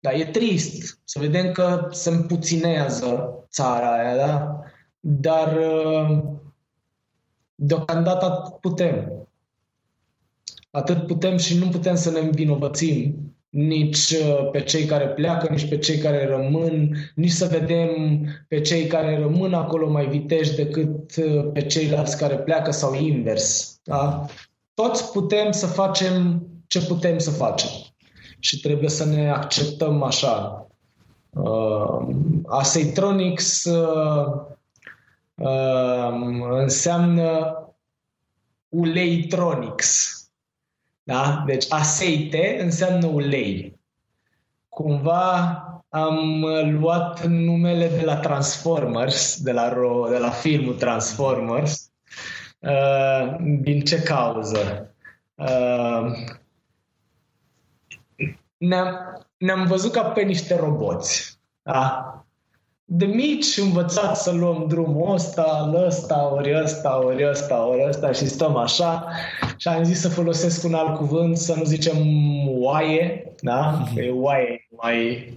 Dar 0.00 0.12
e 0.12 0.24
trist 0.24 1.00
să 1.04 1.18
vedem 1.18 1.52
că 1.52 1.88
se 1.90 2.10
împuținează 2.10 3.34
țara 3.50 3.92
aia, 3.92 4.16
da? 4.16 4.60
Dar 5.00 5.56
uh, 5.56 6.22
deocamdată 7.54 8.24
atât 8.24 8.60
putem. 8.60 9.28
Atât 10.70 11.06
putem 11.06 11.36
și 11.36 11.58
nu 11.58 11.68
putem 11.68 11.94
să 11.94 12.10
ne 12.10 12.18
învinovățim 12.18 13.33
nici 13.54 14.10
uh, 14.10 14.50
pe 14.50 14.60
cei 14.60 14.84
care 14.84 15.08
pleacă, 15.08 15.48
nici 15.50 15.68
pe 15.68 15.78
cei 15.78 15.98
care 15.98 16.26
rămân, 16.26 16.96
nici 17.14 17.30
să 17.30 17.46
vedem 17.46 17.88
pe 18.48 18.60
cei 18.60 18.86
care 18.86 19.18
rămân 19.18 19.54
acolo 19.54 19.90
mai 19.90 20.06
viteși 20.06 20.54
decât 20.54 21.16
uh, 21.16 21.50
pe 21.52 21.62
ceilalți 21.62 22.18
care 22.18 22.36
pleacă 22.36 22.70
sau 22.70 22.94
invers. 22.94 23.78
Da? 23.82 24.24
Toți 24.74 25.12
putem 25.12 25.52
să 25.52 25.66
facem 25.66 26.46
ce 26.66 26.86
putem 26.86 27.18
să 27.18 27.30
facem 27.30 27.70
și 28.38 28.60
trebuie 28.60 28.88
să 28.88 29.04
ne 29.04 29.30
acceptăm 29.30 30.02
așa. 30.02 30.66
Uh, 31.30 32.08
Aseitronics 32.46 33.64
uh, 33.64 34.26
uh, 35.34 36.10
înseamnă 36.50 37.58
uleitronics. 38.68 40.22
Da? 41.04 41.42
Deci 41.46 41.72
aseite 41.72 42.58
înseamnă 42.60 43.06
ulei. 43.06 43.80
Cumva 44.68 45.58
am 45.88 46.44
luat 46.80 47.26
numele 47.26 47.88
de 47.88 48.04
la 48.04 48.16
Transformers, 48.16 49.42
de 49.42 49.52
la, 49.52 49.72
ro- 49.72 50.10
de 50.10 50.18
la 50.18 50.30
filmul 50.30 50.74
Transformers. 50.74 51.90
Uh, 52.58 53.36
din 53.60 53.80
ce 53.80 54.02
cauză? 54.02 54.94
Uh, 55.34 56.12
ne-am, 58.56 59.18
ne-am 59.36 59.66
văzut 59.66 59.92
ca 59.92 60.02
pe 60.02 60.22
niște 60.22 60.56
roboți. 60.56 61.38
Da? 61.62 62.23
De 62.86 63.04
mici 63.04 63.58
învățați 63.58 64.22
să 64.22 64.32
luăm 64.32 64.64
drumul 64.68 65.12
ăsta, 65.12 65.72
ăsta, 65.86 66.32
ori 66.32 66.60
ăsta, 66.62 67.04
ori 67.04 67.28
ăsta, 67.28 67.66
ori 67.66 67.84
ăsta 67.88 68.12
și 68.12 68.26
stăm 68.26 68.56
așa 68.56 69.06
și 69.56 69.68
am 69.68 69.82
zis 69.82 70.00
să 70.00 70.08
folosesc 70.08 70.64
un 70.64 70.74
alt 70.74 70.96
cuvânt, 70.96 71.36
să 71.36 71.54
nu 71.56 71.64
zicem 71.64 71.96
oaie, 72.48 73.32
da? 73.40 73.84
Că 73.94 74.00
e 74.00 74.10
oaie 74.10 74.68
mai 74.82 75.28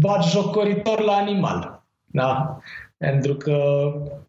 bat 0.00 0.24
jocoritor 0.24 1.00
la 1.00 1.12
animal. 1.12 1.84
Da? 2.06 2.58
Pentru 2.96 3.34
că, 3.34 3.56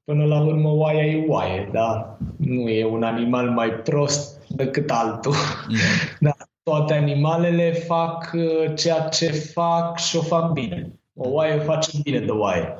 până 0.03 0.25
la 0.25 0.41
urmă, 0.41 0.69
oaia 0.69 1.05
e 1.05 1.25
oaie, 1.27 1.69
da? 1.71 2.17
Nu 2.37 2.69
e 2.69 2.85
un 2.85 3.03
animal 3.03 3.49
mai 3.49 3.69
prost 3.69 4.47
decât 4.47 4.91
altul. 4.91 5.33
Mm. 5.67 5.75
Da, 6.19 6.35
toate 6.63 6.93
animalele 6.93 7.71
fac 7.71 8.31
uh, 8.33 8.75
ceea 8.75 8.99
ce 8.99 9.31
fac 9.31 9.99
și 9.99 10.17
o 10.17 10.21
fac 10.21 10.51
bine. 10.51 10.99
O 11.17 11.29
oaie 11.29 11.55
o 11.55 11.59
face 11.63 11.89
bine 12.03 12.19
de 12.19 12.31
oaie. 12.31 12.75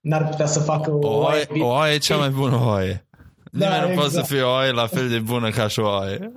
N-ar 0.00 0.28
putea 0.28 0.46
să 0.46 0.60
facă 0.60 0.90
o, 0.90 1.08
o 1.08 1.18
oaie... 1.18 1.46
O 1.58 1.66
oaie 1.66 1.94
e 1.94 1.98
cea 1.98 2.16
mai 2.16 2.28
bună 2.28 2.60
oaie. 2.64 3.04
Da, 3.52 3.66
Nimeni 3.66 3.80
nu 3.80 3.86
exact. 3.90 3.94
poate 3.94 4.10
să 4.10 4.18
exact. 4.18 4.34
fie 4.34 4.42
o 4.42 4.50
oaie 4.50 4.70
la 4.70 4.86
fel 4.86 5.08
de 5.08 5.18
bună 5.18 5.50
ca 5.50 5.68
și 5.68 5.80
o 5.80 5.88
oaie. 5.88 6.18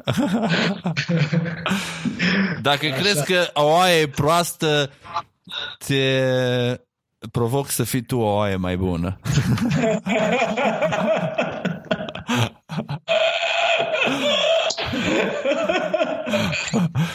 Dacă 2.61 2.85
Așa. 2.85 2.95
crezi 2.95 3.25
că 3.25 3.47
o 3.53 3.63
oaie 3.63 3.99
e 4.01 4.07
proastă, 4.07 4.89
te 5.87 6.03
provoc 7.31 7.69
să 7.69 7.83
fii 7.83 8.01
tu 8.01 8.17
o 8.17 8.35
oaie 8.35 8.55
mai 8.55 8.77
bună. 8.77 9.19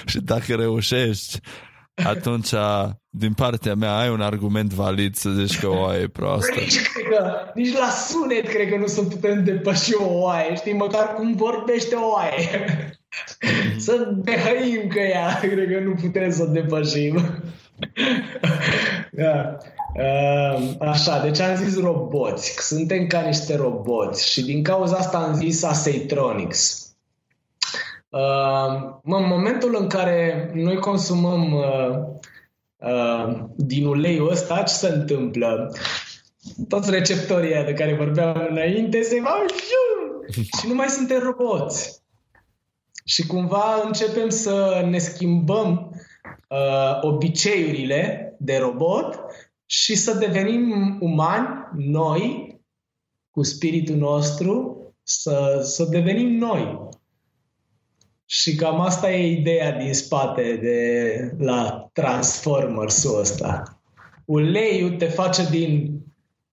și 0.07 0.21
dacă 0.21 0.55
reușești, 0.55 1.41
atunci 2.05 2.51
din 3.11 3.33
partea 3.33 3.75
mea 3.75 3.97
ai 3.97 4.11
un 4.11 4.21
argument 4.21 4.73
valid 4.73 5.15
să 5.15 5.31
zici 5.31 5.61
că 5.61 5.67
o 5.67 5.79
oaie 5.79 6.03
e 6.03 6.09
proastă. 6.09 6.61
Nici, 6.61 6.83
cred 6.93 7.19
că, 7.19 7.33
nici 7.55 7.77
la 7.77 7.89
sunet 7.89 8.49
cred 8.49 8.69
că 8.69 8.77
nu 8.77 8.87
se 8.87 9.03
putem 9.03 9.45
depăși 9.45 9.95
o 9.95 10.19
oaie, 10.19 10.55
știi, 10.55 10.73
măcar 10.73 11.15
cum 11.15 11.35
vorbește 11.35 11.95
o 11.95 12.09
oaie. 12.09 12.49
să 13.87 14.15
behăim 14.23 14.89
că 14.89 15.01
ea, 15.01 15.39
cred 15.41 15.69
că 15.71 15.81
nu 15.85 15.95
putem 15.95 16.31
să 16.31 16.43
o 16.43 16.53
depășim. 16.53 17.21
da. 19.13 19.57
Uh, 19.95 20.71
așa, 20.81 21.21
deci 21.23 21.41
am 21.41 21.57
zis 21.57 21.81
roboți. 21.81 22.57
Suntem 22.59 23.07
ca 23.07 23.21
niște 23.21 23.57
roboți 23.57 24.31
și 24.31 24.45
din 24.45 24.63
cauza 24.63 24.97
asta 24.97 25.19
am 25.19 25.35
zis 25.35 25.63
Aseitronics. 25.63 26.88
Uh, 28.09 28.99
în 29.03 29.27
momentul 29.27 29.77
în 29.81 29.89
care 29.89 30.51
noi 30.55 30.77
consumăm 30.79 31.53
uh, 31.53 31.99
uh, 32.77 33.45
din 33.57 33.87
uleiul 33.87 34.31
ăsta, 34.31 34.63
ce 34.63 34.73
se 34.73 34.89
întâmplă? 34.89 35.73
Toți 36.69 36.91
receptorii 36.91 37.65
de 37.65 37.73
care 37.73 37.95
vorbeam 37.95 38.47
înainte 38.51 39.03
se 39.03 39.21
va 39.21 39.45
și 40.61 40.69
nu 40.69 40.75
mai 40.75 40.89
suntem 40.89 41.19
roboți. 41.19 42.03
Și 43.05 43.27
cumva 43.27 43.83
începem 43.85 44.29
să 44.29 44.87
ne 44.91 44.99
schimbăm 44.99 45.91
uh, 46.49 46.99
obiceiurile 47.01 48.35
de 48.39 48.59
robot 48.59 49.21
și 49.67 49.95
să 49.95 50.15
devenim 50.15 50.97
umani, 51.01 51.49
noi, 51.77 52.57
cu 53.31 53.43
spiritul 53.43 53.97
nostru, 53.97 54.83
să, 55.03 55.61
să 55.63 55.85
devenim 55.85 56.37
noi. 56.37 56.88
Și 58.31 58.55
cam 58.55 58.81
asta 58.81 59.11
e 59.11 59.31
ideea 59.31 59.73
din 59.73 59.95
spate 59.95 60.59
de 60.63 61.45
la 61.45 61.91
Transformers-ul 61.93 63.21
ăsta. 63.21 63.81
Uleiul 64.25 64.91
te 64.91 65.07
face 65.07 65.47
din 65.51 66.01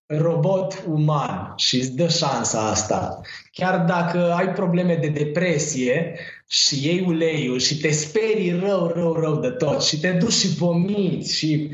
robot 0.05 0.83
uman 0.87 1.53
și 1.55 1.75
îți 1.75 1.95
dă 1.95 2.07
șansa 2.07 2.69
asta. 2.69 3.21
Chiar 3.51 3.85
dacă 3.85 4.33
ai 4.33 4.53
probleme 4.53 4.95
de 4.95 5.07
depresie 5.07 6.19
și 6.47 6.85
iei 6.85 7.05
uleiul 7.07 7.59
și 7.59 7.77
te 7.79 7.91
sperii 7.91 8.59
rău, 8.59 8.87
rău, 8.87 9.13
rău 9.13 9.39
de 9.39 9.49
tot 9.49 9.83
și 9.83 9.99
te 9.99 10.11
duci 10.11 10.31
și 10.31 10.47
vomiți 10.47 11.35
și 11.35 11.69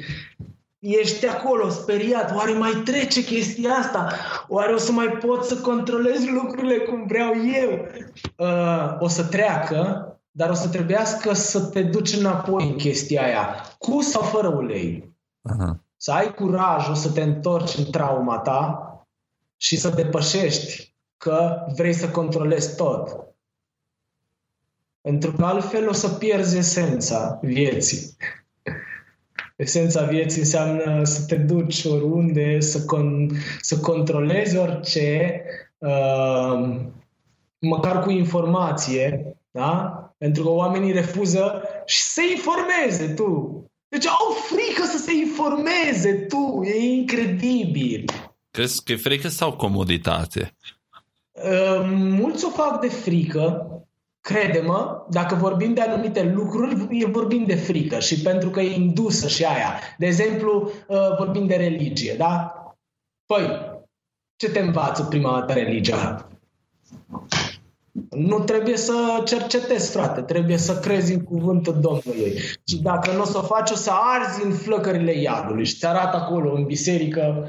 ești 0.82 1.28
acolo 1.28 1.70
speriat, 1.70 2.36
oare 2.36 2.52
mai 2.52 2.72
trece 2.86 3.24
chestia 3.24 3.72
asta? 3.72 4.14
Oare 4.48 4.74
o 4.74 4.78
să 4.78 4.92
mai 4.92 5.08
pot 5.08 5.46
să 5.46 5.58
controlez 5.58 6.26
lucrurile 6.26 6.78
cum 6.78 7.06
vreau 7.08 7.32
eu? 7.36 7.88
Uh, 8.38 8.96
o 9.00 9.08
să 9.08 9.24
treacă, 9.24 10.06
dar 10.32 10.50
o 10.50 10.54
să 10.54 10.70
trebuiască 10.70 11.34
să 11.34 11.66
te 11.66 11.82
duci 11.82 12.14
înapoi 12.14 12.68
în 12.70 12.76
chestia 12.76 13.24
aia, 13.24 13.56
cu 13.78 14.02
sau 14.02 14.22
fără 14.22 14.48
ulei. 14.48 15.16
Uh-huh. 15.50 15.80
Să 15.98 16.12
ai 16.12 16.34
curajul 16.34 16.96
să 16.96 17.12
te 17.12 17.22
întorci 17.22 17.78
în 17.78 17.92
trauma 17.92 18.38
ta 18.38 18.86
și 19.58 19.78
să 19.78 19.90
depășești 19.90 20.96
că 21.18 21.66
vrei 21.76 21.94
să 21.94 22.10
controlezi 22.10 22.76
tot. 22.76 23.26
Pentru 25.02 25.32
că 25.32 25.46
altfel 25.46 25.90
o 25.90 25.94
să 25.94 26.10
pierzi 26.10 26.58
esența 26.58 27.40
vieții 27.42 28.16
esența 29.62 30.04
vieții 30.04 30.40
înseamnă 30.40 31.04
să 31.04 31.26
te 31.28 31.36
duci 31.36 31.86
oriunde, 31.86 32.60
să, 32.60 32.80
con- 32.80 33.30
să 33.62 33.80
controlezi 33.80 34.58
orice, 34.58 35.42
uh, 35.78 36.80
măcar 37.60 38.00
cu 38.04 38.10
informație, 38.10 39.36
da? 39.52 39.96
Pentru 40.18 40.44
că 40.44 40.50
oamenii 40.50 40.92
refuză 40.92 41.62
și 41.86 42.02
se 42.02 42.22
informeze 42.36 43.14
tu. 43.14 43.64
Deci 43.88 44.08
au 44.08 44.36
frică 44.50 44.84
să 44.84 44.98
se 44.98 45.14
informeze 45.14 46.14
tu. 46.14 46.62
E 46.64 46.92
incredibil. 46.92 48.06
Crezi 48.52 48.84
că 48.84 48.92
e 48.92 48.96
frică 48.96 49.28
sau 49.28 49.56
comoditate? 49.56 50.56
Uh, 51.32 51.90
mulți 51.94 52.46
o 52.46 52.50
fac 52.50 52.80
de 52.80 52.88
frică, 52.88 53.66
crede-mă, 54.22 55.06
dacă 55.10 55.36
vorbim 55.36 55.74
de 55.74 55.82
anumite 55.82 56.24
lucruri, 56.24 57.06
vorbim 57.12 57.46
de 57.46 57.56
frică 57.56 58.00
și 58.00 58.22
pentru 58.22 58.50
că 58.50 58.60
e 58.60 58.76
indusă 58.76 59.28
și 59.28 59.46
aia. 59.46 59.80
De 59.98 60.06
exemplu, 60.06 60.72
uh, 60.88 61.18
vorbim 61.18 61.48
de 61.48 61.56
religie, 61.56 62.16
da? 62.18 62.54
Păi, 63.26 63.72
ce 64.36 64.50
te 64.50 64.60
învață 64.60 65.04
prima 65.04 65.40
dată 65.40 65.54
religia? 65.54 66.26
Nu 68.10 68.40
trebuie 68.40 68.78
să 68.78 69.22
cercetezi, 69.26 69.92
frate, 69.92 70.22
trebuie 70.22 70.58
să 70.58 70.80
crezi 70.80 71.14
în 71.14 71.24
cuvântul 71.24 71.80
Domnului. 71.80 72.38
Și 72.68 72.82
dacă 72.82 73.12
nu 73.12 73.22
o 73.22 73.26
să 73.26 73.38
o 73.38 73.42
faci, 73.42 73.72
o 73.72 73.76
să 73.76 73.92
arzi 73.94 74.46
în 74.46 74.52
flăcările 74.52 75.14
iadului 75.14 75.66
și 75.66 75.76
ți 75.76 75.86
arată 75.86 76.18
acolo 76.18 76.54
în 76.54 76.66
biserică 76.66 77.48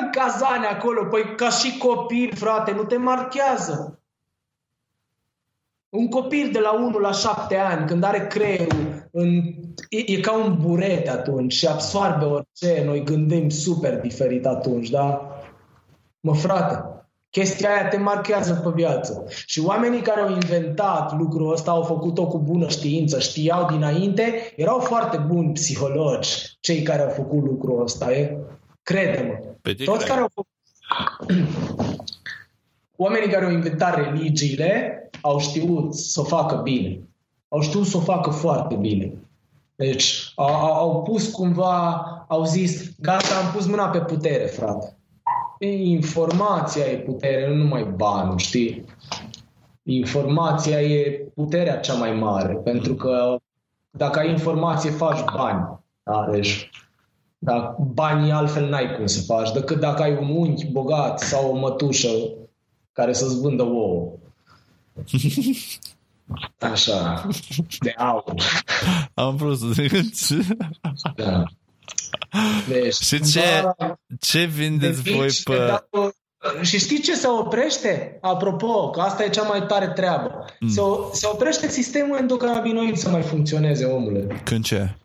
în 0.00 0.10
cazane 0.10 0.66
acolo, 0.66 1.04
păi 1.04 1.34
ca 1.36 1.50
și 1.50 1.78
copil, 1.78 2.32
frate, 2.34 2.72
nu 2.72 2.84
te 2.84 2.96
marchează. 2.96 3.97
Un 5.88 6.08
copil 6.08 6.50
de 6.52 6.58
la 6.58 6.72
1 6.72 6.98
la 6.98 7.12
7 7.12 7.56
ani, 7.56 7.86
când 7.86 8.04
are 8.04 8.26
creierul, 8.26 9.08
în, 9.10 9.36
e, 9.88 10.12
e 10.12 10.20
ca 10.20 10.44
un 10.44 10.58
buret 10.60 11.08
atunci 11.08 11.52
și 11.52 11.66
absorbe 11.66 12.24
orice, 12.24 12.82
noi 12.84 13.04
gândim 13.04 13.48
super 13.48 14.00
diferit 14.00 14.46
atunci, 14.46 14.90
da? 14.90 15.36
Mă, 16.20 16.34
frate, 16.34 16.84
chestia 17.30 17.70
aia 17.70 17.88
te 17.88 17.96
marchează 17.96 18.54
pe 18.54 18.70
viață. 18.74 19.24
Și 19.46 19.60
oamenii 19.60 20.00
care 20.00 20.20
au 20.20 20.30
inventat 20.30 21.18
lucrul 21.18 21.52
ăsta 21.52 21.70
au 21.70 21.82
făcut-o 21.82 22.26
cu 22.26 22.38
bună 22.38 22.68
știință, 22.68 23.18
știau 23.18 23.70
dinainte, 23.70 24.52
erau 24.56 24.78
foarte 24.78 25.16
buni 25.16 25.52
psihologi, 25.52 26.56
cei 26.60 26.82
care 26.82 27.02
au 27.02 27.10
făcut 27.10 27.44
lucrul 27.44 27.82
ăsta, 27.82 28.12
e? 28.12 28.36
Crede-mă. 28.82 29.54
Toți 29.84 30.06
care 30.06 30.20
au 30.20 30.30
făcut... 30.34 30.52
Oamenii 32.96 33.28
care 33.28 33.44
au 33.44 33.50
inventat 33.50 33.94
religiile 33.94 35.02
au 35.20 35.38
știut 35.38 35.94
să 35.94 36.20
o 36.20 36.24
facă 36.24 36.56
bine. 36.56 37.08
Au 37.48 37.60
știut 37.60 37.86
să 37.86 37.96
o 37.96 38.00
facă 38.00 38.30
foarte 38.30 38.74
bine. 38.74 39.12
Deci 39.74 40.32
au, 40.36 40.54
au 40.54 41.02
pus 41.02 41.30
cumva, 41.30 41.90
au 42.28 42.44
zis, 42.44 42.90
gata, 43.00 43.38
am 43.44 43.52
pus 43.52 43.66
mâna 43.66 43.88
pe 43.88 43.98
putere, 43.98 44.44
frate. 44.44 44.96
Informația 45.82 46.84
e 46.84 46.96
putere, 46.96 47.48
nu 47.48 47.54
numai 47.54 47.84
banul, 47.84 48.38
știi? 48.38 48.84
Informația 49.82 50.82
e 50.82 51.30
puterea 51.34 51.80
cea 51.80 51.94
mai 51.94 52.12
mare, 52.12 52.54
pentru 52.54 52.94
că 52.94 53.36
dacă 53.90 54.18
ai 54.18 54.30
informație, 54.30 54.90
faci 54.90 55.24
bani. 55.36 55.80
Da? 56.02 56.28
Deci, 56.30 56.70
da, 57.38 57.76
banii 57.78 58.30
altfel 58.30 58.68
n-ai 58.68 58.94
cum 58.96 59.06
să 59.06 59.22
faci, 59.22 59.52
decât 59.52 59.80
dacă 59.80 60.02
ai 60.02 60.16
un 60.16 60.36
unchi 60.36 60.66
bogat 60.66 61.20
sau 61.20 61.50
o 61.50 61.58
mătușă 61.58 62.08
care 62.92 63.12
să-ți 63.12 63.40
vândă 63.40 63.62
ouă. 63.62 64.12
Așa, 66.72 67.28
de 67.80 67.94
aur. 67.96 68.34
Am 69.14 69.36
vrut 69.36 69.58
să 69.58 69.66
zic 69.66 69.92
Da. 71.16 71.44
Deci, 72.68 72.94
și 72.94 73.20
ce, 73.20 73.40
ce 74.20 74.44
vindeți 74.44 75.10
voi 75.10 75.28
pe... 75.44 75.56
Dacă, 75.66 76.14
și 76.62 76.78
știți 76.78 77.02
ce 77.02 77.14
se 77.14 77.26
oprește? 77.26 78.18
Apropo, 78.20 78.90
că 78.90 79.00
asta 79.00 79.24
e 79.24 79.28
cea 79.28 79.42
mai 79.42 79.66
tare 79.66 79.88
treabă. 79.88 80.44
Mm. 80.60 80.68
Se, 80.68 80.80
se 81.12 81.26
oprește 81.32 81.68
sistemul 81.68 82.16
endocannabinoid 82.16 82.96
să 82.96 83.08
mai 83.08 83.22
funcționeze, 83.22 83.84
omule. 83.84 84.40
Când 84.44 84.64
ce? 84.64 84.96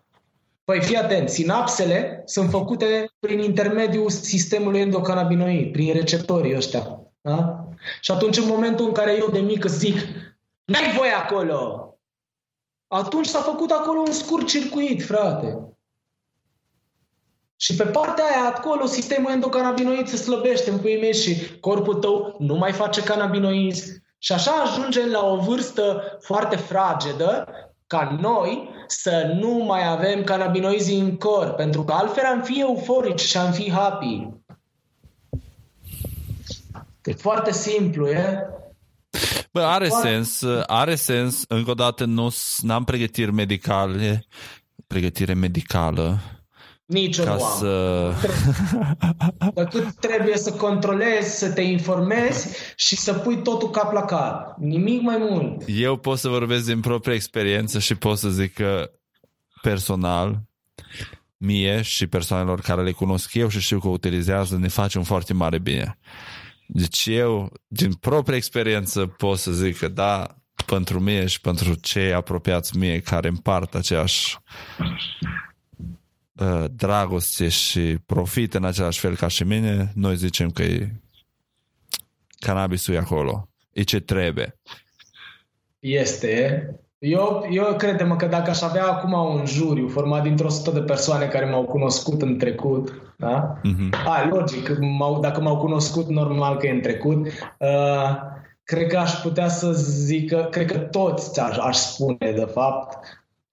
Păi 0.63 0.81
fii 0.81 0.95
atent, 0.95 1.29
sinapsele 1.29 2.21
sunt 2.25 2.49
făcute 2.49 3.11
prin 3.19 3.39
intermediul 3.39 4.09
sistemului 4.09 4.79
endocannabinoid, 4.79 5.71
prin 5.71 5.93
receptorii 5.93 6.55
ăștia. 6.55 6.99
Da? 7.21 7.62
Și 8.01 8.11
atunci 8.11 8.37
în 8.37 8.47
momentul 8.47 8.85
în 8.85 8.91
care 8.91 9.17
eu 9.17 9.29
de 9.29 9.39
mic 9.39 9.65
zic 9.65 9.97
n-ai 10.65 10.93
voie 10.97 11.11
acolo, 11.11 11.87
atunci 12.87 13.25
s-a 13.25 13.39
făcut 13.39 13.71
acolo 13.71 13.99
un 13.99 14.11
scurt 14.11 14.47
circuit, 14.47 15.03
frate. 15.03 15.73
Și 17.55 17.75
pe 17.75 17.83
partea 17.83 18.23
aia 18.23 18.55
acolo 18.55 18.85
sistemul 18.85 19.31
endocannabinoid 19.31 20.07
se 20.07 20.15
slăbește 20.15 20.69
în 20.69 20.79
puii 20.79 20.99
mei 20.99 21.13
și 21.13 21.59
corpul 21.59 21.93
tău 21.93 22.35
nu 22.39 22.55
mai 22.55 22.71
face 22.71 23.03
cannabinoizi. 23.03 24.01
Și 24.17 24.31
așa 24.31 24.51
ajungem 24.51 25.09
la 25.09 25.25
o 25.25 25.35
vârstă 25.35 26.17
foarte 26.19 26.55
fragedă 26.55 27.47
ca 27.87 28.17
noi 28.21 28.69
să 28.87 29.33
nu 29.39 29.49
mai 29.49 29.87
avem 29.87 30.23
cannabinoizi 30.23 30.93
în 30.93 31.17
corp, 31.17 31.55
pentru 31.55 31.83
că 31.83 31.93
altfel 31.93 32.25
am 32.25 32.41
fi 32.41 32.59
euforici 32.59 33.19
și 33.19 33.37
am 33.37 33.51
fi 33.51 33.71
happy. 33.71 34.27
E 37.03 37.13
foarte 37.13 37.51
simplu, 37.51 38.07
e? 38.07 38.47
Bă, 39.51 39.61
are 39.61 39.87
foarte... 39.87 40.07
sens, 40.07 40.43
are 40.65 40.95
sens. 40.95 41.45
Încă 41.47 41.69
o 41.69 41.73
dată 41.73 42.05
nu 42.05 42.29
am 42.67 42.83
pregătiri 42.83 43.31
medicale, 43.31 44.25
pregătire 44.87 45.33
medicală 45.33 46.19
nici 46.85 47.19
ca 47.19 47.35
nu 47.35 47.43
am. 47.43 47.57
să... 47.59 48.13
Decât 49.53 49.95
trebuie 49.99 50.37
să 50.37 50.51
controlezi, 50.51 51.37
să 51.37 51.51
te 51.51 51.61
informezi 51.61 52.57
și 52.75 52.95
să 52.95 53.13
pui 53.13 53.41
totul 53.41 53.69
cap 53.69 53.93
la 53.93 54.01
cap. 54.01 54.57
Nimic 54.57 55.01
mai 55.01 55.17
mult. 55.19 55.63
Eu 55.67 55.97
pot 55.97 56.17
să 56.17 56.29
vorbesc 56.29 56.65
din 56.65 56.79
propria 56.79 57.13
experiență 57.13 57.79
și 57.79 57.95
pot 57.95 58.17
să 58.17 58.29
zic 58.29 58.53
că 58.53 58.91
personal, 59.61 60.41
mie 61.37 61.81
și 61.81 62.07
persoanelor 62.07 62.61
care 62.61 62.83
le 62.83 62.91
cunosc 62.91 63.33
eu 63.33 63.47
și 63.47 63.59
știu 63.59 63.79
că 63.79 63.87
utilizează, 63.87 64.57
ne 64.57 64.67
face 64.67 64.97
un 64.97 65.03
foarte 65.03 65.33
mare 65.33 65.59
bine. 65.59 65.99
Deci 66.67 67.05
eu, 67.05 67.51
din 67.67 67.93
propria 67.93 68.35
experiență, 68.35 69.05
pot 69.05 69.37
să 69.37 69.51
zic 69.51 69.77
că 69.77 69.87
da, 69.87 70.37
pentru 70.65 70.99
mine 70.99 71.25
și 71.25 71.41
pentru 71.41 71.73
cei 71.73 72.13
apropiați 72.13 72.77
mie 72.77 72.99
care 72.99 73.27
împart 73.27 73.75
aceeași 73.75 74.37
uh, 76.33 76.65
dragoste 76.71 77.49
și 77.49 77.97
profit 78.05 78.53
în 78.53 78.63
același 78.63 78.99
fel 78.99 79.15
ca 79.15 79.27
și 79.27 79.43
mine, 79.43 79.91
noi 79.95 80.15
zicem 80.15 80.49
că 80.49 80.63
e 80.63 80.91
cannabisul 82.39 82.93
e 82.93 82.97
acolo. 82.97 83.49
E 83.71 83.83
ce 83.83 83.99
trebuie. 83.99 84.59
Este. 85.79 86.82
Eu, 87.05 87.47
eu 87.51 87.75
credem 87.77 88.15
că 88.15 88.25
dacă 88.25 88.49
aș 88.49 88.61
avea 88.61 88.85
acum 88.85 89.13
un 89.13 89.45
juriu 89.45 89.87
format 89.87 90.23
dintr-o 90.23 90.49
sută 90.49 90.71
de 90.71 90.79
persoane 90.79 91.25
care 91.25 91.49
m-au 91.49 91.63
cunoscut 91.63 92.21
în 92.21 92.37
trecut, 92.37 93.13
da? 93.17 93.59
Mm-hmm. 93.59 93.89
A, 94.05 94.27
logic, 94.29 94.77
m-au, 94.79 95.19
dacă 95.19 95.41
m-au 95.41 95.57
cunoscut, 95.57 96.07
normal 96.07 96.57
că 96.57 96.67
e 96.67 96.71
în 96.71 96.81
trecut, 96.81 97.27
uh, 97.59 98.15
cred 98.63 98.87
că 98.87 98.97
aș 98.97 99.11
putea 99.11 99.47
să 99.47 99.71
zic 99.73 100.29
că, 100.29 100.47
cred 100.51 100.71
că 100.71 100.77
toți 100.77 101.39
aș, 101.39 101.57
aș 101.57 101.77
spune, 101.77 102.31
de 102.35 102.47
fapt, 102.53 102.97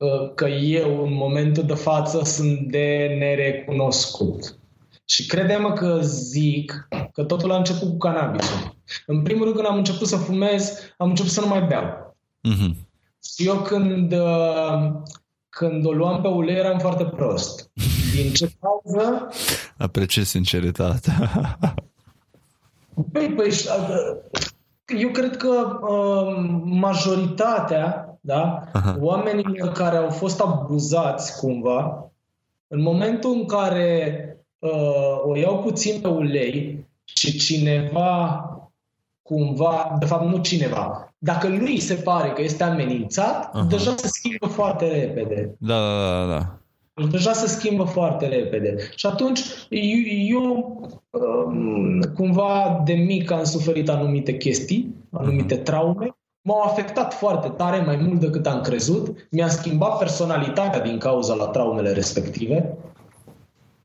Uh, 0.00 0.34
că 0.34 0.46
eu 0.48 1.02
în 1.02 1.12
momentul 1.12 1.62
de 1.62 1.74
față 1.74 2.24
sunt 2.24 2.58
de 2.60 3.16
nerecunoscut. 3.18 4.58
Și 5.04 5.26
credem 5.26 5.72
că 5.72 5.98
zic 6.02 6.88
că 7.12 7.24
totul 7.24 7.52
a 7.52 7.56
început 7.56 7.88
cu 7.88 7.96
cannabisul. 7.96 8.76
În 9.06 9.22
primul 9.22 9.42
rând, 9.42 9.54
când 9.56 9.68
am 9.68 9.76
început 9.76 10.06
să 10.06 10.16
fumez, 10.16 10.78
am 10.96 11.08
început 11.08 11.30
să 11.30 11.40
nu 11.40 11.46
mai 11.46 11.62
beau. 11.62 12.16
Mm-hmm. 12.48 12.89
Și 13.22 13.46
eu 13.46 13.56
când, 13.56 14.12
uh, 14.12 14.92
când 15.48 15.86
o 15.86 15.92
luam 15.92 16.20
pe 16.20 16.28
ulei 16.28 16.56
eram 16.56 16.78
foarte 16.78 17.04
prost. 17.04 17.70
Din 18.14 18.32
ce 18.32 18.50
cauză? 18.60 19.28
Apreciez 19.78 20.28
sinceritatea. 20.28 21.58
Păi, 23.12 23.32
păi, 23.32 23.50
eu 24.98 25.08
cred 25.08 25.36
că 25.36 25.78
uh, 25.80 26.60
majoritatea 26.64 28.10
da? 28.20 28.62
Aha. 28.72 28.96
oamenii 29.00 29.58
care 29.74 29.96
au 29.96 30.10
fost 30.10 30.40
abuzați 30.40 31.38
cumva, 31.38 32.10
în 32.66 32.82
momentul 32.82 33.32
în 33.32 33.46
care 33.46 34.24
uh, 34.58 35.20
o 35.24 35.36
iau 35.36 35.58
puțin 35.58 36.00
pe 36.00 36.08
ulei 36.08 36.86
și 37.04 37.38
cineva 37.38 38.44
cumva, 39.30 39.96
de 39.98 40.06
fapt 40.06 40.30
nu 40.30 40.38
cineva, 40.38 41.12
dacă 41.18 41.48
lui 41.48 41.80
se 41.80 41.94
pare 41.94 42.28
că 42.28 42.42
este 42.42 42.62
amenințat, 42.62 43.54
Aha. 43.54 43.66
deja 43.68 43.94
se 43.96 44.06
schimbă 44.06 44.46
foarte 44.46 44.88
repede. 44.88 45.54
Da, 45.58 45.78
da, 45.78 46.26
da, 46.26 46.32
da. 46.32 46.58
Deci 46.94 47.10
deja 47.10 47.32
se 47.32 47.46
schimbă 47.46 47.84
foarte 47.84 48.26
repede. 48.26 48.76
Și 48.94 49.06
atunci 49.06 49.40
eu, 49.68 50.38
eu 50.40 50.80
um, 51.10 52.00
cumva 52.14 52.82
de 52.84 52.92
mic 52.92 53.30
am 53.30 53.44
suferit 53.44 53.88
anumite 53.88 54.36
chestii, 54.36 54.94
anumite 55.10 55.56
traume 55.56 56.14
m-au 56.42 56.60
afectat 56.62 57.14
foarte 57.14 57.48
tare, 57.48 57.80
mai 57.80 57.96
mult 57.96 58.20
decât 58.20 58.46
am 58.46 58.60
crezut. 58.60 59.28
Mi-a 59.30 59.48
schimbat 59.48 59.98
personalitatea 59.98 60.80
din 60.80 60.98
cauza 60.98 61.34
la 61.34 61.46
traumele 61.46 61.92
respective. 61.92 62.78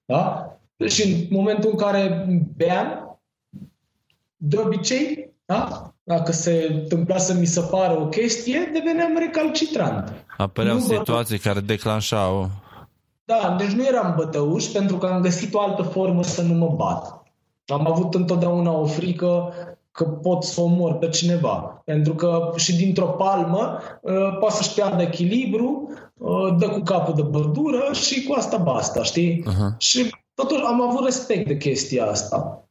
Da? 0.06 0.50
Și 0.88 1.04
în 1.04 1.38
momentul 1.38 1.70
în 1.70 1.78
care 1.78 2.28
beam, 2.56 3.20
de 4.38 4.58
obicei, 4.58 5.25
da? 5.46 5.94
dacă 6.04 6.32
se 6.32 6.68
întâmpla 6.72 7.18
să 7.18 7.34
mi 7.34 7.46
se 7.46 7.62
pară 7.62 8.00
o 8.00 8.08
chestie, 8.08 8.70
deveneam 8.74 9.18
recalcitrant. 9.18 10.26
Apăreau 10.38 10.76
nu 10.76 10.82
situații 10.82 11.40
bă... 11.44 11.50
care 11.50 11.60
declanșau. 11.60 12.50
Da, 13.26 13.56
deci 13.58 13.72
nu 13.72 13.86
eram 13.86 14.14
bătăuș 14.18 14.66
pentru 14.66 14.98
că 14.98 15.06
am 15.06 15.22
găsit 15.22 15.54
o 15.54 15.60
altă 15.60 15.82
formă 15.82 16.24
să 16.24 16.42
nu 16.42 16.54
mă 16.54 16.74
bat. 16.76 17.24
Am 17.66 17.88
avut 17.92 18.14
întotdeauna 18.14 18.72
o 18.72 18.86
frică 18.86 19.54
că 19.92 20.04
pot 20.04 20.44
să 20.44 20.62
omor 20.62 20.94
pe 20.94 21.10
cineva. 21.10 21.82
Pentru 21.86 22.16
că 22.16 22.52
și 22.56 22.76
dintr-o 22.76 23.06
palmă 23.06 23.80
uh, 24.02 24.38
poate 24.40 24.56
să-și 24.56 24.74
piardă 24.74 25.02
echilibru, 25.02 25.90
uh, 26.18 26.56
dă 26.58 26.70
cu 26.70 26.80
capul 26.80 27.14
de 27.14 27.22
bărdură 27.22 27.90
și 27.92 28.24
cu 28.24 28.34
asta 28.34 28.58
basta, 28.58 29.04
știi? 29.04 29.44
Uh-huh. 29.44 29.78
Și 29.78 30.10
totuși 30.34 30.64
am 30.64 30.82
avut 30.82 31.04
respect 31.04 31.48
de 31.48 31.58
chestia 31.58 32.06
asta. 32.06 32.66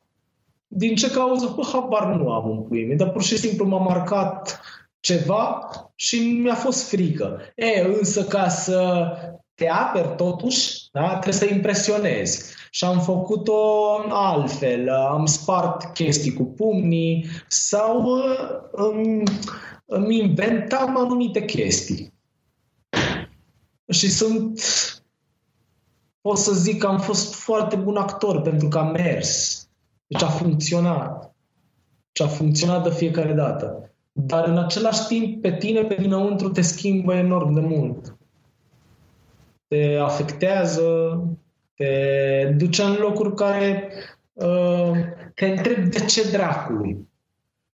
Din 0.77 0.95
ce 0.95 1.11
cauză? 1.11 1.53
Bă, 1.57 1.63
habar 1.73 2.15
nu 2.15 2.33
am 2.33 2.51
un 2.51 2.63
puime, 2.63 2.95
dar 2.95 3.11
pur 3.11 3.23
și 3.23 3.37
simplu 3.37 3.67
m-a 3.67 3.79
marcat 3.79 4.61
ceva 5.01 5.69
și 5.95 6.41
mi-a 6.43 6.55
fost 6.55 6.89
frică. 6.89 7.41
E, 7.55 7.81
însă 7.81 8.25
ca 8.25 8.49
să 8.49 9.07
te 9.55 9.69
aperi 9.69 10.15
totuși, 10.17 10.89
da? 10.93 11.09
trebuie 11.09 11.33
să 11.33 11.55
impresionezi 11.55 12.55
și 12.71 12.85
am 12.85 13.01
făcut-o 13.01 13.57
altfel. 14.09 14.91
Am 14.91 15.27
spart 15.27 15.93
chestii 15.93 16.33
cu 16.33 16.43
pumnii 16.43 17.27
sau 17.49 18.03
uh, 18.03 18.49
îmi, 18.73 19.23
îmi 19.85 20.19
inventam 20.19 20.97
anumite 20.97 21.45
chestii. 21.45 22.13
Și 23.91 24.11
sunt, 24.11 24.61
pot 26.21 26.39
să 26.39 26.53
zic 26.53 26.79
că 26.79 26.87
am 26.87 26.99
fost 26.99 27.35
foarte 27.35 27.77
bun 27.77 27.97
actor 27.97 28.41
pentru 28.41 28.69
că 28.69 28.79
am 28.79 28.91
mers. 28.91 29.64
Deci 30.07 30.23
a 30.23 30.29
funcționat. 30.29 31.35
Și 32.13 32.23
a 32.23 32.27
funcționat 32.27 32.83
de 32.83 32.91
fiecare 32.91 33.33
dată. 33.33 33.95
Dar 34.13 34.49
în 34.49 34.59
același 34.59 35.07
timp, 35.07 35.43
pe 35.43 35.57
tine, 35.57 35.83
pe 35.83 35.95
dinăuntru, 35.95 36.49
te 36.49 36.61
schimbă 36.61 37.15
enorm 37.15 37.53
de 37.53 37.61
mult. 37.61 38.17
Te 39.69 39.99
afectează, 40.03 41.21
te 41.75 42.55
duce 42.57 42.83
în 42.83 42.95
locuri 42.95 43.35
care 43.35 43.93
uh, 44.33 44.91
te 45.35 45.47
întreb 45.47 45.85
de 45.85 46.05
ce 46.05 46.31
dracului. 46.31 47.09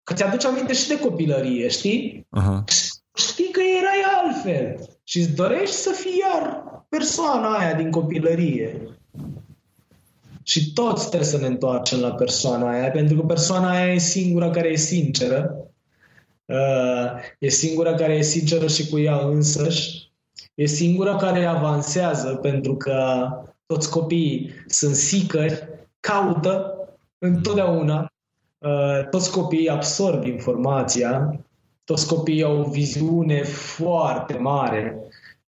Că 0.02 0.14
ți-aduce 0.14 0.46
aminte 0.46 0.72
și 0.72 0.88
de 0.88 0.98
copilărie, 0.98 1.68
știi? 1.68 2.26
Uh-huh. 2.38 2.64
Știi 3.14 3.50
că 3.52 3.60
erai 3.78 4.02
altfel 4.22 4.88
și 5.04 5.18
îți 5.18 5.34
dorești 5.34 5.74
să 5.74 5.90
fii 5.90 6.18
iar 6.18 6.64
persoana 6.88 7.56
aia 7.56 7.74
din 7.74 7.90
copilărie. 7.90 8.98
Și 10.50 10.72
toți 10.72 11.08
trebuie 11.08 11.28
să 11.28 11.38
ne 11.38 11.46
întoarcem 11.46 12.00
la 12.00 12.12
persoana 12.12 12.70
aia, 12.70 12.90
pentru 12.90 13.16
că 13.16 13.26
persoana 13.26 13.70
aia 13.70 13.92
e 13.92 13.98
singura 13.98 14.50
care 14.50 14.68
e 14.68 14.76
sinceră. 14.76 15.70
Uh, 16.44 17.10
e 17.38 17.48
singura 17.48 17.94
care 17.94 18.14
e 18.14 18.22
sinceră 18.22 18.66
și 18.66 18.88
cu 18.88 18.98
ea 18.98 19.18
însăși. 19.18 20.12
E 20.54 20.66
singura 20.66 21.16
care 21.16 21.44
avansează, 21.44 22.34
pentru 22.34 22.76
că 22.76 23.28
toți 23.66 23.90
copiii 23.90 24.50
sunt 24.66 24.94
sicări, 24.94 25.68
caută 26.00 26.74
întotdeauna, 27.18 28.12
uh, 28.58 29.08
toți 29.10 29.30
copiii 29.30 29.68
absorb 29.68 30.24
informația, 30.24 31.40
toți 31.84 32.06
copiii 32.06 32.42
au 32.42 32.60
o 32.60 32.70
viziune 32.70 33.42
foarte 33.42 34.34
mare, 34.34 34.98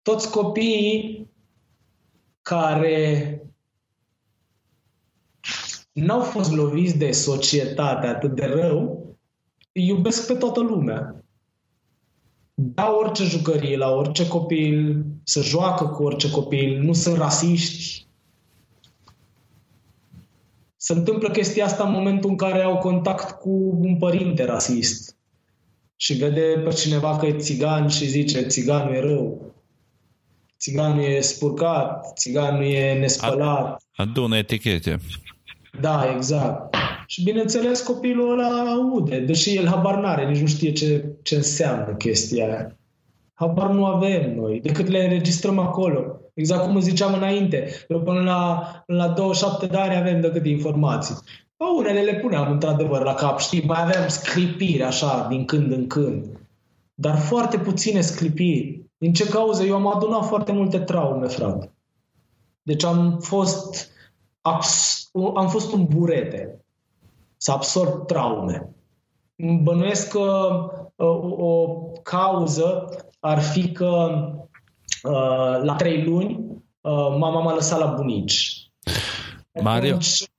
toți 0.01 0.31
copiii 0.31 1.29
care 2.41 3.35
n-au 5.91 6.21
fost 6.21 6.51
loviți 6.51 6.97
de 6.97 7.11
societate 7.11 8.07
atât 8.07 8.35
de 8.35 8.45
rău, 8.45 9.05
iubesc 9.71 10.27
pe 10.27 10.33
toată 10.33 10.59
lumea. 10.59 11.23
Da 12.53 12.91
orice 12.91 13.23
jucărie 13.23 13.77
la 13.77 13.89
orice 13.89 14.27
copil, 14.27 15.05
să 15.23 15.41
joacă 15.41 15.85
cu 15.85 16.03
orice 16.03 16.31
copil, 16.31 16.81
nu 16.81 16.93
sunt 16.93 17.17
rasiști, 17.17 18.09
se 20.83 20.93
întâmplă 20.93 21.29
chestia 21.29 21.65
asta 21.65 21.83
în 21.83 21.91
momentul 21.91 22.29
în 22.29 22.35
care 22.35 22.61
au 22.61 22.77
contact 22.77 23.39
cu 23.39 23.77
un 23.79 23.97
părinte 23.97 24.45
rasist 24.45 25.15
și 25.95 26.13
vede 26.13 26.61
pe 26.63 26.69
cineva 26.69 27.17
că 27.17 27.25
e 27.25 27.37
țigan 27.37 27.87
și 27.87 28.05
zice 28.05 28.41
țiganul 28.41 28.93
e 28.93 28.99
rău. 28.99 29.53
țiganul 30.59 31.03
e 31.03 31.19
spurcat, 31.19 32.13
țiganul 32.15 32.63
e 32.63 32.99
nespălat. 32.99 33.83
Adună 33.95 34.37
etichete. 34.37 34.99
Da, 35.79 36.13
exact. 36.15 36.75
Și 37.05 37.23
bineînțeles 37.23 37.81
copilul 37.81 38.31
ăla 38.31 38.71
aude, 38.71 39.19
deși 39.19 39.55
el 39.55 39.67
habar 39.67 39.99
n-are, 39.99 40.25
nici 40.25 40.39
nu 40.39 40.47
știe 40.47 40.71
ce, 40.71 41.05
ce 41.21 41.35
înseamnă 41.35 41.95
chestia 41.97 42.45
aia. 42.45 42.77
Habar 43.33 43.69
nu 43.69 43.85
avem 43.85 44.35
noi, 44.35 44.59
decât 44.59 44.87
le 44.87 45.03
înregistrăm 45.03 45.59
acolo. 45.59 46.19
Exact 46.33 46.65
cum 46.65 46.79
ziceam 46.79 47.13
înainte. 47.13 47.67
Eu 47.87 48.01
până 48.01 48.21
la, 48.21 48.63
până 48.85 49.05
la 49.05 49.07
27 49.07 49.65
de 49.65 49.77
ani 49.77 49.95
avem 49.95 50.21
decât 50.21 50.45
informații. 50.45 51.15
Bă, 51.57 51.65
unele 51.77 52.01
le 52.01 52.15
puneam 52.15 52.51
într-adevăr 52.51 53.03
la 53.03 53.13
cap, 53.13 53.39
știi, 53.39 53.63
mai 53.65 53.81
aveam 53.81 54.07
sclipiri 54.07 54.83
așa, 54.83 55.27
din 55.29 55.45
când 55.45 55.71
în 55.71 55.87
când. 55.87 56.25
Dar 56.93 57.17
foarte 57.17 57.57
puține 57.57 58.01
sclipiri. 58.01 58.81
Din 58.97 59.13
ce 59.13 59.29
cauză? 59.29 59.63
Eu 59.63 59.75
am 59.75 59.95
adunat 59.95 60.25
foarte 60.25 60.51
multe 60.51 60.79
traume, 60.79 61.27
frate. 61.27 61.71
Deci 62.61 62.83
am 62.83 63.17
fost, 63.19 63.91
am 65.35 65.47
fost 65.47 65.73
un 65.73 65.85
burete 65.85 66.65
să 67.37 67.51
absorb 67.51 68.05
traume. 68.05 68.69
Bănuiesc 69.61 70.09
că 70.09 70.51
uh, 70.95 71.37
o 71.37 71.67
cauză 72.03 72.89
ar 73.19 73.41
fi 73.41 73.71
că 73.71 74.09
uh, 75.03 75.61
la 75.63 75.75
trei 75.77 76.03
luni 76.03 76.33
uh, 76.81 77.15
mama 77.17 77.41
m-a 77.41 77.53
lăsat 77.53 77.79
la 77.79 77.85
bunici. 77.85 78.71
Mario, 79.61 79.89
Atunci, 79.89 80.29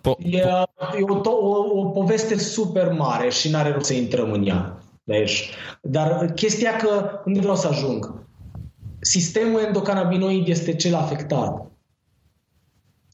po- 0.00 0.18
e, 0.18 0.38
e 0.98 1.02
o, 1.08 1.30
o, 1.30 1.80
o 1.80 1.84
poveste 1.84 2.38
super 2.38 2.92
mare 2.92 3.30
și 3.30 3.50
n-are 3.50 3.72
rost 3.72 3.86
să 3.86 3.94
intrăm 3.94 4.32
în 4.32 4.46
ea. 4.46 4.78
Deci, 5.04 5.50
dar 5.82 6.32
chestia 6.34 6.76
că, 6.76 7.20
unde 7.24 7.40
vreau 7.40 7.56
să 7.56 7.68
ajung? 7.68 8.26
Sistemul 9.00 9.60
endocannabinoid 9.60 10.48
este 10.48 10.74
cel 10.74 10.94
afectat. 10.94 11.71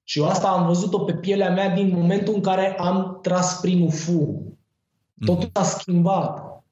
Și 0.09 0.19
eu 0.19 0.29
asta 0.29 0.49
am 0.49 0.67
văzut-o 0.67 0.99
pe 0.99 1.15
pielea 1.15 1.51
mea 1.51 1.69
din 1.69 1.91
momentul 1.95 2.35
în 2.35 2.41
care 2.41 2.77
am 2.79 3.19
tras 3.23 3.61
primul 3.61 3.91
fum. 3.91 4.59
Totul 5.25 5.51
s-a 5.53 5.63
schimbat. 5.63 6.63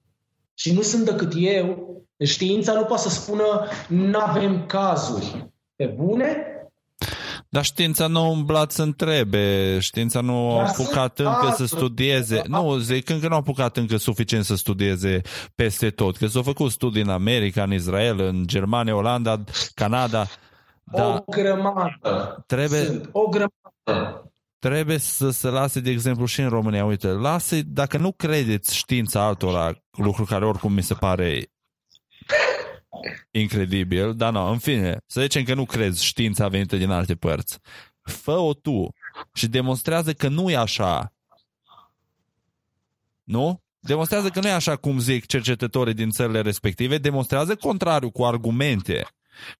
Și 0.55 0.73
nu 0.73 0.83
sunt 0.83 1.05
decât 1.05 1.33
eu. 1.37 1.97
Deci 2.17 2.29
știința 2.29 2.73
nu 2.73 2.85
poate 2.85 3.03
să 3.03 3.09
spună 3.09 3.45
nu 3.89 4.19
avem 4.19 4.67
cazuri. 4.67 5.51
Pe 5.77 5.95
bune? 5.97 6.37
Dar 7.49 7.65
știința 7.65 8.07
nu 8.07 8.19
a 8.19 8.29
umblat 8.29 8.71
să 8.71 8.83
întrebe, 8.83 9.79
știința 9.79 10.21
nu 10.21 10.59
a 10.59 10.69
apucat 10.69 11.19
încă 11.19 11.55
să 11.57 11.67
studieze. 11.67 12.43
Nu, 12.47 12.77
zic 12.77 13.09
încă 13.09 13.29
nu 13.29 13.35
a 13.35 13.37
apucat 13.37 13.77
încă 13.77 13.97
suficient 13.97 14.45
să 14.45 14.57
studieze 14.57 15.21
peste 15.55 15.91
tot, 15.91 16.17
că 16.17 16.27
s-au 16.27 16.43
făcut 16.43 16.71
studii 16.71 17.03
în 17.03 17.09
America, 17.09 17.63
în 17.63 17.73
Israel, 17.73 18.21
în 18.21 18.43
Germania, 18.47 18.97
Olanda, 18.97 19.45
Canada. 19.75 20.27
Da, 20.93 21.15
o 21.15 21.23
grămadă. 21.31 22.45
Trebuie, 22.47 22.85
sunt, 22.85 23.09
o 23.13 23.29
grămadă. 23.29 24.31
Trebuie 24.59 24.99
să 24.99 25.31
se 25.31 25.49
lase, 25.49 25.81
de 25.81 25.91
exemplu, 25.91 26.25
și 26.25 26.41
în 26.41 26.49
România. 26.49 26.85
Uite, 26.85 27.07
lasă, 27.07 27.57
dacă 27.65 27.99
nu 27.99 28.13
credeți 28.13 28.77
știința 28.77 29.23
altora, 29.23 29.73
lucru 29.91 30.25
care 30.25 30.47
oricum 30.47 30.73
mi 30.73 30.83
se 30.83 30.95
pare 30.95 31.51
incredibil, 33.31 34.15
dar 34.15 34.33
nu, 34.33 34.51
în 34.51 34.59
fine, 34.59 35.01
să 35.07 35.21
zicem 35.21 35.45
că 35.45 35.55
nu 35.55 35.65
crezi 35.65 36.05
știința 36.05 36.49
venită 36.49 36.77
din 36.77 36.91
alte 36.91 37.15
părți. 37.15 37.59
Fă-o 38.03 38.55
tu 38.55 38.93
și 39.33 39.49
demonstrează 39.49 40.13
că 40.13 40.29
nu 40.29 40.51
e 40.51 40.57
așa. 40.57 41.13
Nu? 43.23 43.63
Demonstrează 43.79 44.29
că 44.29 44.41
nu 44.41 44.49
e 44.49 44.53
așa 44.53 44.77
cum 44.77 44.99
zic 44.99 45.27
cercetătorii 45.27 45.95
din 45.95 46.11
țările 46.11 46.41
respective, 46.41 46.99
demonstrează 46.99 47.57
contrariu 47.57 48.11
cu 48.11 48.25
argumente 48.25 49.07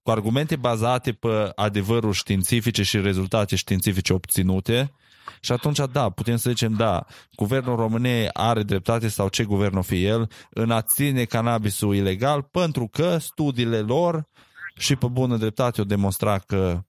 cu 0.03 0.11
argumente 0.11 0.57
bazate 0.57 1.13
pe 1.13 1.53
adevăruri 1.55 2.17
științifice 2.17 2.83
și 2.83 3.01
rezultate 3.01 3.57
științifice 3.57 4.13
obținute 4.13 4.93
și 5.41 5.53
atunci, 5.53 5.81
da, 5.93 6.11
putem 6.11 6.37
să 6.37 6.51
zicem, 6.51 6.73
da, 6.73 7.07
guvernul 7.37 7.77
României 7.77 8.29
are 8.33 8.63
dreptate 8.63 9.09
sau 9.09 9.29
ce 9.29 9.45
guvern 9.45 9.77
o 9.77 9.83
fi 9.83 10.05
el 10.05 10.31
în 10.51 10.71
a 10.71 10.83
ține 10.83 11.25
cannabisul 11.25 11.95
ilegal 11.95 12.43
pentru 12.43 12.89
că 12.89 13.19
studiile 13.19 13.81
lor 13.81 14.29
și 14.77 14.97
pe 14.97 15.07
bună 15.07 15.37
dreptate 15.37 15.81
o 15.81 15.85
demonstra 15.85 16.39
că 16.39 16.81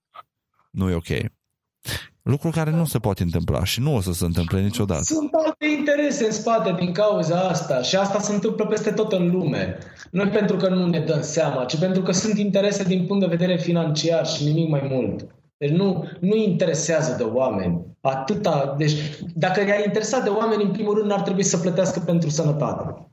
nu 0.71 0.89
e 0.89 0.93
ok. 0.93 1.36
Lucru 2.21 2.49
care 2.49 2.71
nu 2.71 2.85
se 2.85 2.99
poate 2.99 3.23
întâmpla 3.23 3.63
și 3.63 3.81
nu 3.81 3.95
o 3.95 4.01
să 4.01 4.11
se 4.11 4.25
întâmple 4.25 4.61
niciodată. 4.61 5.03
Sunt 5.03 5.33
alte 5.33 5.65
interese 5.77 6.25
în 6.25 6.31
spate 6.31 6.75
din 6.79 6.91
cauza 6.91 7.39
asta 7.39 7.81
și 7.81 7.95
asta 7.95 8.19
se 8.19 8.33
întâmplă 8.33 8.65
peste 8.65 8.91
tot 8.91 9.11
în 9.11 9.31
lume. 9.31 9.77
Nu 10.11 10.27
pentru 10.27 10.55
că 10.55 10.69
nu 10.69 10.85
ne 10.85 10.99
dăm 10.99 11.21
seama, 11.21 11.65
ci 11.65 11.77
pentru 11.77 12.01
că 12.01 12.11
sunt 12.11 12.37
interese 12.37 12.83
din 12.83 13.05
punct 13.05 13.21
de 13.21 13.35
vedere 13.35 13.57
financiar 13.57 14.27
și 14.27 14.43
nimic 14.43 14.69
mai 14.69 14.87
mult. 14.91 15.27
Deci 15.57 15.69
nu, 15.69 16.03
nu 16.19 16.35
interesează 16.35 17.15
de 17.17 17.23
oameni. 17.23 17.81
Atâta, 18.01 18.75
deci 18.77 18.91
dacă 19.33 19.59
i-ar 19.59 19.85
interesa 19.85 20.19
de 20.19 20.29
oameni, 20.29 20.63
în 20.63 20.71
primul 20.71 20.97
rând, 20.97 21.11
ar 21.11 21.21
trebui 21.21 21.43
să 21.43 21.57
plătească 21.57 21.99
pentru 21.99 22.29
sănătate. 22.29 23.07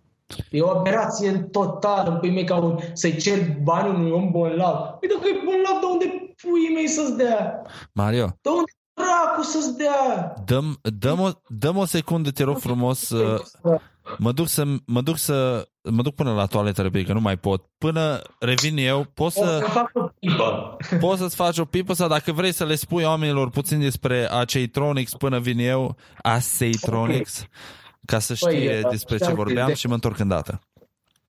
E 0.51 0.61
o 0.61 0.79
aberație 0.79 1.29
în 1.29 1.43
total 1.43 2.09
în 2.09 2.17
pui 2.17 2.31
mei 2.31 2.45
ca 2.45 2.57
un, 2.57 2.79
să-i 2.93 3.17
cer 3.17 3.39
bani 3.63 3.95
unui 3.95 4.11
om 4.11 4.31
bolnav. 4.31 4.77
Păi 5.01 5.09
dacă 5.09 5.29
e 5.29 5.45
bolnav, 5.45 5.81
de 5.81 5.87
unde 5.93 6.24
puii 6.43 6.75
mei 6.75 6.89
să-ți 6.89 7.17
dea? 7.17 7.63
Mario. 7.93 8.39
De 8.41 8.49
unde 8.49 8.73
dracu 8.95 9.43
să-ți 9.43 9.77
dea? 9.77 10.35
Dăm, 10.45 10.79
dăm, 10.99 11.21
o, 11.21 11.31
dăm 11.49 11.77
o 11.77 11.85
secundă, 11.85 12.31
te 12.31 12.43
rog 12.43 12.59
frumos. 12.59 13.11
Uh, 13.11 13.41
mă 14.19 14.33
duc 14.33 14.49
să 14.49 14.65
mă 14.87 15.01
duc 15.01 15.19
să 15.19 15.69
mă 15.91 16.03
duc 16.03 16.15
până 16.15 16.33
la 16.33 16.47
toaletă 16.47 16.83
repede, 16.83 17.05
că 17.05 17.13
nu 17.13 17.21
mai 17.21 17.37
pot. 17.37 17.65
Până 17.79 18.21
revin 18.39 18.77
eu, 18.77 19.05
poți 19.15 19.35
să 19.35 19.41
o 19.41 19.47
să 19.47 19.71
fac 19.71 19.91
o 19.93 20.09
pipă. 20.19 20.77
Poți 21.01 21.21
să-ți 21.21 21.37
faci 21.37 21.59
o 21.59 21.65
pipă 21.65 21.93
sau 21.93 22.09
dacă 22.09 22.33
vrei 22.33 22.53
să 22.53 22.65
le 22.65 22.75
spui 22.75 23.05
oamenilor 23.05 23.51
puțin 23.51 23.81
despre 23.81 24.31
Aceitronics 24.31 25.13
până 25.13 25.39
vin 25.39 25.59
eu, 25.59 25.97
Aceitronics, 26.23 27.37
okay. 27.37 27.51
ca 28.07 28.19
să 28.19 28.35
știe 28.35 28.81
păi, 28.81 28.91
despre 28.91 29.19
ce 29.19 29.33
vorbeam 29.33 29.67
de... 29.67 29.75
și 29.75 29.87
mă 29.87 29.95
întorc 29.95 30.19
îndată. 30.19 30.61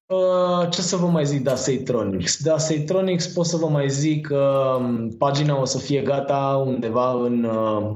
Uh, 0.06 0.70
ce 0.70 0.82
să 0.82 0.96
vă 0.96 1.08
mai 1.08 1.26
zic 1.26 1.44
de 1.44 1.50
Aceitronics? 1.50 2.44
De 2.44 2.52
Aceitronics 2.52 3.28
pot 3.28 3.46
să 3.46 3.58
vă 3.58 3.68
mai 3.68 3.90
zic 3.90 4.28
că 4.28 4.78
uh, 4.80 5.08
pagina 5.18 5.60
o 5.60 5.66
să 5.66 5.78
fie 5.78 6.02
gata 6.02 6.64
undeva 6.66 7.12
în 7.12 7.44
uh, 7.44 7.96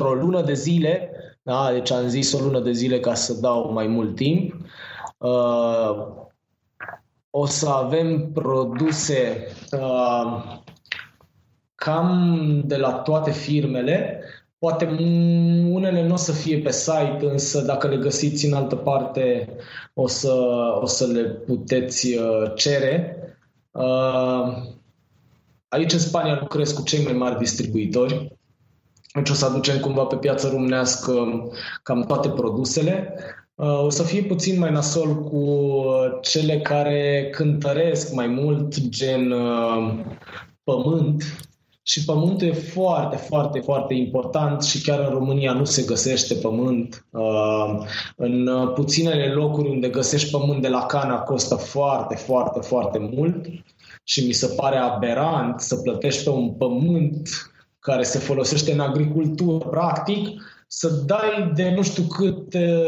o 0.00 0.14
lună 0.14 0.42
de 0.42 0.54
zile 0.54 1.10
da? 1.44 1.72
Deci 1.72 1.90
am 1.90 2.08
zis 2.08 2.32
o 2.32 2.38
lună 2.38 2.60
de 2.60 2.72
zile 2.72 3.00
ca 3.00 3.14
să 3.14 3.32
dau 3.32 3.72
mai 3.72 3.86
mult 3.86 4.14
timp. 4.14 4.54
Uh, 5.18 6.06
o 7.30 7.46
să 7.46 7.68
avem 7.68 8.32
produse 8.32 9.46
uh, 9.72 10.60
cam 11.74 12.62
de 12.64 12.76
la 12.76 12.92
toate 12.92 13.30
firmele. 13.30 14.22
Poate 14.58 14.84
unele 15.70 16.06
nu 16.06 16.12
o 16.12 16.16
să 16.16 16.32
fie 16.32 16.58
pe 16.58 16.72
site, 16.72 17.18
însă 17.20 17.60
dacă 17.60 17.88
le 17.88 17.96
găsiți 17.96 18.46
în 18.46 18.52
altă 18.54 18.76
parte 18.76 19.56
o 19.94 20.06
să, 20.06 20.32
o 20.80 20.86
să 20.86 21.06
le 21.06 21.22
puteți 21.22 22.14
uh, 22.14 22.52
cere. 22.54 23.18
Uh, 23.70 24.56
aici 25.68 25.92
în 25.92 25.98
Spania 25.98 26.38
lucrez 26.40 26.72
cu 26.72 26.82
cei 26.82 27.04
mai 27.04 27.12
mari 27.12 27.38
distribuitori 27.38 28.34
deci 29.14 29.30
o 29.30 29.34
să 29.34 29.44
aducem 29.44 29.80
cumva 29.80 30.04
pe 30.04 30.16
piața 30.16 30.48
românească 30.48 31.12
cam 31.82 32.02
toate 32.02 32.28
produsele. 32.28 33.14
Uh, 33.54 33.84
o 33.84 33.90
să 33.90 34.02
fie 34.02 34.22
puțin 34.22 34.58
mai 34.58 34.70
nasol 34.70 35.22
cu 35.22 35.64
cele 36.20 36.60
care 36.60 37.28
cântăresc 37.30 38.12
mai 38.12 38.26
mult, 38.26 38.88
gen 38.88 39.30
uh, 39.30 40.00
pământ. 40.64 41.22
Și 41.86 42.04
pământul 42.04 42.46
e 42.46 42.52
foarte, 42.52 43.16
foarte, 43.16 43.60
foarte 43.60 43.94
important 43.94 44.62
și 44.62 44.82
chiar 44.82 44.98
în 44.98 45.10
România 45.10 45.52
nu 45.52 45.64
se 45.64 45.82
găsește 45.82 46.34
pământ. 46.34 47.06
Uh, 47.10 47.86
în 48.16 48.50
puținele 48.74 49.32
locuri 49.32 49.68
unde 49.68 49.88
găsești 49.88 50.30
pământ 50.30 50.62
de 50.62 50.68
la 50.68 50.86
cana 50.86 51.18
costă 51.18 51.54
foarte, 51.54 52.14
foarte, 52.14 52.60
foarte 52.60 52.98
mult 52.98 53.46
și 54.04 54.26
mi 54.26 54.32
se 54.32 54.46
pare 54.46 54.76
aberant 54.76 55.60
să 55.60 55.76
plătești 55.76 56.24
pe 56.24 56.30
un 56.30 56.50
pământ 56.50 57.28
care 57.78 58.02
se 58.02 58.18
folosește 58.18 58.72
în 58.72 58.80
agricultură, 58.80 59.58
practic, 59.58 60.28
să 60.76 60.88
dai 60.88 61.50
de 61.54 61.72
nu 61.76 61.82
știu 61.82 62.02
câte 62.02 62.86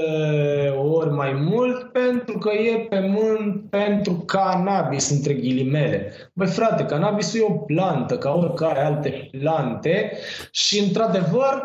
ori 0.76 1.10
mai 1.10 1.32
mult 1.32 1.92
pentru 1.92 2.38
că 2.38 2.50
e 2.50 2.86
pământ 2.88 3.70
pentru 3.70 4.12
cannabis, 4.12 5.10
între 5.10 5.34
ghilimele. 5.34 6.12
Băi 6.32 6.46
frate, 6.46 6.84
cannabisul 6.84 7.40
e 7.40 7.44
o 7.48 7.52
plantă, 7.52 8.18
ca 8.18 8.30
oricare 8.30 8.84
alte 8.84 9.30
plante 9.40 10.12
și 10.50 10.78
într-adevăr 10.78 11.62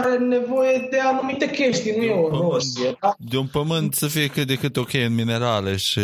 are 0.00 0.18
nevoie 0.18 0.88
de 0.90 0.98
anumite 0.98 1.50
chestii, 1.50 1.94
nu 1.96 2.02
e 2.02 2.12
o 2.12 2.28
roșie. 2.28 2.96
Da? 3.00 3.14
De 3.18 3.36
un 3.36 3.46
pământ 3.46 3.94
să 3.94 4.06
fie 4.06 4.26
cât 4.26 4.46
de 4.46 4.54
cât 4.54 4.76
ok 4.76 4.92
în 4.92 5.14
minerale 5.14 5.76
și... 5.76 6.00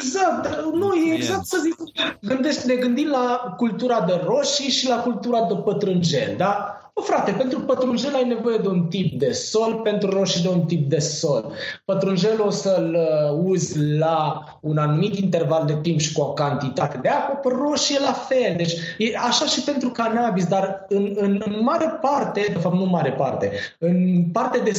Exact, 0.00 0.64
nu, 0.72 0.92
e 0.94 1.14
exact 1.14 1.44
să 1.46 1.58
zic. 1.62 1.74
Gândește, 2.20 2.66
ne 2.66 2.74
gândim 2.74 3.08
la 3.08 3.54
cultura 3.56 4.00
de 4.00 4.20
roșii 4.24 4.70
și 4.70 4.88
la 4.88 5.02
cultura 5.02 5.46
de 5.48 5.54
pătrunjel, 5.54 6.34
da? 6.36 6.80
Bă, 6.94 7.00
frate, 7.00 7.30
pentru 7.30 7.60
pătrunjel 7.60 8.14
ai 8.14 8.28
nevoie 8.28 8.56
de 8.56 8.68
un 8.68 8.86
tip 8.86 9.18
de 9.18 9.32
sol, 9.32 9.74
pentru 9.74 10.10
roșii 10.10 10.42
de 10.42 10.48
un 10.48 10.60
tip 10.60 10.88
de 10.88 10.98
sol. 10.98 11.52
Pătrunjelul 11.84 12.46
o 12.46 12.50
să-l 12.50 12.96
uh, 12.98 13.38
uzi 13.44 13.78
la 13.98 14.44
un 14.60 14.78
anumit 14.78 15.16
interval 15.16 15.66
de 15.66 15.78
timp 15.82 15.98
și 15.98 16.12
cu 16.12 16.20
o 16.20 16.32
cantitate 16.32 16.98
de 17.02 17.08
apă, 17.08 17.48
pe 17.48 17.54
roșii 17.54 17.94
e 17.94 18.00
la 18.00 18.12
fel. 18.12 18.54
Deci 18.56 18.72
e 18.98 19.16
așa 19.16 19.46
și 19.46 19.60
pentru 19.60 19.88
cannabis, 19.88 20.46
dar 20.46 20.86
în, 20.88 21.12
în, 21.14 21.42
în 21.44 21.62
mare 21.62 21.98
parte, 22.00 22.46
de 22.52 22.58
fapt 22.58 22.74
nu 22.74 22.82
în 22.82 22.90
mare 22.90 23.12
parte, 23.12 23.50
în 23.78 24.24
parte 24.32 24.58
de 24.58 24.70
100% 24.70 24.74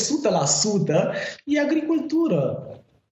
e 1.45 1.59
agricultură. 1.59 2.63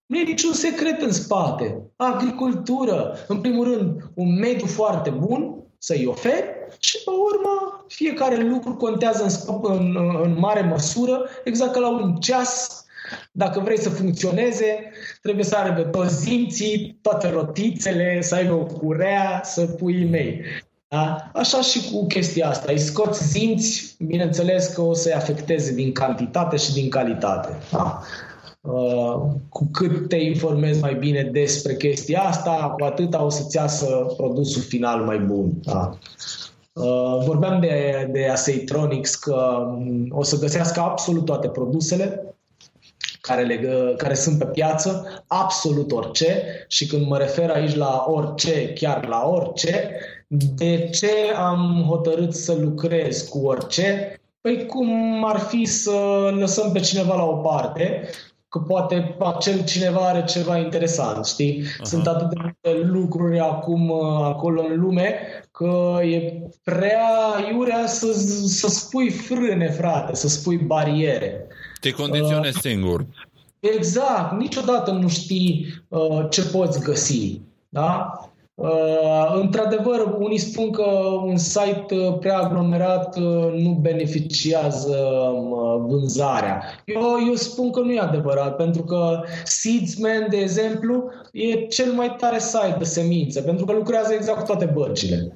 Nu 0.10 0.18
e 0.18 0.24
niciun 0.24 0.54
secret 0.54 1.02
în 1.02 1.12
spate. 1.12 1.92
Agricultură, 1.96 3.18
în 3.28 3.42
primul 3.42 3.74
rând, 3.74 4.02
un 4.14 4.40
mediu 4.40 4.66
foarte 4.66 5.10
bun 5.10 5.56
să-i 5.78 6.06
oferi 6.06 6.44
și, 6.80 6.98
pe 7.06 7.10
urmă, 7.10 7.86
fiecare 7.88 8.44
lucru 8.44 8.76
contează 8.76 9.24
în, 9.24 9.30
scop, 9.30 9.64
în, 9.66 9.98
în 10.24 10.36
mare 10.40 10.62
măsură, 10.62 11.30
exact 11.44 11.72
ca 11.72 11.80
la 11.80 11.90
un 11.90 12.16
ceas. 12.16 12.86
Dacă 13.32 13.60
vrei 13.60 13.80
să 13.80 13.90
funcționeze, 13.90 14.92
trebuie 15.22 15.46
să 15.46 15.56
aibă 15.56 15.82
toți 15.82 16.16
zimții, 16.16 17.00
toate 17.02 17.30
rotițele, 17.30 18.22
să 18.22 18.36
aibă 18.36 18.54
o 18.54 18.66
curea, 18.66 19.42
să 19.44 19.66
pui 19.66 20.06
mei. 20.06 20.42
Da? 20.88 21.30
Așa 21.34 21.62
și 21.62 21.92
cu 21.92 22.08
chestia 22.08 22.48
asta. 22.48 22.72
Îi 22.72 22.80
scoți 22.80 23.28
zimți, 23.28 23.96
bineînțeles 24.00 24.68
că 24.68 24.82
o 24.82 24.94
să-i 24.94 25.14
afecteze 25.14 25.74
din 25.74 25.92
cantitate 25.92 26.58
și 26.58 26.74
din 26.74 26.90
calitate. 26.90 27.58
Da? 27.72 28.02
Uh, 28.62 29.22
cu 29.50 29.70
cât 29.72 30.08
te 30.08 30.16
informezi 30.16 30.82
mai 30.82 30.96
bine 30.96 31.24
despre 31.24 31.76
chestia 31.76 32.22
asta, 32.22 32.76
cu 32.78 32.86
atât 32.86 33.14
o 33.14 33.30
să-ți 33.30 33.56
iasă 33.56 34.14
produsul 34.18 34.62
final 34.62 35.04
mai 35.04 35.20
bun. 35.20 35.52
Da. 35.64 35.98
Uh, 36.74 37.24
vorbeam 37.26 37.60
de, 37.60 38.08
de 38.12 38.28
Aceitronics 38.28 39.16
că 39.16 39.66
um, 39.68 40.08
o 40.10 40.24
să 40.24 40.40
găsească 40.40 40.80
absolut 40.80 41.26
toate 41.26 41.48
produsele 41.48 42.36
care, 43.22 43.44
le, 43.44 43.60
care 43.98 44.14
sunt 44.14 44.38
pe 44.38 44.46
piață, 44.46 45.24
absolut 45.28 45.92
orice 45.92 46.44
și 46.68 46.88
când 46.88 47.08
mă 47.08 47.18
refer 47.18 47.50
aici 47.50 47.76
la 47.76 48.06
orice, 48.08 48.74
chiar 48.74 49.08
la 49.08 49.28
orice, 49.28 49.92
de 50.28 50.90
ce 50.92 51.12
am 51.36 51.86
hotărât 51.88 52.34
să 52.34 52.54
lucrez 52.54 53.22
cu 53.22 53.46
orice? 53.46 54.14
Păi 54.42 54.66
cum 54.66 55.24
ar 55.26 55.40
fi 55.40 55.66
să 55.66 56.30
lăsăm 56.40 56.72
pe 56.72 56.80
cineva 56.80 57.16
la 57.16 57.24
o 57.24 57.36
parte 57.36 58.10
că 58.50 58.60
poate 58.60 59.16
acel 59.20 59.64
cineva 59.64 60.08
are 60.08 60.24
ceva 60.24 60.58
interesant, 60.58 61.26
știi? 61.26 61.64
Aha. 61.64 61.84
Sunt 61.84 62.08
atât 62.08 62.30
de 62.30 62.36
multe 62.42 62.88
lucruri 62.88 63.40
acum 63.40 63.90
uh, 63.90 64.24
acolo 64.24 64.62
în 64.62 64.80
lume 64.80 65.14
că 65.52 66.00
e 66.04 66.42
prea 66.64 67.08
iurea 67.52 67.88
să, 67.88 68.14
să 68.46 68.68
spui 68.68 69.10
frâne, 69.10 69.70
frate, 69.70 70.16
să 70.16 70.28
spui 70.28 70.58
bariere. 70.58 71.48
Te 71.82 71.92
condiționezi 71.92 72.58
uh, 72.58 72.62
singur. 72.62 73.06
Exact. 73.60 74.40
Niciodată 74.40 74.92
nu 74.92 75.08
știi 75.08 75.84
uh, 75.88 76.26
ce 76.30 76.44
poți 76.44 76.80
găsi. 76.80 77.42
Da? 77.70 78.12
Uh, 78.60 79.40
într-adevăr, 79.42 80.16
unii 80.18 80.38
spun 80.38 80.72
că 80.72 80.84
un 81.24 81.38
site 81.38 81.96
uh, 81.96 82.18
prea 82.20 82.38
aglomerat 82.38 83.18
uh, 83.18 83.54
nu 83.54 83.78
beneficiază 83.82 84.98
um, 85.36 85.88
vânzarea. 85.88 86.64
Eu, 86.86 87.02
eu 87.28 87.34
spun 87.34 87.72
că 87.72 87.80
nu 87.80 87.92
e 87.92 88.00
adevărat, 88.00 88.56
pentru 88.56 88.84
că 88.84 89.22
Seedsman, 89.44 90.28
de 90.30 90.38
exemplu, 90.38 91.12
e 91.32 91.54
cel 91.54 91.92
mai 91.92 92.16
tare 92.18 92.40
site 92.40 92.76
de 92.78 92.84
semințe, 92.84 93.42
pentru 93.42 93.66
că 93.66 93.72
lucrează 93.72 94.14
exact 94.14 94.40
cu 94.40 94.46
toate 94.46 94.66
bărcile. 94.66 95.32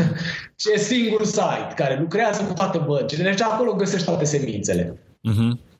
e 0.74 0.78
singur 0.78 1.24
site 1.24 1.72
care 1.76 1.98
lucrează 2.00 2.42
cu 2.42 2.52
toate 2.52 2.78
bărcile, 2.78 3.22
deci 3.22 3.42
acolo 3.42 3.72
găsești 3.72 4.06
toate 4.06 4.24
semințele. 4.24 4.98
Uh-huh. 5.30 5.70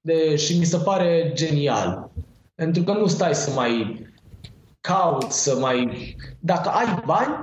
De, 0.00 0.36
și 0.36 0.58
mi 0.58 0.64
se 0.64 0.76
pare 0.76 1.32
genial. 1.34 2.10
Pentru 2.54 2.82
că 2.82 2.92
nu 2.92 3.06
stai 3.06 3.34
să 3.34 3.50
mai 3.54 4.04
cauți 4.86 5.42
să 5.42 5.56
mai... 5.60 6.16
Dacă 6.40 6.68
ai 6.68 7.02
bani 7.06 7.34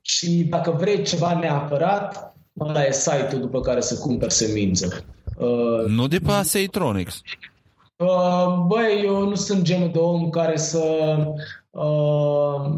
și 0.00 0.44
dacă 0.44 0.70
vrei 0.70 1.04
ceva 1.04 1.38
neapărat, 1.38 2.34
ăla 2.60 2.84
e 2.84 2.92
site-ul 2.92 3.40
după 3.40 3.60
care 3.60 3.80
să 3.80 3.98
cumperi 3.98 4.32
semințe. 4.32 5.04
Uh, 5.36 5.84
nu 5.86 6.06
de 6.06 6.18
pe 6.18 6.30
Aseitronics. 6.30 7.20
Uh, 7.96 8.64
băi, 8.66 9.02
eu 9.04 9.28
nu 9.28 9.34
sunt 9.34 9.62
genul 9.62 9.90
de 9.92 9.98
om 9.98 10.30
care 10.30 10.56
să 10.56 11.16
uh, 11.70 12.70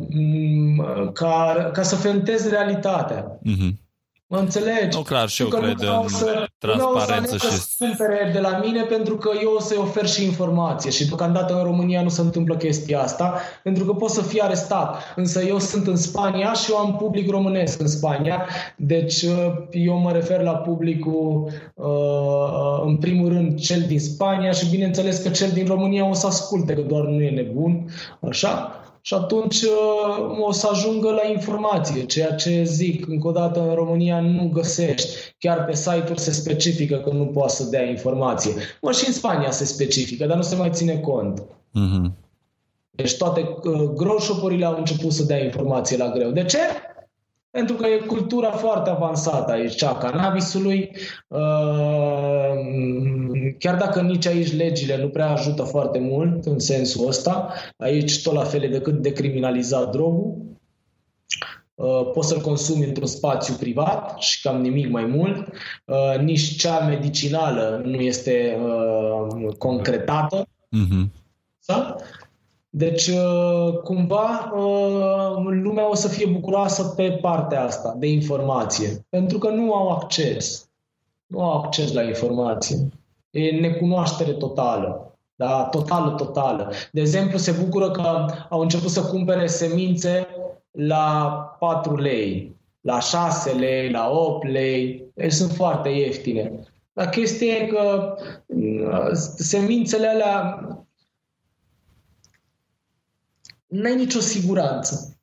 ca, 1.12 1.70
ca 1.72 1.82
să 1.82 1.96
fentez 1.96 2.48
realitatea. 2.48 3.38
Uh-huh. 3.38 3.87
Mă 4.30 4.38
înțelegi? 4.38 4.96
Nu, 4.96 5.02
clar, 5.02 5.28
și 5.28 5.42
eu 5.42 5.48
cred 5.48 5.80
în 5.80 6.08
să, 6.08 6.48
transparență 6.58 7.36
și... 7.36 7.46
să 7.46 7.66
cumpere 7.78 8.30
de 8.32 8.38
la 8.38 8.60
mine 8.64 8.82
pentru 8.82 9.16
că 9.16 9.30
eu 9.42 9.52
o 9.56 9.60
să-i 9.60 9.76
ofer 9.80 10.06
și 10.08 10.24
informație 10.24 10.90
și 10.90 11.06
deocamdată 11.06 11.54
în 11.54 11.62
România 11.62 12.02
nu 12.02 12.08
se 12.08 12.20
întâmplă 12.20 12.56
chestia 12.56 13.00
asta 13.00 13.40
pentru 13.62 13.84
că 13.84 13.92
pot 13.92 14.10
să 14.10 14.22
fie 14.22 14.42
arestat. 14.42 15.02
Însă 15.16 15.42
eu 15.42 15.58
sunt 15.58 15.86
în 15.86 15.96
Spania 15.96 16.52
și 16.52 16.70
eu 16.70 16.76
am 16.76 16.96
public 16.96 17.30
românesc 17.30 17.80
în 17.80 17.88
Spania, 17.88 18.46
deci 18.76 19.22
uh, 19.22 19.52
eu 19.70 19.98
mă 19.98 20.12
refer 20.12 20.42
la 20.42 20.54
publicul 20.54 21.50
uh, 21.74 22.82
în 22.84 22.96
primul 22.96 23.28
rând 23.28 23.58
cel 23.60 23.80
din 23.86 24.00
Spania 24.00 24.50
și 24.50 24.70
bineînțeles 24.70 25.18
că 25.18 25.28
cel 25.28 25.50
din 25.50 25.66
România 25.66 26.08
o 26.08 26.12
să 26.12 26.26
asculte, 26.26 26.74
că 26.74 26.80
doar 26.80 27.04
nu 27.04 27.22
e 27.22 27.30
nebun, 27.30 27.88
așa? 28.20 28.82
Și 29.00 29.14
atunci 29.14 29.62
uh, 29.62 30.38
o 30.46 30.52
să 30.52 30.68
ajungă 30.70 31.10
la 31.10 31.28
informație, 31.28 32.06
ceea 32.06 32.32
ce 32.32 32.64
zic, 32.64 33.08
încă 33.08 33.26
o 33.26 33.30
dată 33.30 33.60
în 33.60 33.74
România 33.74 34.20
nu 34.20 34.50
găsești. 34.52 35.08
Chiar 35.38 35.64
pe 35.64 35.74
site-uri 35.74 36.20
se 36.20 36.30
specifică 36.30 36.96
că 36.96 37.10
nu 37.10 37.26
poate 37.26 37.52
să 37.52 37.64
dea 37.64 37.82
informație. 37.82 38.52
Mă, 38.80 38.92
și 38.92 39.06
în 39.06 39.12
Spania 39.12 39.50
se 39.50 39.64
specifică, 39.64 40.26
dar 40.26 40.36
nu 40.36 40.42
se 40.42 40.56
mai 40.56 40.70
ține 40.72 40.98
cont. 40.98 41.42
Mm-hmm. 41.42 42.12
Deci 42.90 43.16
toate 43.16 43.56
uh, 43.62 43.82
groșopurile 43.94 44.64
au 44.64 44.76
început 44.76 45.12
să 45.12 45.22
dea 45.22 45.44
informație 45.44 45.96
la 45.96 46.10
greu. 46.10 46.30
De 46.30 46.44
ce? 46.44 46.58
Pentru 47.50 47.76
că 47.76 47.86
e 47.86 47.98
cultura 47.98 48.50
foarte 48.50 48.90
avansată 48.90 49.52
aici, 49.52 49.74
cea 49.74 49.90
a 49.90 49.96
cannabisului. 49.98 50.90
Uh, 51.28 52.52
chiar 53.58 53.76
dacă 53.76 54.00
nici 54.00 54.26
aici 54.26 54.56
legile 54.56 54.96
nu 54.96 55.08
prea 55.08 55.30
ajută 55.30 55.62
foarte 55.62 55.98
mult 55.98 56.46
în 56.46 56.58
sensul 56.58 57.06
ăsta, 57.06 57.52
aici 57.76 58.22
tot 58.22 58.32
la 58.32 58.44
fel 58.44 58.62
e 58.62 58.68
decât 58.68 59.02
decriminalizat 59.02 59.90
drogul. 59.90 60.36
Uh, 61.74 62.10
poți 62.12 62.28
să-l 62.28 62.40
consumi 62.40 62.84
într-un 62.84 63.06
spațiu 63.06 63.54
privat 63.54 64.20
și 64.20 64.40
cam 64.40 64.60
nimic 64.60 64.90
mai 64.90 65.04
mult. 65.04 65.48
Uh, 65.84 66.18
nici 66.20 66.56
cea 66.56 66.78
medicinală 66.78 67.82
nu 67.84 68.00
este 68.00 68.58
concretată. 69.58 70.46
Mm-hmm. 70.76 71.26
Da? 71.66 71.96
Deci, 72.78 73.06
uh, 73.06 73.78
cumva, 73.82 74.52
uh, 74.56 75.44
lumea 75.50 75.90
o 75.90 75.94
să 75.94 76.08
fie 76.08 76.26
bucuroasă 76.26 76.82
pe 76.96 77.10
partea 77.10 77.64
asta 77.64 77.94
de 77.98 78.06
informație, 78.06 79.06
pentru 79.08 79.38
că 79.38 79.48
nu 79.48 79.74
au 79.74 79.90
acces. 79.90 80.68
Nu 81.26 81.42
au 81.42 81.58
acces 81.58 81.92
la 81.92 82.02
informație. 82.02 82.76
E 83.30 83.50
necunoaștere 83.50 84.32
totală. 84.32 85.16
Da? 85.36 85.62
Totală, 85.62 86.10
totală. 86.10 86.72
De 86.92 87.00
exemplu, 87.00 87.38
se 87.38 87.56
bucură 87.64 87.90
că 87.90 88.26
au 88.48 88.60
început 88.60 88.90
să 88.90 89.02
cumpere 89.02 89.46
semințe 89.46 90.26
la 90.70 91.32
4 91.58 91.96
lei, 91.96 92.56
la 92.80 93.00
6 93.00 93.52
lei, 93.52 93.90
la 93.90 94.10
8 94.10 94.46
lei. 94.46 95.04
Deci 95.14 95.32
sunt 95.32 95.50
foarte 95.50 95.88
ieftine. 95.88 96.52
Dar 96.92 97.08
chestia 97.08 97.54
e 97.54 97.66
că 97.66 98.14
uh, 98.46 99.10
semințele 99.36 100.06
alea 100.06 100.58
n-ai 103.68 103.94
nicio 103.96 104.20
siguranță. 104.20 105.18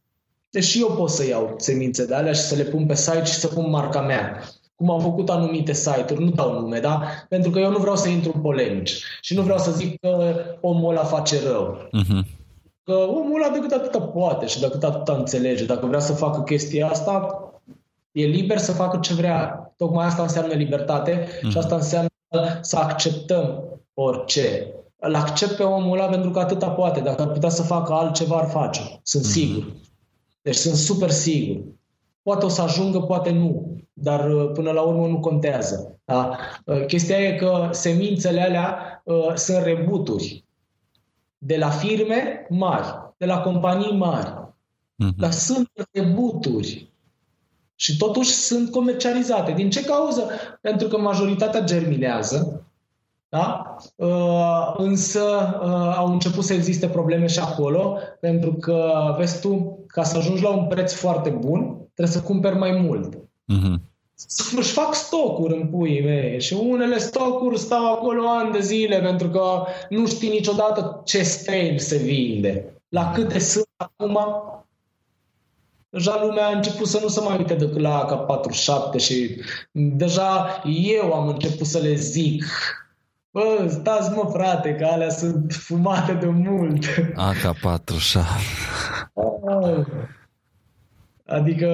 Deci 0.50 0.76
eu 0.76 0.88
pot 0.88 1.10
să 1.10 1.28
iau 1.28 1.56
semințe 1.58 2.06
de 2.06 2.16
alea 2.16 2.34
și 2.34 2.42
să 2.42 2.56
le 2.56 2.64
pun 2.64 2.86
pe 2.86 2.96
site 2.96 3.26
și 3.26 3.34
să 3.34 3.48
pun 3.48 3.70
marca 3.70 4.02
mea. 4.02 4.44
Cum 4.76 4.92
am 4.92 5.00
făcut 5.00 5.30
anumite 5.30 5.74
site-uri, 5.74 6.24
nu 6.24 6.30
dau 6.30 6.60
nume, 6.60 6.80
da? 6.80 7.02
Pentru 7.30 7.52
că 7.52 7.60
eu 7.60 7.72
nu 7.72 7.78
vreau 7.78 7.96
să 7.96 8.10
intru 8.10 8.32
în 8.36 8.42
polemici 8.42 9.04
și 9.22 9.36
nu 9.36 9.42
vreau 9.42 9.58
să 9.58 9.72
zic 9.72 10.00
că 10.00 10.36
omul 10.62 10.90
ăla 10.90 11.04
face 11.04 11.42
rău. 11.44 11.78
Uh-huh. 11.88 12.44
Că 12.84 12.94
omul 12.94 13.44
ăla 13.44 13.54
decât 13.54 13.72
atâta 13.72 14.00
poate 14.00 14.46
și 14.46 14.60
decât 14.60 14.84
atâta 14.84 15.14
înțelege. 15.14 15.66
Dacă 15.66 15.86
vrea 15.86 16.00
să 16.00 16.14
facă 16.14 16.42
chestia 16.42 16.88
asta, 16.88 17.40
e 18.12 18.26
liber 18.26 18.58
să 18.58 18.72
facă 18.72 18.98
ce 18.98 19.14
vrea. 19.14 19.74
Tocmai 19.78 20.06
asta 20.06 20.22
înseamnă 20.22 20.54
libertate 20.54 21.28
uh-huh. 21.28 21.50
și 21.50 21.58
asta 21.58 21.76
înseamnă 21.76 22.10
să 22.62 22.78
acceptăm 22.78 23.64
orice 23.94 24.74
îl 25.06 25.15
accept 25.15 25.56
pe 25.56 25.64
omul 25.64 25.98
ăla 25.98 26.07
pentru 26.10 26.30
că 26.30 26.40
atâta 26.40 26.69
poate. 26.69 26.99
Dacă 26.99 27.22
ar 27.22 27.32
putea 27.32 27.49
să 27.49 27.64
facă 27.64 27.94
altceva, 27.94 28.38
ar 28.38 28.49
face. 28.49 28.99
Sunt 29.03 29.23
mm. 29.23 29.30
sigur. 29.30 29.65
Deci 30.41 30.56
sunt 30.56 30.76
super 30.76 31.10
sigur. 31.10 31.64
Poate 32.22 32.45
o 32.45 32.49
să 32.49 32.61
ajungă, 32.61 32.99
poate 32.99 33.32
nu. 33.32 33.77
Dar 33.94 34.32
uh, 34.32 34.52
până 34.53 34.72
la 34.72 34.82
urmă 34.82 35.07
nu 35.07 35.19
contează. 35.19 35.99
Da? 36.06 36.38
Uh, 36.65 36.86
chestia 36.86 37.18
e 37.18 37.36
că 37.36 37.69
semințele 37.72 38.41
alea 38.41 39.02
uh, 39.03 39.34
sunt 39.36 39.64
rebuturi 39.64 40.45
de 41.38 41.57
la 41.57 41.69
firme 41.69 42.45
mari. 42.49 43.03
de 43.18 43.26
la 43.26 43.41
companii 43.41 43.98
mari. 43.98 44.34
Mhm. 44.95 45.14
Dar 45.18 45.32
sunt 45.32 45.72
debuturi. 45.91 46.94
Și 47.76 47.98
totuși 47.98 48.32
sunt 48.32 48.72
comercializate. 48.72 49.52
Din 49.52 49.69
ce 49.69 49.84
cauză? 49.84 50.30
Pentru 50.61 50.88
că 50.88 50.98
majoritatea 50.98 51.64
germinează, 51.64 52.65
da? 53.30 53.76
Uh, 53.95 54.73
însă 54.77 55.23
uh, 55.64 55.95
au 55.97 56.11
început 56.11 56.43
să 56.43 56.53
existe 56.53 56.88
probleme 56.88 57.27
și 57.27 57.39
acolo, 57.39 57.97
pentru 58.19 58.53
că, 58.53 59.15
vezi 59.18 59.41
tu, 59.41 59.80
ca 59.88 60.03
să 60.03 60.18
ajungi 60.18 60.43
la 60.43 60.49
un 60.49 60.68
preț 60.68 60.93
foarte 60.93 61.30
bun, 61.30 61.77
trebuie 61.93 62.15
să 62.15 62.22
cumperi 62.22 62.57
mai 62.57 62.72
mult. 62.72 63.18
Mhm. 63.45 63.81
Își 64.57 64.72
fac 64.72 64.93
stocuri 64.93 65.61
în 65.61 65.68
puii 65.68 66.03
mei 66.03 66.41
și 66.41 66.53
unele 66.53 66.97
stocuri 66.97 67.57
stau 67.57 67.93
acolo 67.93 68.27
ani 68.27 68.52
de 68.52 68.60
zile 68.60 68.99
pentru 68.99 69.30
că 69.30 69.65
nu 69.89 70.07
știi 70.07 70.30
niciodată 70.30 71.02
ce 71.06 71.23
strain 71.23 71.80
se 71.80 71.97
vinde. 71.97 72.81
La 72.89 73.11
câte 73.11 73.39
sunt 73.39 73.68
acum, 73.76 74.19
deja 75.89 76.19
lumea 76.22 76.47
a 76.47 76.56
început 76.56 76.88
să 76.88 76.99
nu 77.02 77.07
se 77.07 77.22
mai 77.22 77.38
uite 77.38 77.53
decât 77.53 77.81
la 77.81 78.06
AK-47 78.06 78.97
și 78.97 79.41
deja 79.72 80.61
eu 80.65 81.14
am 81.14 81.27
început 81.27 81.65
să 81.65 81.80
le 81.80 81.93
zic 81.95 82.43
Bă, 83.36 83.68
stați 83.70 84.12
mă 84.16 84.30
frate, 84.34 84.76
că 84.76 84.86
alea 84.86 85.10
sunt 85.10 85.53
fumate 85.53 86.14
de 86.14 86.28
mult. 86.28 86.86
AK-47. 87.16 88.20
Adică, 91.26 91.70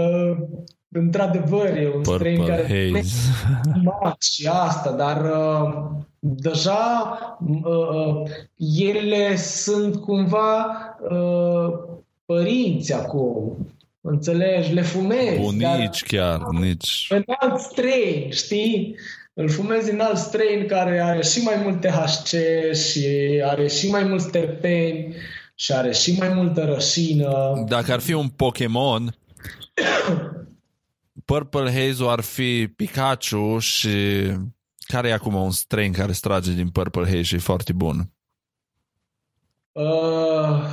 într-adevăr, 0.91 1.77
e 1.77 1.91
un 1.95 2.03
strain 2.03 2.38
Purple 2.38 2.55
care 2.55 2.91
Haze. 2.93 3.31
fumat 3.73 4.21
și 4.21 4.49
asta, 4.51 4.91
dar 4.91 5.21
uh, 5.21 5.89
deja 6.19 7.17
uh, 7.47 7.63
uh, 7.63 8.23
ele 8.77 9.35
sunt 9.35 9.95
cumva 9.95 10.65
uh, 11.09 11.73
părinți 12.25 12.93
acum. 12.93 13.57
Înțelegi? 14.01 14.73
Le 14.73 14.81
fumezi. 14.81 15.39
Bunici 15.39 16.03
chiar, 16.03 16.41
nici... 16.51 17.07
Dar 17.09 17.23
în 17.27 17.35
alt 17.39 17.59
strain, 17.59 18.31
știi? 18.31 18.95
Îl 19.33 19.49
fumezi 19.49 19.91
în 19.91 19.99
alt 19.99 20.17
strain 20.17 20.67
care 20.67 20.99
are 20.99 21.21
și 21.21 21.41
mai 21.41 21.55
mult 21.63 21.81
THC 21.81 22.35
și 22.73 23.41
are 23.45 23.67
și 23.67 23.89
mai 23.89 24.03
mulți 24.03 24.29
terpeni 24.29 25.15
și 25.55 25.71
are 25.71 25.91
și 25.91 26.15
mai 26.19 26.29
multă 26.29 26.63
rășină. 26.65 27.53
Dacă 27.67 27.91
ar 27.91 27.99
fi 27.99 28.13
un 28.13 28.27
Pokémon, 28.27 29.15
Purple 31.25 31.71
Haze 31.71 32.03
ar 32.07 32.21
fi 32.21 32.67
Pikachu 32.75 33.57
și 33.59 33.89
care 34.85 35.07
e 35.07 35.13
acum 35.13 35.33
un 35.33 35.51
strain 35.51 35.93
care 35.93 36.11
se 36.11 36.19
trage 36.23 36.53
din 36.53 36.69
Purple 36.69 37.05
Haze 37.05 37.21
și 37.21 37.35
e 37.35 37.37
foarte 37.37 37.73
bun? 37.73 38.11
Uh, 39.71 40.63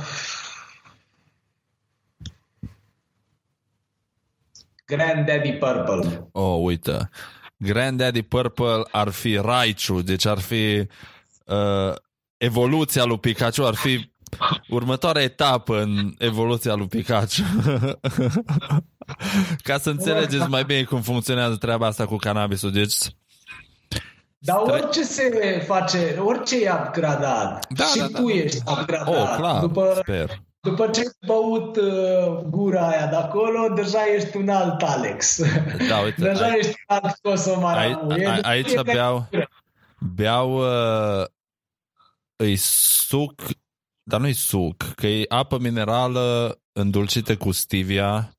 Granddaddy 4.85 5.51
Purple. 5.51 6.27
Oh, 6.31 6.59
uite. 6.61 7.09
Granddaddy 7.61 8.21
Purple 8.21 8.81
ar 8.91 9.09
fi 9.09 9.35
Raichu, 9.35 10.01
deci 10.01 10.25
ar 10.25 10.39
fi 10.39 10.87
uh, 11.45 11.93
evoluția 12.37 13.03
lui 13.03 13.19
Pikachu, 13.19 13.63
ar 13.63 13.75
fi 13.75 14.11
următoarea 14.69 15.21
etapă 15.21 15.81
în 15.81 16.13
evoluția 16.17 16.73
lui 16.73 16.87
Pikachu. 16.87 17.41
Ca 19.63 19.77
să 19.77 19.89
înțelegeți 19.89 20.49
mai 20.49 20.63
bine 20.63 20.83
cum 20.83 21.01
funcționează 21.01 21.55
treaba 21.55 21.87
asta 21.87 22.05
cu 22.05 22.15
cannabisul. 22.15 22.71
Deci, 22.71 22.95
Dar 24.37 24.57
Stre- 24.65 24.79
orice 24.81 25.03
se 25.03 25.63
face, 25.67 26.15
orice 26.19 26.55
e 26.63 26.71
upgradat 26.71 27.67
Da, 27.69 27.85
și 27.85 27.97
da, 27.97 28.07
da. 28.07 28.19
tu 28.19 28.27
ești 28.27 28.57
upgradat. 28.65 29.07
oh, 29.07 29.33
clar, 29.37 29.59
după, 29.59 29.97
sper. 30.01 30.41
După 30.59 30.87
ce 30.87 30.99
ai 30.99 31.05
băut 31.27 31.75
uh, 31.75 32.43
gura 32.49 32.87
aia 32.87 33.07
de 33.07 33.15
acolo, 33.15 33.73
deja 33.73 33.99
ești 34.15 34.37
un 34.37 34.49
alt 34.49 34.81
Alex. 34.81 35.41
Da, 35.87 35.99
uite, 35.99 36.21
deja 36.21 36.45
ai- 36.45 36.57
ești 36.57 36.75
un 36.89 36.95
alt 37.03 37.15
Cosomaramu. 37.21 38.09
Ai- 38.11 38.19
E- 38.21 38.27
a- 38.27 38.39
aici 38.41 38.71
e- 38.71 38.81
beau- 38.83 39.29
Beau 40.15 40.57
uh, 40.57 41.25
îi 42.35 42.55
suc, 43.07 43.41
dar 44.03 44.19
nu-i 44.19 44.33
suc, 44.33 44.83
că 44.95 45.07
e 45.07 45.25
apă 45.27 45.57
minerală 45.59 46.57
îndulcită 46.71 47.37
cu 47.37 47.51
stevia 47.51 48.31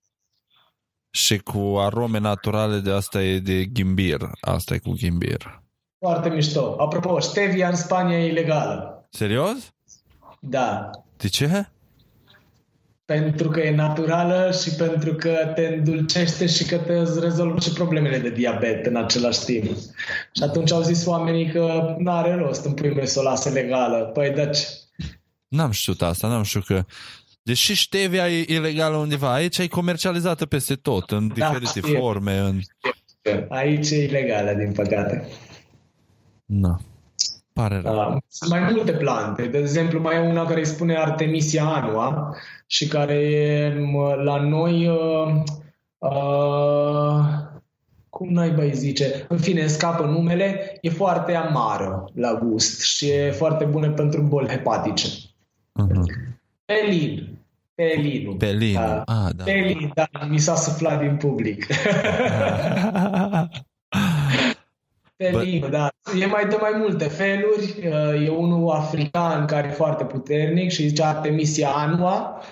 și 1.10 1.38
cu 1.38 1.74
arome 1.78 2.18
naturale 2.18 2.78
de 2.78 2.92
asta 2.92 3.22
e 3.22 3.38
de 3.38 3.64
ghimbir. 3.64 4.18
Asta 4.40 4.74
e 4.74 4.78
cu 4.78 4.90
ghimbir. 4.90 5.62
Foarte 5.98 6.28
mișto. 6.28 6.76
Apropo, 6.78 7.20
stevia 7.20 7.68
în 7.68 7.76
Spania 7.76 8.18
e 8.18 8.26
ilegală. 8.30 9.06
Serios? 9.10 9.72
Da. 10.40 10.90
De 11.16 11.28
ce? 11.28 11.68
Pentru 13.10 13.48
că 13.48 13.60
e 13.60 13.74
naturală 13.74 14.50
și 14.62 14.70
pentru 14.70 15.14
că 15.14 15.52
te 15.54 15.66
îndulcește 15.66 16.46
și 16.46 16.64
că 16.64 16.76
te 16.76 16.92
îți 16.92 17.20
rezolvă 17.20 17.60
și 17.60 17.72
problemele 17.72 18.18
de 18.18 18.30
diabet 18.30 18.86
în 18.86 18.96
același 18.96 19.44
timp. 19.44 19.64
Și 20.36 20.42
atunci 20.42 20.72
au 20.72 20.82
zis 20.82 21.06
oamenii 21.06 21.50
că 21.52 21.94
nu 21.98 22.10
are 22.10 22.34
rost 22.34 22.64
în 22.64 22.72
primul 22.72 23.06
să 23.06 23.20
o 23.20 23.22
lasă 23.22 23.48
legală. 23.48 23.96
Păi 23.96 24.30
deci, 24.30 24.58
N-am 25.48 25.70
știut 25.70 26.02
asta, 26.02 26.28
n-am 26.28 26.42
știut 26.42 26.64
că... 26.64 26.84
Deși 27.42 27.76
stevia 27.76 28.28
e 28.28 28.44
ilegală 28.48 28.96
undeva, 28.96 29.32
aici 29.32 29.58
e 29.58 29.68
comercializată 29.68 30.46
peste 30.46 30.74
tot, 30.74 31.10
în 31.10 31.28
Da, 31.28 31.34
diferite 31.34 31.80
știu. 31.80 31.98
forme. 31.98 32.38
În... 32.38 32.58
aici 33.48 33.90
e 33.90 34.02
ilegală, 34.02 34.52
din 34.52 34.72
păcate. 34.72 35.28
Na. 36.44 36.80
Pare 37.52 37.80
rău. 37.80 37.94
Da. 37.94 38.16
Sunt 38.28 38.50
mai 38.50 38.72
multe 38.72 38.92
plante. 38.92 39.46
De 39.46 39.58
exemplu, 39.58 40.00
mai 40.00 40.16
e 40.16 40.28
una 40.28 40.46
care 40.46 40.58
îi 40.58 40.66
spune 40.66 40.96
Artemisia 40.96 41.64
annua 41.64 42.36
și 42.66 42.88
care 42.88 43.14
e 43.14 43.74
m, 43.78 43.96
la 44.24 44.36
noi... 44.36 44.88
Uh, 44.88 45.42
uh, 45.98 47.24
cum 48.08 48.32
naiba 48.32 48.62
îi 48.62 48.74
zice? 48.74 49.26
În 49.28 49.38
fine, 49.38 49.60
îmi 49.60 49.70
scapă 49.70 50.04
numele. 50.04 50.78
E 50.80 50.90
foarte 50.90 51.34
amară 51.34 52.04
la 52.14 52.34
gust 52.34 52.82
și 52.82 53.08
e 53.08 53.30
foarte 53.30 53.64
bună 53.64 53.90
pentru 53.90 54.22
boli 54.22 54.48
hepatice. 54.48 55.08
Uh-huh. 55.08 56.28
Pelin. 56.64 57.38
Pelinul. 57.74 58.34
Pelin. 58.34 58.74
Da. 58.74 59.02
Ah, 59.06 59.30
da. 59.36 59.44
Pelin, 59.44 59.92
da, 59.94 60.08
mi 60.28 60.38
s-a 60.38 60.54
suflat 60.54 61.00
din 61.00 61.16
public. 61.16 61.66
Pelinul, 65.20 65.70
da. 65.70 65.88
E 66.20 66.26
mai 66.26 66.46
de 66.48 66.56
mai 66.60 66.72
multe 66.76 67.04
feluri. 67.08 67.88
Uh, 67.88 68.26
E 68.26 68.28
unul 68.28 68.70
african 68.70 69.46
care 69.46 69.68
e 69.68 69.70
foarte 69.72 70.04
puternic 70.04 70.70
și 70.70 70.88
zice 70.88 71.02
Artemisia 71.02 71.68
annua 71.68 72.42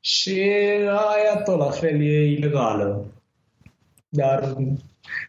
și 0.00 0.40
aia 0.86 1.42
tot 1.44 1.58
la 1.58 1.70
fel 1.70 2.00
e 2.00 2.30
ilegală. 2.30 3.04
Dar 4.08 4.56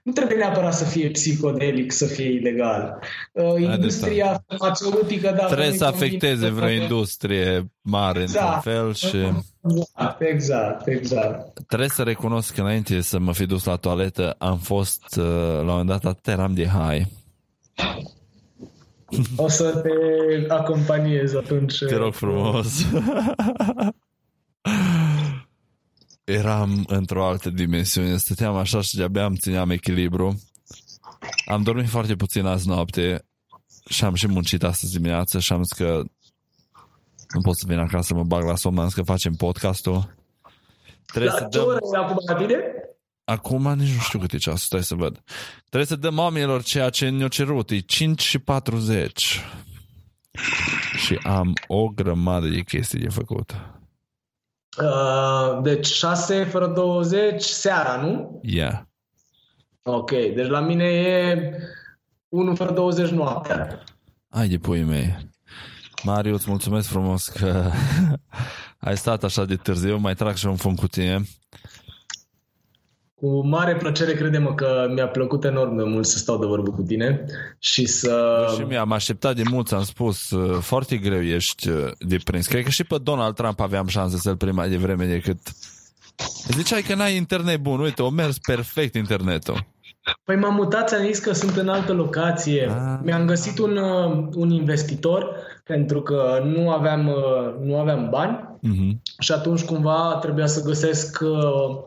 nu 0.03 0.11
trebuie 0.11 0.37
neapărat 0.37 0.73
să 0.73 0.83
fie 0.83 1.09
psicodelic 1.09 1.91
să 1.91 2.05
fie 2.05 2.29
ilegal. 2.31 2.99
Uh, 3.31 3.61
Industria 3.61 4.43
farmaceutică, 4.47 5.33
da. 5.37 5.45
Trebuie 5.45 5.67
nu-i 5.67 5.77
să 5.77 5.83
convine 5.85 6.05
afecteze 6.05 6.47
că- 6.47 6.53
vreo 6.53 6.69
industrie 6.69 7.71
mare 7.81 8.19
într-un 8.21 8.41
Da. 8.43 8.59
fel 8.63 8.93
și 8.93 9.17
Exact, 9.63 10.21
exact, 10.21 10.87
exact. 10.87 11.59
trebuie 11.67 11.89
să 11.89 12.03
recunosc 12.03 12.53
că 12.53 12.61
înainte 12.61 13.01
să 13.01 13.19
mă 13.19 13.33
fi 13.33 13.45
dus 13.45 13.63
la 13.63 13.75
toaletă 13.75 14.35
am 14.37 14.57
fost 14.57 15.15
uh, 15.17 15.23
la 15.53 15.59
un 15.59 15.65
moment 15.65 15.87
dat 15.87 16.05
atât 16.05 16.27
eram 16.27 16.53
de 16.53 16.65
high. 16.67 17.05
O 19.35 19.47
să 19.47 19.69
te 19.83 20.53
acompaniez 20.53 21.33
atunci. 21.33 21.77
Te 21.87 21.95
rog 21.95 22.13
frumos. 22.13 22.67
Eram 26.23 26.83
într-o 26.87 27.25
altă 27.25 27.49
dimensiune, 27.49 28.17
stăteam 28.17 28.55
așa 28.55 28.81
și 28.81 28.95
de-abia 28.95 29.25
îmi 29.25 29.37
țineam 29.37 29.69
echilibru. 29.69 30.41
Am 31.45 31.63
dormit 31.63 31.89
foarte 31.89 32.15
puțin 32.15 32.45
azi 32.45 32.67
noapte 32.67 33.25
și 33.89 34.03
am 34.03 34.13
și 34.13 34.27
muncit 34.27 34.63
astăzi 34.63 34.91
dimineață 34.93 35.39
și 35.39 35.53
am 35.53 35.63
zis 35.63 35.71
că 35.71 36.03
nu 37.33 37.41
pot 37.41 37.57
să 37.57 37.65
vin 37.67 37.77
acasă 37.77 38.07
să 38.07 38.13
mă 38.13 38.23
bag 38.23 38.43
la 38.43 38.55
somn, 38.55 38.77
am 38.77 38.85
zis 38.85 38.93
că 38.93 39.01
facem 39.01 39.33
podcastul. 39.33 40.15
Trebuie 41.05 41.31
La 41.31 41.37
să 41.37 41.47
ce 41.51 41.57
dăm... 41.57 41.67
oră 41.67 41.77
e 41.93 41.97
acum 41.97 42.17
la 42.27 42.35
tine? 42.35 42.55
Acum 43.23 43.73
nici 43.73 43.93
nu 43.93 43.99
știu 43.99 44.19
cât 44.19 44.33
e 44.33 44.37
ceasul, 44.37 44.57
stai 44.57 44.83
să 44.83 44.95
văd. 44.95 45.23
Trebuie 45.59 45.85
să 45.85 45.95
dăm 45.95 46.17
oamenilor 46.17 46.63
ceea 46.63 46.89
ce 46.89 47.09
ne-au 47.09 47.27
cerut, 47.27 47.69
e 47.69 47.79
5 47.79 48.21
și 48.21 48.39
40. 48.39 49.39
Și 51.05 51.19
am 51.23 51.53
o 51.67 51.87
grămadă 51.87 52.47
de 52.47 52.61
chestii 52.61 52.99
de 52.99 53.09
făcut. 53.09 53.55
Uh, 54.77 55.61
deci 55.61 55.85
6 55.85 56.43
fără 56.43 56.67
20 56.67 57.43
seara, 57.43 58.01
nu? 58.01 58.39
Yeah. 58.43 58.81
Ok, 59.81 60.09
deci 60.09 60.47
la 60.47 60.59
mine 60.59 60.85
e 60.85 61.51
1 62.29 62.55
fără 62.55 62.71
20 62.71 63.09
noaptea. 63.09 63.83
Hai 64.29 64.47
de 64.47 64.57
puii 64.57 64.83
mei. 64.83 65.31
Mariu, 66.03 66.33
îți 66.33 66.49
mulțumesc 66.49 66.87
frumos 66.87 67.27
că 67.27 67.71
ai 68.87 68.97
stat 68.97 69.23
așa 69.23 69.45
de 69.45 69.55
târziu, 69.55 69.97
mai 69.97 70.15
trag 70.15 70.35
și 70.35 70.45
un 70.45 70.55
fum 70.55 70.75
cu 70.75 70.87
tine. 70.87 71.21
Cu 73.23 73.47
mare 73.47 73.75
plăcere 73.75 74.13
credem 74.13 74.53
că 74.55 74.87
mi-a 74.93 75.07
plăcut 75.07 75.43
enorm 75.43 75.75
de 75.75 75.83
mult 75.83 76.05
să 76.05 76.17
stau 76.17 76.39
de 76.39 76.45
vorbă 76.45 76.71
cu 76.71 76.81
tine 76.81 77.25
și 77.59 77.85
să... 77.85 78.45
Și 78.55 78.63
mie 78.63 78.77
am 78.77 78.91
așteptat 78.91 79.35
de 79.35 79.41
mult, 79.51 79.71
am 79.71 79.83
spus, 79.83 80.29
uh, 80.29 80.57
foarte 80.59 80.97
greu 80.97 81.21
ești 81.21 81.69
uh, 81.69 81.91
de 81.99 82.17
prins. 82.23 82.47
Cred 82.47 82.63
că 82.63 82.69
și 82.69 82.83
pe 82.83 82.95
Donald 83.03 83.35
Trump 83.35 83.59
aveam 83.59 83.87
șanse 83.87 84.17
să-l 84.17 84.35
prind 84.35 84.53
mai 84.53 84.69
devreme 84.69 85.05
decât... 85.05 85.37
Ziceai 86.47 86.81
că 86.81 86.95
n-ai 86.95 87.15
internet 87.15 87.59
bun, 87.59 87.79
uite, 87.79 88.01
o 88.01 88.09
mers 88.09 88.37
perfect 88.37 88.95
internetul. 88.95 89.65
Păi 90.23 90.35
m-am 90.35 90.53
mutat, 90.53 90.87
ți-am 90.87 91.05
zis 91.05 91.19
că 91.19 91.33
sunt 91.33 91.55
în 91.55 91.69
altă 91.69 91.93
locație. 91.93 92.69
Ah. 92.69 92.99
Mi-am 93.03 93.25
găsit 93.25 93.59
un, 93.59 93.77
uh, 93.77 94.27
un 94.35 94.49
investitor 94.49 95.35
pentru 95.63 96.01
că 96.01 96.41
nu 96.45 96.69
aveam, 96.69 97.11
nu 97.61 97.79
aveam 97.79 98.09
bani 98.09 98.57
uh-huh. 98.57 99.19
și 99.19 99.31
atunci 99.31 99.63
cumva 99.63 100.17
trebuia 100.21 100.45
să 100.45 100.63
găsesc 100.63 101.19
uh, 101.21 101.29
uh, 101.29 101.81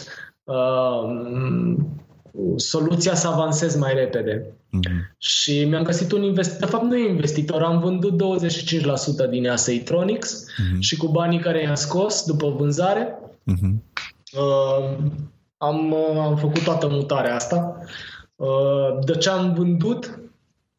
soluția 2.56 3.14
să 3.14 3.28
avansez 3.28 3.77
mai 3.77 3.94
repede. 3.94 4.56
Uh-huh. 4.66 5.16
Și 5.18 5.64
mi-am 5.64 5.82
găsit 5.82 6.12
un 6.12 6.23
investitor, 6.23 6.60
de 6.60 6.77
fapt 6.77 6.85
nu 6.85 6.97
e 6.97 7.09
investitor, 7.09 7.62
am 7.62 7.81
vândut 7.81 8.23
25% 9.27 9.31
din 9.31 9.48
Aseitronics 9.48 10.44
uh-huh. 10.44 10.78
și 10.78 10.97
cu 10.97 11.06
banii 11.06 11.39
care 11.39 11.62
i-am 11.62 11.74
scos 11.74 12.24
după 12.24 12.48
vânzare 12.48 13.18
uh-huh. 13.52 13.73
uh, 14.32 14.97
am, 15.56 15.94
am 16.18 16.36
făcut 16.36 16.62
toată 16.62 16.89
mutarea 16.89 17.35
asta. 17.35 17.81
Uh, 18.36 18.98
de 19.05 19.16
ce 19.16 19.31
am 19.31 19.55
vândut 19.55 20.18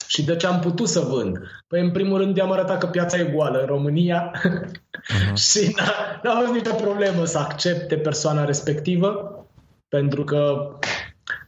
și 0.08 0.24
de 0.24 0.36
ce 0.36 0.48
am 0.48 0.60
putut 0.60 0.88
să 0.88 1.00
vând? 1.00 1.38
Păi, 1.68 1.82
în 1.82 1.92
primul 1.92 2.18
rând, 2.18 2.38
i-am 2.38 2.52
arătat 2.52 2.78
că 2.78 2.86
piața 2.86 3.18
e 3.18 3.32
goală 3.36 3.60
în 3.60 3.66
România 3.66 4.32
uh-huh. 4.32 5.34
și 5.50 5.76
n-a, 5.78 6.20
n-a 6.24 6.40
fost 6.40 6.54
nicio 6.54 6.74
problemă 6.74 7.26
să 7.26 7.38
accepte 7.38 7.96
persoana 7.96 8.46
respectivă 8.46 9.37
pentru 9.88 10.24
că 10.24 10.70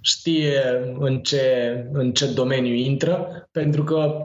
știe 0.02 0.62
în 1.00 1.20
ce, 1.20 1.74
în 1.92 2.14
ce 2.14 2.26
domeniu 2.26 2.74
intră, 2.74 3.48
pentru 3.52 3.84
că 3.84 4.24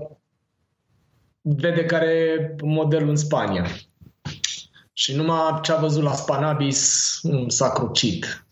vede 1.41 1.85
care 1.85 2.07
e 2.07 2.55
modelul 2.63 3.09
în 3.09 3.17
Spania. 3.17 3.67
Și 4.93 5.15
numai 5.15 5.61
ce 5.63 5.73
a 5.73 5.77
văzut 5.77 6.03
la 6.03 6.13
Spanabis 6.13 7.21
s-a 7.47 7.73
crucit. 7.73 8.47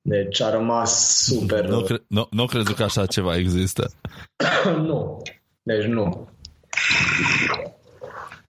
Deci 0.00 0.40
a 0.40 0.50
rămas 0.50 1.22
super... 1.24 1.64
Nu, 1.64 1.82
cre- 1.82 2.04
nu, 2.08 2.26
nu 2.30 2.46
crezut 2.46 2.74
că 2.74 2.82
așa 2.82 3.06
ceva 3.06 3.36
există. 3.36 3.90
nu. 4.88 5.22
Deci 5.62 5.84
nu. 5.84 6.28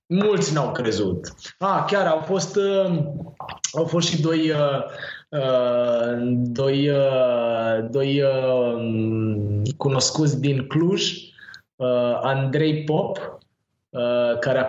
Mulți 0.06 0.54
n-au 0.54 0.72
crezut. 0.72 1.34
Ah, 1.58 1.84
chiar 1.88 2.08
au 2.08 2.20
fost, 2.20 2.56
uh, 2.56 3.04
au 3.72 3.86
fost 3.86 4.08
și 4.08 4.22
doi, 4.22 4.50
uh, 4.50 4.58
uh, 4.58 4.84
doi, 6.30 6.90
uh, 6.90 7.90
doi 7.90 8.22
uh, 8.22 9.62
cunoscuți 9.78 10.42
din 10.42 10.68
Cluj, 10.68 11.14
uh, 11.76 12.20
Andrei 12.22 12.84
Pop, 12.84 13.40
uh, 13.90 14.40
care 14.40 14.60
a 14.60 14.68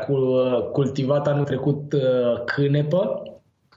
cultivat 0.73 1.27
anul 1.27 1.45
trecut 1.45 1.93
uh, 1.93 2.45
cânepă 2.45 3.23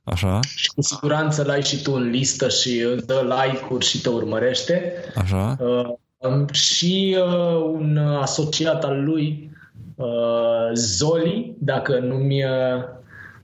Așa. 0.03 0.39
Și 0.55 0.67
cu 0.75 0.81
siguranță 0.81 1.43
l-ai 1.43 1.63
și 1.63 1.81
tu 1.81 1.93
în 1.93 2.09
listă 2.09 2.49
și 2.49 2.79
îți 2.79 3.05
dă 3.05 3.21
like-uri 3.21 3.85
și 3.85 4.01
te 4.01 4.09
urmărește. 4.09 4.93
Așa. 5.15 5.57
Uh, 5.59 6.51
și 6.51 7.17
uh, 7.19 7.63
un 7.63 7.97
asociat 7.97 8.83
al 8.83 9.03
lui, 9.03 9.51
uh, 9.95 10.69
Zoli, 10.73 11.55
dacă 11.59 11.99
nu 11.99 12.15
mi 12.15 12.43
uh, 12.43 12.83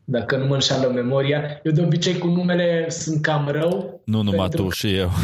dacă 0.09 0.37
nu 0.37 0.45
mă 0.45 0.53
înșală 0.53 0.87
memoria. 0.87 1.59
Eu 1.63 1.71
de 1.71 1.81
obicei 1.81 2.17
cu 2.17 2.27
numele 2.27 2.89
sunt 2.89 3.21
cam 3.21 3.47
rău. 3.47 4.01
Nu 4.05 4.21
numai 4.21 4.49
tu, 4.49 4.69
și 4.69 4.95
eu. 4.95 5.09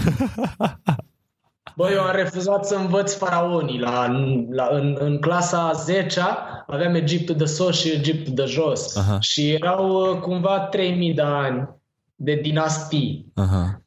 Băi, 1.75 1.93
eu 1.93 2.01
am 2.01 2.15
refuzat 2.15 2.65
să 2.65 2.75
învăț 2.75 3.13
faraonii. 3.13 3.79
La, 3.79 4.07
la, 4.49 4.67
în, 4.71 4.97
în 4.99 5.19
clasa 5.19 5.71
10 5.71 6.21
aveam 6.67 6.95
Egiptul 6.95 7.35
de 7.35 7.45
sus 7.45 7.79
și 7.79 7.91
Egiptul 7.91 8.33
de 8.33 8.43
jos. 8.45 8.95
Aha. 8.95 9.19
Și 9.19 9.51
erau 9.51 10.11
uh, 10.11 10.19
cumva 10.19 10.59
3000 10.59 11.13
de 11.13 11.21
ani 11.21 11.69
de 12.15 12.39
dinastii. 12.41 13.31
Aha. 13.33 13.81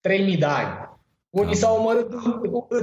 3000 0.00 0.36
de 0.36 0.44
ani. 0.44 0.81
Unii 1.32 1.56
s-au 1.56 1.76
omorât 1.76 2.10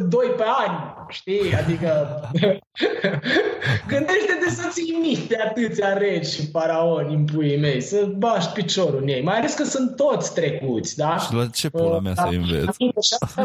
doi 0.10 0.34
pe 0.38 0.44
ani, 0.68 1.06
știi? 1.10 1.56
Adică 1.56 2.22
gândește-te 3.92 4.50
să 4.50 4.68
ții 4.72 4.98
minte 5.02 5.42
atâția 5.42 5.98
regi 5.98 6.34
și 6.34 6.50
faraoni 6.52 7.14
în 7.14 7.26
puii 7.26 7.60
mei, 7.60 7.82
să 7.82 8.14
bași 8.18 8.50
piciorul 8.50 9.02
în 9.02 9.08
ei, 9.08 9.24
mai 9.24 9.38
ales 9.38 9.54
că 9.54 9.64
sunt 9.64 9.96
toți 9.96 10.34
trecuți, 10.34 10.98
da? 10.98 11.18
Și 11.18 11.34
la 11.34 11.48
ce 11.48 11.70
pula 11.70 12.00
mea 12.00 12.14
să 12.16 12.28
uh, 12.28 12.36
înveți? 12.36 12.78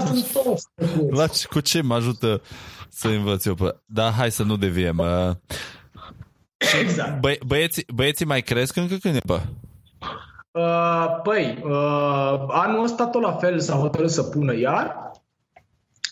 sunt 0.07 0.33
toți 0.33 0.67
trecuți. 0.75 1.17
La 1.17 1.27
ce, 1.27 1.47
cu 1.47 1.61
ce 1.61 1.83
mă 1.83 1.95
ajută 1.95 2.43
să 2.89 3.09
învăț 3.09 3.45
eu? 3.45 3.55
Pe... 3.55 3.77
Da, 3.85 4.11
hai 4.11 4.31
să 4.31 4.43
nu 4.43 4.57
deviem. 4.57 4.99
Uh... 4.99 5.31
Exact. 6.81 7.21
Bă, 7.21 7.37
băieții, 7.47 7.85
băieții 7.95 8.27
mai 8.27 8.43
cresc 8.43 8.77
încă 8.77 8.95
când 8.95 9.15
e, 9.15 9.21
bă? 9.25 9.41
Uh, 10.55 11.21
păi, 11.23 11.59
uh, 11.65 12.45
anul 12.49 12.85
ăsta 12.85 13.07
tot 13.07 13.23
la 13.23 13.33
fel 13.33 13.61
s-a 13.61 13.75
hotărât 13.75 14.11
să 14.11 14.23
pună 14.23 14.59
iar, 14.59 15.13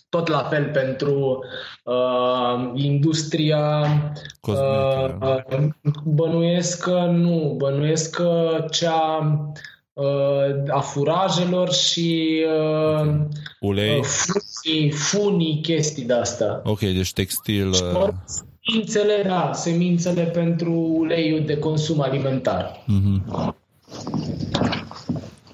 tot 0.09 0.29
la 0.29 0.39
fel 0.39 0.71
pentru 0.71 1.45
uh, 1.85 2.71
industria 2.75 3.87
uh, 4.41 5.09
uh, 5.21 5.69
bănuiesc 6.05 6.83
că 6.83 7.09
nu, 7.13 7.55
bănuiesc 7.57 8.11
că 8.11 8.65
cea 8.71 9.39
uh, 9.93 10.05
a 10.69 10.81
furajelor 10.81 11.73
și 11.73 12.45
uh, 13.01 13.15
ulei, 13.61 13.99
uh, 13.99 14.05
funii, 14.05 14.91
funii, 14.91 15.61
chestii 15.63 16.05
de 16.05 16.15
asta. 16.15 16.63
Ok, 16.65 16.79
deci 16.79 17.13
textil. 17.13 17.69
Uh... 17.69 18.09
Semințele, 18.65 19.23
da, 19.27 19.51
semințele 19.55 20.23
pentru 20.23 20.73
uleiul 20.73 21.45
de 21.45 21.59
consum 21.59 22.01
alimentar. 22.01 22.85
Uh-huh. 22.85 23.61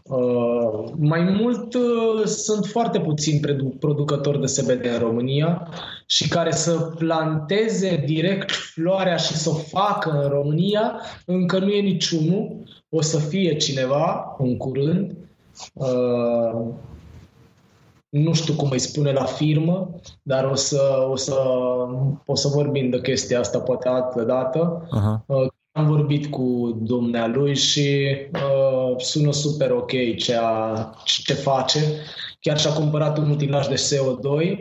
Uh, 0.08 0.84
mai 0.96 1.20
mult 1.20 1.74
uh, 1.74 2.24
sunt 2.24 2.66
foarte 2.66 3.00
puțini 3.00 3.40
producători 3.78 4.40
de 4.40 4.52
CBD 4.56 4.84
în 4.92 4.98
România 4.98 5.68
și 6.06 6.28
care 6.28 6.52
să 6.52 6.92
planteze 6.98 8.02
direct 8.06 8.50
floarea 8.50 9.16
și 9.16 9.32
să 9.32 9.50
o 9.50 9.52
facă 9.52 10.10
în 10.10 10.28
România, 10.28 11.00
încă 11.26 11.58
nu 11.58 11.68
e 11.68 11.80
niciunul. 11.80 12.56
O 12.88 13.00
să 13.00 13.18
fie 13.18 13.56
cineva 13.56 14.36
în 14.38 14.56
curând. 14.56 15.16
Uh, 15.72 16.66
nu 18.08 18.32
știu 18.32 18.54
cum 18.54 18.70
îi 18.70 18.78
spune 18.78 19.12
la 19.12 19.24
firmă, 19.24 19.90
dar 20.22 20.44
o 20.44 20.54
să, 20.54 21.06
o 21.10 21.16
să, 21.16 21.34
o 22.26 22.34
să 22.34 22.48
vorbim 22.48 22.90
de 22.90 23.00
chestia 23.00 23.38
asta 23.38 23.58
poate 23.58 23.88
altă 23.88 24.22
dată. 24.22 24.86
Uh-huh. 24.86 25.56
Am 25.78 25.86
vorbit 25.86 26.26
cu 26.26 26.78
dumnealui 26.82 27.56
și 27.56 28.16
uh, 28.32 29.00
sună 29.02 29.32
super 29.32 29.70
ok 29.70 30.16
ce, 30.16 30.36
a, 30.40 30.74
ce 31.04 31.34
face. 31.34 31.80
Chiar 32.40 32.58
și-a 32.58 32.72
cumpărat 32.72 33.18
un 33.18 33.30
utilaj 33.30 33.66
de 33.66 33.74
CO2 33.74 34.58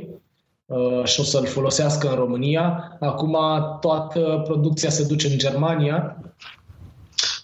uh, 0.66 1.04
și 1.04 1.20
o 1.20 1.24
să-l 1.24 1.46
folosească 1.46 2.10
în 2.10 2.16
România. 2.16 2.98
Acum 3.00 3.38
toată 3.80 4.42
producția 4.44 4.90
se 4.90 5.06
duce 5.08 5.28
în 5.28 5.38
Germania 5.38 6.22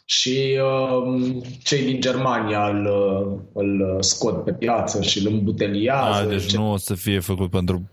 și 0.06 0.60
uh, 0.62 1.36
cei 1.64 1.86
din 1.86 2.02
Germania 2.02 2.68
îl, 2.68 2.86
uh, 2.86 3.40
îl 3.54 3.98
scot 4.00 4.44
pe 4.44 4.54
piață 4.54 5.02
și 5.02 5.26
îl 5.26 5.34
îmbuteliază. 5.34 6.24
A, 6.24 6.26
deci 6.26 6.46
ce... 6.46 6.58
nu 6.58 6.72
o 6.72 6.78
să 6.78 6.96
fie 6.96 7.20
făcut 7.20 7.50
pentru 7.50 7.90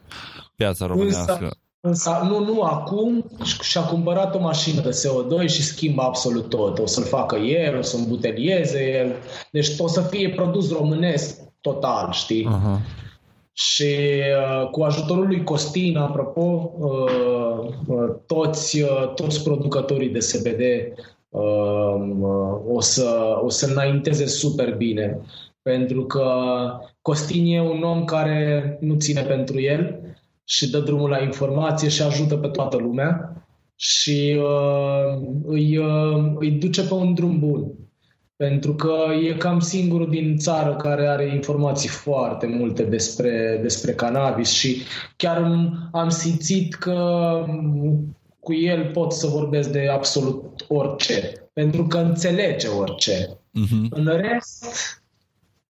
piața 0.57 0.87
românească. 0.87 1.39
Însă, 1.41 1.59
Însă, 1.83 2.21
nu, 2.29 2.45
nu, 2.45 2.63
acum 2.63 3.25
și-a 3.63 3.81
cumpărat 3.83 4.35
o 4.35 4.39
mașină 4.39 4.81
de 4.81 4.89
CO2 4.89 5.47
și 5.47 5.63
schimbă 5.63 6.03
absolut 6.03 6.49
tot. 6.49 6.79
O 6.79 6.87
să-l 6.87 7.05
facă 7.05 7.37
el, 7.37 7.79
o 7.79 7.83
să 7.83 7.97
îmbutelieze 7.97 8.99
el. 8.99 9.15
Deci 9.51 9.69
o 9.79 9.87
să 9.87 10.01
fie 10.01 10.31
produs 10.31 10.73
românesc 10.73 11.41
total, 11.61 12.13
știi? 12.13 12.49
Uh-huh. 12.49 12.99
Și 13.53 13.95
uh, 14.63 14.69
cu 14.71 14.83
ajutorul 14.83 15.27
lui 15.27 15.45
Costin, 15.45 15.97
apropo, 15.97 16.73
uh, 16.79 17.69
uh, 17.87 18.15
toți, 18.27 18.83
uh, 18.83 19.13
toți 19.15 19.43
producătorii 19.43 20.09
de 20.09 20.19
CBD 20.19 20.61
uh, 21.29 21.41
uh, 22.21 22.75
o, 22.75 22.81
să, 22.81 23.39
o 23.43 23.49
să 23.49 23.67
înainteze 23.71 24.27
super 24.27 24.75
bine. 24.77 25.21
Pentru 25.63 26.05
că 26.05 26.33
Costin 27.03 27.47
e 27.47 27.61
un 27.61 27.83
om 27.83 28.05
care 28.05 28.77
nu 28.81 28.95
ține 28.95 29.23
pentru 29.23 29.61
el, 29.61 30.01
și 30.51 30.71
dă 30.71 30.79
drumul 30.79 31.11
la 31.11 31.23
informație 31.23 31.89
și 31.89 32.03
ajută 32.03 32.37
pe 32.37 32.49
toată 32.49 32.77
lumea 32.77 33.45
și 33.77 34.39
uh, 34.39 35.23
îi, 35.45 35.77
uh, 35.77 36.33
îi 36.39 36.51
duce 36.51 36.87
pe 36.87 36.95
un 36.95 37.15
drum 37.15 37.39
bun. 37.39 37.73
Pentru 38.37 38.75
că 38.75 38.95
e 39.29 39.35
cam 39.35 39.61
singurul 39.61 40.11
din 40.11 40.37
țară 40.37 40.77
care 40.77 41.07
are 41.07 41.35
informații 41.35 41.89
foarte 41.89 42.47
multe 42.47 42.83
despre, 42.83 43.59
despre 43.63 43.93
cannabis 43.93 44.51
și 44.51 44.83
chiar 45.17 45.61
am 45.93 46.09
simțit 46.09 46.75
că 46.75 47.33
cu 48.41 48.55
el 48.55 48.91
pot 48.93 49.13
să 49.13 49.27
vorbesc 49.27 49.71
de 49.71 49.89
absolut 49.89 50.67
orice, 50.69 51.33
pentru 51.53 51.87
că 51.87 51.99
înțelege 51.99 52.69
orice. 52.69 53.27
Uh-huh. 53.29 53.89
În 53.91 54.07
rest, 54.07 55.03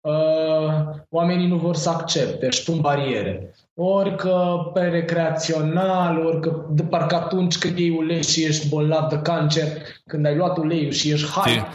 uh, 0.01 0.85
oamenii 1.09 1.49
nu 1.49 1.57
vor 1.57 1.77
să 1.77 1.89
accepte, 1.89 2.47
își 2.47 2.65
pun 2.65 2.81
bariere. 2.81 3.55
Ori 3.83 4.17
că 4.17 4.71
pe 4.75 4.81
recreațional, 4.81 6.27
ori 6.27 6.41
că 6.41 6.67
de 6.71 6.83
parcă 6.83 7.15
atunci 7.15 7.59
când 7.59 7.79
iei 7.79 7.91
ulei 7.91 8.23
și 8.23 8.45
ești 8.45 8.69
bolnav 8.69 9.09
de 9.11 9.19
cancer, 9.19 9.67
când 10.07 10.27
ai 10.27 10.37
luat 10.37 10.57
uleiul 10.57 10.93
și 10.93 11.11
ești 11.11 11.31
hai, 11.31 11.67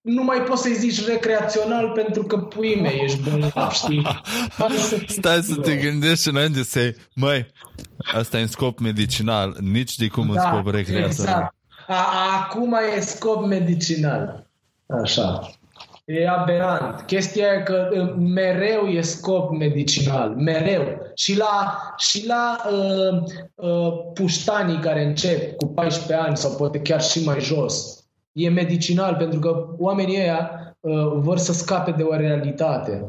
nu 0.00 0.24
mai 0.24 0.38
poți 0.38 0.62
să-i 0.62 0.74
zici 0.74 1.06
recreațional 1.06 1.90
pentru 1.90 2.22
că 2.22 2.36
pui 2.38 2.80
mei 2.80 3.00
ești 3.04 3.30
bolnav, 3.30 3.70
știi? 3.70 4.06
Stai 5.06 5.42
să 5.42 5.54
te 5.54 5.76
gândești 5.76 6.28
înainte 6.28 6.62
să 6.62 6.94
măi, 7.14 7.46
asta 8.14 8.38
e 8.38 8.40
în 8.40 8.46
scop 8.46 8.78
medicinal, 8.78 9.56
nici 9.60 9.96
de 9.96 10.06
cum 10.06 10.32
da, 10.32 10.32
în 10.32 10.48
scop 10.48 10.74
recreațional. 10.74 11.32
Exact. 11.32 11.54
A, 11.86 12.44
acum 12.44 12.76
e 12.96 13.00
scop 13.00 13.46
medicinal. 13.46 14.46
Așa. 15.02 15.50
E 16.06 16.28
aberant. 16.28 17.00
Chestia 17.06 17.46
e 17.52 17.62
că 17.62 17.88
mereu 18.16 18.86
e 18.86 19.00
scop 19.00 19.50
medicinal. 19.50 20.34
Mereu. 20.36 20.82
Și 21.14 21.36
la, 21.36 21.76
și 21.96 22.26
la 22.26 22.56
uh, 22.70 23.22
uh, 23.54 23.92
puștanii 24.14 24.78
care 24.78 25.04
încep 25.04 25.56
cu 25.56 25.66
14 25.66 26.26
ani 26.26 26.36
sau 26.36 26.56
poate 26.56 26.80
chiar 26.80 27.02
și 27.02 27.24
mai 27.24 27.40
jos, 27.40 28.04
e 28.32 28.48
medicinal 28.48 29.14
pentru 29.14 29.38
că 29.38 29.66
oamenii 29.78 30.20
ăia 30.20 30.50
uh, 30.80 30.92
vor 31.14 31.38
să 31.38 31.52
scape 31.52 31.90
de 31.90 32.02
o 32.02 32.16
realitate. 32.16 33.04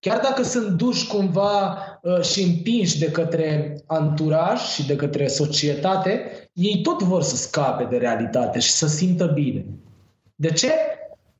Chiar 0.00 0.20
dacă 0.22 0.42
sunt 0.42 0.68
duși 0.68 1.06
cumva 1.06 1.78
uh, 2.02 2.20
și 2.20 2.42
împinși 2.42 2.98
de 2.98 3.10
către 3.10 3.76
anturaj 3.86 4.60
și 4.60 4.86
de 4.86 4.96
către 4.96 5.26
societate, 5.26 6.20
ei 6.52 6.80
tot 6.82 7.02
vor 7.02 7.22
să 7.22 7.36
scape 7.36 7.84
de 7.84 7.96
realitate 7.96 8.58
și 8.58 8.70
să 8.70 8.86
simtă 8.86 9.26
bine. 9.26 9.66
De 10.34 10.50
ce? 10.52 10.70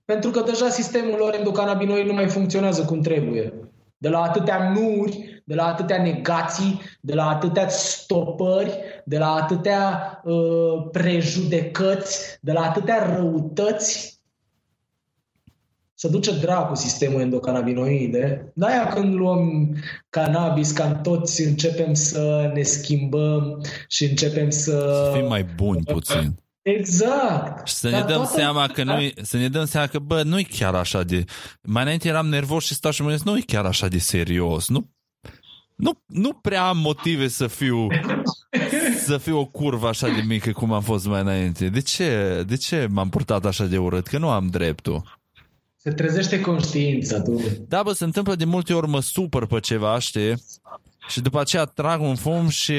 Pentru 0.04 0.30
că 0.30 0.40
deja 0.40 0.68
sistemul 0.68 1.16
lor 1.18 1.34
endocannabinoid 1.34 2.06
nu 2.06 2.12
mai 2.12 2.28
funcționează 2.28 2.84
cum 2.84 3.00
trebuie. 3.00 3.52
De 3.96 4.08
la 4.08 4.22
atâtea 4.22 4.72
nuri, 4.72 5.42
de 5.44 5.54
la 5.54 5.66
atâtea 5.66 6.02
negații, 6.02 6.80
de 7.00 7.14
la 7.14 7.28
atâtea 7.28 7.68
stopări, 7.68 8.78
de 9.04 9.18
la 9.18 9.34
atâtea 9.34 10.20
uh, 10.24 10.88
prejudecăți, 10.92 12.38
de 12.40 12.52
la 12.52 12.60
atâtea 12.60 13.16
răutăți, 13.16 14.14
să 15.94 16.08
duce 16.08 16.38
dracu 16.38 16.74
sistemul 16.74 17.20
endocannabinoide. 17.20 18.52
De-aia 18.54 18.86
când 18.86 19.14
luăm 19.14 19.74
cannabis, 20.10 20.70
cam 20.72 21.00
toți 21.00 21.42
începem 21.42 21.94
să 21.94 22.50
ne 22.54 22.62
schimbăm 22.62 23.64
și 23.88 24.04
începem 24.04 24.50
să... 24.50 24.70
Să 25.10 25.18
fim 25.18 25.28
mai 25.28 25.44
buni 25.56 25.82
puțin. 25.82 26.34
Exact. 26.64 27.66
Și 27.68 27.74
să 27.74 27.88
ne 27.88 28.00
dăm 28.00 28.24
seama 28.24 28.66
că 28.66 28.82
nu 28.84 29.08
să 29.22 29.36
ne 29.36 29.48
dăm 29.48 29.64
seama 29.64 29.86
că, 29.86 29.98
bă, 29.98 30.22
nu 30.22 30.38
e 30.38 30.42
chiar 30.42 30.74
așa 30.74 31.02
de... 31.02 31.24
Mai 31.62 31.82
înainte 31.82 32.08
eram 32.08 32.26
nervos 32.26 32.64
și 32.64 32.74
stau 32.74 32.90
și 32.90 33.00
mă 33.00 33.06
gândesc, 33.06 33.28
nu 33.28 33.36
e 33.36 33.40
chiar 33.46 33.64
așa 33.64 33.88
de 33.88 33.98
serios. 33.98 34.68
Nu, 34.68 34.90
nu, 35.76 36.02
nu 36.06 36.32
prea 36.32 36.68
am 36.68 36.78
motive 36.78 37.28
să 37.28 37.46
fiu 37.46 37.86
să 39.04 39.18
fiu 39.18 39.38
o 39.38 39.44
curvă 39.44 39.88
așa 39.88 40.06
de 40.06 40.20
mică 40.26 40.52
cum 40.52 40.72
am 40.72 40.82
fost 40.82 41.06
mai 41.06 41.20
înainte. 41.20 41.68
De 41.68 41.80
ce, 41.80 42.42
de 42.46 42.56
ce 42.56 42.86
m-am 42.90 43.08
purtat 43.08 43.44
așa 43.44 43.64
de 43.64 43.78
urât? 43.78 44.06
Că 44.06 44.18
nu 44.18 44.28
am 44.28 44.46
dreptul. 44.46 45.20
Se 45.76 45.90
trezește 45.90 46.40
conștiința, 46.40 47.20
tu. 47.20 47.40
Da, 47.68 47.82
bă, 47.82 47.92
se 47.92 48.04
întâmplă 48.04 48.34
de 48.34 48.44
multe 48.44 48.74
ori 48.74 48.88
mă 48.88 49.00
supăr 49.00 49.46
pe 49.46 49.60
ceva, 49.60 49.98
știi? 49.98 50.34
Și 51.08 51.20
după 51.20 51.40
aceea 51.40 51.64
trag 51.64 52.00
un 52.00 52.14
fum 52.14 52.48
și 52.48 52.74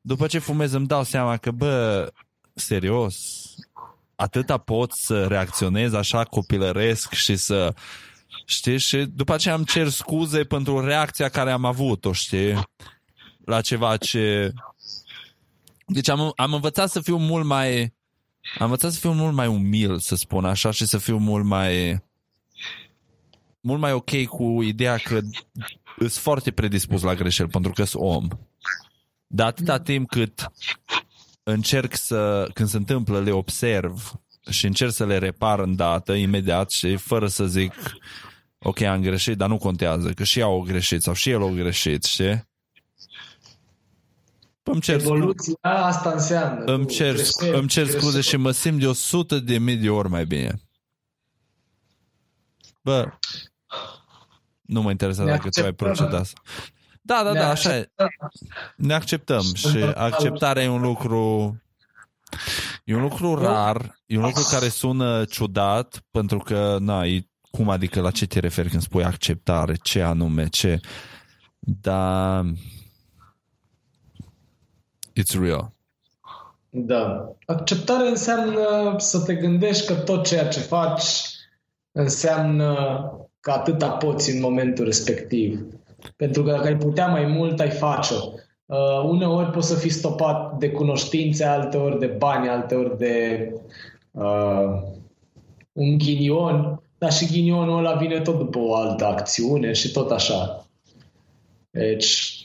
după 0.00 0.26
ce 0.26 0.38
fumez 0.38 0.72
îmi 0.72 0.86
dau 0.86 1.04
seama 1.04 1.36
că, 1.36 1.50
bă, 1.50 2.08
serios, 2.56 3.44
atâta 4.14 4.58
pot 4.58 4.92
să 4.92 5.26
reacționez 5.26 5.92
așa 5.92 6.24
copilăresc 6.24 7.12
și 7.12 7.36
să 7.36 7.74
știi, 8.44 8.78
și 8.78 8.96
după 8.96 9.34
aceea 9.34 9.54
îmi 9.54 9.64
cer 9.64 9.88
scuze 9.88 10.44
pentru 10.44 10.80
reacția 10.80 11.28
care 11.28 11.50
am 11.50 11.64
avut-o, 11.64 12.12
știi, 12.12 12.68
la 13.44 13.60
ceva 13.60 13.96
ce... 13.96 14.52
Deci 15.86 16.08
am, 16.08 16.32
am 16.36 16.54
învățat 16.54 16.90
să 16.90 17.00
fiu 17.00 17.16
mult 17.16 17.44
mai... 17.44 17.94
Am 18.58 18.64
învățat 18.64 18.92
să 18.92 18.98
fiu 18.98 19.12
mult 19.12 19.34
mai 19.34 19.46
umil, 19.46 19.98
să 19.98 20.14
spun 20.14 20.44
așa, 20.44 20.70
și 20.70 20.86
să 20.86 20.98
fiu 20.98 21.16
mult 21.16 21.44
mai... 21.44 22.00
Mult 23.60 23.80
mai 23.80 23.92
ok 23.92 24.24
cu 24.24 24.62
ideea 24.62 24.96
că 24.96 25.20
sunt 25.98 26.12
foarte 26.12 26.50
predispus 26.50 27.02
la 27.02 27.14
greșeli, 27.14 27.48
pentru 27.48 27.72
că 27.72 27.84
sunt 27.84 28.02
om. 28.02 28.28
Dar 29.26 29.46
atâta 29.46 29.80
timp 29.80 30.08
cât 30.08 30.50
încerc 31.48 31.94
să, 31.94 32.50
când 32.54 32.68
se 32.68 32.76
întâmplă, 32.76 33.20
le 33.20 33.30
observ 33.30 34.12
și 34.50 34.66
încerc 34.66 34.92
să 34.92 35.06
le 35.06 35.18
repar 35.18 35.58
în 35.58 35.76
dată, 35.76 36.12
imediat 36.12 36.70
și 36.70 36.96
fără 36.96 37.26
să 37.26 37.46
zic 37.46 37.72
ok, 38.58 38.80
am 38.80 39.00
greșit, 39.00 39.36
dar 39.36 39.48
nu 39.48 39.58
contează, 39.58 40.12
că 40.12 40.24
și 40.24 40.38
eu 40.38 40.50
au 40.50 40.60
greșit 40.60 41.02
sau 41.02 41.14
și 41.14 41.30
el 41.30 41.40
au 41.40 41.50
greșit, 41.54 42.04
știi? 42.04 42.48
Îmi 44.62 44.80
cer 44.80 44.94
Evoluția 44.94 45.54
asta 45.60 46.10
înseamnă. 46.10 46.64
Îmi 46.64 46.86
cer, 46.86 47.14
crește, 47.14 47.56
îmi 47.56 47.68
cer 47.68 47.82
crește. 47.82 48.00
scuze 48.00 48.20
și 48.20 48.36
mă 48.36 48.50
simt 48.50 48.78
de 48.78 48.86
100 48.86 49.38
de 49.38 49.58
mii 49.58 49.76
de 49.76 49.90
ori 49.90 50.08
mai 50.08 50.26
bine. 50.26 50.60
Bă, 52.82 53.12
nu 54.60 54.82
mă 54.82 54.90
interesează 54.90 55.30
dacă 55.30 55.48
tu 55.48 55.64
ai 55.64 55.72
procedat 55.72 56.20
asta. 56.20 56.40
Da, 57.06 57.22
da, 57.24 57.32
da, 57.32 57.50
așa 57.50 57.76
e. 57.76 57.90
Ne 58.76 58.94
acceptăm 58.94 59.42
și 59.54 59.92
acceptarea 59.94 60.62
e 60.62 60.68
un 60.68 60.80
lucru 60.80 61.54
E 62.84 62.94
un 62.94 63.02
lucru 63.02 63.34
rar, 63.34 64.00
e 64.06 64.16
un 64.16 64.22
lucru 64.22 64.42
care 64.50 64.68
sună 64.68 65.24
ciudat, 65.24 66.02
pentru 66.10 66.38
că, 66.38 66.76
na, 66.80 67.06
e, 67.06 67.28
cum 67.50 67.68
adică 67.68 68.00
la 68.00 68.10
ce 68.10 68.26
te 68.26 68.40
referi 68.40 68.68
când 68.68 68.82
spui 68.82 69.04
acceptare, 69.04 69.74
ce 69.82 70.02
anume, 70.02 70.48
ce... 70.48 70.80
Da... 71.58 72.42
It's 75.20 75.40
real. 75.40 75.72
Da. 76.70 77.32
Acceptare 77.46 78.08
înseamnă 78.08 78.94
să 78.98 79.20
te 79.20 79.34
gândești 79.34 79.86
că 79.86 79.94
tot 79.94 80.26
ceea 80.26 80.48
ce 80.48 80.60
faci 80.60 81.04
înseamnă 81.92 82.74
că 83.40 83.50
atâta 83.50 83.88
poți 83.88 84.30
în 84.30 84.40
momentul 84.40 84.84
respectiv. 84.84 85.60
Pentru 86.16 86.42
că 86.42 86.50
dacă 86.50 86.66
ai 86.66 86.76
putea 86.76 87.06
mai 87.06 87.24
mult, 87.26 87.60
ai 87.60 87.70
face-o. 87.70 88.16
Uh, 88.66 89.08
uneori 89.08 89.50
poți 89.50 89.68
să 89.68 89.74
fii 89.74 89.90
stopat 89.90 90.58
de 90.58 90.70
cunoștințe, 90.70 91.44
alteori 91.44 91.98
de 91.98 92.06
bani, 92.06 92.48
alteori 92.48 92.98
de 92.98 93.52
uh, 94.10 94.82
un 95.72 95.98
ghinion, 95.98 96.82
dar 96.98 97.12
și 97.12 97.26
ghinionul 97.26 97.78
ăla 97.78 97.94
vine 97.94 98.20
tot 98.20 98.38
după 98.38 98.58
o 98.58 98.74
altă 98.74 99.04
acțiune 99.06 99.72
și 99.72 99.90
tot 99.92 100.10
așa. 100.10 100.66
Deci, 101.70 102.38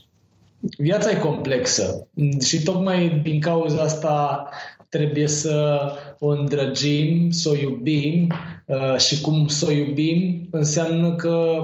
viața 0.77 1.09
e 1.09 1.15
complexă 1.15 2.07
și 2.41 2.63
tocmai 2.63 3.19
din 3.23 3.39
cauza 3.39 3.81
asta 3.81 4.49
trebuie 4.89 5.27
să 5.27 5.81
o 6.19 6.27
îndrăgim, 6.27 7.29
să 7.29 7.49
o 7.49 7.55
iubim 7.55 8.31
uh, 8.65 8.97
și 8.97 9.21
cum 9.21 9.47
să 9.47 9.65
o 9.69 9.71
iubim 9.71 10.47
înseamnă 10.51 11.15
că 11.15 11.61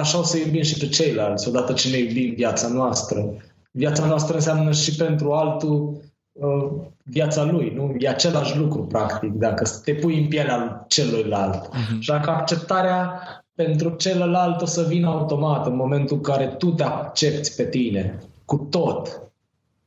așa 0.00 0.18
o 0.18 0.22
să 0.22 0.38
iubim 0.38 0.62
și 0.62 0.78
pe 0.78 0.88
ceilalți, 0.88 1.48
odată 1.48 1.72
ce 1.72 1.90
ne 1.90 1.98
iubim 1.98 2.34
viața 2.34 2.68
noastră. 2.68 3.34
Viața 3.70 4.06
noastră 4.06 4.34
înseamnă 4.34 4.72
și 4.72 4.94
pentru 4.94 5.32
altul 5.32 6.00
uh, 6.32 6.68
viața 7.02 7.44
lui, 7.44 7.72
nu? 7.74 7.94
E 7.98 8.08
același 8.08 8.58
lucru, 8.58 8.82
practic, 8.82 9.32
dacă 9.32 9.64
te 9.84 9.94
pui 9.94 10.18
în 10.18 10.28
pielea 10.28 10.84
celuilalt. 10.88 11.68
Uh-huh. 11.68 11.98
Și 11.98 12.10
dacă 12.10 12.30
acceptarea 12.30 13.20
pentru 13.54 13.90
celălalt 13.90 14.60
o 14.60 14.66
să 14.66 14.82
vină 14.82 15.08
automat 15.08 15.66
în 15.66 15.76
momentul 15.76 16.16
în 16.16 16.22
care 16.22 16.46
tu 16.46 16.70
te 16.70 16.82
accepti 16.82 17.54
pe 17.56 17.64
tine, 17.64 18.18
cu 18.44 18.56
tot. 18.56 19.20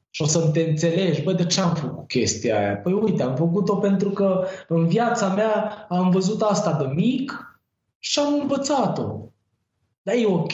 Și 0.09 0.21
o 0.21 0.25
să 0.25 0.39
te 0.39 0.61
înțelegi, 0.61 1.21
bă, 1.21 1.33
de 1.33 1.45
ce 1.45 1.61
am 1.61 1.73
făcut 1.73 2.07
chestia 2.07 2.59
aia? 2.59 2.77
Păi 2.77 2.93
uite, 2.93 3.23
am 3.23 3.35
făcut-o 3.35 3.75
pentru 3.75 4.09
că 4.09 4.43
în 4.67 4.87
viața 4.87 5.27
mea 5.27 5.85
am 5.89 6.09
văzut 6.09 6.41
asta 6.41 6.73
de 6.73 6.85
mic 6.95 7.59
și 7.99 8.19
am 8.19 8.39
învățat-o. 8.41 9.28
Dar 10.09 10.17
e 10.17 10.25
ok? 10.25 10.53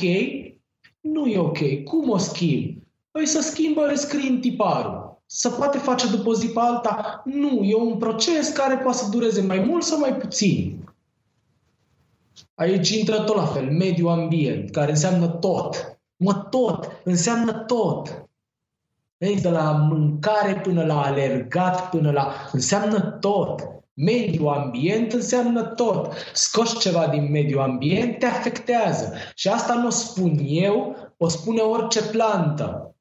Nu 1.01 1.27
e 1.27 1.37
ok. 1.37 1.83
Cum 1.83 2.09
o 2.09 2.17
schimb? 2.17 2.83
Păi 3.11 3.25
să 3.25 3.41
schimbă 3.41 3.85
rescriind 3.85 4.41
tiparul. 4.41 5.21
Să 5.25 5.49
poate 5.49 5.77
face 5.77 6.07
după 6.07 6.33
zi 6.33 6.47
pe 6.47 6.59
alta? 6.59 7.21
Nu, 7.25 7.63
e 7.63 7.75
un 7.75 7.97
proces 7.97 8.49
care 8.49 8.77
poate 8.77 8.97
să 8.97 9.09
dureze 9.09 9.41
mai 9.41 9.59
mult 9.59 9.83
sau 9.83 9.99
mai 9.99 10.15
puțin. 10.15 10.89
Aici 12.55 12.89
intră 12.89 13.23
tot 13.23 13.35
la 13.35 13.45
fel, 13.45 13.71
mediul 13.71 14.09
ambient, 14.09 14.69
care 14.69 14.91
înseamnă 14.91 15.27
tot. 15.27 15.99
Mă, 16.15 16.33
tot, 16.33 17.01
înseamnă 17.03 17.51
tot. 17.51 18.27
Ei, 19.17 19.41
de 19.41 19.49
la 19.49 19.71
mâncare 19.71 20.59
până 20.63 20.85
la 20.85 21.01
alergat, 21.01 21.89
până 21.89 22.11
la... 22.11 22.31
înseamnă 22.51 22.99
tot. 23.01 23.74
Mediul 23.95 24.47
ambient 24.47 25.13
înseamnă 25.13 25.63
tot. 25.63 26.13
Scoși 26.33 26.77
ceva 26.77 27.07
din 27.07 27.31
mediul 27.31 27.61
ambient, 27.61 28.19
te 28.19 28.25
afectează. 28.25 29.13
Și 29.35 29.47
asta 29.47 29.73
nu 29.73 29.87
o 29.87 29.89
spun 29.89 30.37
eu, 30.45 30.95
o 31.17 31.27
spune 31.27 31.61
orice 31.61 32.01
plantă. 32.01 32.95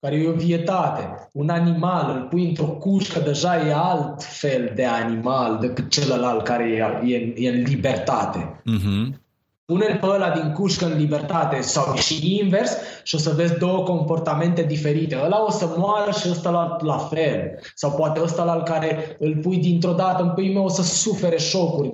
care 0.00 0.16
e 0.16 0.28
o 0.28 0.32
vietate. 0.32 1.28
Un 1.32 1.48
animal, 1.48 2.16
îl 2.16 2.26
pui 2.28 2.48
într-o 2.48 2.66
cușcă, 2.66 3.20
deja 3.20 3.66
e 3.66 3.74
alt 3.74 4.22
fel 4.22 4.72
de 4.74 4.84
animal 4.84 5.58
decât 5.58 5.90
celălalt 5.90 6.44
care 6.44 6.64
e, 7.04 7.12
e, 7.14 7.32
e 7.36 7.48
în 7.48 7.62
libertate. 7.62 8.60
Mhm. 8.64 9.26
Pune-l 9.72 9.98
pe 10.00 10.06
ăla 10.06 10.30
din 10.30 10.52
cușcă 10.52 10.86
în 10.86 10.98
libertate 10.98 11.60
sau 11.60 11.94
și 11.94 12.38
invers 12.40 12.70
și 13.02 13.14
o 13.14 13.18
să 13.18 13.32
vezi 13.36 13.58
două 13.58 13.82
comportamente 13.82 14.62
diferite. 14.62 15.20
Ăla 15.24 15.44
o 15.44 15.50
să 15.50 15.74
moară 15.76 16.10
și 16.10 16.28
ăsta 16.30 16.50
la, 16.50 16.76
la 16.80 16.98
fel. 16.98 17.58
Sau 17.74 17.90
poate 17.90 18.20
ăsta 18.20 18.44
la 18.44 18.62
care 18.62 19.16
îl 19.18 19.36
pui 19.36 19.58
dintr-o 19.58 19.92
dată 19.92 20.22
în 20.22 20.30
pâine 20.30 20.58
o 20.58 20.68
să 20.68 20.82
sufere 20.82 21.38
șocuri 21.38 21.92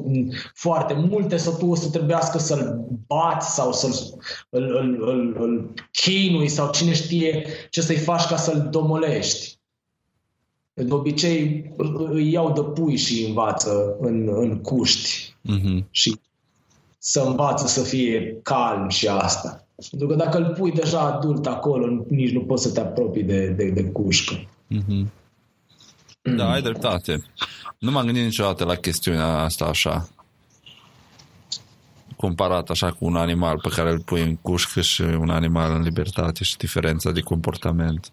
foarte 0.55 0.95
multe 0.95 1.37
sau 1.37 1.53
tu 1.53 1.67
o 1.67 1.75
să 1.75 1.91
trebuiască 1.91 2.39
să-l 2.39 2.85
bați 3.07 3.55
sau 3.55 3.73
să-l 3.73 3.93
îl, 4.49 4.63
îl, 4.63 5.09
îl, 5.09 5.37
îl 5.39 5.73
chinui 5.91 6.49
sau 6.49 6.71
cine 6.71 6.93
știe 6.93 7.47
ce 7.71 7.81
să-i 7.81 7.97
faci 7.97 8.25
ca 8.25 8.37
să-l 8.37 8.69
domolești. 8.71 9.59
De 10.73 10.95
obicei 10.95 11.73
îi 12.11 12.31
iau 12.33 12.53
de 12.53 12.61
pui 12.61 12.97
și 12.97 13.25
învață 13.27 13.97
în, 14.01 14.29
în 14.33 14.61
cuști. 14.61 15.37
Mhm. 15.41 15.87
Și 15.91 16.21
să 17.07 17.21
învață 17.21 17.67
să 17.67 17.83
fie 17.83 18.39
calm 18.43 18.89
și 18.89 19.09
asta. 19.09 19.67
Pentru 19.91 20.09
că 20.09 20.15
dacă 20.15 20.39
îl 20.39 20.55
pui 20.59 20.73
deja 20.73 21.01
adult 21.01 21.47
acolo, 21.47 22.05
nici 22.09 22.33
nu 22.33 22.41
poți 22.41 22.63
să 22.63 22.73
te 22.73 22.81
apropii 22.81 23.23
de, 23.23 23.49
de, 23.49 23.71
de 23.71 23.85
cușcă. 23.85 24.35
Mhm. 24.67 25.13
Da, 26.23 26.51
ai 26.51 26.63
dreptate. 26.63 27.25
Nu 27.79 27.91
m-am 27.91 28.05
gândit 28.05 28.25
niciodată 28.25 28.65
la 28.65 28.75
chestiunea 28.75 29.27
asta 29.27 29.65
așa. 29.65 30.09
Comparat 32.17 32.71
așa 32.71 32.93
cu 32.93 33.05
un 33.05 33.17
animal 33.17 33.59
pe 33.63 33.69
care 33.69 33.91
îl 33.91 34.01
pui 34.01 34.23
în 34.23 34.37
cușcă 34.37 34.81
și 34.81 35.03
un 35.03 35.31
animal 35.31 35.75
în 35.75 35.83
libertate 35.83 36.45
și 36.45 36.57
diferența 36.57 37.11
de 37.11 37.21
comportament. 37.21 38.11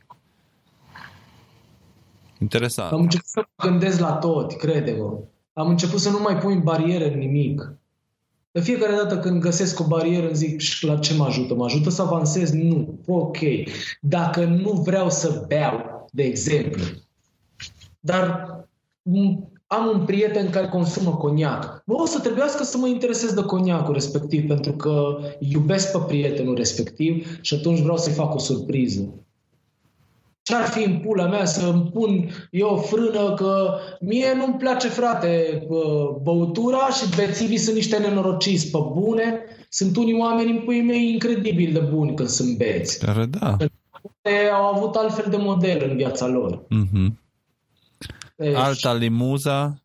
Interesant. 2.39 2.91
Am 2.91 3.01
început 3.01 3.27
să 3.27 3.39
mă 3.55 3.69
gândesc 3.69 3.99
la 3.99 4.11
tot, 4.11 4.57
crede-mă. 4.57 5.19
Am 5.53 5.67
început 5.67 5.99
să 5.99 6.09
nu 6.09 6.19
mai 6.19 6.37
pun 6.37 6.61
bariere 6.63 7.13
în 7.13 7.19
nimic. 7.19 7.79
De 8.51 8.61
fiecare 8.61 8.95
dată 8.95 9.17
când 9.19 9.41
găsesc 9.41 9.79
o 9.79 9.83
barieră, 9.83 10.25
îmi 10.25 10.35
zic 10.35 10.59
și 10.59 10.85
la 10.85 10.97
ce 10.97 11.13
mă 11.13 11.25
ajută? 11.25 11.53
Mă 11.53 11.65
ajută 11.65 11.89
să 11.89 12.01
avansez? 12.01 12.51
Nu. 12.51 12.99
Ok. 13.07 13.37
Dacă 14.01 14.45
nu 14.45 14.71
vreau 14.71 15.09
să 15.09 15.45
beau, 15.47 16.05
de 16.11 16.23
exemplu, 16.23 16.83
dar 17.99 18.49
m- 19.09 19.49
am 19.67 19.87
un 19.93 20.05
prieten 20.05 20.49
care 20.49 20.67
consumă 20.67 21.11
coniac. 21.15 21.83
Bă, 21.85 21.93
o 21.93 22.05
să 22.05 22.19
trebuiască 22.19 22.63
să 22.63 22.77
mă 22.77 22.87
interesez 22.87 23.33
de 23.33 23.41
coniacul 23.41 23.93
respectiv 23.93 24.47
pentru 24.47 24.71
că 24.73 25.17
iubesc 25.39 25.91
pe 25.91 26.03
prietenul 26.07 26.55
respectiv 26.55 27.39
și 27.41 27.53
atunci 27.53 27.79
vreau 27.79 27.97
să-i 27.97 28.13
fac 28.13 28.33
o 28.33 28.37
surpriză. 28.37 29.13
Ce-ar 30.43 30.63
fi 30.67 30.83
în 30.83 30.99
pula 30.99 31.25
mea 31.27 31.45
să 31.45 31.65
îmi 31.67 31.89
pun 31.93 32.29
eu 32.51 32.67
o 32.67 32.77
frână 32.77 33.33
că 33.33 33.77
mie 33.99 34.33
nu-mi 34.35 34.57
place, 34.57 34.87
frate, 34.87 35.63
bă, 35.67 36.17
băutura 36.21 36.89
și 36.89 37.15
bețivii 37.15 37.57
sunt 37.57 37.75
niște 37.75 37.97
nenorociți 37.97 38.71
pe 38.71 38.77
bune. 38.93 39.39
Sunt 39.69 39.95
unii 39.97 40.19
oameni 40.19 40.51
în 40.51 40.63
puii 40.63 40.81
mei 40.81 41.11
incredibil 41.11 41.73
de 41.73 41.79
buni 41.79 42.15
când 42.15 42.29
sunt 42.29 42.57
beți. 42.57 42.99
Care 43.05 43.25
da. 43.25 43.57
Ei 44.21 44.49
au 44.49 44.75
avut 44.75 44.95
altfel 44.95 45.25
de 45.29 45.37
model 45.37 45.89
în 45.89 45.95
viața 45.95 46.27
lor. 46.27 46.65
Mhm. 46.69 47.19
Deci, 48.35 48.55
Alta 48.55 48.93
limuza, 48.93 49.81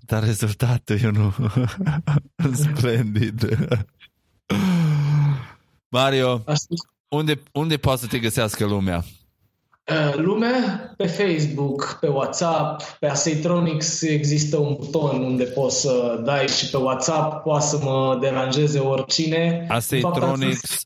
dar 0.00 0.24
rezultatul 0.24 0.96
e 1.02 1.06
unul 1.08 1.34
splendid. 2.64 3.56
Mario, 5.88 6.42
asta- 6.44 6.74
unde, 7.08 7.42
unde 7.52 7.76
poate 7.76 8.00
să 8.00 8.06
te 8.06 8.18
găsească 8.18 8.64
lumea? 8.64 9.04
Uh, 9.90 10.14
Lume, 10.14 10.48
pe 10.96 11.06
Facebook, 11.06 11.98
pe 12.00 12.08
WhatsApp, 12.08 12.82
pe 13.00 13.06
Aseitronics 13.06 14.02
există 14.02 14.56
un 14.56 14.76
buton 14.78 15.22
unde 15.22 15.44
poți 15.44 15.80
să 15.80 16.20
dai 16.24 16.46
și 16.46 16.70
pe 16.70 16.76
WhatsApp, 16.76 17.42
poate 17.42 17.64
să 17.64 17.78
mă 17.82 18.18
deranjeze 18.20 18.78
oricine. 18.78 19.66
Aseitronics, 19.68 20.82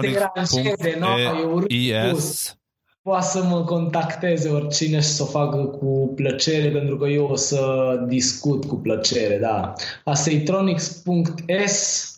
deranjeze, 0.00 0.96
no, 0.98 1.18
e 1.18 1.44
urât 1.52 1.70
spus. 1.70 1.70
aseitronics.is 1.70 2.58
Poate 3.02 3.26
să 3.26 3.42
mă 3.42 3.64
contacteze 3.64 4.48
oricine 4.48 5.00
și 5.00 5.08
să 5.08 5.22
o 5.22 5.26
facă 5.26 5.56
cu 5.56 6.12
plăcere, 6.16 6.70
pentru 6.70 6.96
că 6.96 7.06
eu 7.06 7.26
o 7.26 7.36
să 7.36 7.94
discut 8.08 8.64
cu 8.64 8.74
plăcere, 8.74 9.38
da. 9.38 9.72
Aseitronics.s 10.04 12.09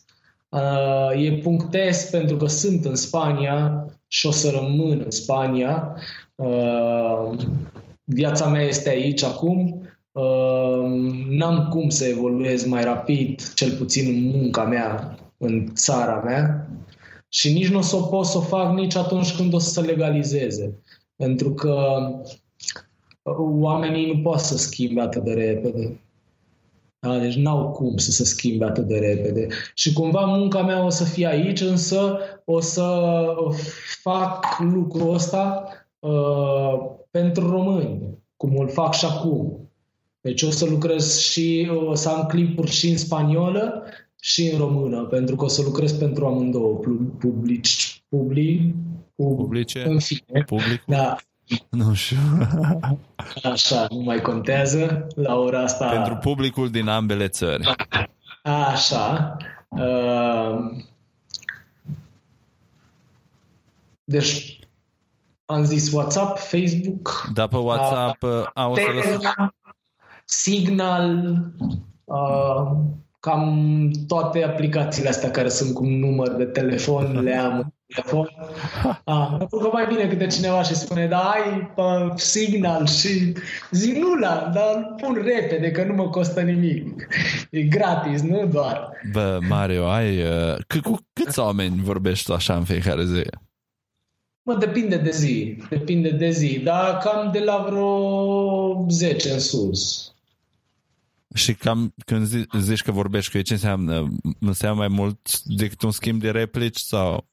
uh, 0.52 1.24
e 1.24 1.32
punct 1.32 1.74
.s 1.90 2.04
pentru 2.10 2.36
că 2.36 2.46
sunt 2.46 2.84
în 2.84 2.94
Spania 2.94 3.86
și 4.08 4.26
o 4.26 4.30
să 4.30 4.50
rămân 4.50 5.00
în 5.04 5.10
Spania. 5.10 5.96
Uh, 6.34 7.38
viața 8.04 8.46
mea 8.48 8.62
este 8.62 8.88
aici 8.88 9.22
acum. 9.22 9.86
Uh, 10.12 10.82
n-am 11.28 11.68
cum 11.70 11.88
să 11.88 12.04
evoluez 12.04 12.64
mai 12.64 12.84
rapid, 12.84 13.52
cel 13.54 13.76
puțin 13.76 14.14
în 14.14 14.38
munca 14.38 14.64
mea, 14.64 15.18
în 15.36 15.70
țara 15.74 16.20
mea 16.24 16.68
și 17.28 17.52
nici 17.52 17.68
nu 17.68 17.78
o 17.78 17.80
să 17.80 17.96
o 17.96 18.00
pot 18.00 18.26
să 18.26 18.38
o 18.38 18.40
fac 18.40 18.74
nici 18.74 18.96
atunci 18.96 19.36
când 19.36 19.54
o 19.54 19.58
să 19.58 19.70
se 19.70 19.80
legalizeze. 19.80 20.82
Pentru 21.16 21.54
că 21.54 22.06
oamenii 23.60 24.12
nu 24.12 24.22
pot 24.22 24.38
să 24.38 24.56
schimbe 24.56 25.00
atât 25.00 25.24
de 25.24 25.32
repede. 25.32 26.00
Da? 27.06 27.18
Deci 27.18 27.34
n-au 27.34 27.70
cum 27.70 27.96
să 27.96 28.10
se 28.10 28.24
schimbe 28.24 28.64
atât 28.64 28.86
de 28.86 28.98
repede. 28.98 29.46
Și 29.74 29.92
cumva 29.92 30.20
munca 30.20 30.62
mea 30.62 30.84
o 30.84 30.88
să 30.88 31.04
fie 31.04 31.26
aici, 31.26 31.60
însă 31.60 32.18
o 32.44 32.60
să 32.60 33.14
fac 34.02 34.58
lucrul 34.58 35.14
ăsta 35.14 35.64
uh, 35.98 36.90
pentru 37.10 37.50
români, 37.50 38.18
cum 38.36 38.56
îl 38.56 38.68
fac 38.68 38.94
și 38.94 39.04
acum. 39.04 39.70
Deci 40.20 40.42
o 40.42 40.50
să 40.50 40.64
lucrez 40.64 41.18
și, 41.18 41.70
o 41.86 41.94
să 41.94 42.08
am 42.08 42.26
clipuri 42.26 42.70
și 42.70 42.90
în 42.90 42.96
spaniolă 42.96 43.82
și 44.20 44.50
în 44.50 44.58
română, 44.58 45.04
pentru 45.04 45.36
că 45.36 45.44
o 45.44 45.48
să 45.48 45.62
lucrez 45.62 45.92
pentru 45.92 46.26
amândouă, 46.26 46.74
pu- 46.74 47.16
publici, 47.18 48.02
public, 48.08 48.74
pub, 49.14 49.36
Publice? 49.36 49.84
în 49.86 49.98
fine. 49.98 50.44
Publicul? 50.46 50.84
Da, 50.86 51.16
Nu 51.68 51.94
știu. 51.94 52.18
așa, 53.42 53.86
nu 53.90 53.98
mai 53.98 54.20
contează 54.20 55.06
la 55.14 55.34
ora 55.34 55.62
asta. 55.62 55.88
Pentru 55.88 56.16
publicul 56.16 56.70
din 56.70 56.88
ambele 56.88 57.28
țări. 57.28 57.74
Așa. 58.42 59.36
Uh, 59.68 60.82
Deci, 64.04 64.58
am 65.44 65.64
zis 65.64 65.92
WhatsApp, 65.92 66.38
Facebook, 66.38 67.28
Dar 67.34 67.48
pe 67.48 67.56
WhatsApp, 67.56 68.22
a, 68.54 68.66
o 68.66 68.74
să 68.74 68.90
lăs... 68.94 69.04
Telegram, 69.04 69.54
Signal, 70.24 71.36
uh, 72.04 72.70
cam 73.22 73.90
toate 74.06 74.44
aplicațiile 74.44 75.08
astea 75.08 75.30
care 75.30 75.48
sunt 75.48 75.74
cu 75.74 75.84
un 75.84 75.98
număr 75.98 76.28
de 76.28 76.44
telefon, 76.44 77.18
le 77.24 77.36
am 77.36 77.58
în 77.58 77.72
telefon. 77.86 78.28
Ah, 79.04 79.34
pentru 79.38 79.58
că 79.58 79.68
mai 79.72 79.86
bine 79.86 80.08
câte 80.08 80.26
cineva 80.26 80.62
și 80.62 80.74
spune, 80.74 81.06
da, 81.06 81.18
ai 81.18 81.72
pe 81.74 81.82
Signal 82.14 82.86
și 82.86 83.32
zic, 83.70 83.96
nu 83.96 84.14
l-am, 84.14 84.50
dar 84.54 84.74
îl 84.76 84.94
pun 85.00 85.22
repede, 85.24 85.70
că 85.70 85.84
nu 85.84 85.94
mă 85.94 86.08
costă 86.08 86.40
nimic. 86.40 87.06
E 87.50 87.62
gratis, 87.62 88.22
nu 88.22 88.46
doar. 88.46 88.90
Bă, 89.12 89.38
Mario, 89.48 89.86
ai... 89.86 90.22
Uh, 90.22 90.54
c- 90.54 90.80
cu 90.82 90.98
câți 91.12 91.38
oameni 91.38 91.80
vorbești 91.82 92.26
tu 92.26 92.34
așa 92.34 92.54
în 92.54 92.64
fiecare 92.64 93.04
zi? 93.04 93.22
Mă, 94.42 94.54
depinde 94.54 94.96
de 94.96 95.10
zi, 95.10 95.56
depinde 95.70 96.10
de 96.10 96.30
zi, 96.30 96.60
dar 96.64 96.98
cam 96.98 97.30
de 97.32 97.38
la 97.38 97.66
vreo 97.68 98.86
10 98.88 99.30
în 99.30 99.38
sus. 99.40 100.12
Și 101.34 101.54
cam 101.54 101.94
când 102.06 102.26
zi, 102.26 102.46
zici 102.58 102.82
că 102.82 102.90
vorbești 102.90 103.30
cu 103.30 103.36
ei, 103.36 103.42
ce 103.42 103.52
înseamnă? 103.52 104.08
Înseamnă 104.40 104.78
mai 104.78 104.88
mult 104.88 105.42
decât 105.44 105.82
un 105.82 105.90
schimb 105.90 106.20
de 106.20 106.30
replici 106.30 106.78
sau... 106.78 107.26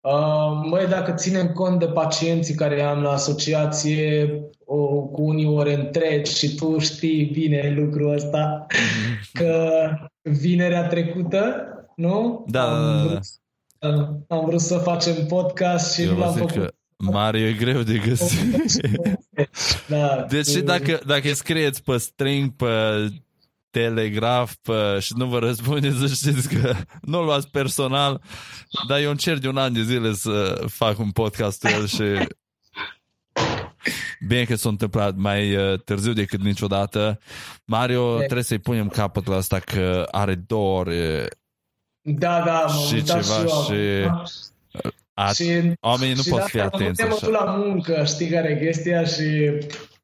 Uh, 0.00 0.68
Măi, 0.70 0.86
dacă 0.86 1.12
ținem 1.12 1.52
cont 1.52 1.78
de 1.78 1.86
pacienții 1.86 2.54
care 2.54 2.82
am 2.82 3.02
la 3.02 3.10
asociație 3.10 4.32
o, 4.64 5.02
cu 5.02 5.22
unii 5.22 5.46
ore 5.46 5.74
întregi 5.74 6.36
și 6.36 6.54
tu 6.54 6.78
știi 6.78 7.24
bine 7.24 7.74
lucrul 7.76 8.14
ăsta, 8.14 8.66
că 9.38 9.70
vinerea 10.22 10.86
trecută, 10.86 11.66
nu? 11.96 12.44
Da, 12.48 12.62
am, 12.62 12.82
da, 12.82 12.92
da, 12.92 13.02
da. 13.02 13.08
vrut, 13.08 13.22
uh, 13.98 14.08
am 14.28 14.44
vrut 14.44 14.60
să 14.60 14.78
facem 14.78 15.26
podcast 15.26 15.94
și 15.94 16.02
Eu 16.02 16.08
nu 16.08 16.14
vă 16.14 16.20
l-am 16.20 16.32
zic 16.32 16.40
făcut. 16.40 16.62
că 16.62 16.73
Mario 16.96 17.46
e 17.46 17.52
greu 17.52 17.82
de 17.82 17.98
găsit. 17.98 18.54
Da, 19.88 20.26
Deci 20.28 20.46
și 20.46 20.60
dacă, 20.60 21.00
dacă 21.06 21.32
scrieți 21.32 21.82
pe 21.82 21.96
string, 21.96 22.56
pe 22.56 23.06
telegraf 23.70 24.54
pe, 24.62 24.98
și 25.00 25.12
nu 25.16 25.26
vă 25.26 25.38
răspundeți, 25.38 25.98
să 25.98 26.06
știți 26.06 26.48
că 26.48 26.74
nu 27.02 27.18
o 27.18 27.22
luați 27.22 27.48
personal, 27.50 28.22
dar 28.88 29.00
eu 29.00 29.10
încerc 29.10 29.40
de 29.40 29.48
un 29.48 29.56
an 29.56 29.72
de 29.72 29.82
zile 29.82 30.12
să 30.12 30.64
fac 30.66 30.98
un 30.98 31.10
podcast 31.10 31.60
cu 31.60 31.68
el 31.68 31.86
și 31.86 32.26
bine 34.26 34.44
că 34.44 34.54
s-a 34.54 34.68
întâmplat 34.68 35.16
mai 35.16 35.56
uh, 35.56 35.80
târziu 35.80 36.12
decât 36.12 36.40
niciodată. 36.40 37.20
Mario, 37.64 38.16
trebuie 38.16 38.42
să-i 38.42 38.58
punem 38.58 38.88
capăt 38.88 39.26
la 39.26 39.36
asta 39.36 39.58
că 39.58 40.06
are 40.10 40.34
două 40.34 40.78
ore 40.78 41.28
Da, 42.00 42.42
da, 42.44 42.64
m-am 42.66 42.86
Și 42.86 42.94
uitat 42.94 43.24
ceva 43.24 43.46
și 43.46 44.08
eu 45.16 45.32
și- 45.32 45.42
acum. 45.42 45.70
A, 45.70 45.72
și, 45.72 45.72
oamenii 45.80 46.14
nu 46.14 46.22
și 46.22 46.28
pot 46.28 46.42
fi 46.42 46.60
atenți 46.60 47.02
așa. 47.02 47.28
la 47.28 47.44
muncă, 47.44 48.04
știi 48.06 48.28
care 48.28 48.48
e 48.48 48.64
chestia 48.64 49.04
și... 49.04 49.50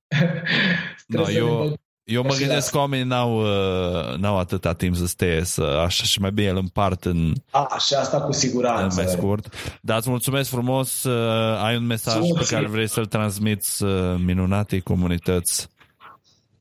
no, 1.07 1.31
eu, 1.31 1.78
eu 2.05 2.23
mă 2.23 2.35
gândesc 2.39 2.70
că 2.70 2.78
oamenii 2.78 3.07
n-au, 3.07 3.41
uh, 3.41 4.16
n-au 4.16 4.39
atâta 4.39 4.73
timp 4.73 4.97
să 4.97 5.07
stea 5.07 5.45
să, 5.45 5.62
așa 5.62 6.05
și 6.05 6.20
mai 6.20 6.31
bine 6.31 6.49
îl 6.49 6.57
împart 6.57 7.05
în... 7.05 7.32
A, 7.51 7.77
și 7.87 7.95
asta 7.95 8.20
cu 8.20 8.32
siguranță. 8.32 9.01
În 9.01 9.05
mai 9.05 9.15
scurt. 9.16 9.55
Dar 9.81 9.99
îți 9.99 10.09
mulțumesc 10.09 10.51
frumos, 10.51 11.03
uh, 11.03 11.62
ai 11.62 11.77
un 11.77 11.87
mesaj 11.87 12.23
Sim, 12.23 12.35
pe 12.35 12.47
care 12.49 12.66
vrei 12.66 12.89
să-l 12.89 13.07
transmiți 13.07 13.85
uh, 13.85 14.15
minunatei 14.24 14.81
comunități 14.81 15.69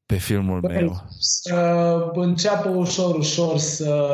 pe 0.10 0.18
filmul 0.18 0.60
Băi, 0.60 0.76
meu. 0.76 1.03
Să 1.19 2.11
înceapă 2.14 2.69
ușor, 2.69 3.15
ușor 3.15 3.57
să, 3.57 4.07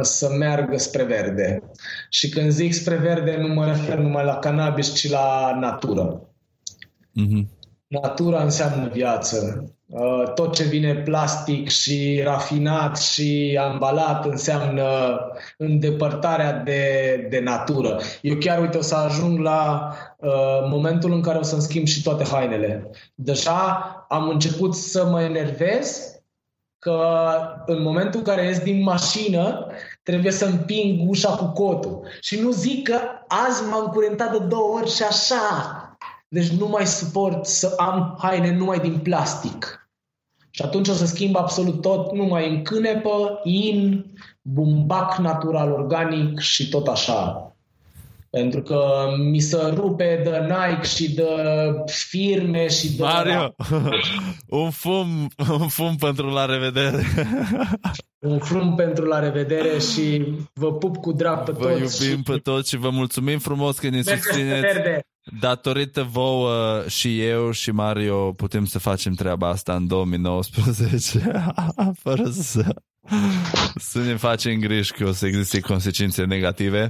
să 0.00 0.28
meargă 0.38 0.78
spre 0.78 1.02
verde. 1.02 1.62
Și 2.08 2.28
când 2.28 2.50
zic 2.50 2.72
spre 2.72 2.96
verde, 2.96 3.36
nu 3.40 3.54
mă 3.54 3.66
refer 3.66 3.98
numai 3.98 4.24
la 4.24 4.38
cannabis, 4.38 4.94
ci 4.94 5.10
la 5.10 5.56
natură. 5.60 6.20
Mm-hmm. 7.20 7.46
Natura 7.86 8.42
înseamnă 8.42 8.88
viață. 8.92 9.64
Uh, 9.86 10.32
tot 10.34 10.54
ce 10.54 10.64
vine 10.64 10.94
plastic 10.94 11.68
și 11.68 12.20
rafinat 12.24 12.98
și 12.98 13.58
ambalat 13.62 14.26
înseamnă 14.26 14.84
îndepărtarea 15.56 16.52
de, 16.52 17.26
de 17.30 17.40
natură. 17.40 18.00
Eu 18.22 18.36
chiar, 18.36 18.60
uite, 18.60 18.76
o 18.76 18.82
să 18.82 18.94
ajung 18.94 19.38
la 19.38 19.92
uh, 20.18 20.68
momentul 20.70 21.12
în 21.12 21.20
care 21.20 21.38
o 21.38 21.42
să-mi 21.42 21.62
schimb 21.62 21.86
și 21.86 22.02
toate 22.02 22.24
hainele. 22.24 22.90
Deja 23.14 23.92
am 24.08 24.28
început 24.28 24.74
să 24.74 25.06
mă 25.06 25.22
enervez 25.22 26.12
că 26.78 27.18
în 27.66 27.82
momentul 27.82 28.18
în 28.18 28.26
care 28.26 28.44
ies 28.44 28.58
din 28.58 28.82
mașină 28.82 29.66
trebuie 30.02 30.32
să 30.32 30.44
împing 30.44 31.10
ușa 31.10 31.30
cu 31.30 31.44
cotul. 31.44 32.06
Și 32.20 32.40
nu 32.40 32.50
zic 32.50 32.88
că 32.88 33.00
azi 33.28 33.62
m-am 33.70 33.86
curentat 33.86 34.32
de 34.32 34.38
două 34.38 34.78
ori 34.78 34.90
și 34.90 35.02
așa 35.02 35.82
deci 36.28 36.48
nu 36.48 36.68
mai 36.68 36.86
suport 36.86 37.46
să 37.46 37.74
am 37.76 38.16
haine 38.18 38.56
numai 38.56 38.78
din 38.78 38.98
plastic. 38.98 39.88
Și 40.50 40.62
atunci 40.62 40.88
o 40.88 40.92
să 40.92 41.06
schimb 41.06 41.36
absolut 41.36 41.80
tot, 41.80 42.12
numai 42.12 42.48
în 42.48 42.62
cânepă, 42.62 43.40
in, 43.44 44.04
bumbac 44.42 45.16
natural, 45.16 45.72
organic 45.72 46.38
și 46.38 46.68
tot 46.68 46.86
așa. 46.86 47.47
Pentru 48.30 48.62
că 48.62 49.08
mi 49.30 49.40
se 49.40 49.72
rupe 49.74 50.20
de 50.24 50.38
Nike 50.40 50.86
și 50.86 51.14
de 51.14 51.24
firme 51.86 52.68
și 52.68 52.96
de... 52.96 53.02
Mario, 53.02 53.54
un 54.62 54.70
fum, 54.70 55.28
un 55.60 55.68
fum 55.68 55.96
pentru 55.96 56.28
la 56.28 56.44
revedere. 56.44 57.04
un 58.30 58.38
fum 58.38 58.74
pentru 58.74 59.04
la 59.04 59.18
revedere 59.18 59.78
și 59.78 60.24
vă 60.52 60.72
pup 60.72 60.96
cu 60.96 61.12
drag 61.12 61.42
pe 61.42 61.52
vă 61.52 61.64
toți. 61.64 61.98
Vă 61.98 62.04
iubim 62.04 62.16
și... 62.16 62.22
pe 62.22 62.36
toți 62.36 62.68
și 62.68 62.76
vă 62.76 62.90
mulțumim 62.90 63.38
frumos 63.38 63.78
că 63.78 63.88
ne 63.88 64.02
susțineți. 64.02 64.60
Verde. 64.60 65.00
Datorită 65.40 66.02
vouă 66.02 66.84
și 66.88 67.22
eu 67.22 67.50
și 67.50 67.70
Mario 67.70 68.32
putem 68.32 68.64
să 68.64 68.78
facem 68.78 69.12
treaba 69.12 69.48
asta 69.48 69.74
în 69.74 69.86
2019 69.86 71.32
fără 72.02 72.30
să, 72.30 72.74
să 73.74 73.98
ne 73.98 74.16
facem 74.16 74.58
griji 74.58 74.92
că 74.92 75.04
o 75.04 75.12
să 75.12 75.26
existe 75.26 75.60
consecințe 75.60 76.24
negative. 76.24 76.88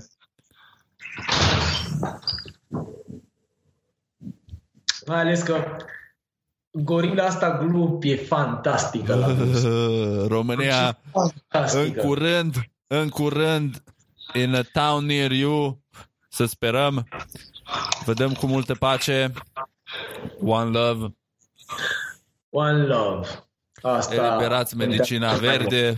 Mai 5.07 5.20
ales 5.20 5.43
că 5.43 5.77
gorila 6.70 7.24
asta 7.24 7.59
glup 7.59 8.03
e 8.05 8.16
fantastică 8.16 9.15
la 9.15 9.27
România 10.36 10.99
fantastică. 11.11 12.01
în 12.01 12.07
curând, 12.07 12.55
în 12.86 13.09
curând 13.09 13.82
in 14.35 14.55
a 14.55 14.62
town 14.73 15.07
near 15.07 15.31
you 15.31 15.82
să 16.28 16.45
sperăm 16.45 17.07
Vedem 18.05 18.32
cu 18.32 18.47
multe 18.47 18.74
pace. 18.74 19.32
One 20.40 20.78
love. 20.78 21.15
One 22.51 22.86
love. 22.86 23.28
Asta... 23.82 24.15
Eliberați 24.15 24.77
medicina 24.77 25.32
verde. 25.32 25.97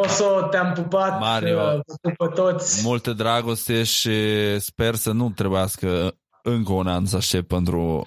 Coso, 0.00 0.42
te-am 0.50 0.72
pupat, 0.72 1.20
Mario, 1.20 1.80
pupă 2.00 2.26
toți. 2.26 2.82
Multă 2.84 3.12
dragoste 3.12 3.82
și 3.82 4.10
sper 4.58 4.94
să 4.94 5.12
nu 5.12 5.30
trebuiască 5.30 6.16
încă 6.42 6.72
un 6.72 6.86
an 6.86 7.06
să 7.06 7.16
aștept 7.16 7.48
pentru 7.48 8.06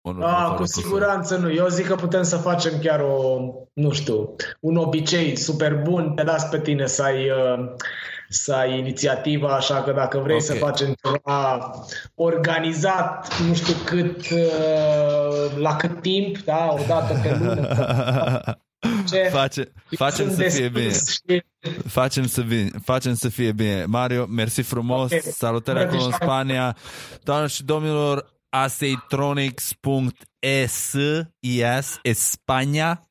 un 0.00 0.22
ah, 0.22 0.54
cu 0.56 0.64
siguranță 0.64 1.36
nu. 1.36 1.52
Eu 1.52 1.68
zic 1.68 1.86
că 1.86 1.94
putem 1.94 2.22
să 2.22 2.36
facem 2.36 2.72
chiar 2.80 3.00
o, 3.00 3.38
nu 3.72 3.90
știu, 3.90 4.36
un 4.60 4.76
obicei 4.76 5.36
super 5.36 5.74
bun. 5.82 6.12
Te 6.14 6.22
las 6.22 6.44
pe 6.44 6.60
tine 6.60 6.86
să 6.86 7.02
ai 7.02 7.30
uh, 7.30 7.74
să 8.28 8.54
ai 8.54 8.78
inițiativa, 8.78 9.54
așa 9.54 9.82
că 9.82 9.92
dacă 9.92 10.18
vrei 10.18 10.36
okay. 10.36 10.46
să 10.46 10.54
facem 10.54 10.94
ceva 11.02 11.70
organizat, 12.14 13.40
nu 13.48 13.54
știu 13.54 13.74
cât, 13.84 14.30
uh, 14.30 15.56
la 15.56 15.76
cât 15.76 16.00
timp, 16.00 16.38
da, 16.38 16.68
o 16.72 16.84
dată 16.86 17.20
pe 17.22 17.36
lună. 17.38 17.68
Ce? 19.10 19.28
Face, 19.32 19.72
facem 19.96 20.34
să 20.34 20.48
fie 20.48 20.68
bine. 20.68 20.92
Și... 20.92 21.44
Facem 21.86 22.26
să, 22.26 22.42
bine. 22.42 22.70
facem 22.82 23.14
să 23.14 23.28
fie 23.28 23.52
bine. 23.52 23.84
Mario, 23.84 24.26
mersi 24.26 24.60
frumos. 24.60 25.04
Okay. 25.04 25.20
Salutări 25.20 25.78
acolo 25.78 26.04
în 26.04 26.12
Spania. 26.12 26.76
Doamnelor 27.22 27.50
și 27.50 27.62
domnilor, 27.62 28.38
aseitronics.es 28.48 30.94
yes, 31.38 32.00
Spania 32.12 33.04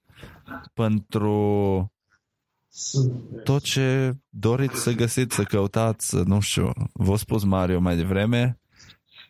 pentru 0.74 1.92
tot 3.44 3.64
ce 3.64 4.14
doriți 4.30 4.82
să 4.82 4.92
găsiți, 4.92 5.36
să 5.36 5.44
căutați, 5.44 6.16
nu 6.16 6.40
știu, 6.40 6.72
v-a 6.94 7.18
spus 7.18 7.44
Mario 7.44 7.80
mai 7.80 7.96
devreme, 7.96 8.60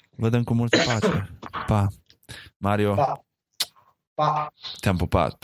vă 0.10 0.30
dăm 0.30 0.44
cu 0.44 0.54
multă 0.54 0.78
pace. 0.86 1.40
Pa! 1.68 1.88
Mario, 2.58 2.94
pa. 2.94 3.24
Pa. 4.14 4.54
te-am 4.80 4.98
pupat. 4.98 5.44